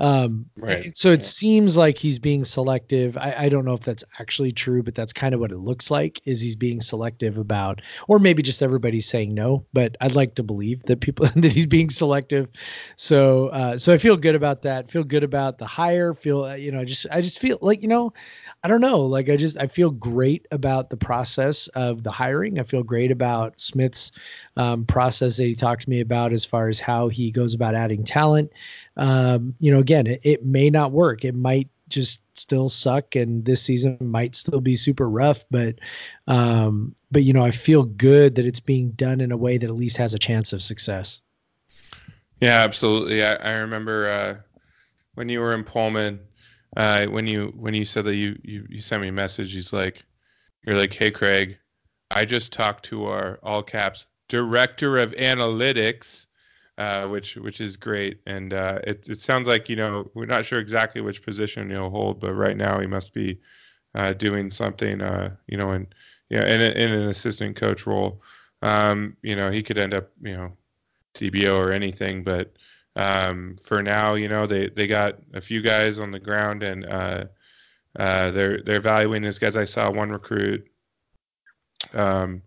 Um, 0.00 0.46
right. 0.56 0.96
So 0.96 1.12
it 1.12 1.20
yeah. 1.20 1.26
seems 1.26 1.76
like 1.76 1.96
he's 1.96 2.18
being 2.18 2.44
selective. 2.44 3.16
I, 3.16 3.34
I, 3.38 3.48
don't 3.48 3.64
know 3.64 3.74
if 3.74 3.80
that's 3.80 4.02
actually 4.18 4.50
true, 4.50 4.82
but 4.82 4.96
that's 4.96 5.12
kind 5.12 5.34
of 5.34 5.40
what 5.40 5.52
it 5.52 5.58
looks 5.58 5.88
like. 5.88 6.20
Is 6.24 6.40
he's 6.40 6.56
being 6.56 6.80
selective 6.80 7.38
about, 7.38 7.80
or 8.08 8.18
maybe 8.18 8.42
just 8.42 8.60
everybody's 8.60 9.08
saying 9.08 9.34
no. 9.34 9.66
But 9.72 9.96
I'd 10.00 10.16
like 10.16 10.34
to 10.36 10.42
believe 10.42 10.82
that 10.84 11.00
people 11.00 11.26
that 11.36 11.52
he's 11.52 11.66
being 11.66 11.90
selective. 11.90 12.48
So, 12.96 13.48
uh, 13.48 13.78
so 13.78 13.92
I 13.92 13.98
feel 13.98 14.16
good 14.16 14.34
about 14.34 14.62
that. 14.62 14.90
Feel 14.90 15.04
good 15.04 15.22
about 15.22 15.58
the 15.58 15.66
hire. 15.66 16.12
Feel, 16.12 16.42
uh, 16.42 16.54
you 16.56 16.72
know, 16.72 16.84
just 16.84 17.06
I 17.08 17.20
just 17.20 17.38
feel 17.38 17.58
like 17.60 17.82
you 17.82 17.88
know, 17.88 18.12
I 18.64 18.68
don't 18.68 18.80
know. 18.80 19.02
Like 19.02 19.28
I 19.28 19.36
just 19.36 19.58
I 19.58 19.66
feel 19.66 19.90
great 19.90 20.46
about 20.50 20.88
the 20.88 20.96
process 20.96 21.68
of 21.68 22.02
the 22.02 22.10
hiring. 22.10 22.58
I 22.58 22.62
feel 22.62 22.82
great 22.82 23.10
about 23.10 23.60
Smith's 23.60 24.10
um, 24.56 24.86
process 24.86 25.36
that 25.36 25.44
he 25.44 25.54
talked 25.54 25.82
to 25.82 25.90
me 25.90 26.00
about 26.00 26.32
as 26.32 26.46
far 26.46 26.68
as 26.68 26.80
how 26.80 27.08
he 27.08 27.30
goes 27.30 27.52
about 27.52 27.74
adding 27.74 28.04
talent. 28.04 28.52
Um, 28.96 29.54
you 29.60 29.70
know, 29.70 29.80
again, 29.80 30.06
it, 30.06 30.20
it 30.22 30.46
may 30.46 30.70
not 30.70 30.92
work. 30.92 31.26
It 31.26 31.34
might 31.34 31.68
just 31.90 32.22
still 32.32 32.70
suck 32.70 33.16
and 33.16 33.44
this 33.44 33.60
season 33.60 33.98
might 34.00 34.34
still 34.34 34.62
be 34.62 34.74
super 34.74 35.08
rough 35.08 35.44
but 35.50 35.76
um 36.26 36.94
but 37.12 37.22
you 37.22 37.34
know 37.34 37.44
i 37.44 37.50
feel 37.50 37.84
good 37.84 38.36
that 38.36 38.46
it's 38.46 38.60
being 38.60 38.90
done 38.92 39.20
in 39.20 39.32
a 39.32 39.36
way 39.36 39.58
that 39.58 39.68
at 39.68 39.76
least 39.76 39.98
has 39.98 40.14
a 40.14 40.18
chance 40.18 40.54
of 40.54 40.62
success 40.62 41.20
yeah 42.40 42.62
absolutely 42.62 43.22
i, 43.22 43.34
I 43.34 43.52
remember 43.58 44.08
uh 44.08 44.36
when 45.14 45.28
you 45.28 45.40
were 45.40 45.52
in 45.52 45.62
pullman 45.62 46.20
uh, 46.76 47.06
when 47.06 47.26
you 47.26 47.52
when 47.56 47.74
you 47.74 47.84
said 47.84 48.04
that 48.04 48.16
you, 48.16 48.38
you 48.42 48.66
you 48.68 48.80
sent 48.80 49.02
me 49.02 49.08
a 49.08 49.12
message, 49.12 49.52
he's 49.52 49.72
like, 49.72 50.04
you're 50.66 50.76
like, 50.76 50.92
hey 50.92 51.10
Craig, 51.10 51.58
I 52.10 52.24
just 52.24 52.52
talked 52.52 52.84
to 52.86 53.06
our 53.06 53.38
all 53.42 53.62
caps 53.62 54.06
director 54.28 54.98
of 54.98 55.12
analytics, 55.12 56.26
uh, 56.78 57.06
which 57.06 57.36
which 57.36 57.60
is 57.60 57.76
great, 57.76 58.20
and 58.26 58.52
uh, 58.52 58.80
it 58.84 59.08
it 59.08 59.18
sounds 59.18 59.46
like 59.46 59.68
you 59.68 59.76
know 59.76 60.10
we're 60.14 60.26
not 60.26 60.44
sure 60.44 60.58
exactly 60.58 61.00
which 61.00 61.22
position 61.22 61.70
he'll 61.70 61.90
hold, 61.90 62.20
but 62.20 62.34
right 62.34 62.56
now 62.56 62.80
he 62.80 62.86
must 62.86 63.14
be 63.14 63.40
uh, 63.94 64.12
doing 64.12 64.50
something, 64.50 65.00
uh, 65.00 65.34
you 65.46 65.56
know, 65.56 65.72
in 65.72 65.86
yeah 66.30 66.44
in, 66.44 66.60
in 66.60 66.92
an 66.92 67.08
assistant 67.08 67.56
coach 67.56 67.86
role. 67.86 68.22
Um, 68.62 69.16
you 69.22 69.36
know, 69.36 69.50
he 69.50 69.62
could 69.62 69.78
end 69.78 69.94
up 69.94 70.10
you 70.22 70.36
know 70.36 70.56
DBO 71.14 71.58
or 71.58 71.72
anything, 71.72 72.24
but 72.24 72.52
um, 72.96 73.56
for 73.62 73.82
now, 73.82 74.14
you 74.14 74.28
know, 74.28 74.46
they, 74.46 74.68
they 74.68 74.86
got 74.86 75.18
a 75.32 75.40
few 75.40 75.62
guys 75.62 75.98
on 75.98 76.12
the 76.12 76.20
ground 76.20 76.62
and 76.62 76.84
uh, 76.84 77.24
uh, 77.96 78.30
they're 78.30 78.62
they're 78.62 78.76
evaluating 78.76 79.22
these 79.22 79.38
guys. 79.38 79.56
I 79.56 79.64
saw 79.64 79.90
one 79.90 80.10
recruit 80.10 80.66
um, 81.92 82.42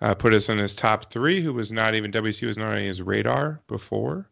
uh, 0.00 0.14
put 0.14 0.32
us 0.32 0.48
in 0.48 0.58
his 0.58 0.74
top 0.74 1.12
three, 1.12 1.40
who 1.40 1.52
was 1.52 1.72
not 1.72 1.94
even 1.94 2.12
WC 2.12 2.46
was 2.46 2.58
not 2.58 2.72
on 2.72 2.78
his 2.78 3.02
radar 3.02 3.62
before, 3.68 4.30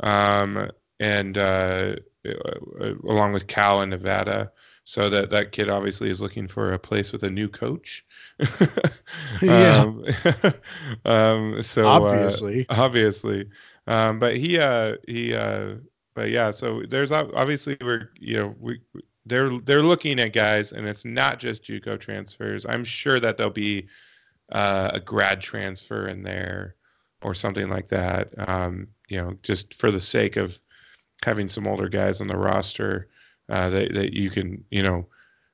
um, 0.00 0.70
and 0.98 1.36
uh, 1.36 1.96
uh, 2.26 2.94
along 3.04 3.32
with 3.32 3.46
Cal 3.46 3.80
and 3.80 3.90
Nevada. 3.90 4.52
So 4.84 5.08
that 5.10 5.30
that 5.30 5.52
kid 5.52 5.68
obviously 5.68 6.10
is 6.10 6.22
looking 6.22 6.48
for 6.48 6.72
a 6.72 6.78
place 6.78 7.12
with 7.12 7.22
a 7.22 7.30
new 7.30 7.48
coach. 7.48 8.04
yeah. 9.42 9.82
Um, 9.82 10.04
um, 11.04 11.62
so 11.62 11.86
uh, 11.86 12.00
obviously, 12.00 12.66
obviously. 12.68 13.50
Um, 13.86 14.18
but 14.18 14.36
he 14.36 14.58
uh 14.58 14.96
he 15.06 15.34
uh 15.34 15.76
but 16.14 16.30
yeah, 16.30 16.50
so 16.50 16.82
there's 16.88 17.12
obviously 17.12 17.76
we're 17.80 18.10
you 18.18 18.36
know 18.36 18.54
we 18.58 18.80
they're 19.26 19.58
they're 19.60 19.82
looking 19.82 20.18
at 20.20 20.32
guys 20.32 20.72
and 20.72 20.86
it's 20.86 21.04
not 21.04 21.38
just 21.38 21.64
JUCO 21.64 21.98
transfers. 22.00 22.66
I'm 22.66 22.84
sure 22.84 23.20
that 23.20 23.36
there'll 23.36 23.52
be 23.52 23.88
uh, 24.50 24.90
a 24.94 25.00
grad 25.00 25.40
transfer 25.40 26.08
in 26.08 26.22
there 26.22 26.74
or 27.22 27.34
something 27.34 27.68
like 27.68 27.88
that. 27.88 28.32
Um, 28.36 28.88
you 29.08 29.18
know, 29.18 29.36
just 29.42 29.74
for 29.74 29.90
the 29.90 30.00
sake 30.00 30.36
of 30.36 30.58
having 31.24 31.48
some 31.48 31.66
older 31.66 31.88
guys 31.88 32.20
on 32.20 32.26
the 32.26 32.36
roster 32.36 33.08
uh, 33.48 33.68
that 33.70 33.94
that 33.94 34.12
you 34.14 34.30
can 34.30 34.64
you 34.70 34.82
know 34.82 35.06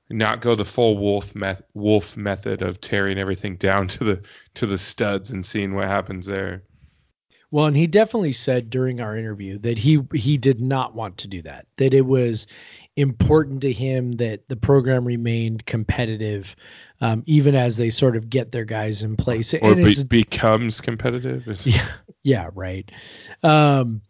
not 0.09 0.41
go 0.41 0.55
the 0.55 0.65
full 0.65 0.97
Wulff 0.97 1.35
met- 1.35 1.67
Wulff 1.75 2.17
method 2.17 2.63
of 2.63 2.81
tearing 2.81 3.19
everything 3.19 3.57
down 3.69 3.89
to 3.89 4.05
the 4.05 4.23
to 4.55 4.67
the 4.67 4.79
studs 4.79 5.31
and 5.31 5.45
seeing 5.45 5.75
what 5.75 5.89
happens 5.89 6.27
there. 6.27 6.63
Well, 7.57 7.65
and 7.65 7.75
he 7.75 7.87
definitely 7.87 8.35
said 8.35 8.69
during 8.69 9.01
our 9.01 9.17
interview 9.17 9.57
that 9.61 9.79
he 9.79 10.03
he 10.13 10.37
did 10.37 10.61
not 10.61 10.95
want 10.95 11.17
to 11.17 11.29
do 11.29 11.41
that. 11.41 11.67
That 11.79 11.95
it 11.95 12.05
was 12.05 12.49
important 12.97 13.63
to 13.63 13.73
him 13.73 14.13
that 14.13 14.47
the 14.47 14.57
program 14.57 15.07
remained 15.07 15.65
competitive, 15.65 16.55
um, 17.01 17.23
even 17.25 17.55
as 17.55 17.79
they 17.79 17.89
sort 17.89 18.15
of 18.15 18.29
get 18.29 18.53
their 18.53 18.67
guys 18.67 19.03
in 19.03 19.17
place. 19.17 19.55
Or 19.55 19.75
be, 19.75 19.95
becomes 20.05 20.83
competitive. 20.83 21.47
Yeah, 21.65 21.89
yeah, 22.23 22.51
right. 22.55 22.91
Um, 23.43 24.03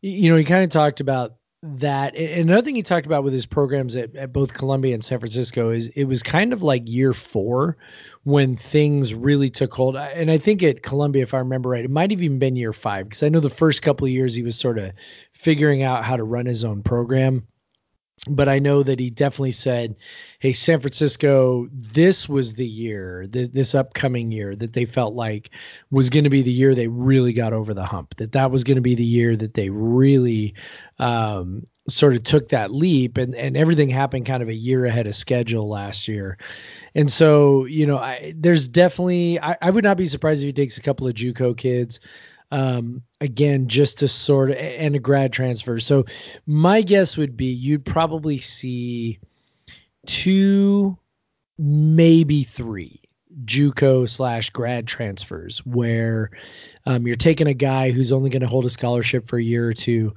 you 0.00 0.30
know, 0.30 0.36
he 0.36 0.44
kind 0.44 0.62
of 0.62 0.70
talked 0.70 1.00
about 1.00 1.34
that. 1.62 2.16
Another 2.16 2.62
thing 2.62 2.74
he 2.74 2.82
talked 2.82 3.06
about 3.06 3.24
with 3.24 3.32
his 3.32 3.46
programs 3.46 3.96
at, 3.96 4.14
at 4.16 4.32
both 4.32 4.52
Columbia 4.52 4.94
and 4.94 5.04
San 5.04 5.20
Francisco 5.20 5.70
is 5.70 5.88
it 5.88 6.04
was 6.04 6.22
kind 6.22 6.52
of 6.52 6.62
like 6.62 6.82
year 6.86 7.12
four 7.12 7.76
when 8.24 8.56
things 8.56 9.14
really 9.14 9.48
took 9.48 9.72
hold. 9.72 9.96
And 9.96 10.30
I 10.30 10.38
think 10.38 10.62
at 10.62 10.82
Columbia, 10.82 11.22
if 11.22 11.34
I 11.34 11.38
remember 11.38 11.70
right, 11.70 11.84
it 11.84 11.90
might 11.90 12.10
have 12.10 12.22
even 12.22 12.38
been 12.38 12.56
year 12.56 12.72
five 12.72 13.08
because 13.08 13.22
I 13.22 13.28
know 13.28 13.40
the 13.40 13.50
first 13.50 13.82
couple 13.82 14.06
of 14.06 14.12
years 14.12 14.34
he 14.34 14.42
was 14.42 14.58
sort 14.58 14.78
of 14.78 14.92
figuring 15.32 15.82
out 15.82 16.04
how 16.04 16.16
to 16.16 16.24
run 16.24 16.46
his 16.46 16.64
own 16.64 16.82
program 16.82 17.46
but 18.28 18.48
I 18.48 18.60
know 18.60 18.84
that 18.84 19.00
he 19.00 19.10
definitely 19.10 19.52
said, 19.52 19.96
"Hey, 20.38 20.52
San 20.52 20.80
Francisco, 20.80 21.68
this 21.72 22.28
was 22.28 22.54
the 22.54 22.66
year, 22.66 23.26
this, 23.28 23.48
this 23.48 23.74
upcoming 23.74 24.30
year, 24.30 24.54
that 24.54 24.72
they 24.72 24.84
felt 24.84 25.14
like 25.14 25.50
was 25.90 26.10
going 26.10 26.24
to 26.24 26.30
be 26.30 26.42
the 26.42 26.52
year 26.52 26.74
they 26.74 26.86
really 26.86 27.32
got 27.32 27.52
over 27.52 27.74
the 27.74 27.84
hump. 27.84 28.14
That 28.16 28.32
that 28.32 28.52
was 28.52 28.62
going 28.62 28.76
to 28.76 28.82
be 28.82 28.94
the 28.94 29.04
year 29.04 29.36
that 29.36 29.54
they 29.54 29.70
really 29.70 30.54
um, 31.00 31.64
sort 31.88 32.14
of 32.14 32.22
took 32.22 32.50
that 32.50 32.72
leap, 32.72 33.18
and 33.18 33.34
and 33.34 33.56
everything 33.56 33.90
happened 33.90 34.26
kind 34.26 34.42
of 34.42 34.48
a 34.48 34.54
year 34.54 34.86
ahead 34.86 35.08
of 35.08 35.16
schedule 35.16 35.68
last 35.68 36.06
year. 36.06 36.38
And 36.94 37.10
so, 37.10 37.64
you 37.64 37.86
know, 37.86 37.98
I, 37.98 38.34
there's 38.36 38.68
definitely, 38.68 39.40
I, 39.40 39.56
I 39.62 39.70
would 39.70 39.82
not 39.82 39.96
be 39.96 40.04
surprised 40.06 40.42
if 40.42 40.46
he 40.46 40.52
takes 40.52 40.76
a 40.76 40.82
couple 40.82 41.08
of 41.08 41.14
JUCO 41.14 41.56
kids." 41.56 41.98
Um, 42.52 43.02
again, 43.18 43.66
just 43.66 44.00
to 44.00 44.08
sort 44.08 44.50
of, 44.50 44.56
and 44.56 44.94
a 44.94 44.98
grad 44.98 45.32
transfer. 45.32 45.80
So 45.80 46.04
my 46.46 46.82
guess 46.82 47.16
would 47.16 47.34
be 47.34 47.46
you'd 47.46 47.86
probably 47.86 48.38
see 48.38 49.20
two, 50.06 50.98
maybe 51.58 52.44
three 52.44 53.00
JUCO 53.46 54.06
slash 54.06 54.50
grad 54.50 54.86
transfers 54.86 55.64
where 55.64 56.30
um, 56.84 57.06
you're 57.06 57.16
taking 57.16 57.46
a 57.46 57.54
guy 57.54 57.90
who's 57.90 58.12
only 58.12 58.28
going 58.28 58.42
to 58.42 58.48
hold 58.48 58.66
a 58.66 58.70
scholarship 58.70 59.28
for 59.28 59.38
a 59.38 59.42
year 59.42 59.66
or 59.66 59.72
two. 59.72 60.14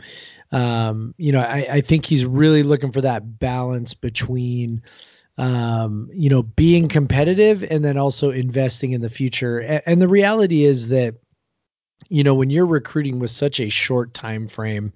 Um, 0.52 1.16
you 1.18 1.32
know, 1.32 1.40
I, 1.40 1.68
I, 1.72 1.82
think 1.82 2.06
he's 2.06 2.26
really 2.26 2.64
looking 2.64 2.92
for 2.92 3.02
that 3.02 3.40
balance 3.40 3.94
between, 3.94 4.84
um, 5.38 6.10
you 6.14 6.30
know, 6.30 6.44
being 6.44 6.88
competitive 6.88 7.64
and 7.64 7.84
then 7.84 7.98
also 7.98 8.30
investing 8.32 8.92
in 8.92 9.02
the 9.02 9.10
future. 9.10 9.60
And, 9.60 9.82
and 9.86 10.02
the 10.02 10.08
reality 10.08 10.64
is 10.64 10.90
that 10.90 11.16
you 12.10 12.24
know 12.24 12.34
when 12.36 12.50
you're 12.50 12.66
recruiting 12.66 13.20
with 13.20 13.32
such 13.32 13.60
a 13.60 13.70
short 13.70 14.14
time 14.14 14.48
frame 14.48 14.93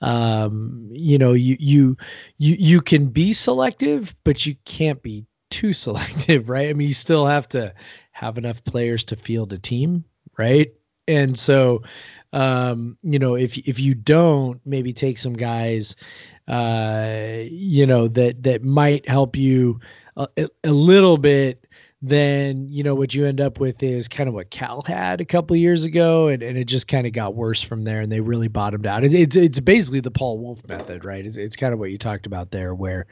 um, 0.00 0.88
you 0.90 1.18
know 1.18 1.32
you 1.32 1.56
you 1.58 1.96
you 2.38 2.56
you 2.58 2.80
can 2.80 3.08
be 3.08 3.32
selective 3.32 4.14
but 4.24 4.44
you 4.44 4.56
can't 4.64 5.02
be 5.02 5.26
too 5.50 5.72
selective 5.72 6.48
right? 6.48 6.68
I 6.68 6.72
mean 6.72 6.88
you 6.88 6.94
still 6.94 7.26
have 7.26 7.48
to 7.48 7.74
have 8.10 8.38
enough 8.38 8.64
players 8.64 9.04
to 9.04 9.16
field 9.16 9.52
a 9.52 9.58
team 9.58 10.04
right? 10.38 10.72
And 11.08 11.38
so 11.38 11.82
um, 12.32 12.96
you 13.02 13.18
know 13.18 13.34
if 13.34 13.58
if 13.58 13.80
you 13.80 13.94
don't 13.94 14.60
maybe 14.64 14.92
take 14.92 15.18
some 15.18 15.34
guys 15.34 15.96
uh, 16.48 17.38
you 17.42 17.86
know 17.86 18.08
that 18.08 18.42
that 18.42 18.64
might 18.64 19.08
help 19.08 19.36
you 19.36 19.80
a, 20.16 20.28
a 20.64 20.72
little 20.72 21.16
bit 21.16 21.61
then 22.04 22.66
you 22.68 22.82
know 22.82 22.96
what 22.96 23.14
you 23.14 23.26
end 23.26 23.40
up 23.40 23.60
with 23.60 23.80
is 23.82 24.08
kind 24.08 24.28
of 24.28 24.34
what 24.34 24.50
Cal 24.50 24.82
had 24.82 25.20
a 25.20 25.24
couple 25.24 25.54
years 25.54 25.84
ago, 25.84 26.26
and, 26.26 26.42
and 26.42 26.58
it 26.58 26.64
just 26.64 26.88
kind 26.88 27.06
of 27.06 27.12
got 27.12 27.34
worse 27.34 27.62
from 27.62 27.84
there, 27.84 28.00
and 28.00 28.10
they 28.10 28.20
really 28.20 28.48
bottomed 28.48 28.86
out. 28.86 29.04
It, 29.04 29.14
it's 29.14 29.36
it's 29.36 29.60
basically 29.60 30.00
the 30.00 30.10
Paul 30.10 30.38
Wulff 30.38 30.66
method, 30.66 31.04
right? 31.04 31.24
It's 31.24 31.36
it's 31.36 31.54
kind 31.54 31.72
of 31.72 31.78
what 31.78 31.92
you 31.92 31.98
talked 31.98 32.26
about 32.26 32.50
there, 32.50 32.74
where 32.74 33.06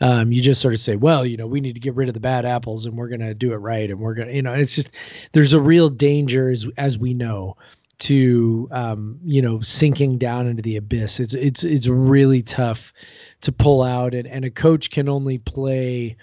um, 0.00 0.30
you 0.30 0.40
just 0.40 0.60
sort 0.60 0.72
of 0.72 0.78
say, 0.78 0.94
well, 0.94 1.26
you 1.26 1.36
know, 1.36 1.48
we 1.48 1.60
need 1.60 1.74
to 1.74 1.80
get 1.80 1.96
rid 1.96 2.06
of 2.06 2.14
the 2.14 2.20
bad 2.20 2.44
apples, 2.44 2.86
and 2.86 2.96
we're 2.96 3.08
gonna 3.08 3.34
do 3.34 3.52
it 3.52 3.56
right, 3.56 3.90
and 3.90 3.98
we're 3.98 4.14
gonna, 4.14 4.32
you 4.32 4.42
know, 4.42 4.52
it's 4.52 4.76
just 4.76 4.90
there's 5.32 5.52
a 5.52 5.60
real 5.60 5.90
danger 5.90 6.48
as 6.48 6.64
as 6.76 6.96
we 6.96 7.14
know 7.14 7.56
to 7.98 8.68
um, 8.70 9.18
you 9.24 9.42
know 9.42 9.60
sinking 9.62 10.18
down 10.18 10.46
into 10.46 10.62
the 10.62 10.76
abyss. 10.76 11.18
It's 11.18 11.34
it's 11.34 11.64
it's 11.64 11.88
really 11.88 12.42
tough 12.42 12.92
to 13.40 13.50
pull 13.50 13.82
out, 13.82 14.14
and 14.14 14.28
and 14.28 14.44
a 14.44 14.50
coach 14.50 14.90
can 14.90 15.08
only 15.08 15.38
play 15.38 16.16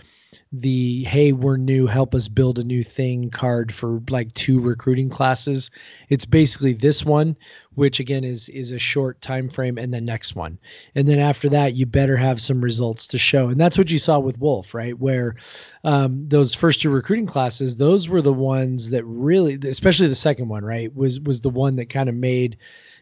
the 0.62 1.04
hey 1.04 1.32
we're 1.32 1.58
new 1.58 1.88
help 1.88 2.16
us 2.16 2.28
build 2.28 2.60
a 2.60 2.64
new 2.64 2.84
thing 2.84 3.30
card 3.30 3.74
for 3.74 4.02
like 4.10 4.34
two 4.34 4.60
recruiting 4.60 5.10
classes. 5.10 5.72
It's 6.10 6.26
basically 6.26 6.74
this 6.74 7.06
one 7.06 7.36
which 7.74 8.00
again 8.00 8.24
is 8.24 8.50
is 8.50 8.72
a 8.72 8.80
short 8.80 9.22
time 9.22 9.50
frame 9.50 9.78
and 9.78 9.94
the 9.94 10.02
next 10.02 10.36
one. 10.36 10.60
And 10.94 11.08
then 11.08 11.20
after 11.20 11.50
that 11.50 11.74
you 11.74 11.86
better 11.86 12.18
have 12.18 12.42
some 12.42 12.62
results 12.62 13.10
to 13.10 13.18
show. 13.18 13.50
And 13.50 13.60
that's 13.60 13.78
what 13.78 13.92
you 13.92 14.00
saw 14.00 14.20
with 14.20 14.40
Wulff 14.40 14.74
right? 14.74 14.98
Where 14.98 15.36
um, 15.84 16.28
those 16.28 16.54
first 16.54 16.82
two 16.82 16.90
recruiting 16.90 17.28
classes 17.28 17.76
those 17.76 18.08
were 18.08 18.22
the 18.22 18.34
ones 18.34 18.92
that 18.92 19.04
really 19.04 19.60
especially 19.68 20.08
the 20.08 20.16
second 20.16 20.48
one 20.48 20.64
right 20.64 20.94
was 20.96 21.20
was 21.20 21.42
the 21.42 21.50
one 21.50 21.78
that 21.78 21.90
kind 21.90 22.10
of 22.10 22.16
made 22.16 22.58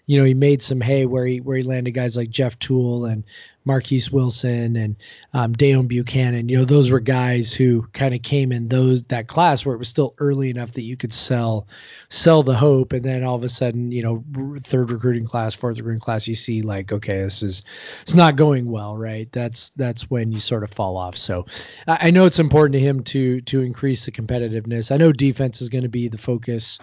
you 0.06 0.18
know, 0.18 0.26
he 0.26 0.34
made 0.34 0.62
some 0.62 0.82
hay 0.82 1.06
where 1.06 1.26
he 1.26 1.40
where 1.40 1.58
he 1.58 1.64
landed 1.64 1.92
guys 1.92 2.18
like 2.18 2.30
Jeff 2.30 2.60
Tuel 2.60 3.10
and 3.10 3.24
Marquess 3.66 4.12
Wilson 4.12 4.76
and 4.76 4.96
um, 5.34 5.54
Deone 5.54 5.88
Bucannon. 5.88 6.50
You 6.50 6.58
know, 6.58 6.66
those 6.66 6.92
were 6.92 7.00
guys 7.00 7.54
who 7.54 7.84
kind 7.94 8.14
of 8.14 8.22
came 8.22 8.52
in 8.52 8.68
those 8.68 9.04
that 9.04 9.28
class 9.28 9.66
where 9.66 9.76
it 9.76 9.80
was 9.80 9.88
still 9.88 10.14
early 10.18 10.50
enough 10.50 10.74
that 10.74 10.82
you 10.82 10.98
could 10.98 11.14
sell 11.14 11.68
sell 12.10 12.44
the 12.44 12.56
hope, 12.56 12.92
and 12.92 13.04
then 13.04 13.24
all 13.24 13.36
of 13.36 13.44
a 13.44 13.50
sudden, 13.50 13.92
you 13.92 14.04
know, 14.04 14.24
third 14.60 14.92
recruiting 14.92 15.26
class, 15.26 15.56
fourth 15.56 15.78
recruiting 15.78 16.02
class, 16.02 16.28
you 16.28 16.36
see 16.36 16.62
like, 16.62 16.92
okay, 16.92 17.22
this 17.22 17.42
is 17.42 17.64
it's 18.02 18.16
not 18.16 18.36
going 18.36 18.70
well, 18.70 18.98
right? 18.98 19.32
That's 19.32 19.70
that's 19.72 20.10
when 20.10 20.34
you 20.34 20.40
sort 20.40 20.64
of 20.64 20.72
fall 20.72 20.98
off. 20.98 21.16
So 21.18 21.46
I, 21.88 22.08
I 22.08 22.12
know 22.12 22.26
it's 22.26 22.40
important 22.40 22.74
to 22.74 22.80
him 22.80 23.04
to 23.04 23.40
to 23.42 23.62
increase 23.62 24.04
the 24.06 24.12
competitiveness. 24.12 24.92
I 24.92 24.98
know 24.98 25.14
defense 25.14 25.62
is 25.62 25.70
going 25.70 25.84
to 25.84 25.90
be 25.90 26.10
the 26.10 26.18
focus. 26.18 26.80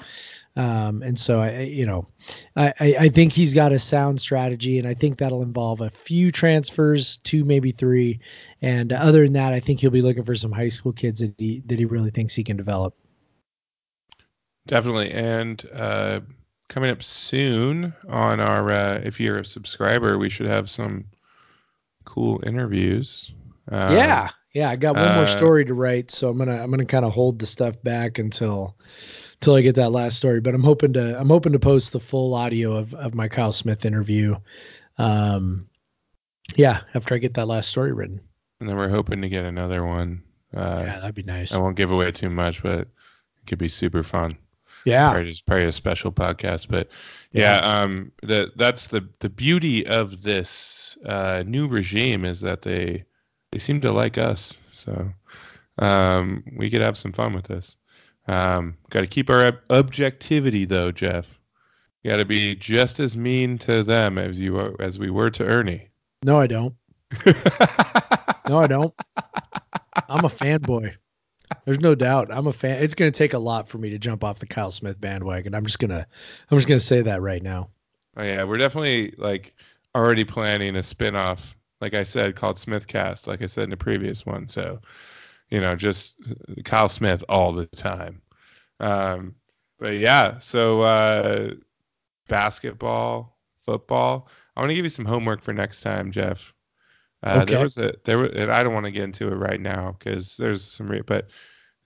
Um, 0.56 1.02
and 1.02 1.18
so 1.18 1.40
I, 1.40 1.60
you 1.60 1.86
know, 1.86 2.08
I, 2.56 2.72
I 2.80 3.08
think 3.08 3.32
he's 3.32 3.54
got 3.54 3.72
a 3.72 3.78
sound 3.78 4.20
strategy, 4.20 4.78
and 4.78 4.88
I 4.88 4.94
think 4.94 5.18
that'll 5.18 5.42
involve 5.42 5.80
a 5.80 5.90
few 5.90 6.32
transfers, 6.32 7.18
two 7.18 7.44
maybe 7.44 7.70
three, 7.70 8.20
and 8.60 8.92
other 8.92 9.22
than 9.22 9.34
that, 9.34 9.52
I 9.52 9.60
think 9.60 9.80
he'll 9.80 9.90
be 9.90 10.02
looking 10.02 10.24
for 10.24 10.34
some 10.34 10.50
high 10.50 10.68
school 10.68 10.92
kids 10.92 11.20
that 11.20 11.34
he 11.38 11.62
that 11.66 11.78
he 11.78 11.84
really 11.84 12.10
thinks 12.10 12.34
he 12.34 12.44
can 12.44 12.56
develop. 12.56 12.96
Definitely, 14.66 15.12
and 15.12 15.64
uh, 15.72 16.20
coming 16.68 16.90
up 16.90 17.02
soon 17.02 17.94
on 18.08 18.40
our, 18.40 18.70
uh, 18.70 19.00
if 19.04 19.20
you're 19.20 19.38
a 19.38 19.44
subscriber, 19.44 20.18
we 20.18 20.30
should 20.30 20.46
have 20.46 20.68
some 20.68 21.04
cool 22.04 22.42
interviews. 22.44 23.32
Uh, 23.70 23.88
yeah, 23.92 24.28
yeah, 24.52 24.68
I 24.68 24.76
got 24.76 24.96
one 24.96 25.14
more 25.14 25.22
uh, 25.22 25.26
story 25.26 25.64
to 25.64 25.74
write, 25.74 26.10
so 26.10 26.28
I'm 26.28 26.38
gonna 26.38 26.60
I'm 26.60 26.70
gonna 26.70 26.84
kind 26.84 27.04
of 27.04 27.12
hold 27.12 27.38
the 27.38 27.46
stuff 27.46 27.80
back 27.82 28.18
until 28.18 28.76
till 29.40 29.54
I 29.54 29.60
get 29.62 29.76
that 29.76 29.90
last 29.90 30.16
story. 30.16 30.40
But 30.40 30.54
I'm 30.54 30.62
hoping 30.62 30.92
to 30.94 31.18
I'm 31.18 31.28
hoping 31.28 31.52
to 31.52 31.58
post 31.58 31.92
the 31.92 32.00
full 32.00 32.34
audio 32.34 32.74
of 32.76 32.94
of 32.94 33.14
my 33.14 33.28
Kyle 33.28 33.52
Smith 33.52 33.84
interview. 33.84 34.36
Um, 34.98 35.68
yeah, 36.56 36.80
after 36.94 37.14
I 37.14 37.18
get 37.18 37.34
that 37.34 37.46
last 37.46 37.68
story 37.68 37.92
written. 37.92 38.20
And 38.60 38.68
then 38.68 38.76
we're 38.76 38.88
hoping 38.88 39.22
to 39.22 39.28
get 39.28 39.44
another 39.44 39.84
one. 39.84 40.22
Uh, 40.54 40.82
yeah, 40.84 41.00
that'd 41.00 41.14
be 41.14 41.22
nice. 41.22 41.52
I 41.52 41.58
won't 41.58 41.76
give 41.76 41.92
away 41.92 42.12
too 42.12 42.30
much, 42.30 42.62
but 42.62 42.80
it 42.80 42.88
could 43.46 43.58
be 43.58 43.68
super 43.68 44.02
fun. 44.02 44.36
Yeah, 44.84 45.10
probably, 45.10 45.30
just, 45.30 45.46
probably 45.46 45.66
a 45.66 45.72
special 45.72 46.10
podcast, 46.10 46.68
but 46.68 46.88
yeah, 47.32 47.56
yeah, 47.56 47.82
um, 47.82 48.12
the 48.22 48.50
that's 48.56 48.86
the 48.86 49.06
the 49.18 49.28
beauty 49.28 49.86
of 49.86 50.22
this 50.22 50.96
uh, 51.04 51.42
new 51.46 51.68
regime 51.68 52.24
is 52.24 52.40
that 52.40 52.62
they 52.62 53.04
they 53.52 53.58
seem 53.58 53.82
to 53.82 53.92
like 53.92 54.16
us, 54.16 54.58
so 54.72 55.12
um, 55.78 56.44
we 56.56 56.70
could 56.70 56.80
have 56.80 56.96
some 56.96 57.12
fun 57.12 57.34
with 57.34 57.44
this. 57.44 57.76
Um, 58.28 58.76
got 58.90 59.00
to 59.00 59.06
keep 59.06 59.30
our 59.30 59.46
ob- 59.46 59.60
objectivity 59.70 60.64
though, 60.64 60.92
Jeff. 60.92 61.38
Got 62.04 62.16
to 62.16 62.24
be 62.24 62.54
just 62.54 63.00
as 63.00 63.16
mean 63.16 63.58
to 63.58 63.82
them 63.82 64.16
as 64.18 64.40
you 64.40 64.58
as 64.80 64.98
we 64.98 65.10
were 65.10 65.30
to 65.30 65.44
Ernie. 65.44 65.90
No, 66.22 66.38
I 66.38 66.46
don't. 66.46 66.74
no, 67.26 68.58
I 68.58 68.66
don't. 68.66 68.94
I'm 70.08 70.24
a 70.24 70.28
fanboy. 70.28 70.94
There's 71.64 71.80
no 71.80 71.94
doubt. 71.94 72.28
I'm 72.30 72.46
a 72.46 72.52
fan. 72.52 72.82
It's 72.82 72.94
going 72.94 73.10
to 73.10 73.16
take 73.16 73.32
a 73.32 73.38
lot 73.38 73.68
for 73.68 73.78
me 73.78 73.90
to 73.90 73.98
jump 73.98 74.24
off 74.24 74.38
the 74.38 74.46
Kyle 74.46 74.70
Smith 74.70 75.00
bandwagon. 75.00 75.54
I'm 75.54 75.66
just 75.66 75.78
gonna, 75.78 76.06
I'm 76.50 76.58
just 76.58 76.68
gonna 76.68 76.80
say 76.80 77.02
that 77.02 77.20
right 77.22 77.42
now. 77.42 77.70
Oh 78.16 78.22
yeah, 78.22 78.44
we're 78.44 78.58
definitely 78.58 79.14
like 79.18 79.54
already 79.94 80.24
planning 80.24 80.76
a 80.76 80.82
spin-off, 80.82 81.56
like 81.80 81.94
I 81.94 82.04
said, 82.04 82.36
called 82.36 82.56
Smithcast, 82.56 83.26
like 83.26 83.42
I 83.42 83.46
said 83.46 83.64
in 83.64 83.70
the 83.70 83.76
previous 83.76 84.24
one. 84.24 84.48
So 84.48 84.80
you 85.50 85.60
know, 85.60 85.74
just 85.74 86.14
Kyle 86.64 86.88
Smith 86.88 87.24
all 87.28 87.52
the 87.52 87.66
time. 87.66 88.22
Um, 88.78 89.34
but 89.78 89.98
yeah, 89.98 90.38
so 90.38 90.82
uh, 90.82 91.54
basketball, 92.28 93.38
football. 93.64 94.28
I 94.56 94.60
want 94.60 94.70
to 94.70 94.74
give 94.74 94.84
you 94.84 94.90
some 94.90 95.04
homework 95.04 95.42
for 95.42 95.52
next 95.52 95.80
time, 95.80 96.10
Jeff. 96.10 96.52
Uh, 97.22 97.40
okay. 97.42 97.54
There 97.54 97.62
was 97.62 97.78
a 97.78 97.94
there, 98.04 98.24
and 98.24 98.50
I 98.50 98.62
don't 98.62 98.72
want 98.72 98.86
to 98.86 98.92
get 98.92 99.04
into 99.04 99.28
it 99.28 99.36
right 99.36 99.60
now 99.60 99.96
because 99.98 100.36
there's 100.36 100.62
some, 100.64 100.88
re- 100.88 101.02
but 101.06 101.28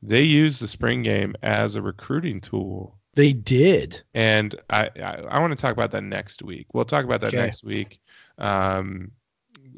they 0.03 0.23
use 0.23 0.59
the 0.59 0.69
spring 0.69 1.03
game 1.03 1.35
as 1.43 1.77
a 1.77 1.83
recruiting 1.83 2.41
tool. 2.41 2.99
They 3.15 3.33
did, 3.33 4.03
and 4.15 4.55
I 4.71 4.91
I, 4.97 5.23
I 5.29 5.41
want 5.41 5.51
to 5.53 5.61
talk 5.61 5.73
about 5.73 5.91
that 5.93 6.03
next 6.03 6.43
week. 6.43 6.69
We'll 6.73 6.85
talk 6.85 7.05
about 7.05 7.21
that 7.23 7.29
okay. 7.29 7.39
next 7.39 7.65
week. 7.65 8.01
Um, 8.39 9.11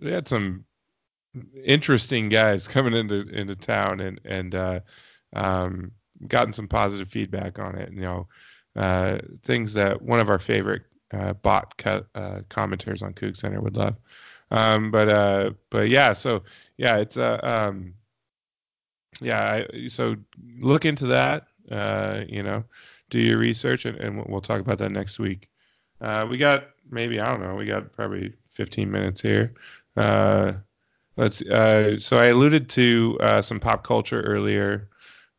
we 0.03 0.11
had 0.11 0.28
some 0.28 0.64
interesting 1.64 2.28
guys 2.28 2.68
coming 2.68 2.95
into 2.95 3.28
into 3.28 3.57
town 3.57 4.01
and 4.01 4.20
and 4.24 4.55
uh, 4.55 4.80
um, 5.34 5.93
gotten 6.26 6.53
some 6.53 6.68
positive 6.68 7.09
feedback 7.09 7.59
on 7.59 7.76
it. 7.76 7.93
You 7.93 8.01
know, 8.01 8.28
uh, 8.76 9.18
things 9.45 9.74
that 9.74 10.03
one 10.03 10.20
of 10.20 10.28
our 10.28 10.39
favorite 10.39 10.82
uh, 11.12 11.32
bot 11.34 11.76
co- 11.78 12.07
uh, 12.14 12.41
commenters 12.51 13.03
on 13.03 13.14
CougCenter 13.14 13.62
would 13.62 13.76
love. 13.76 13.97
Um, 14.51 14.91
but 14.91 15.09
uh, 15.09 15.51
but 15.70 15.89
yeah, 15.89 16.12
so 16.12 16.43
yeah, 16.76 16.97
it's 16.99 17.16
uh, 17.16 17.41
um, 17.43 17.95
yeah, 19.20 19.64
I, 19.72 19.89
so 19.89 20.16
look 20.59 20.84
into 20.84 21.07
that. 21.07 21.47
You 21.68 22.43
know, 22.43 22.64
do 23.11 23.20
your 23.20 23.39
research, 23.39 23.84
and, 23.84 23.99
and 23.99 24.24
we'll 24.26 24.41
talk 24.41 24.61
about 24.61 24.78
that 24.78 24.93
next 24.93 25.18
week. 25.18 25.49
We 26.01 26.39
got 26.39 26.68
maybe 26.91 27.20
I 27.20 27.30
don't 27.30 27.43
know, 27.43 27.55
we 27.57 27.66
got 27.66 27.93
probably 27.93 28.34
15 28.53 28.91
minutes 28.91 29.20
here. 29.20 29.55
Let's. 31.16 31.42
Uh, 31.42 31.98
so 31.98 32.18
I 32.18 32.26
alluded 32.26 32.68
to 32.70 33.18
uh, 33.20 33.42
some 33.42 33.60
pop 33.60 33.84
culture 33.84 34.20
earlier, 34.20 34.90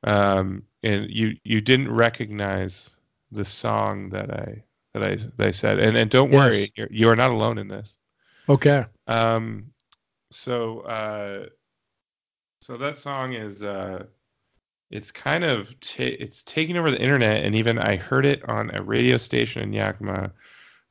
um, 0.04 0.64
and 0.84 1.08
you 1.10 1.38
you 1.44 1.62
didn't 1.62 1.92
recognize 1.92 2.92
the 3.32 3.46
song 3.46 4.10
that 4.10 4.32
I 4.32 4.64
that 4.94 5.04
I 5.04 5.16
that 5.16 5.48
I 5.48 5.52
said, 5.52 5.80
and 5.80 5.96
and 5.96 6.10
don't 6.10 6.32
yes. 6.32 6.38
worry, 6.40 6.72
you're, 6.76 6.88
you 6.90 7.10
are 7.10 7.16
not 7.16 7.32
alone 7.32 7.58
in 7.58 7.68
this. 7.68 7.98
Okay. 8.50 8.86
Um. 9.08 9.72
So 10.32 10.82
uh, 10.82 11.46
so 12.62 12.78
that 12.78 12.98
song 12.98 13.34
is 13.34 13.62
uh, 13.62 14.06
it's 14.90 15.12
kind 15.12 15.44
of 15.44 15.74
it's 15.98 16.42
taking 16.44 16.78
over 16.78 16.90
the 16.90 17.02
internet, 17.02 17.46
and 17.46 17.54
even 17.54 17.78
I 17.78 17.98
heard 17.98 18.26
it 18.26 18.48
on 18.50 18.72
a 18.74 18.82
radio 18.82 19.18
station 19.18 19.62
in 19.62 19.74
Yakima. 19.74 20.32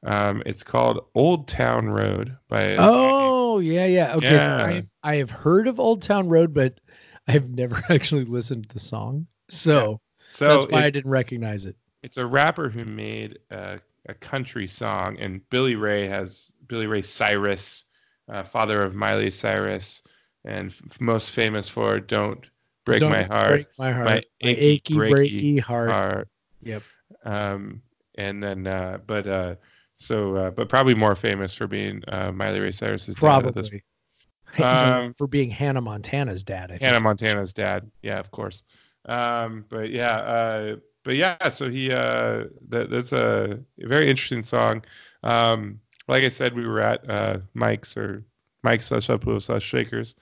Um, 0.05 0.43
it's 0.47 0.63
called 0.63 1.07
Old 1.15 1.49
Town 1.49 1.89
Road 1.89 2.37
by. 2.49 2.77
Oh 2.77 3.26
Oh 3.57 3.61
yeah, 3.61 3.87
yeah. 3.87 4.17
Okay, 4.17 4.35
yeah. 4.35 4.47
so 4.47 4.53
I, 4.53 4.83
I 5.03 5.17
have 5.17 5.31
heard 5.31 5.67
of 5.67 5.81
Old 5.81 6.03
Town 6.03 6.29
Road, 6.29 6.53
but 6.53 6.79
I've 7.27 7.49
never 7.49 7.83
actually 7.89 8.27
listened 8.27 8.69
to 8.69 8.75
the 8.75 8.81
song, 8.81 9.27
so, 9.49 9.73
yeah. 9.73 9.97
so 10.31 10.49
that's 10.49 10.67
why 10.67 10.83
it, 10.83 10.85
I 10.85 10.91
didn't 10.91 11.11
recognize 11.11 11.65
it. 11.65 11.75
It's 12.03 12.19
a 12.19 12.27
rapper 12.27 12.69
who 12.69 12.85
made 12.85 13.39
a, 13.51 13.81
a 14.07 14.13
country 14.13 14.69
song, 14.69 15.19
and 15.19 15.41
Billy 15.49 15.75
Ray 15.75 16.07
has 16.07 16.53
Billy 16.69 16.87
Ray 16.87 17.01
Cyrus, 17.01 17.85
uh, 18.29 18.43
father 18.43 18.83
of 18.83 18.95
Miley 18.95 19.31
Cyrus, 19.31 20.03
and 20.45 20.71
f- 20.71 21.01
most 21.01 21.31
famous 21.31 21.67
for 21.67 21.99
"Don't 21.99 22.45
Break 22.85 23.01
Don't 23.01 23.11
My 23.11 23.23
Heart," 23.23 23.49
break 23.49 23.69
my 23.79 23.93
heart, 23.93 24.05
my 24.05 24.23
achy, 24.43 24.61
achy 24.61 24.95
breaky, 24.97 25.11
breaky 25.57 25.61
heart. 25.61 25.91
heart. 25.91 26.29
Yep. 26.63 26.83
Um, 27.25 27.81
and 28.17 28.43
then, 28.43 28.67
uh, 28.67 28.99
but 29.07 29.27
uh, 29.27 29.55
so, 29.99 30.37
uh, 30.37 30.51
but 30.51 30.69
probably 30.69 30.95
more 30.95 31.15
famous 31.15 31.55
for 31.55 31.67
being 31.67 32.03
uh, 32.09 32.31
Miley 32.33 32.61
Ray 32.61 32.73
Cyrus's 32.73 33.17
probably. 33.17 33.63
dad. 33.63 33.83
Probably. 34.53 35.07
Um, 35.07 35.15
for 35.19 35.27
being 35.27 35.51
Hannah 35.51 35.81
Montana's 35.81 36.43
dad. 36.43 36.71
I 36.71 36.79
Hannah 36.79 37.01
Montana's 37.01 37.53
dad. 37.53 37.91
Yeah, 38.01 38.19
of 38.19 38.31
course. 38.31 38.63
Um, 39.05 39.67
but 39.69 39.91
yeah, 39.91 40.17
uh, 40.17 40.77
but 41.03 41.17
yeah, 41.17 41.49
so 41.49 41.69
he 41.69 41.93
uh, 41.93 42.45
that, 42.69 42.89
that's 42.89 43.13
a 43.13 43.59
very 43.79 44.09
interesting 44.09 44.45
song. 44.45 44.83
Um, 45.25 45.81
like 46.09 46.25
I 46.25 46.29
said, 46.29 46.55
we 46.55 46.67
were 46.67 46.81
at 46.81 47.11
uh, 47.11 47.39
Mike's 47.55 47.97
or 47.97 48.25
Mike's 48.63 48.87
slash 48.87 49.09
Upload 49.09 49.43
slash 49.43 49.65
Shakers 49.65 50.15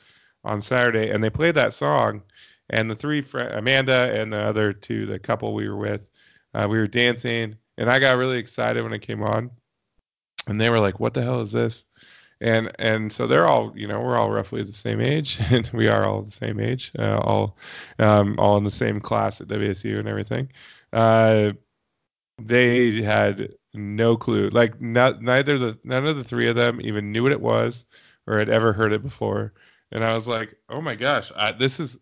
on 0.42 0.60
Saturday, 0.60 1.10
and 1.10 1.22
they 1.22 1.30
played 1.30 1.54
that 1.54 1.74
song. 1.74 2.22
And 2.70 2.90
the 2.90 2.94
three, 2.94 3.20
fr- 3.20 3.40
Amanda 3.40 4.18
and 4.18 4.32
the 4.32 4.40
other 4.40 4.72
two, 4.72 5.06
the 5.06 5.18
couple 5.18 5.54
we 5.54 5.68
were 5.68 5.76
with, 5.76 6.00
uh, 6.54 6.66
we 6.68 6.78
were 6.78 6.86
dancing, 6.86 7.56
and 7.76 7.90
I 7.90 7.98
got 7.98 8.16
really 8.16 8.38
excited 8.38 8.82
when 8.82 8.94
it 8.94 9.02
came 9.02 9.22
on 9.22 9.50
and 10.46 10.60
they 10.60 10.70
were 10.70 10.80
like, 10.80 11.00
"What 11.00 11.14
the 11.14 11.22
hell 11.22 11.40
is 11.40 11.52
this?" 11.52 11.84
And 12.40 12.70
and 12.78 13.12
so 13.12 13.26
they're 13.26 13.46
all, 13.46 13.72
you 13.76 13.86
know, 13.86 14.00
we're 14.00 14.16
all 14.16 14.30
roughly 14.30 14.62
the 14.62 14.72
same 14.72 15.00
age, 15.00 15.38
and 15.50 15.68
we 15.72 15.88
are 15.88 16.04
all 16.06 16.22
the 16.22 16.30
same 16.30 16.60
age, 16.60 16.92
uh, 16.98 17.18
all 17.18 17.56
um, 17.98 18.36
all 18.38 18.56
in 18.56 18.64
the 18.64 18.70
same 18.70 19.00
class 19.00 19.40
at 19.40 19.48
WSU 19.48 19.98
and 19.98 20.08
everything. 20.08 20.50
Uh, 20.92 21.52
they 22.42 23.02
had 23.02 23.54
no 23.74 24.16
clue, 24.16 24.48
like 24.50 24.80
not, 24.80 25.22
neither 25.22 25.58
the 25.58 25.78
none 25.84 26.06
of 26.06 26.16
the 26.16 26.24
three 26.24 26.48
of 26.48 26.56
them 26.56 26.80
even 26.80 27.12
knew 27.12 27.22
what 27.22 27.32
it 27.32 27.40
was 27.40 27.86
or 28.26 28.38
had 28.38 28.48
ever 28.48 28.72
heard 28.72 28.92
it 28.92 29.02
before. 29.02 29.52
And 29.92 30.04
I 30.04 30.14
was 30.14 30.26
like, 30.26 30.56
"Oh 30.68 30.80
my 30.80 30.94
gosh, 30.94 31.30
I, 31.36 31.52
this 31.52 31.80
is." 31.80 31.98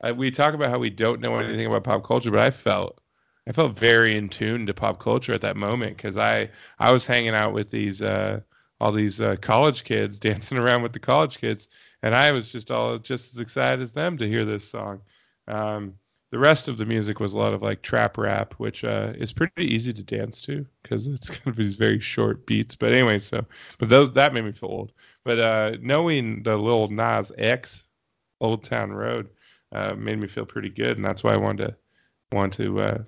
I, 0.00 0.12
we 0.12 0.30
talk 0.30 0.54
about 0.54 0.70
how 0.70 0.78
we 0.78 0.90
don't 0.90 1.20
know 1.20 1.38
anything 1.38 1.66
about 1.66 1.84
pop 1.84 2.04
culture, 2.04 2.30
but 2.30 2.40
I 2.40 2.50
felt 2.50 3.00
I 3.46 3.52
felt 3.52 3.78
very 3.78 4.16
in 4.16 4.28
tune 4.28 4.66
to 4.66 4.74
pop 4.74 4.98
culture 4.98 5.34
at 5.34 5.42
that 5.42 5.56
moment 5.56 5.96
because 5.96 6.16
I 6.16 6.50
I 6.78 6.92
was 6.92 7.06
hanging 7.06 7.34
out 7.34 7.52
with 7.52 7.70
these 7.70 8.00
uh, 8.00 8.40
all 8.80 8.92
these 8.92 9.20
uh, 9.20 9.36
college 9.36 9.84
kids 9.84 10.18
dancing 10.20 10.58
around 10.58 10.82
with 10.82 10.92
the 10.92 11.00
college 11.00 11.38
kids, 11.38 11.68
and 12.02 12.14
I 12.14 12.32
was 12.32 12.50
just 12.50 12.70
all 12.70 12.98
just 12.98 13.34
as 13.34 13.40
excited 13.40 13.80
as 13.82 13.92
them 13.92 14.16
to 14.18 14.28
hear 14.28 14.44
this 14.44 14.68
song. 14.68 15.00
Um, 15.46 15.94
the 16.30 16.38
rest 16.38 16.66
of 16.66 16.78
the 16.78 16.86
music 16.86 17.20
was 17.20 17.32
a 17.32 17.38
lot 17.38 17.54
of 17.54 17.62
like 17.62 17.80
trap 17.82 18.18
rap, 18.18 18.54
which 18.54 18.82
uh, 18.82 19.12
is 19.16 19.32
pretty 19.32 19.72
easy 19.72 19.92
to 19.92 20.02
dance 20.02 20.42
to 20.42 20.66
because 20.82 21.06
it's 21.06 21.30
kind 21.30 21.46
of 21.46 21.56
these 21.56 21.76
very 21.76 22.00
short 22.00 22.46
beats. 22.46 22.74
But 22.74 22.92
anyway, 22.92 23.18
so 23.18 23.44
but 23.78 23.88
those 23.88 24.10
that 24.14 24.34
made 24.34 24.44
me 24.44 24.52
feel 24.52 24.70
old. 24.70 24.92
But 25.24 25.38
uh, 25.38 25.76
knowing 25.80 26.42
the 26.42 26.56
Lil 26.56 26.88
Nas 26.88 27.30
X 27.38 27.84
Old 28.40 28.64
Town 28.64 28.90
Road 28.90 29.28
uh, 29.70 29.94
made 29.94 30.18
me 30.18 30.28
feel 30.28 30.46
pretty 30.46 30.70
good, 30.70 30.96
and 30.96 31.04
that's 31.04 31.22
why 31.22 31.34
I 31.34 31.36
wanted 31.36 31.68
to 31.68 31.76
want 32.32 32.54
to 32.54 32.80
uh, 32.80 32.98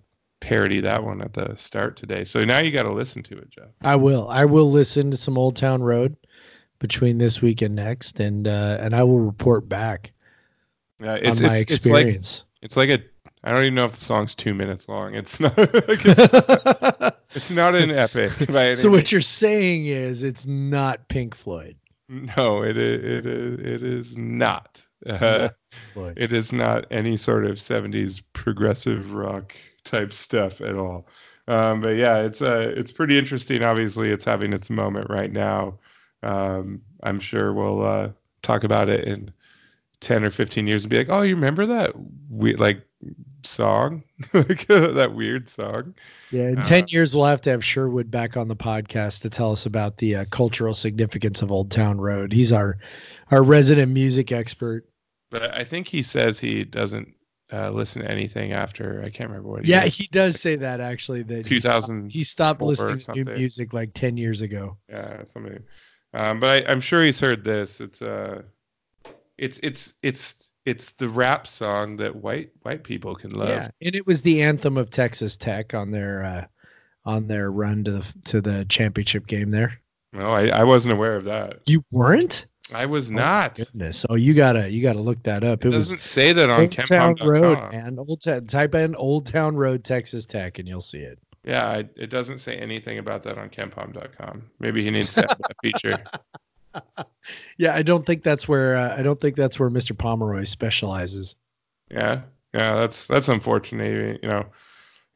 parody 0.41 0.81
that 0.83 1.05
one 1.05 1.23
at 1.23 1.33
the 1.33 1.57
start 1.57 1.97
today. 1.97 2.25
So 2.25 2.45
now 2.45 2.59
you 2.59 2.71
got 2.71 2.85
to 2.85 2.93
listen 2.93 3.23
to 3.25 3.39
it, 3.39 3.51
Jeff. 3.51 3.69
I 3.81 3.97
will. 3.97 4.29
I 4.29 4.45
will 4.45 4.71
listen 4.71 5.11
to 5.11 5.17
some 5.17 5.39
Old 5.39 5.57
Town 5.57 5.83
Road 5.83 6.17
between 6.79 7.19
this 7.19 7.41
week 7.41 7.63
and 7.63 7.75
next, 7.75 8.21
and 8.21 8.47
uh, 8.47 8.79
and 8.81 8.95
I 8.95 9.03
will 9.05 9.21
report 9.21 9.69
back 9.69 10.13
yeah, 11.01 11.15
it's, 11.15 11.41
on 11.41 11.47
my 11.47 11.57
it's, 11.57 11.73
experience. 11.73 12.45
It's 12.63 12.77
like, 12.77 12.91
it's 12.91 13.03
like 13.03 13.11
a 13.13 13.17
I 13.47 13.53
don't 13.53 13.63
even 13.63 13.75
know 13.77 13.85
if 13.85 13.93
the 13.93 14.05
song's 14.05 14.35
two 14.35 14.55
minutes 14.55 14.89
long. 14.89 15.15
It's 15.15 15.39
not. 15.39 15.55
It's, 15.57 17.17
it's, 17.37 17.51
not 17.51 17.77
an 17.77 17.93
epic. 17.93 18.33
so 18.77 18.91
what 18.91 19.13
you're 19.13 19.21
saying 19.21 19.87
is 19.87 20.25
it's 20.25 20.49
not 20.49 21.09
Pink 21.09 21.37
Floyd. 21.37 21.77
No, 22.09 22.65
it 22.65 22.77
is. 22.77 23.05
It 23.05 23.27
is. 23.27 23.61
It 23.61 23.83
is 23.85 24.17
not. 24.17 24.85
Uh, 25.09 25.51
it 26.17 26.33
is 26.33 26.53
not 26.53 26.87
any 26.91 27.17
sort 27.17 27.45
of 27.45 27.53
70s 27.57 28.21
progressive 28.33 29.13
rock 29.13 29.55
type 29.87 30.13
stuff 30.13 30.61
at 30.61 30.75
all. 30.75 31.07
Um, 31.49 31.81
but 31.81 31.97
yeah, 31.97 32.23
it's 32.23 32.43
uh, 32.43 32.73
it's 32.77 32.93
pretty 32.93 33.17
interesting. 33.19 33.63
Obviously, 33.63 34.11
it's 34.11 34.25
having 34.25 34.53
its 34.53 34.69
moment 34.69 35.09
right 35.11 35.33
now. 35.33 35.79
Um, 36.23 36.83
I'm 37.03 37.21
sure 37.21 37.53
we'll 37.53 37.85
uh, 37.85 38.11
talk 38.43 38.65
about 38.65 38.89
it 38.89 39.05
in 39.05 39.33
10 40.01 40.25
or 40.25 40.31
15 40.31 40.67
years 40.67 40.85
and 40.85 40.91
be 40.91 40.99
like, 40.99 41.09
oh, 41.09 41.23
you 41.23 41.37
remember 41.37 41.67
that 41.67 41.93
we 42.31 42.55
like 42.55 42.83
song, 43.45 44.03
like 44.33 44.67
that 44.69 45.15
weird 45.15 45.49
song. 45.49 45.95
Yeah, 46.31 46.49
in 46.49 46.59
uh, 46.59 46.65
10 46.65 46.87
years 46.89 47.15
we'll 47.15 47.27
have 47.27 47.43
to 47.43 47.51
have 47.51 47.65
Sherwood 47.65 48.11
back 48.11 48.37
on 48.37 48.49
the 48.49 48.57
podcast 48.57 49.23
to 49.23 49.31
tell 49.31 49.53
us 49.53 49.67
about 49.67 49.99
the 49.99 50.17
uh, 50.17 50.25
cultural 50.27 50.75
significance 50.75 51.43
of 51.43 51.53
Old 51.53 51.71
Town 51.71 52.01
Road. 52.01 52.33
He's 52.33 52.53
our 52.53 52.79
our 53.31 53.43
resident 53.43 53.93
music 53.93 54.33
expert. 54.33 54.89
But 55.31 55.57
I 55.57 55.65
think 55.65 55.89
he 55.89 56.03
says 56.03 56.39
he 56.39 56.65
doesn't 56.65 57.16
uh, 57.53 57.71
listen 57.71 58.03
to 58.03 58.11
anything 58.11 58.53
after 58.53 59.03
I 59.05 59.11
can't 59.11 59.31
remember 59.31 59.49
what. 59.51 59.65
He 59.65 59.71
yeah, 59.71 59.85
did. 59.85 59.93
he 59.93 60.07
does 60.09 60.41
say 60.41 60.57
that 60.57 60.81
actually. 60.81 61.23
That 61.23 61.45
2000. 61.45 62.11
He 62.11 62.11
stopped, 62.11 62.13
he 62.13 62.25
stopped 62.25 62.63
listening 62.63 63.25
to 63.25 63.35
music 63.37 63.73
like 63.73 63.95
10 63.95 64.17
years 64.17 64.41
ago. 64.41 64.79
Yeah, 64.89 65.25
somebody. 65.25 65.59
Um, 66.13 66.41
but 66.41 66.69
I, 66.69 66.73
am 66.73 66.81
sure 66.81 67.05
he's 67.05 67.21
heard 67.21 67.45
this. 67.45 67.81
It's 67.81 68.01
uh, 68.03 68.43
it's 69.37 69.59
it's 69.59 69.95
it's 70.03 70.49
it's 70.65 70.93
the 70.93 71.09
rap 71.09 71.47
song 71.47 71.99
that 71.99 72.17
white 72.17 72.51
white 72.63 72.85
people 72.85 73.15
can 73.15 73.31
love. 73.31 73.49
Yeah, 73.49 73.71
and 73.83 73.95
it 73.95 74.07
was 74.07 74.23
the 74.23 74.43
anthem 74.43 74.77
of 74.79 74.91
Texas 74.91 75.37
Tech 75.37 75.75
on 75.75 75.91
their 75.91 76.25
uh, 76.25 76.45
on 77.05 77.27
their 77.27 77.51
run 77.51 77.85
to 77.85 77.93
the 77.93 78.15
to 78.27 78.41
the 78.41 78.65
championship 78.65 79.27
game 79.27 79.51
there. 79.51 79.81
No, 80.13 80.31
I, 80.31 80.47
I 80.49 80.65
wasn't 80.65 80.95
aware 80.95 81.17
of 81.17 81.25
that. 81.25 81.61
You 81.67 81.85
weren't? 81.91 82.47
I 82.73 82.87
was 82.87 83.11
oh, 83.11 83.15
not. 83.15 83.57
Goodness. 83.57 84.05
Oh, 84.09 84.15
you 84.15 84.35
gotta 84.35 84.69
you 84.71 84.83
gotta 84.83 85.01
look 85.01 85.23
that 85.25 85.45
up. 85.45 85.65
It, 85.65 85.69
it 85.69 85.73
doesn't 85.73 86.03
say 86.03 86.33
that 86.33 86.51
on 86.51 86.61
Old 86.63 86.73
Town 86.73 87.17
Road, 87.23 87.73
man. 87.73 87.99
Old 87.99 88.21
Town. 88.21 88.47
Type 88.47 88.75
in 88.75 88.95
Old 88.97 89.27
Town 89.27 89.57
Road, 89.57 89.85
Texas 89.85 90.27
Tech, 90.27 90.59
and 90.59 90.67
you'll 90.67 90.81
see 90.81 91.01
it. 91.01 91.19
Yeah, 91.45 91.83
it 91.97 92.11
doesn't 92.11 92.39
say 92.39 92.57
anything 92.57 92.99
about 92.99 93.23
that 93.23 93.39
on 93.39 93.51
KenPom.com. 93.51 94.51
Maybe 94.59 94.83
he 94.83 94.91
needs 94.91 95.15
to 95.15 95.21
have 95.21 95.39
that 95.39 95.57
feature. 95.63 96.03
yeah, 97.57 97.73
I 97.73 97.83
don't 97.83 98.05
think 98.05 98.25
that's 98.25 98.49
where 98.49 98.77
uh, 98.77 98.97
I 98.99 99.03
don't 99.03 99.21
think 99.21 99.37
that's 99.37 99.59
where 99.59 99.71
Mr. 99.71 99.97
Pomeroy 99.97 100.43
specializes. 100.43 101.37
Yeah, 101.89 102.23
yeah, 102.53 102.75
that's 102.75 103.07
that's 103.07 103.29
unfortunate. 103.29 104.21
You 104.23 104.29
know, 104.29 104.47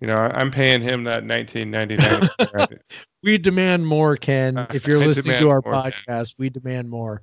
you 0.00 0.06
know, 0.06 0.16
I'm 0.16 0.50
paying 0.50 0.82
him 0.82 1.04
that 1.04 1.24
19.99. 1.24 2.78
we 3.22 3.36
demand 3.36 3.86
more, 3.86 4.16
Ken. 4.16 4.66
If 4.72 4.86
you're 4.86 4.98
listening 4.98 5.40
to 5.40 5.50
our 5.50 5.60
podcast, 5.60 6.06
Ken. 6.06 6.24
we 6.38 6.48
demand 6.48 6.88
more. 6.88 7.22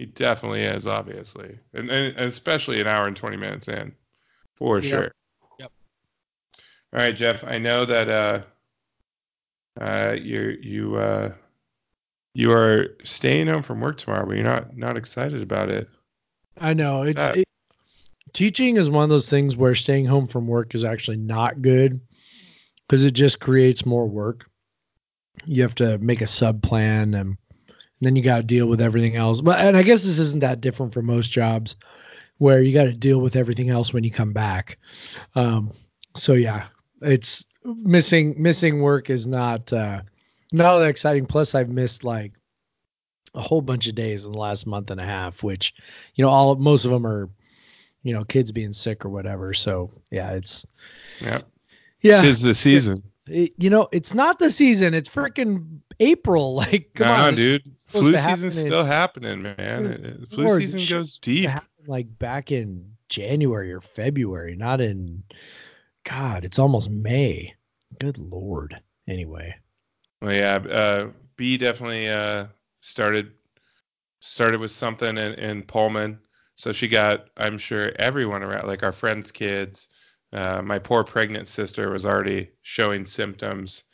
He 0.00 0.06
definitely 0.06 0.62
is, 0.62 0.86
obviously, 0.86 1.58
and, 1.74 1.90
and 1.90 2.16
especially 2.20 2.80
an 2.80 2.86
hour 2.86 3.06
and 3.06 3.14
20 3.14 3.36
minutes 3.36 3.68
in, 3.68 3.92
for 4.54 4.78
yep. 4.78 4.90
sure. 4.90 5.12
Yep. 5.58 5.72
All 6.94 7.00
right, 7.00 7.14
Jeff. 7.14 7.44
I 7.44 7.58
know 7.58 7.84
that 7.84 8.08
uh, 8.08 8.40
uh, 9.78 10.12
you 10.12 10.56
you 10.62 10.96
uh, 10.96 11.32
you 12.32 12.50
are 12.50 12.96
staying 13.04 13.48
home 13.48 13.62
from 13.62 13.82
work 13.82 13.98
tomorrow, 13.98 14.24
but 14.24 14.36
you're 14.36 14.44
not 14.44 14.74
not 14.74 14.96
excited 14.96 15.42
about 15.42 15.68
it. 15.68 15.86
I 16.56 16.72
know 16.72 17.02
it's 17.02 17.36
it, 17.36 17.48
teaching 18.32 18.78
is 18.78 18.88
one 18.88 19.04
of 19.04 19.10
those 19.10 19.28
things 19.28 19.54
where 19.54 19.74
staying 19.74 20.06
home 20.06 20.28
from 20.28 20.46
work 20.46 20.74
is 20.74 20.82
actually 20.82 21.18
not 21.18 21.60
good 21.60 22.00
because 22.88 23.04
it 23.04 23.10
just 23.10 23.38
creates 23.38 23.84
more 23.84 24.08
work. 24.08 24.48
You 25.44 25.60
have 25.60 25.74
to 25.74 25.98
make 25.98 26.22
a 26.22 26.26
sub 26.26 26.62
plan 26.62 27.12
and 27.12 27.36
then 28.00 28.16
you 28.16 28.22
got 28.22 28.38
to 28.38 28.42
deal 28.42 28.66
with 28.66 28.80
everything 28.80 29.16
else. 29.16 29.40
But 29.40 29.60
and 29.60 29.76
I 29.76 29.82
guess 29.82 30.02
this 30.02 30.18
isn't 30.18 30.40
that 30.40 30.60
different 30.60 30.92
for 30.92 31.02
most 31.02 31.30
jobs 31.30 31.76
where 32.38 32.62
you 32.62 32.72
got 32.72 32.84
to 32.84 32.92
deal 32.92 33.18
with 33.18 33.36
everything 33.36 33.70
else 33.70 33.92
when 33.92 34.04
you 34.04 34.10
come 34.10 34.32
back. 34.32 34.78
Um, 35.34 35.72
so 36.16 36.32
yeah, 36.32 36.68
it's 37.02 37.44
missing 37.64 38.36
missing 38.38 38.80
work 38.80 39.10
is 39.10 39.26
not 39.26 39.72
uh, 39.72 40.02
not 40.52 40.78
that 40.78 40.88
exciting. 40.88 41.26
Plus, 41.26 41.54
I've 41.54 41.68
missed 41.68 42.04
like 42.04 42.32
a 43.34 43.40
whole 43.40 43.60
bunch 43.60 43.86
of 43.86 43.94
days 43.94 44.24
in 44.24 44.32
the 44.32 44.38
last 44.38 44.66
month 44.66 44.90
and 44.90 45.00
a 45.00 45.04
half, 45.04 45.42
which 45.42 45.74
you 46.14 46.24
know 46.24 46.30
all 46.30 46.56
most 46.56 46.84
of 46.84 46.90
them 46.90 47.06
are 47.06 47.28
you 48.02 48.14
know 48.14 48.24
kids 48.24 48.52
being 48.52 48.72
sick 48.72 49.04
or 49.04 49.10
whatever. 49.10 49.54
So 49.54 49.90
yeah, 50.10 50.32
it's 50.32 50.66
yeah 51.20 51.42
yeah. 52.00 52.24
It's 52.24 52.42
the 52.42 52.54
season. 52.54 53.02
It, 53.30 53.52
you 53.58 53.70
know, 53.70 53.88
it's 53.92 54.12
not 54.14 54.38
the 54.38 54.50
season. 54.50 54.94
It's 54.94 55.08
freaking 55.08 55.80
April. 55.98 56.54
Like, 56.60 56.90
come 56.94 57.06
nah, 57.06 57.26
on, 57.26 57.36
dude. 57.36 57.62
Flu 57.88 58.16
season's 58.16 58.58
in, 58.58 58.66
still 58.66 58.84
happening, 58.84 59.42
man. 59.42 60.26
Flu 60.30 60.44
Lord, 60.44 60.60
season 60.60 60.84
goes 60.88 61.18
deep. 61.18 61.48
like 61.86 62.18
back 62.18 62.52
in 62.52 62.96
January 63.08 63.72
or 63.72 63.80
February, 63.80 64.56
not 64.56 64.80
in. 64.80 65.22
God, 66.04 66.44
it's 66.44 66.58
almost 66.58 66.90
May. 66.90 67.54
Good 67.98 68.18
lord. 68.18 68.80
Anyway. 69.08 69.54
Well, 70.20 70.34
yeah. 70.34 70.56
Uh, 70.56 71.10
B 71.36 71.56
definitely 71.56 72.08
uh, 72.08 72.46
started 72.80 73.32
started 74.20 74.60
with 74.60 74.70
something 74.70 75.16
in, 75.16 75.34
in 75.34 75.62
Pullman. 75.62 76.18
So 76.54 76.72
she 76.72 76.88
got, 76.88 77.28
I'm 77.36 77.56
sure, 77.56 77.92
everyone 77.98 78.42
around, 78.42 78.66
like 78.66 78.82
our 78.82 78.92
friends' 78.92 79.30
kids. 79.30 79.88
Uh, 80.32 80.62
my 80.62 80.78
poor 80.78 81.04
pregnant 81.04 81.48
sister 81.48 81.90
was 81.90 82.06
already 82.06 82.50
showing 82.62 83.04
symptoms. 83.04 83.84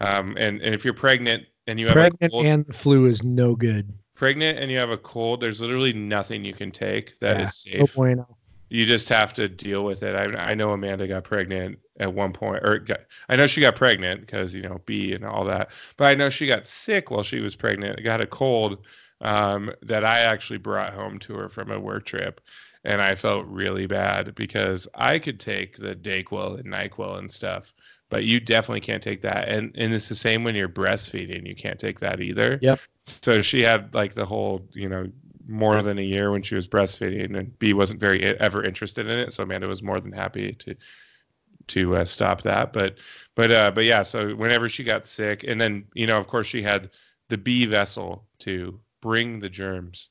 Um, 0.00 0.36
and, 0.38 0.60
and 0.62 0.74
if 0.74 0.84
you're 0.84 0.94
pregnant 0.94 1.44
and 1.66 1.78
you 1.78 1.86
have 1.86 1.94
pregnant 1.94 2.22
a 2.22 2.28
cold, 2.30 2.46
and 2.46 2.66
the 2.66 2.72
flu 2.72 3.06
is 3.06 3.22
no 3.22 3.54
good. 3.54 3.92
Pregnant 4.14 4.58
and 4.58 4.70
you 4.70 4.78
have 4.78 4.90
a 4.90 4.98
cold, 4.98 5.40
there's 5.40 5.60
literally 5.60 5.92
nothing 5.92 6.44
you 6.44 6.54
can 6.54 6.70
take 6.70 7.18
that 7.20 7.38
yeah, 7.38 7.44
is 7.44 7.56
safe. 7.56 7.78
No 7.78 7.86
bueno. 7.94 8.36
You 8.68 8.86
just 8.86 9.10
have 9.10 9.34
to 9.34 9.48
deal 9.48 9.84
with 9.84 10.02
it. 10.02 10.16
I, 10.16 10.52
I 10.52 10.54
know 10.54 10.70
Amanda 10.70 11.06
got 11.06 11.24
pregnant 11.24 11.78
at 12.00 12.12
one 12.12 12.32
point, 12.32 12.64
or 12.64 12.78
got, 12.78 13.00
I 13.28 13.36
know 13.36 13.46
she 13.46 13.60
got 13.60 13.76
pregnant 13.76 14.22
because 14.22 14.54
you 14.54 14.62
know 14.62 14.80
B 14.86 15.12
and 15.12 15.26
all 15.26 15.44
that, 15.44 15.70
but 15.98 16.06
I 16.06 16.14
know 16.14 16.30
she 16.30 16.46
got 16.46 16.66
sick 16.66 17.10
while 17.10 17.22
she 17.22 17.40
was 17.40 17.54
pregnant. 17.54 18.02
Got 18.02 18.22
a 18.22 18.26
cold 18.26 18.78
um, 19.20 19.70
that 19.82 20.04
I 20.04 20.20
actually 20.20 20.58
brought 20.58 20.94
home 20.94 21.18
to 21.20 21.34
her 21.34 21.48
from 21.50 21.70
a 21.70 21.78
work 21.78 22.06
trip 22.06 22.40
and 22.84 23.00
I 23.00 23.14
felt 23.14 23.46
really 23.46 23.86
bad 23.86 24.34
because 24.34 24.88
I 24.94 25.18
could 25.18 25.38
take 25.38 25.76
the 25.76 25.94
Dayquil 25.94 26.58
and 26.58 26.68
Nyquil 26.68 27.18
and 27.18 27.30
stuff, 27.30 27.72
but 28.10 28.24
you 28.24 28.40
definitely 28.40 28.80
can't 28.80 29.02
take 29.02 29.22
that. 29.22 29.48
And 29.48 29.72
and 29.76 29.94
it's 29.94 30.08
the 30.08 30.14
same 30.14 30.44
when 30.44 30.54
you're 30.54 30.68
breastfeeding, 30.68 31.46
you 31.46 31.54
can't 31.54 31.78
take 31.78 32.00
that 32.00 32.20
either. 32.20 32.58
Yep. 32.60 32.80
So 33.06 33.42
she 33.42 33.60
had 33.60 33.94
like 33.94 34.14
the 34.14 34.26
whole, 34.26 34.66
you 34.72 34.88
know, 34.88 35.10
more 35.46 35.82
than 35.82 35.98
a 35.98 36.02
year 36.02 36.30
when 36.30 36.42
she 36.42 36.54
was 36.54 36.68
breastfeeding, 36.68 37.36
and 37.36 37.58
B 37.58 37.72
wasn't 37.72 38.00
very 38.00 38.22
ever 38.22 38.64
interested 38.64 39.06
in 39.06 39.18
it, 39.18 39.32
so 39.32 39.42
Amanda 39.42 39.68
was 39.68 39.82
more 39.82 40.00
than 40.00 40.12
happy 40.12 40.52
to 40.52 40.74
to 41.68 41.96
uh, 41.96 42.04
stop 42.04 42.42
that. 42.42 42.72
But 42.72 42.98
but 43.34 43.50
uh, 43.50 43.70
but 43.72 43.84
yeah, 43.84 44.02
so 44.02 44.34
whenever 44.34 44.68
she 44.68 44.84
got 44.84 45.06
sick, 45.06 45.44
and 45.44 45.60
then 45.60 45.84
you 45.94 46.06
know, 46.06 46.18
of 46.18 46.26
course, 46.26 46.46
she 46.46 46.62
had 46.62 46.90
the 47.28 47.38
B 47.38 47.66
vessel 47.66 48.24
to 48.40 48.80
bring 49.00 49.40
the 49.40 49.50
germs 49.50 50.10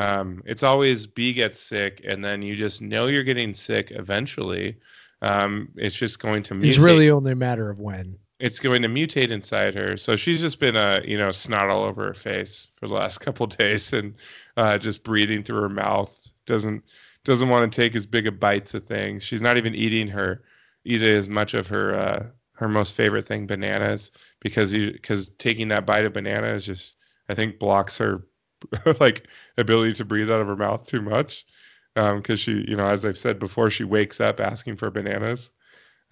um, 0.00 0.42
it's 0.46 0.62
always 0.62 1.06
B 1.06 1.34
gets 1.34 1.60
sick, 1.60 2.00
and 2.06 2.24
then 2.24 2.40
you 2.40 2.56
just 2.56 2.80
know 2.80 3.06
you're 3.06 3.22
getting 3.22 3.52
sick 3.52 3.90
eventually. 3.90 4.78
Um, 5.20 5.68
it's 5.76 5.94
just 5.94 6.18
going 6.18 6.42
to 6.44 6.54
mutate. 6.54 6.68
It's 6.68 6.78
really 6.78 7.10
only 7.10 7.32
a 7.32 7.36
matter 7.36 7.68
of 7.68 7.80
when. 7.80 8.16
It's 8.38 8.60
going 8.60 8.80
to 8.80 8.88
mutate 8.88 9.30
inside 9.30 9.74
her. 9.74 9.98
So 9.98 10.16
she's 10.16 10.40
just 10.40 10.58
been 10.58 10.74
a 10.74 11.02
you 11.04 11.18
know 11.18 11.32
snot 11.32 11.68
all 11.68 11.82
over 11.82 12.06
her 12.06 12.14
face 12.14 12.68
for 12.76 12.88
the 12.88 12.94
last 12.94 13.18
couple 13.20 13.46
days, 13.46 13.92
and 13.92 14.14
uh, 14.56 14.78
just 14.78 15.04
breathing 15.04 15.42
through 15.42 15.60
her 15.60 15.68
mouth 15.68 16.30
doesn't 16.46 16.82
doesn't 17.24 17.50
want 17.50 17.70
to 17.70 17.76
take 17.76 17.94
as 17.94 18.06
big 18.06 18.26
a 18.26 18.32
bites 18.32 18.72
of 18.72 18.86
things. 18.86 19.22
She's 19.22 19.42
not 19.42 19.58
even 19.58 19.74
eating 19.74 20.08
her 20.08 20.44
either 20.82 21.12
as 21.12 21.28
much 21.28 21.52
of 21.52 21.66
her 21.66 21.94
uh, 21.94 22.26
her 22.54 22.68
most 22.68 22.94
favorite 22.94 23.26
thing, 23.26 23.46
bananas, 23.46 24.12
because 24.40 24.72
you 24.72 24.92
because 24.92 25.28
taking 25.36 25.68
that 25.68 25.84
bite 25.84 26.06
of 26.06 26.14
banana 26.14 26.46
is 26.54 26.64
just 26.64 26.94
I 27.28 27.34
think 27.34 27.58
blocks 27.58 27.98
her 27.98 28.24
like 29.00 29.26
ability 29.56 29.94
to 29.94 30.04
breathe 30.04 30.30
out 30.30 30.40
of 30.40 30.46
her 30.46 30.56
mouth 30.56 30.86
too 30.86 31.02
much. 31.02 31.46
Because 31.94 32.12
um, 32.30 32.36
she, 32.36 32.64
you 32.68 32.76
know, 32.76 32.86
as 32.86 33.04
I've 33.04 33.18
said 33.18 33.38
before, 33.38 33.70
she 33.70 33.84
wakes 33.84 34.20
up 34.20 34.40
asking 34.40 34.76
for 34.76 34.90
bananas, 34.90 35.50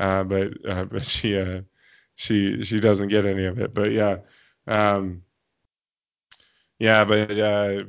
uh, 0.00 0.24
but 0.24 0.52
uh, 0.68 0.84
but 0.90 1.04
she 1.04 1.38
uh, 1.38 1.62
she 2.16 2.62
she 2.64 2.80
doesn't 2.80 3.08
get 3.08 3.26
any 3.26 3.44
of 3.44 3.58
it. 3.58 3.74
But 3.74 3.92
yeah, 3.92 4.18
um, 4.66 5.22
yeah, 6.78 7.04
but 7.04 7.30
uh, 7.38 7.84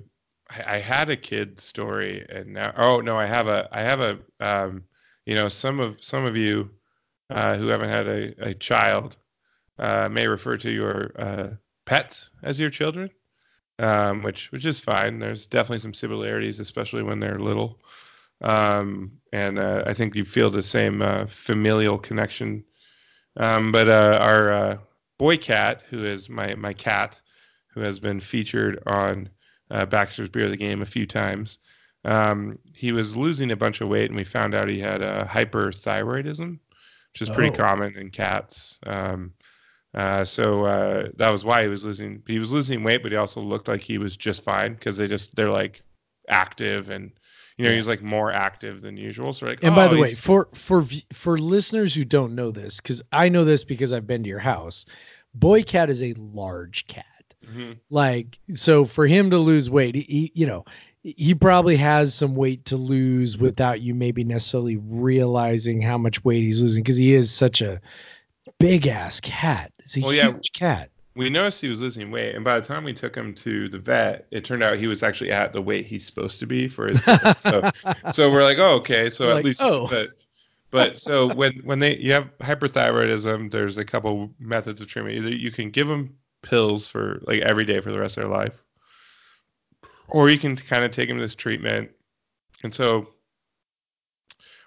I, 0.50 0.76
I 0.76 0.80
had 0.80 1.10
a 1.10 1.18
kid 1.18 1.60
story, 1.60 2.26
and 2.30 2.54
now 2.54 2.74
oh 2.78 3.02
no, 3.02 3.18
I 3.18 3.26
have 3.26 3.48
a 3.48 3.68
I 3.72 3.82
have 3.82 4.02
a 4.02 4.20
um, 4.40 4.84
you 5.26 5.34
know 5.34 5.50
some 5.50 5.80
of 5.80 6.04
some 6.04 6.26
of 6.26 6.38
you 6.38 6.70
uh, 7.32 7.58
who 7.58 7.68
haven't 7.68 7.90
had 7.90 8.08
a, 8.08 8.50
a 8.50 8.54
child 8.54 9.18
uh, 9.80 10.10
may 10.10 10.28
refer 10.28 10.58
to 10.58 10.70
your 10.72 11.58
pets 11.86 12.30
as 12.44 12.60
your 12.60 12.70
children, 12.70 13.10
um, 13.80 14.22
which 14.22 14.52
which 14.52 14.66
is 14.66 14.80
fine. 14.80 15.20
There's 15.20 15.48
definitely 15.48 15.80
some 15.80 15.94
similarities, 15.94 16.60
especially 16.60 17.02
when 17.02 17.20
they're 17.20 17.40
little. 17.40 17.80
Um, 18.42 19.14
and 19.34 19.58
uh, 19.58 19.84
I 19.86 19.94
think 19.94 20.16
you 20.16 20.26
feel 20.26 20.50
the 20.50 20.64
same 20.64 21.02
uh, 21.02 21.26
familial 21.28 21.98
connection. 21.98 22.66
Um, 23.38 23.72
but 23.72 23.90
uh, 23.90 24.18
our 24.22 24.80
boy 25.18 25.38
cat, 25.38 25.84
who 25.90 26.06
is 26.06 26.30
my 26.30 26.56
my 26.56 26.74
cat, 26.74 27.20
who 27.74 27.82
has 27.82 28.00
been 28.00 28.20
featured 28.20 28.84
on 28.86 29.30
Baxter's 29.70 30.30
Beer 30.30 30.46
of 30.46 30.52
the 30.52 30.58
Game 30.58 30.82
a 30.82 30.86
few 30.86 31.06
times. 31.06 31.60
Um, 32.06 32.60
he 32.74 32.92
was 32.92 33.18
losing 33.18 33.52
a 33.52 33.58
bunch 33.58 33.82
of 33.82 33.90
weight, 33.90 34.10
and 34.10 34.16
we 34.16 34.24
found 34.24 34.56
out 34.56 34.70
he 34.70 34.80
had 34.80 35.02
hyperthyroidism, 35.02 36.60
which 37.14 37.22
is 37.22 37.30
pretty 37.30 37.52
oh. 37.52 37.58
common 37.58 37.98
in 37.98 38.10
cats. 38.10 38.80
Um, 38.86 39.34
uh, 39.94 40.24
so 40.24 40.66
uh, 40.66 41.10
that 41.18 41.30
was 41.30 41.44
why 41.44 41.64
he 41.64 41.68
was 41.68 41.84
losing. 41.84 42.22
He 42.28 42.40
was 42.40 42.52
losing 42.52 42.84
weight, 42.84 43.02
but 43.02 43.12
he 43.12 43.18
also 43.18 43.42
looked 43.42 43.68
like 43.68 43.82
he 43.82 43.98
was 43.98 44.16
just 44.16 44.44
fine 44.44 44.74
because 44.74 44.98
they 44.98 45.08
just 45.08 45.36
they're 45.36 45.50
like 45.50 45.82
active 46.28 46.92
and 46.92 47.12
you 47.58 47.66
know 47.66 47.72
yeah. 47.72 47.76
he's 47.76 47.88
like 47.88 48.04
more 48.04 48.32
active 48.32 48.82
than 48.82 48.98
usual. 48.98 49.34
So 49.34 49.48
like, 49.48 49.64
and 49.64 49.74
oh, 49.74 49.76
by 49.76 49.88
the 49.88 49.98
way, 49.98 50.14
for 50.14 50.48
for 50.54 50.86
for 51.12 51.40
listeners 51.40 51.94
who 51.94 52.06
don't 52.06 52.36
know 52.36 52.52
this, 52.52 52.80
because 52.80 53.02
I 53.12 53.30
know 53.30 53.46
this 53.46 53.64
because 53.64 53.92
I've 53.92 54.06
been 54.06 54.24
to 54.24 54.30
your 54.30 54.40
house, 54.40 54.86
Boy 55.34 55.64
Cat 55.64 55.90
is 55.90 56.04
a 56.04 56.14
large 56.14 56.86
cat. 56.86 57.06
Mm-hmm. 57.46 57.74
Like 57.90 58.40
so, 58.54 58.86
for 58.86 59.08
him 59.08 59.32
to 59.32 59.40
lose 59.40 59.72
weight, 59.72 59.96
he, 59.96 60.32
you 60.36 60.46
know, 60.46 60.66
he 61.02 61.34
probably 61.34 61.78
has 61.78 62.14
some 62.14 62.36
weight 62.36 62.66
to 62.66 62.78
lose 62.78 63.40
without 63.40 63.82
you 63.82 63.96
maybe 63.96 64.24
necessarily 64.24 64.78
realizing 64.78 65.82
how 65.82 65.98
much 65.98 66.24
weight 66.24 66.44
he's 66.44 66.62
losing 66.62 66.84
because 66.84 66.98
he 66.98 67.16
is 67.16 67.32
such 67.32 67.62
a 67.62 67.82
big 68.60 68.88
ass 68.88 69.20
cat. 69.20 69.72
It's 69.90 69.98
a 69.98 70.02
well, 70.02 70.12
huge 70.12 70.52
yeah, 70.54 70.60
cat. 70.60 70.90
We 71.16 71.30
noticed 71.32 71.62
he 71.62 71.68
was 71.68 71.82
losing 71.82 72.12
weight, 72.12 72.36
and 72.36 72.46
by 72.46 72.60
the 72.60 72.66
time 72.66 72.84
we 72.84 72.94
took 72.94 73.16
him 73.16 73.34
to 73.36 73.68
the 73.68 73.80
vet, 73.80 74.28
it 74.30 74.46
turned 74.46 74.62
out 74.62 74.78
he 74.78 74.86
was 74.86 75.02
actually 75.02 75.32
at 75.32 75.52
the 75.52 75.62
weight 75.62 75.88
he's 75.88 76.06
supposed 76.06 76.40
to 76.40 76.46
be 76.46 76.68
for 76.68 76.88
his. 76.88 77.04
so, 77.40 77.70
so 78.12 78.32
we're 78.32 78.44
like, 78.44 78.60
oh, 78.60 78.76
okay, 78.76 79.10
so 79.10 79.24
You're 79.24 79.32
at 79.32 79.36
like, 79.38 79.46
least, 79.46 79.62
oh. 79.64 79.88
but, 79.88 80.12
but 80.70 81.00
so 81.00 81.34
when 81.34 81.54
when 81.64 81.80
they 81.80 81.98
you 81.98 82.14
have 82.14 82.30
hyperthyroidism, 82.38 83.50
there's 83.50 83.78
a 83.78 83.86
couple 83.86 84.32
methods 84.40 84.80
of 84.80 84.88
treatment. 84.88 85.18
Either 85.18 85.30
you 85.30 85.50
can 85.50 85.72
give 85.72 85.88
them 85.88 86.16
pills 86.44 86.88
for 86.88 87.20
like 87.24 87.42
every 87.42 87.66
day 87.66 87.82
for 87.82 87.92
the 87.92 88.00
rest 88.00 88.18
of 88.18 88.24
their 88.24 88.32
life, 88.32 88.64
or 90.08 90.30
you 90.30 90.38
can 90.38 90.56
kind 90.56 90.86
of 90.86 90.92
take 90.92 91.10
him 91.10 91.18
this 91.18 91.34
treatment. 91.34 91.90
And 92.62 92.72
so 92.72 93.10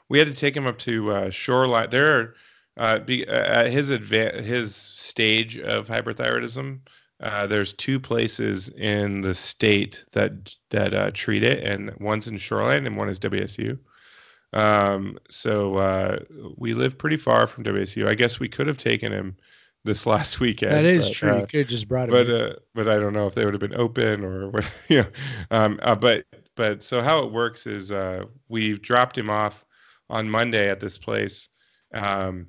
we 0.08 0.18
had 0.18 0.26
to 0.26 0.34
take 0.34 0.56
him 0.56 0.66
up 0.66 0.78
to 0.80 1.12
uh, 1.12 1.30
Shoreline. 1.30 1.90
There 1.90 2.18
are 2.18 2.34
uh, 2.76 2.98
be, 3.00 3.26
uh, 3.26 3.32
at 3.32 3.70
his 3.70 3.90
adva- 3.90 4.42
his 4.42 4.74
stage 4.74 5.58
of 5.58 5.88
hyperthyroidism. 5.88 6.80
Uh, 7.20 7.46
there's 7.46 7.72
two 7.74 8.00
places 8.00 8.68
in 8.70 9.20
the 9.20 9.34
state 9.34 10.04
that 10.12 10.54
that 10.70 10.92
uh, 10.92 11.10
treat 11.12 11.44
it, 11.44 11.62
and 11.62 11.94
one's 12.00 12.26
in 12.26 12.36
Shoreline 12.36 12.86
and 12.86 12.96
one 12.96 13.08
is 13.08 13.20
WSU. 13.20 13.78
Um, 14.52 15.18
so 15.30 15.76
uh, 15.76 16.18
we 16.56 16.74
live 16.74 16.98
pretty 16.98 17.16
far 17.16 17.46
from 17.46 17.64
WSU. 17.64 18.06
I 18.06 18.14
guess 18.14 18.38
we 18.38 18.48
could 18.48 18.66
have 18.66 18.78
taken 18.78 19.12
him 19.12 19.36
this 19.84 20.06
last 20.06 20.40
weekend. 20.40 20.72
That 20.72 20.84
is 20.84 21.08
but, 21.08 21.14
true. 21.14 21.30
Uh, 21.30 21.36
you 21.38 21.46
could 21.46 21.60
have 21.60 21.68
just 21.68 21.88
brought 21.88 22.08
him. 22.08 22.14
But 22.14 22.30
uh, 22.30 22.56
but 22.74 22.88
I 22.88 22.98
don't 22.98 23.12
know 23.12 23.26
if 23.26 23.34
they 23.34 23.44
would 23.44 23.54
have 23.54 23.60
been 23.60 23.76
open 23.76 24.24
or 24.24 24.48
what. 24.50 24.68
You 24.88 25.02
know, 25.02 25.08
um, 25.50 25.80
uh, 25.82 25.96
but 25.96 26.24
but 26.56 26.82
so 26.82 27.02
how 27.02 27.24
it 27.24 27.32
works 27.32 27.66
is 27.66 27.90
uh, 27.92 28.24
we've 28.48 28.82
dropped 28.82 29.16
him 29.16 29.30
off 29.30 29.64
on 30.10 30.28
Monday 30.28 30.68
at 30.68 30.80
this 30.80 30.98
place, 30.98 31.48
um, 31.94 32.46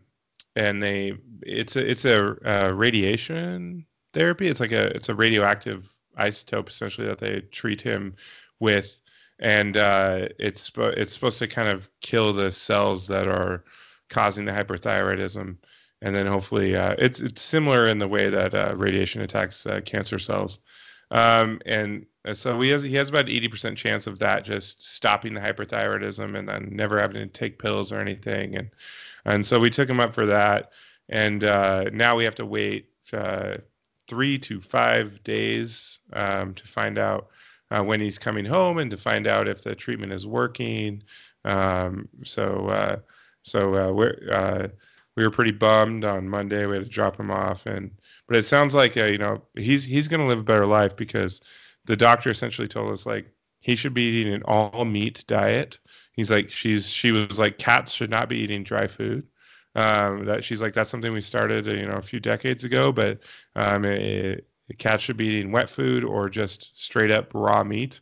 and 0.55 0.81
they 0.81 1.13
it's 1.41 1.75
a 1.75 1.89
it's 1.89 2.05
a 2.05 2.17
uh, 2.45 2.71
radiation 2.71 3.85
therapy. 4.13 4.47
It's 4.47 4.59
like 4.59 4.71
a 4.71 4.95
it's 4.95 5.09
a 5.09 5.15
radioactive 5.15 5.93
isotope 6.17 6.69
essentially 6.69 7.07
that 7.07 7.19
they 7.19 7.41
treat 7.41 7.81
him 7.81 8.15
with, 8.59 9.01
and 9.39 9.75
uh, 9.77 10.29
it's 10.39 10.71
it's 10.75 11.13
supposed 11.13 11.39
to 11.39 11.47
kind 11.47 11.69
of 11.69 11.89
kill 12.01 12.33
the 12.33 12.51
cells 12.51 13.07
that 13.07 13.27
are 13.27 13.63
causing 14.09 14.45
the 14.45 14.51
hyperthyroidism 14.51 15.57
and 16.03 16.13
then 16.13 16.27
hopefully 16.27 16.75
uh, 16.75 16.95
it's 16.99 17.21
it's 17.21 17.41
similar 17.41 17.87
in 17.87 17.97
the 17.97 18.07
way 18.07 18.29
that 18.29 18.53
uh, 18.53 18.75
radiation 18.75 19.21
attacks 19.21 19.65
uh, 19.65 19.79
cancer 19.85 20.19
cells. 20.19 20.59
Um, 21.09 21.61
and 21.65 22.05
so 22.33 22.59
he 22.59 22.69
has 22.69 22.83
he 22.83 22.95
has 22.95 23.07
about 23.07 23.27
80% 23.27 23.77
chance 23.77 24.05
of 24.05 24.19
that 24.19 24.43
just 24.43 24.85
stopping 24.85 25.33
the 25.33 25.39
hyperthyroidism 25.39 26.37
and 26.37 26.47
then 26.47 26.69
never 26.73 26.99
having 26.99 27.21
to 27.21 27.27
take 27.27 27.57
pills 27.57 27.93
or 27.93 28.01
anything. 28.01 28.55
And 28.55 28.71
and 29.25 29.45
so 29.45 29.59
we 29.59 29.69
took 29.69 29.89
him 29.89 29.99
up 29.99 30.13
for 30.13 30.27
that. 30.27 30.71
And 31.09 31.43
uh, 31.43 31.85
now 31.91 32.17
we 32.17 32.23
have 32.23 32.35
to 32.35 32.45
wait 32.45 32.89
uh, 33.11 33.57
three 34.07 34.37
to 34.39 34.61
five 34.61 35.23
days 35.23 35.99
um, 36.13 36.53
to 36.55 36.67
find 36.67 36.97
out 36.97 37.27
uh, 37.71 37.83
when 37.83 37.99
he's 37.99 38.19
coming 38.19 38.45
home 38.45 38.77
and 38.77 38.91
to 38.91 38.97
find 38.97 39.27
out 39.27 39.49
if 39.49 39.63
the 39.63 39.75
treatment 39.75 40.13
is 40.13 40.25
working. 40.25 41.03
Um, 41.43 42.07
so 42.23 43.01
so 43.41 43.93
we're 43.93 44.71
we 45.15 45.23
were 45.23 45.31
pretty 45.31 45.51
bummed 45.51 46.05
on 46.05 46.29
Monday. 46.29 46.65
We 46.65 46.75
had 46.75 46.85
to 46.85 46.89
drop 46.89 47.19
him 47.19 47.31
off, 47.31 47.65
and 47.65 47.91
but 48.27 48.37
it 48.37 48.43
sounds 48.43 48.73
like 48.73 48.97
uh, 48.97 49.05
you 49.05 49.17
know 49.17 49.43
he's 49.55 49.83
he's 49.83 50.07
gonna 50.07 50.25
live 50.25 50.39
a 50.39 50.43
better 50.43 50.65
life 50.65 50.95
because 50.95 51.41
the 51.85 51.95
doctor 51.95 52.29
essentially 52.29 52.67
told 52.67 52.91
us 52.91 53.05
like 53.05 53.27
he 53.59 53.75
should 53.75 53.93
be 53.93 54.03
eating 54.03 54.33
an 54.33 54.43
all 54.43 54.85
meat 54.85 55.23
diet. 55.27 55.79
He's 56.13 56.31
like 56.31 56.51
she's 56.51 56.89
she 56.89 57.11
was 57.11 57.37
like 57.37 57.57
cats 57.57 57.91
should 57.91 58.09
not 58.09 58.29
be 58.29 58.37
eating 58.37 58.63
dry 58.63 58.87
food. 58.87 59.27
Um, 59.75 60.25
that 60.25 60.43
she's 60.43 60.61
like 60.61 60.73
that's 60.73 60.89
something 60.89 61.11
we 61.11 61.21
started 61.21 61.65
you 61.65 61.85
know 61.87 61.95
a 61.95 62.01
few 62.01 62.19
decades 62.19 62.63
ago, 62.63 62.91
but 62.91 63.19
um, 63.55 63.85
it, 63.85 64.47
it, 64.69 64.77
cats 64.77 65.01
should 65.01 65.17
be 65.17 65.27
eating 65.27 65.51
wet 65.51 65.69
food 65.69 66.03
or 66.03 66.29
just 66.29 66.79
straight 66.79 67.11
up 67.11 67.31
raw 67.33 67.63
meat. 67.63 67.99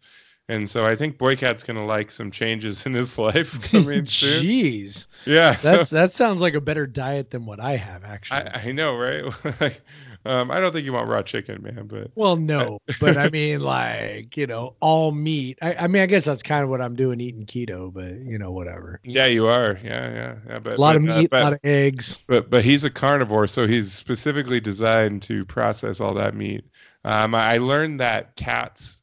And 0.49 0.69
so 0.69 0.85
I 0.85 0.97
think 0.97 1.17
Boycat's 1.17 1.63
gonna 1.63 1.85
like 1.85 2.11
some 2.11 2.29
changes 2.29 2.85
in 2.85 2.93
his 2.93 3.17
life 3.17 3.71
coming 3.71 4.05
soon. 4.05 4.43
Jeez. 4.43 5.07
Yeah. 5.25 5.51
That's 5.53 5.89
so, 5.89 5.95
that 5.95 6.11
sounds 6.11 6.41
like 6.41 6.55
a 6.55 6.61
better 6.61 6.85
diet 6.85 7.31
than 7.31 7.45
what 7.45 7.61
I 7.61 7.77
have 7.77 8.03
actually. 8.03 8.41
I, 8.41 8.63
I 8.67 8.71
know, 8.73 8.97
right? 8.97 9.79
Um, 10.25 10.51
I 10.51 10.59
don't 10.59 10.71
think 10.71 10.85
you 10.85 10.93
want 10.93 11.07
raw 11.07 11.21
chicken, 11.21 11.63
man, 11.63 11.87
but 11.87 12.11
Well, 12.15 12.35
no, 12.35 12.79
but 12.99 13.17
I 13.17 13.29
mean 13.29 13.61
like, 13.61 14.37
you 14.37 14.47
know, 14.47 14.75
all 14.79 15.11
meat. 15.11 15.59
I, 15.61 15.73
I 15.73 15.87
mean 15.87 16.01
I 16.01 16.05
guess 16.05 16.25
that's 16.25 16.43
kind 16.43 16.63
of 16.63 16.69
what 16.69 16.81
I'm 16.81 16.95
doing 16.95 17.19
eating 17.19 17.45
keto, 17.45 17.91
but 17.91 18.13
you 18.19 18.37
know, 18.37 18.51
whatever. 18.51 18.99
Yeah, 19.03 19.25
you 19.25 19.47
are. 19.47 19.79
Yeah, 19.83 20.13
yeah. 20.13 20.35
yeah 20.47 20.59
but 20.59 20.73
a 20.73 20.81
lot 20.81 20.93
but, 20.93 20.95
of 20.97 21.01
meat, 21.03 21.25
uh, 21.25 21.27
but, 21.31 21.41
a 21.41 21.43
lot 21.43 21.53
of 21.53 21.59
eggs. 21.63 22.19
But 22.27 22.49
but 22.49 22.63
he's 22.63 22.83
a 22.83 22.89
carnivore, 22.89 23.47
so 23.47 23.67
he's 23.67 23.93
specifically 23.93 24.59
designed 24.59 25.23
to 25.23 25.45
process 25.45 25.99
all 25.99 26.13
that 26.15 26.35
meat. 26.35 26.65
Um, 27.03 27.33
I 27.33 27.57
learned 27.57 27.99
that 27.99 28.35
cats 28.35 28.99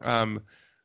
um, 0.00 0.42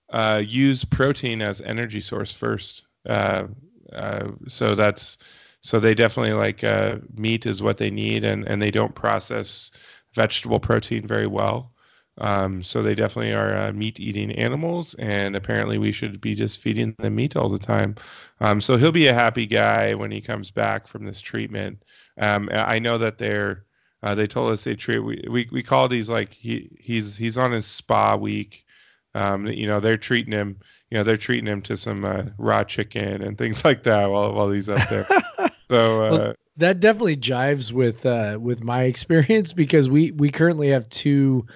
uh, 0.09 0.41
use 0.45 0.83
protein 0.83 1.41
as 1.41 1.61
energy 1.61 2.01
source 2.01 2.31
first. 2.31 2.83
Uh, 3.07 3.47
uh, 3.93 4.31
so 4.47 4.75
that's 4.75 5.17
so 5.61 5.79
they 5.79 5.93
definitely 5.95 6.33
like 6.33 6.63
uh, 6.63 6.97
meat 7.15 7.45
is 7.45 7.61
what 7.61 7.77
they 7.77 7.91
need, 7.91 8.23
and 8.23 8.47
and 8.47 8.61
they 8.61 8.71
don't 8.71 8.95
process 8.95 9.71
vegetable 10.13 10.59
protein 10.59 11.07
very 11.07 11.27
well. 11.27 11.73
Um, 12.17 12.61
so 12.61 12.83
they 12.83 12.93
definitely 12.93 13.33
are 13.33 13.55
uh, 13.55 13.71
meat-eating 13.71 14.33
animals, 14.33 14.93
and 14.95 15.35
apparently 15.35 15.77
we 15.77 15.91
should 15.93 16.19
be 16.19 16.35
just 16.35 16.59
feeding 16.59 16.93
them 16.99 17.15
meat 17.15 17.35
all 17.35 17.49
the 17.49 17.57
time. 17.57 17.95
Um, 18.41 18.59
so 18.59 18.77
he'll 18.77 18.91
be 18.91 19.07
a 19.07 19.13
happy 19.13 19.47
guy 19.47 19.95
when 19.95 20.11
he 20.11 20.19
comes 20.21 20.51
back 20.51 20.87
from 20.87 21.05
this 21.05 21.21
treatment. 21.21 21.83
Um, 22.19 22.49
I 22.51 22.79
know 22.79 22.97
that 22.97 23.17
they're 23.17 23.65
uh, 24.03 24.15
they 24.15 24.27
told 24.27 24.51
us 24.51 24.63
they 24.63 24.75
treat 24.75 24.99
we, 24.99 25.25
we 25.29 25.49
we 25.51 25.63
call 25.63 25.87
these 25.87 26.09
like 26.09 26.33
he 26.33 26.69
he's 26.79 27.15
he's 27.15 27.37
on 27.37 27.51
his 27.51 27.65
spa 27.65 28.15
week 28.15 28.65
um, 29.13 29.47
you 29.47 29.67
know, 29.67 29.79
they're 29.79 29.97
treating 29.97 30.31
him, 30.31 30.59
you 30.89 30.97
know, 30.97 31.03
they're 31.03 31.17
treating 31.17 31.47
him 31.47 31.61
to 31.63 31.75
some 31.75 32.05
uh, 32.05 32.23
raw 32.37 32.63
chicken 32.63 33.21
and 33.21 33.37
things 33.37 33.65
like 33.65 33.83
that 33.83 34.09
while 34.09 34.33
while 34.33 34.49
he's 34.49 34.69
up 34.69 34.87
there. 34.89 35.07
so 35.71 36.03
uh, 36.03 36.11
well, 36.11 36.33
that 36.57 36.79
definitely 36.79 37.17
jives 37.17 37.71
with 37.71 38.05
uh, 38.05 38.37
with 38.39 38.63
my 38.63 38.83
experience 38.93 39.53
because 39.53 39.89
we 39.89 40.11
we 40.11 40.29
currently 40.29 40.69
have 40.69 40.89
two 40.89 41.47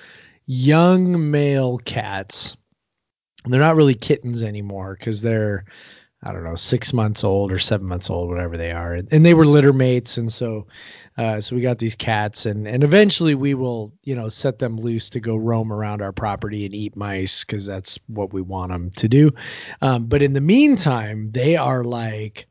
young 0.47 1.31
male 1.31 1.77
cats 1.77 2.55
they're 3.47 3.59
not 3.59 3.75
really 3.75 3.95
kittens 3.95 4.43
anymore 4.43 4.95
because 4.97 5.21
they're 5.21 5.65
I 6.23 6.31
don't 6.31 6.43
know 6.43 6.55
six 6.55 6.91
months 6.91 7.23
old 7.23 7.51
or 7.51 7.59
seven 7.59 7.85
months 7.85 8.09
old, 8.09 8.29
whatever 8.29 8.57
they 8.57 8.71
are, 8.71 8.93
and 8.93 9.23
they 9.23 9.35
were 9.35 9.45
litter 9.45 9.73
mates, 9.73 10.17
and 10.17 10.31
so 10.31 10.65
uh, 11.17 11.39
so 11.39 11.55
we 11.55 11.61
got 11.61 11.77
these 11.77 11.95
cats, 11.95 12.47
and 12.47 12.67
and 12.67 12.83
eventually 12.83 13.35
we 13.35 13.53
will 13.53 13.93
you 14.03 14.15
know 14.15 14.27
set 14.27 14.57
them 14.57 14.77
loose 14.77 15.11
to 15.11 15.19
go 15.19 15.35
roam 15.35 15.71
around 15.71 16.01
our 16.01 16.11
property 16.11 16.65
and 16.65 16.73
eat 16.73 16.95
mice 16.95 17.43
because 17.43 17.67
that's 17.67 17.99
what 18.07 18.33
we 18.33 18.41
want 18.41 18.71
them 18.71 18.89
to 18.91 19.07
do. 19.07 19.33
Um, 19.81 20.07
but 20.07 20.23
in 20.23 20.33
the 20.33 20.41
meantime, 20.41 21.31
they 21.31 21.57
are 21.57 21.83
like. 21.83 22.47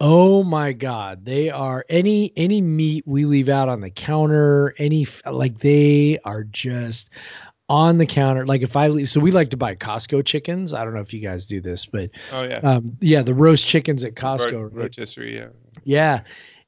Oh 0.00 0.44
my 0.44 0.72
God! 0.72 1.24
They 1.24 1.50
are 1.50 1.84
any 1.88 2.32
any 2.36 2.60
meat 2.60 3.04
we 3.06 3.24
leave 3.24 3.48
out 3.48 3.68
on 3.68 3.80
the 3.80 3.90
counter, 3.90 4.74
any 4.78 5.06
like 5.26 5.58
they 5.58 6.18
are 6.24 6.44
just 6.44 7.10
on 7.68 7.98
the 7.98 8.06
counter. 8.06 8.46
Like 8.46 8.62
if 8.62 8.76
I 8.76 9.04
so 9.04 9.20
we 9.20 9.32
like 9.32 9.50
to 9.50 9.56
buy 9.56 9.74
Costco 9.74 10.24
chickens. 10.24 10.72
I 10.72 10.84
don't 10.84 10.94
know 10.94 11.00
if 11.00 11.12
you 11.12 11.20
guys 11.20 11.46
do 11.46 11.60
this, 11.60 11.86
but 11.86 12.10
oh 12.32 12.44
yeah, 12.44 12.58
um, 12.58 12.96
yeah, 13.00 13.22
the 13.22 13.34
roast 13.34 13.66
chickens 13.66 14.04
at 14.04 14.14
Costco. 14.14 14.52
Ro- 14.52 14.82
rotisserie, 14.82 15.34
yeah. 15.34 15.48
Yeah, 15.84 16.20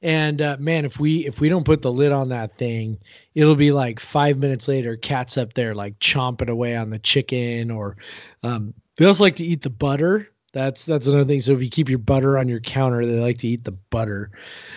and 0.02 0.40
uh, 0.40 0.56
man, 0.58 0.84
if 0.84 0.98
we 0.98 1.26
if 1.26 1.40
we 1.40 1.48
don't 1.48 1.64
put 1.64 1.82
the 1.82 1.92
lid 1.92 2.12
on 2.12 2.30
that 2.30 2.56
thing, 2.56 2.98
it'll 3.34 3.56
be 3.56 3.70
like 3.70 4.00
five 4.00 4.38
minutes 4.38 4.66
later, 4.66 4.96
cats 4.96 5.36
up 5.36 5.54
there 5.54 5.74
like 5.74 5.98
chomping 5.98 6.48
away 6.48 6.74
on 6.74 6.90
the 6.90 6.98
chicken, 6.98 7.70
or 7.70 7.96
um, 8.42 8.74
they 8.96 9.04
also 9.04 9.24
like 9.24 9.36
to 9.36 9.44
eat 9.44 9.62
the 9.62 9.70
butter. 9.70 10.29
That's 10.52 10.84
that's 10.84 11.06
another 11.06 11.24
thing. 11.24 11.40
So 11.40 11.52
if 11.52 11.62
you 11.62 11.70
keep 11.70 11.88
your 11.88 11.98
butter 11.98 12.36
on 12.36 12.48
your 12.48 12.60
counter, 12.60 13.06
they 13.06 13.20
like 13.20 13.38
to 13.38 13.48
eat 13.48 13.64
the 13.64 13.72
butter. 13.72 14.30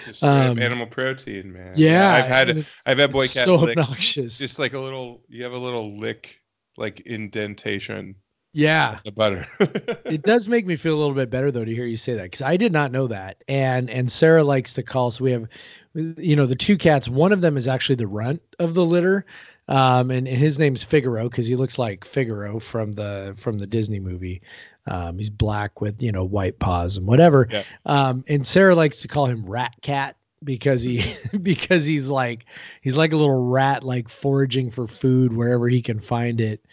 Just 0.05 0.23
um, 0.23 0.59
animal 0.59 0.85
protein, 0.85 1.51
man. 1.51 1.73
Yeah, 1.75 2.13
I've 2.13 2.27
had 2.27 2.65
I've 2.85 2.99
had 2.99 3.11
boy 3.11 3.23
cat 3.23 3.45
so 3.45 3.55
lick, 3.55 3.77
obnoxious. 3.77 4.37
Just 4.37 4.59
like 4.59 4.73
a 4.73 4.79
little, 4.79 5.23
you 5.29 5.43
have 5.43 5.53
a 5.53 5.57
little 5.57 5.97
lick 5.97 6.41
like 6.77 7.01
indentation. 7.01 8.15
Yeah, 8.55 8.99
the 9.03 9.11
butter. 9.11 9.47
it 9.59 10.21
does 10.21 10.47
make 10.47 10.67
me 10.67 10.75
feel 10.75 10.93
a 10.93 10.99
little 10.99 11.15
bit 11.15 11.31
better 11.31 11.51
though 11.51 11.65
to 11.65 11.73
hear 11.73 11.85
you 11.85 11.97
say 11.97 12.13
that 12.13 12.23
because 12.23 12.43
I 12.43 12.57
did 12.57 12.71
not 12.71 12.91
know 12.91 13.07
that. 13.07 13.43
And 13.47 13.89
and 13.89 14.11
Sarah 14.11 14.43
likes 14.43 14.75
to 14.75 14.83
call. 14.83 15.09
So 15.09 15.23
we 15.23 15.31
have, 15.31 15.47
you 15.95 16.35
know, 16.35 16.45
the 16.45 16.55
two 16.55 16.77
cats. 16.77 17.09
One 17.09 17.33
of 17.33 17.41
them 17.41 17.57
is 17.57 17.67
actually 17.67 17.95
the 17.95 18.07
runt 18.07 18.43
of 18.59 18.75
the 18.75 18.85
litter. 18.85 19.25
Um, 19.67 20.11
and, 20.11 20.27
and 20.27 20.37
his 20.37 20.59
name's 20.59 20.83
Figaro 20.83 21.29
because 21.29 21.47
he 21.47 21.55
looks 21.55 21.79
like 21.79 22.05
Figaro 22.05 22.59
from 22.59 22.91
the 22.91 23.33
from 23.37 23.59
the 23.59 23.67
Disney 23.67 23.99
movie. 23.99 24.41
Um, 24.85 25.17
he's 25.17 25.29
black 25.29 25.79
with 25.79 26.01
you 26.01 26.11
know 26.11 26.25
white 26.25 26.59
paws 26.59 26.97
and 26.97 27.07
whatever. 27.07 27.47
Yeah. 27.49 27.63
Um, 27.85 28.25
and 28.27 28.45
Sarah 28.45 28.75
likes 28.75 29.01
to 29.01 29.07
call 29.07 29.27
him 29.27 29.45
Rat 29.45 29.73
Cat 29.81 30.17
because 30.43 30.83
he 30.83 31.15
because 31.41 31.85
he's 31.85 32.09
like 32.09 32.45
he's 32.81 32.97
like 32.97 33.13
a 33.13 33.17
little 33.17 33.49
rat 33.51 33.83
like 33.83 34.09
foraging 34.09 34.71
for 34.71 34.87
food 34.87 35.33
wherever 35.33 35.67
he 35.67 35.81
can 35.81 35.99
find 35.99 36.41
it. 36.41 36.65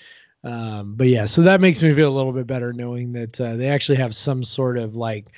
Um, 0.43 0.95
but 0.97 1.07
yeah, 1.07 1.27
so 1.27 1.43
that 1.43 1.61
makes 1.61 1.83
me 1.83 1.93
feel 1.93 2.09
a 2.09 2.17
little 2.17 2.33
bit 2.33 2.47
better 2.47 2.73
knowing 2.73 3.13
that 3.13 3.39
uh, 3.39 3.57
they 3.57 3.69
actually 3.69 3.97
have 3.97 4.15
some 4.15 4.43
sort 4.43 4.79
of 4.79 4.97
like 4.97 5.31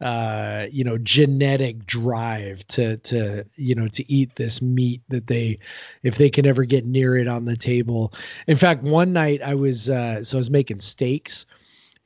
uh, 0.00 0.66
you 0.70 0.84
know 0.84 0.98
genetic 0.98 1.86
drive 1.86 2.66
to 2.68 2.98
to 2.98 3.44
you 3.56 3.74
know 3.74 3.88
to 3.88 4.12
eat 4.12 4.34
this 4.36 4.60
meat 4.60 5.02
that 5.08 5.26
they 5.26 5.58
if 6.02 6.16
they 6.16 6.30
can 6.30 6.46
ever 6.46 6.64
get 6.64 6.84
near 6.84 7.16
it 7.16 7.28
on 7.28 7.44
the 7.44 7.56
table. 7.56 8.12
In 8.46 8.56
fact, 8.56 8.82
one 8.82 9.12
night 9.12 9.42
I 9.42 9.54
was 9.54 9.88
uh, 9.88 10.22
so 10.22 10.36
I 10.36 10.40
was 10.40 10.50
making 10.50 10.80
steaks 10.80 11.46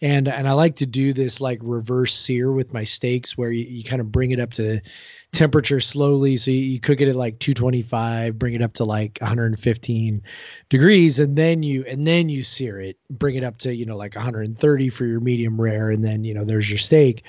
and 0.02 0.28
and 0.28 0.48
I 0.48 0.52
like 0.52 0.76
to 0.76 0.86
do 0.86 1.12
this 1.12 1.40
like 1.40 1.58
reverse 1.62 2.14
sear 2.14 2.50
with 2.50 2.72
my 2.72 2.84
steaks 2.84 3.36
where 3.36 3.50
you, 3.50 3.64
you 3.64 3.84
kind 3.84 4.00
of 4.00 4.10
bring 4.10 4.30
it 4.30 4.40
up 4.40 4.52
to 4.54 4.80
temperature 5.32 5.80
slowly. 5.80 6.36
So 6.36 6.50
you, 6.50 6.58
you, 6.58 6.80
cook 6.80 7.00
it 7.00 7.08
at 7.08 7.16
like 7.16 7.38
225 7.38 8.38
bring 8.38 8.54
it 8.54 8.62
up 8.62 8.74
to 8.74 8.84
like 8.84 9.18
115 9.20 10.22
degrees 10.68 11.20
and 11.20 11.36
then 11.36 11.62
you 11.62 11.84
and 11.86 12.06
then 12.06 12.28
you 12.28 12.42
sear 12.42 12.80
it. 12.80 12.98
Bring 13.10 13.36
it 13.36 13.44
up 13.44 13.58
to 13.58 13.74
you 13.74 13.84
know 13.84 13.96
like 13.96 14.14
130 14.14 14.88
for 14.88 15.04
your 15.04 15.20
medium 15.20 15.60
rare 15.60 15.90
and 15.90 16.04
then 16.04 16.24
you 16.24 16.34
know 16.34 16.44
there's 16.44 16.70
your 16.70 16.78
steak 16.78 17.24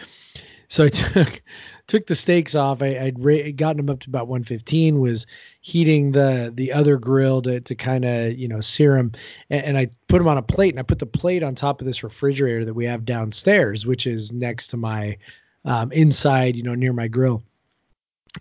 so 0.72 0.86
I 0.86 0.88
took 0.88 1.42
took 1.88 2.08
the 2.08 2.16
steaks 2.16 2.56
off. 2.56 2.82
I, 2.82 3.12
would 3.14 3.24
ra- 3.24 3.52
gotten 3.54 3.78
them 3.78 3.90
up 3.90 4.00
to 4.02 4.10
about 4.10 4.28
115. 4.28 5.02
Was 5.02 5.28
heating 5.60 6.14
the 6.14 6.50
the 6.56 6.72
other 6.72 6.98
grill 6.98 7.42
to 7.42 7.60
to 7.60 7.76
kind 7.76 8.06
of 8.06 8.38
you 8.38 8.48
know 8.48 8.62
sear 8.62 8.96
them, 8.96 9.12
and, 9.50 9.66
and, 9.66 9.78
I 9.78 9.90
put 10.08 10.20
them 10.20 10.30
on 10.30 10.38
a 10.38 10.42
plate. 10.42 10.74
And 10.74 10.80
I 10.80 10.84
put 10.84 11.00
the 11.00 11.06
plate 11.06 11.44
on 11.44 11.56
top 11.56 11.82
of 11.82 11.86
this 11.86 12.04
refrigerator 12.04 12.64
that 12.64 12.74
we 12.74 12.86
have 12.86 13.04
downstairs, 13.04 13.86
which 13.86 14.08
is 14.08 14.32
next 14.32 14.70
to 14.70 14.78
my 14.78 15.18
um, 15.66 15.92
inside, 15.92 16.56
you 16.56 16.64
know, 16.64 16.76
near 16.76 16.94
my 16.94 17.10
grill. 17.10 17.44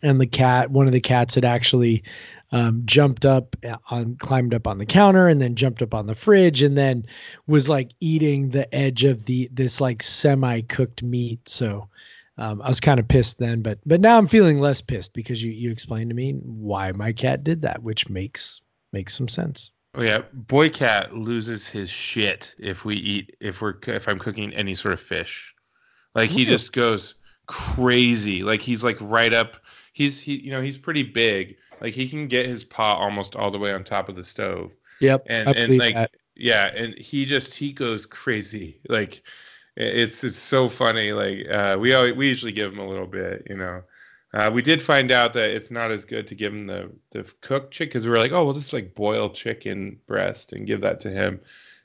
And 0.01 0.21
the 0.21 0.27
cat, 0.27 0.71
one 0.71 0.87
of 0.87 0.93
the 0.93 1.01
cats, 1.01 1.35
had 1.35 1.45
actually 1.45 2.05
um, 2.53 2.83
jumped 2.85 3.25
up 3.25 3.57
on 3.91 4.15
climbed 4.15 4.55
up 4.55 4.69
on 4.69 4.79
the 4.79 4.87
counter 4.87 5.27
and 5.27 5.43
then 5.43 5.57
jumped 5.57 5.83
up 5.83 5.95
on 5.95 6.07
the 6.07 6.15
fridge 6.15 6.63
and 6.63 6.79
then 6.79 7.07
was 7.49 7.69
like 7.69 7.91
eating 7.99 8.51
the 8.51 8.73
edge 8.73 9.03
of 9.03 9.25
the 9.25 9.51
this 9.53 9.81
like 9.81 10.03
semi 10.03 10.61
cooked 10.63 11.03
meat 11.03 11.49
so 11.49 11.89
um, 12.41 12.63
I 12.63 12.69
was 12.69 12.81
kind 12.81 12.99
of 12.99 13.07
pissed 13.07 13.39
then, 13.39 13.61
but 13.61 13.79
but 13.85 14.01
now 14.01 14.17
I'm 14.17 14.27
feeling 14.27 14.61
less 14.61 14.81
pissed 14.81 15.13
because 15.13 15.43
you 15.43 15.53
you 15.53 15.71
explained 15.71 16.09
to 16.09 16.17
me 16.17 16.33
why 16.33 16.91
my 16.93 17.13
cat 17.13 17.45
did 17.45 17.63
that, 17.63 17.83
which 17.83 18.09
makes 18.09 18.63
makes 18.93 19.15
some 19.15 19.29
sense. 19.29 19.71
Oh 19.95 20.03
yeah, 20.03 20.23
boy 20.33 20.71
cat 20.71 21.15
loses 21.15 21.67
his 21.67 21.91
shit 21.91 22.55
if 22.59 22.87
we 22.87 22.97
eat 22.97 23.37
if 23.41 23.61
we're 23.61 23.75
if 23.87 24.09
I'm 24.09 24.19
cooking 24.19 24.55
any 24.55 24.75
sort 24.75 24.95
of 24.95 25.01
fish. 25.03 25.55
Like 26.15 26.31
he 26.31 26.47
just 26.47 26.73
goes 26.73 27.17
crazy. 27.47 28.43
Like 28.43 28.63
he's 28.63 28.83
like 28.83 28.97
right 29.03 29.35
up. 29.35 29.59
He's 29.93 30.19
he 30.19 30.41
you 30.41 30.51
know 30.51 30.63
he's 30.63 30.79
pretty 30.79 31.03
big. 31.03 31.57
Like 31.83 31.93
he 31.93 32.09
can 32.09 32.27
get 32.27 32.47
his 32.47 32.65
paw 32.65 32.95
almost 32.95 33.37
all 33.37 33.51
the 33.51 33.59
way 33.59 33.73
on 33.75 33.85
top 33.85 34.09
of 34.09 34.17
the 34.17 34.25
stove. 34.25 34.73
Yep. 35.01 35.27
And 35.27 35.55
and 35.55 35.79
like 35.79 35.95
that. 35.95 36.11
yeah, 36.37 36.71
and 36.75 36.95
he 36.95 37.27
just 37.27 37.55
he 37.55 37.73
goes 37.73 38.07
crazy. 38.07 38.81
Like 38.89 39.23
it's 39.77 40.25
it's 40.25 40.39
so 40.39 40.69
funny. 40.69 41.13
Like 41.13 41.49
uh, 41.49 41.77
we 41.79 41.95
always, 41.95 42.15
we 42.15 42.29
usually 42.29 42.53
give 42.53 42.71
them 42.71 42.81
a 42.81 42.89
little 42.89 43.07
bit, 43.07 43.47
you 43.49 43.57
know. 43.57 43.83
Uh, 44.33 44.51
we 44.53 44.63
did 44.63 44.81
find 44.81 45.11
out 45.11 45.33
that 45.35 45.51
it's 45.51 45.73
not 45.73 45.91
as 45.91 46.05
good 46.05 46.27
to 46.29 46.35
give 46.35 46.53
him 46.53 46.67
the 46.67 46.91
the 47.11 47.31
cooked 47.41 47.73
chicken 47.73 47.89
because 47.89 48.07
we 48.07 48.11
were 48.11 48.19
like, 48.19 48.33
oh, 48.33 48.45
we'll 48.45 48.55
just 48.55 48.73
like 48.73 48.95
boil 48.95 49.31
chicken 49.31 49.99
breast 50.07 50.53
and 50.53 50.67
give 50.67 50.83
that 50.83 51.01
to 51.01 51.11
him. 51.11 51.41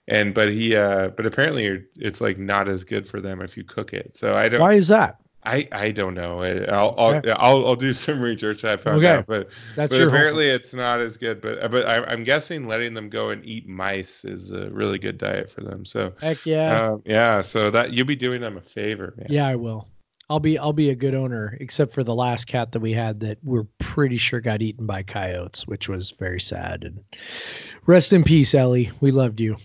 And 0.08 0.34
but 0.34 0.50
he 0.50 0.76
uh 0.76 1.10
but 1.10 1.26
apparently 1.26 1.84
it's 1.96 2.22
like 2.22 2.38
not 2.38 2.70
as 2.70 2.84
good 2.84 3.08
for 3.08 3.20
them 3.20 3.42
if 3.42 3.58
you 3.58 3.64
cook 3.64 3.94
it. 3.94 4.16
So 4.18 4.36
I 4.36 4.50
don't. 4.50 4.62
Why 4.62 4.74
is 4.74 4.90
that? 4.90 5.20
I, 5.46 5.68
I 5.72 5.92
don't 5.92 6.14
know. 6.14 6.42
I'll 6.42 6.96
I'll, 6.98 7.16
okay. 7.16 7.32
I'll, 7.32 7.66
I'll 7.68 7.76
do 7.76 7.94
some 7.94 8.20
research. 8.20 8.64
I 8.64 8.78
found 8.78 8.98
okay. 8.98 9.18
out, 9.18 9.28
but 9.28 9.50
That's 9.76 9.96
but 9.96 10.08
apparently 10.08 10.50
it's 10.50 10.74
not 10.74 11.00
as 11.00 11.18
good. 11.18 11.42
But 11.42 11.72
but 11.72 11.86
I, 11.86 12.12
am 12.12 12.24
guessing 12.24 12.68
letting 12.68 12.94
them 12.94 13.10
go 13.10 13.30
and 13.30 13.46
eat 13.46 13.68
mice 13.68 14.26
is 14.26 14.52
a 14.52 14.70
really 14.70 14.98
good 14.98 15.18
diet 15.18 15.50
for 15.50 15.62
them. 15.62 15.86
So 15.86 16.14
heck 16.20 16.46
yeah, 16.46 16.88
um, 16.88 17.04
yeah. 17.06 17.42
So 17.42 17.70
that 17.72 17.94
you'll 17.94 18.08
be 18.08 18.16
doing 18.16 18.42
them 18.42 18.58
a 18.58 18.62
favor, 18.62 19.14
man. 19.18 19.28
Yeah, 19.30 19.48
I 19.48 19.56
will. 19.56 19.88
I'll 20.30 20.40
be 20.40 20.58
I'll 20.58 20.74
be 20.74 20.90
a 20.90 20.96
good 20.96 21.14
owner, 21.14 21.56
except 21.60 21.94
for 21.94 22.04
the 22.04 22.16
last 22.16 22.46
cat 22.46 22.72
that 22.72 22.80
we 22.80 22.94
had 22.94 23.20
that 23.20 23.38
we're 23.44 23.68
pretty 23.78 24.18
sure 24.18 24.42
got 24.42 24.62
eaten 24.62 24.88
by 24.88 25.04
coyotes, 25.04 25.68
which 25.68 25.88
was 25.88 26.12
very 26.12 26.42
sad. 26.42 26.84
And 26.84 27.04
rest 27.86 28.12
in 28.12 28.24
peace, 28.24 28.56
Ellie. 28.56 28.92
We 29.00 29.12
loved 29.12 29.40
you. 29.40 29.58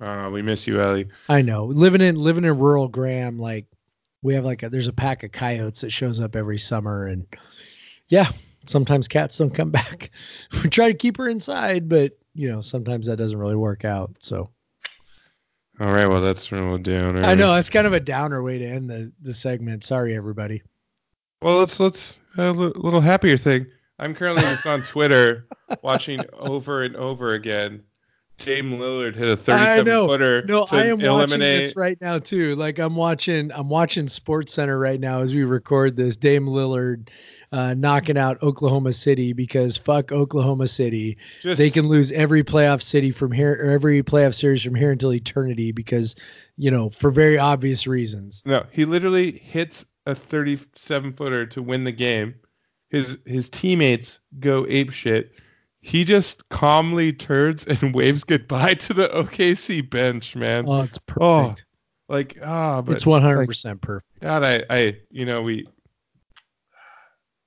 Uh, 0.00 0.28
we 0.32 0.42
miss 0.42 0.66
you, 0.66 0.80
Ellie. 0.82 1.08
I 1.28 1.42
know. 1.42 1.66
Living 1.66 2.00
in 2.00 2.16
living 2.16 2.44
in 2.44 2.58
rural 2.58 2.88
Graham, 2.88 3.38
like 3.38 3.66
we 4.22 4.34
have 4.34 4.44
like 4.44 4.62
a, 4.62 4.68
there's 4.68 4.88
a 4.88 4.92
pack 4.92 5.24
of 5.24 5.32
coyotes 5.32 5.82
that 5.82 5.90
shows 5.90 6.20
up 6.20 6.36
every 6.36 6.58
summer 6.58 7.06
and 7.06 7.26
yeah 8.08 8.28
sometimes 8.64 9.08
cats 9.08 9.36
don't 9.38 9.54
come 9.54 9.70
back. 9.72 10.10
We 10.62 10.70
try 10.70 10.88
to 10.88 10.96
keep 10.96 11.16
her 11.18 11.28
inside 11.28 11.88
but 11.88 12.18
you 12.34 12.50
know 12.50 12.60
sometimes 12.60 13.08
that 13.08 13.16
doesn't 13.16 13.38
really 13.38 13.56
work 13.56 13.84
out 13.84 14.16
so. 14.20 14.50
All 15.80 15.92
right 15.92 16.06
well 16.06 16.20
that's 16.20 16.50
a 16.50 16.54
little 16.54 16.78
downer. 16.78 17.24
I 17.24 17.34
know 17.34 17.54
that's 17.54 17.70
kind 17.70 17.86
of 17.86 17.92
a 17.92 18.00
downer 18.00 18.42
way 18.42 18.58
to 18.58 18.66
end 18.66 18.88
the 18.88 19.12
the 19.20 19.34
segment. 19.34 19.84
Sorry 19.84 20.16
everybody. 20.16 20.62
Well 21.40 21.58
let's 21.58 21.80
let's 21.80 22.18
a 22.36 22.52
little 22.52 23.00
happier 23.00 23.36
thing. 23.36 23.66
I'm 23.98 24.14
currently 24.14 24.42
just 24.42 24.66
on 24.66 24.82
twitter 24.82 25.46
watching 25.82 26.20
over 26.32 26.82
and 26.82 26.96
over 26.96 27.34
again 27.34 27.82
Dame 28.44 28.72
Lillard 28.72 29.14
hit 29.14 29.28
a 29.28 29.36
37 29.36 30.06
footer. 30.06 30.42
No, 30.46 30.66
I 30.70 30.86
am 30.86 31.00
eliminate... 31.00 31.10
watching 31.10 31.38
this 31.38 31.76
right 31.76 32.00
now 32.00 32.18
too. 32.18 32.56
Like 32.56 32.78
I'm 32.78 32.96
watching, 32.96 33.52
I'm 33.52 33.68
watching 33.68 34.08
Sports 34.08 34.52
Center 34.52 34.78
right 34.78 34.98
now 34.98 35.20
as 35.20 35.34
we 35.34 35.44
record 35.44 35.96
this. 35.96 36.16
Dame 36.16 36.46
Lillard 36.46 37.08
uh, 37.52 37.74
knocking 37.74 38.16
out 38.16 38.42
Oklahoma 38.42 38.92
City 38.92 39.32
because 39.32 39.76
fuck 39.76 40.10
Oklahoma 40.10 40.66
City. 40.66 41.18
Just... 41.42 41.58
They 41.58 41.70
can 41.70 41.88
lose 41.88 42.10
every 42.12 42.42
playoff 42.42 42.82
city 42.82 43.10
from 43.10 43.30
here, 43.30 43.52
or 43.52 43.70
every 43.70 44.02
playoff 44.02 44.34
series 44.34 44.62
from 44.62 44.74
here 44.74 44.90
until 44.90 45.12
eternity 45.12 45.72
because 45.72 46.16
you 46.56 46.70
know 46.70 46.90
for 46.90 47.10
very 47.10 47.38
obvious 47.38 47.86
reasons. 47.86 48.42
No, 48.44 48.64
he 48.70 48.84
literally 48.84 49.32
hits 49.32 49.84
a 50.06 50.14
37 50.14 51.12
footer 51.12 51.46
to 51.46 51.62
win 51.62 51.84
the 51.84 51.92
game. 51.92 52.34
His 52.90 53.18
his 53.26 53.48
teammates 53.48 54.18
go 54.40 54.66
ape 54.68 54.92
shit 54.92 55.32
he 55.82 56.04
just 56.04 56.48
calmly 56.48 57.12
turns 57.12 57.64
and 57.64 57.94
waves 57.94 58.24
goodbye 58.24 58.74
to 58.74 58.94
the 58.94 59.08
OKC 59.08 59.88
bench, 59.88 60.34
man. 60.34 60.64
Oh, 60.66 60.82
it's 60.82 60.98
perfect. 60.98 61.64
Oh, 62.08 62.14
like 62.14 62.38
ah, 62.42 62.82
oh, 62.86 62.92
it's 62.92 63.04
100% 63.04 63.64
like, 63.64 63.80
perfect. 63.80 64.20
God, 64.20 64.44
I, 64.44 64.64
I, 64.70 64.96
you 65.10 65.26
know, 65.26 65.42
we 65.42 65.66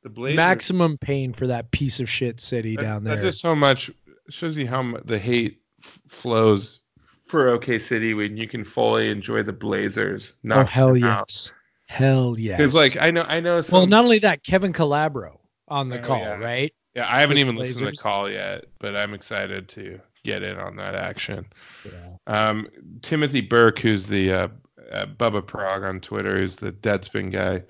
the 0.04 0.10
Blazers 0.10 0.36
maximum 0.36 0.98
pain 0.98 1.34
for 1.34 1.48
that 1.48 1.72
piece 1.72 2.00
of 2.00 2.10
shit 2.10 2.40
city 2.40 2.76
that, 2.76 2.82
down 2.82 3.04
there. 3.04 3.16
That's 3.16 3.26
just 3.26 3.42
so 3.42 3.56
much 3.56 3.90
shows 4.30 4.58
you 4.58 4.68
how 4.68 4.98
the 5.06 5.18
hate 5.18 5.62
f- 5.84 6.00
flows 6.10 6.80
for 7.26 7.50
OK 7.50 7.80
City 7.80 8.14
when 8.14 8.38
you 8.38 8.48
can 8.48 8.64
fully 8.64 9.10
enjoy 9.10 9.44
the 9.44 9.54
Blazers. 9.54 10.34
Oh 10.50 10.64
hell 10.64 10.96
yes, 10.96 11.54
hell 11.88 12.36
yes. 12.38 12.58
Because 12.58 12.76
like 12.76 12.98
I 12.98 13.12
know 13.12 13.26
I 13.28 13.40
know. 13.40 13.62
Some... 13.62 13.78
Well, 13.78 13.88
not 13.88 14.04
only 14.04 14.20
that, 14.20 14.44
Kevin 14.44 14.74
Calabro 14.74 15.38
on 15.68 15.90
the 15.90 16.00
oh, 16.00 16.04
call, 16.04 16.20
yeah. 16.20 16.36
right? 16.36 16.74
Yeah, 16.96 17.08
I 17.10 17.20
haven't 17.20 17.38
even 17.38 17.58
listened 17.58 17.86
to 17.86 17.92
the 17.92 17.98
call 17.98 18.30
yet, 18.30 18.66
but 18.80 18.96
I'm 18.96 19.14
excited 19.14 19.68
to 19.70 20.00
get 20.24 20.44
in 20.44 20.58
on 20.58 20.78
that 20.78 20.96
action. 20.96 21.46
Yeah. 21.86 22.18
Um, 22.26 22.68
Timothy 23.02 23.42
Burke, 23.42 23.80
who's 23.80 24.08
the 24.08 24.32
uh, 24.32 24.48
uh, 24.92 25.06
Bubba 25.06 25.46
Prog 25.46 25.84
on 25.84 26.00
Twitter, 26.00 26.38
who's 26.38 26.56
the 26.56 26.72
Deadspin 26.72 27.32
guy. 27.32 27.64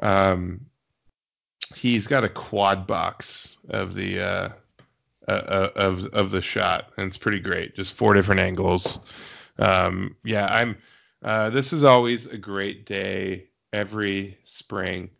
Um, 0.00 0.66
he's 1.74 2.06
got 2.06 2.24
a 2.24 2.28
quad 2.28 2.86
box 2.86 3.56
of 3.70 3.94
the 3.94 4.20
uh, 4.20 4.48
uh, 5.26 5.30
uh, 5.30 5.70
of 5.74 6.06
of 6.08 6.30
the 6.30 6.42
shot, 6.42 6.92
and 6.96 7.06
it's 7.06 7.18
pretty 7.18 7.40
great. 7.40 7.74
Just 7.74 7.94
four 7.94 8.14
different 8.14 8.40
angles. 8.40 8.98
Um, 9.58 10.16
yeah, 10.24 10.46
I'm. 10.46 10.76
Uh, 11.22 11.50
this 11.50 11.72
is 11.72 11.84
always 11.84 12.26
a 12.26 12.38
great 12.38 12.86
day 12.86 13.48
every 13.72 14.38
spring 14.44 15.10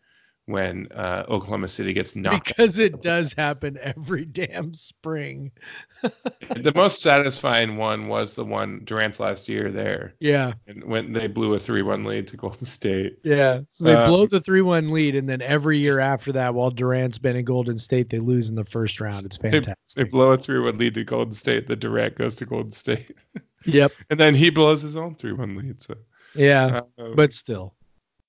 when 0.48 0.88
uh, 0.92 1.24
Oklahoma 1.28 1.68
City 1.68 1.92
gets 1.92 2.16
knocked. 2.16 2.48
Because 2.58 2.78
it 2.78 3.02
does 3.02 3.34
happen 3.34 3.78
every 3.80 4.24
damn 4.24 4.72
spring. 4.72 5.52
the 6.02 6.72
most 6.74 7.02
satisfying 7.02 7.76
one 7.76 8.08
was 8.08 8.34
the 8.34 8.44
one 8.44 8.80
Durant's 8.84 9.20
last 9.20 9.48
year 9.48 9.70
there. 9.70 10.14
Yeah. 10.18 10.54
And 10.66 10.84
when 10.84 11.12
they 11.12 11.26
blew 11.26 11.54
a 11.54 11.58
3-1 11.58 12.06
lead 12.06 12.28
to 12.28 12.36
Golden 12.38 12.64
State. 12.64 13.18
Yeah. 13.22 13.60
So 13.68 13.84
they 13.84 13.94
uh, 13.94 14.06
blow 14.06 14.26
the 14.26 14.40
3-1 14.40 14.90
lead, 14.90 15.16
and 15.16 15.28
then 15.28 15.42
every 15.42 15.78
year 15.78 15.98
after 15.98 16.32
that, 16.32 16.54
while 16.54 16.70
Durant's 16.70 17.18
been 17.18 17.36
in 17.36 17.44
Golden 17.44 17.76
State, 17.76 18.08
they 18.08 18.18
lose 18.18 18.48
in 18.48 18.54
the 18.54 18.64
first 18.64 19.00
round. 19.00 19.26
It's 19.26 19.36
fantastic. 19.36 19.76
They, 19.94 20.04
they 20.04 20.08
blow 20.08 20.32
a 20.32 20.38
3-1 20.38 20.78
lead 20.78 20.94
to 20.94 21.04
Golden 21.04 21.34
State. 21.34 21.66
The 21.66 21.76
Durant 21.76 22.16
goes 22.16 22.36
to 22.36 22.46
Golden 22.46 22.72
State. 22.72 23.14
yep. 23.66 23.92
And 24.08 24.18
then 24.18 24.34
he 24.34 24.48
blows 24.48 24.80
his 24.80 24.96
own 24.96 25.14
3-1 25.14 25.62
lead. 25.62 25.82
So. 25.82 25.94
Yeah. 26.34 26.80
Uh, 26.98 27.08
but 27.14 27.34
still, 27.34 27.74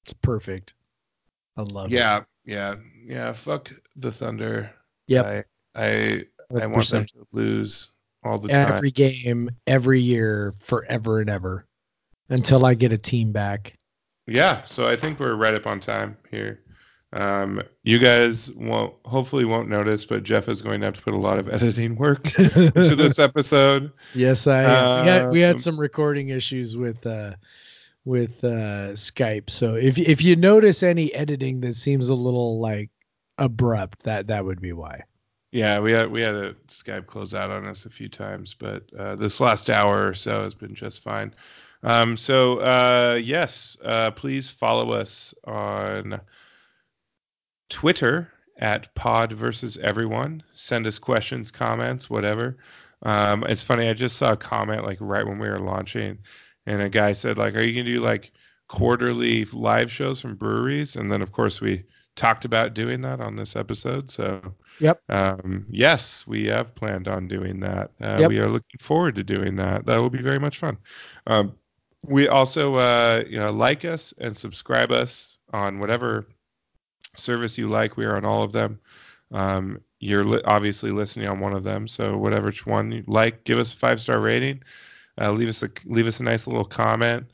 it's 0.03 0.13
perfect. 0.13 0.73
I 1.57 1.61
love 1.61 1.91
yeah, 1.91 2.17
it. 2.17 2.23
Yeah, 2.45 2.55
yeah, 2.55 2.75
yeah. 3.05 3.33
Fuck 3.33 3.71
the 3.95 4.11
Thunder. 4.11 4.71
Yep. 5.07 5.25
I 5.25 5.43
I, 5.75 6.25
I 6.59 6.65
want 6.67 6.89
them 6.89 7.05
to 7.05 7.27
lose 7.31 7.91
all 8.23 8.37
the 8.37 8.49
time. 8.49 8.73
Every 8.73 8.91
game, 8.91 9.49
every 9.67 10.01
year, 10.01 10.53
forever 10.59 11.19
and 11.19 11.29
ever, 11.29 11.65
until 12.29 12.65
I 12.65 12.73
get 12.73 12.91
a 12.91 12.97
team 12.97 13.31
back. 13.31 13.75
Yeah, 14.27 14.63
so 14.63 14.87
I 14.87 14.95
think 14.95 15.19
we're 15.19 15.35
right 15.35 15.53
up 15.53 15.65
on 15.65 15.79
time 15.79 16.17
here. 16.29 16.61
Um, 17.11 17.63
you 17.83 17.97
guys 17.97 18.51
won't 18.51 18.93
hopefully 19.03 19.43
won't 19.45 19.67
notice, 19.67 20.05
but 20.05 20.23
Jeff 20.23 20.47
is 20.47 20.61
going 20.61 20.81
to 20.81 20.87
have 20.87 20.95
to 20.95 21.01
put 21.01 21.15
a 21.15 21.17
lot 21.17 21.39
of 21.39 21.49
editing 21.53 21.95
work 21.95 22.37
into 22.37 22.95
this 22.95 23.17
episode. 23.19 23.91
Yes, 24.13 24.45
I. 24.45 24.65
Uh, 24.65 25.03
we, 25.03 25.09
had, 25.09 25.31
we 25.31 25.39
had 25.39 25.55
um, 25.55 25.59
some 25.59 25.79
recording 25.79 26.29
issues 26.29 26.77
with 26.77 27.05
uh, 27.07 27.33
with 28.05 28.43
uh, 28.43 28.93
Skype. 28.95 29.49
So 29.49 29.75
if 29.75 29.97
if 29.97 30.23
you 30.23 30.35
notice 30.35 30.83
any 30.83 31.13
editing 31.13 31.61
that 31.61 31.75
seems 31.75 32.09
a 32.09 32.15
little 32.15 32.59
like 32.59 32.89
abrupt, 33.37 34.03
that 34.03 34.27
that 34.27 34.45
would 34.45 34.61
be 34.61 34.73
why. 34.73 35.03
Yeah, 35.51 35.79
we 35.79 35.91
had 35.91 36.11
we 36.11 36.21
had 36.21 36.35
a 36.35 36.53
Skype 36.67 37.07
close 37.07 37.33
out 37.33 37.49
on 37.49 37.65
us 37.65 37.85
a 37.85 37.89
few 37.89 38.09
times, 38.09 38.53
but 38.53 38.83
uh, 38.97 39.15
this 39.15 39.39
last 39.39 39.69
hour 39.69 40.07
or 40.07 40.13
so 40.13 40.43
has 40.43 40.53
been 40.53 40.75
just 40.75 41.01
fine. 41.01 41.33
Um, 41.81 42.17
so 42.17 42.59
uh, 42.59 43.19
yes, 43.21 43.77
uh, 43.83 44.11
please 44.11 44.49
follow 44.49 44.91
us 44.91 45.33
on 45.45 46.21
Twitter 47.69 48.31
at 48.57 48.93
Pod 48.93 49.31
versus 49.33 49.77
Everyone. 49.77 50.43
Send 50.51 50.85
us 50.85 50.99
questions, 50.99 51.51
comments, 51.51 52.09
whatever. 52.09 52.57
Um, 53.01 53.43
it's 53.45 53.63
funny. 53.63 53.87
I 53.87 53.93
just 53.93 54.17
saw 54.17 54.33
a 54.33 54.37
comment 54.37 54.83
like 54.83 54.97
right 54.99 55.25
when 55.25 55.39
we 55.39 55.47
were 55.47 55.59
launching 55.59 56.19
and 56.69 56.83
a 56.83 56.89
guy 56.89 57.13
said 57.13 57.37
like, 57.39 57.55
"Are 57.55 57.61
you 57.61 57.73
gonna 57.73 57.95
do 57.95 57.99
like 57.99 58.31
quarterly 58.67 59.45
live 59.45 59.91
shows 59.91 60.21
from 60.21 60.35
breweries?" 60.35 60.95
And 60.95 61.11
then 61.11 61.21
of 61.23 61.31
course 61.31 61.59
we 61.59 61.83
talked 62.15 62.45
about 62.45 62.75
doing 62.75 63.01
that 63.01 63.19
on 63.19 63.35
this 63.35 63.55
episode. 63.55 64.09
So 64.09 64.53
yep, 64.79 65.01
um, 65.09 65.65
yes, 65.67 66.27
we 66.27 66.45
have 66.45 66.75
planned 66.75 67.07
on 67.07 67.27
doing 67.27 67.59
that. 67.61 67.91
Uh, 67.99 68.17
yep. 68.19 68.29
We 68.29 68.37
are 68.37 68.47
looking 68.47 68.77
forward 68.79 69.15
to 69.15 69.23
doing 69.23 69.55
that. 69.55 69.87
That 69.87 69.97
will 69.97 70.11
be 70.11 70.21
very 70.21 70.39
much 70.39 70.59
fun. 70.59 70.77
Um, 71.25 71.55
we 72.05 72.27
also 72.27 72.75
uh, 72.75 73.23
you 73.27 73.39
know 73.39 73.51
like 73.51 73.83
us 73.83 74.13
and 74.19 74.37
subscribe 74.37 74.91
us 74.91 75.39
on 75.51 75.79
whatever 75.79 76.27
service 77.15 77.57
you 77.57 77.67
like. 77.67 77.97
We 77.97 78.05
are 78.05 78.15
on 78.15 78.25
all 78.25 78.43
of 78.43 78.51
them. 78.51 78.79
Um, 79.31 79.81
you're 79.99 80.23
li- 80.23 80.41
obviously 80.45 80.91
listening 80.91 81.27
on 81.27 81.39
one 81.39 81.53
of 81.53 81.63
them, 81.63 81.87
so 81.87 82.15
whatever 82.15 82.53
one 82.65 82.91
you 82.91 83.03
like, 83.07 83.43
give 83.43 83.57
us 83.57 83.73
a 83.73 83.75
five 83.75 83.99
star 83.99 84.19
rating. 84.19 84.61
Uh, 85.19 85.31
leave 85.31 85.49
us 85.49 85.63
a 85.63 85.69
leave 85.85 86.07
us 86.07 86.19
a 86.19 86.23
nice 86.23 86.47
little 86.47 86.65
comment. 86.65 87.25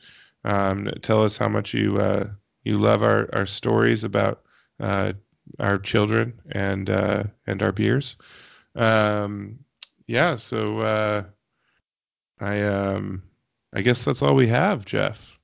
Um, 0.44 0.90
tell 1.02 1.22
us 1.22 1.36
how 1.36 1.48
much 1.48 1.74
you 1.74 1.98
uh, 1.98 2.28
you 2.64 2.78
love 2.78 3.02
our, 3.02 3.28
our 3.32 3.46
stories 3.46 4.04
about 4.04 4.42
uh, 4.80 5.12
our 5.58 5.78
children 5.78 6.40
and 6.50 6.90
uh, 6.90 7.24
and 7.46 7.62
our 7.62 7.72
beers. 7.72 8.16
Um, 8.74 9.60
yeah, 10.06 10.36
so 10.36 10.80
uh, 10.80 11.24
I 12.40 12.62
um, 12.62 13.22
I 13.72 13.82
guess 13.82 14.04
that's 14.04 14.22
all 14.22 14.34
we 14.34 14.48
have, 14.48 14.84
Jeff. 14.84 15.38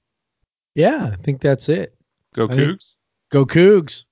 Yeah, 0.74 1.10
I 1.12 1.16
think 1.16 1.40
that's 1.40 1.69
it. 1.69 1.94
Go 2.35 2.48
Cougs. 2.48 2.98
Go 3.31 3.44
Cougs. 3.44 4.05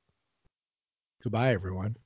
Goodbye, 1.22 1.52
everyone. 1.52 1.96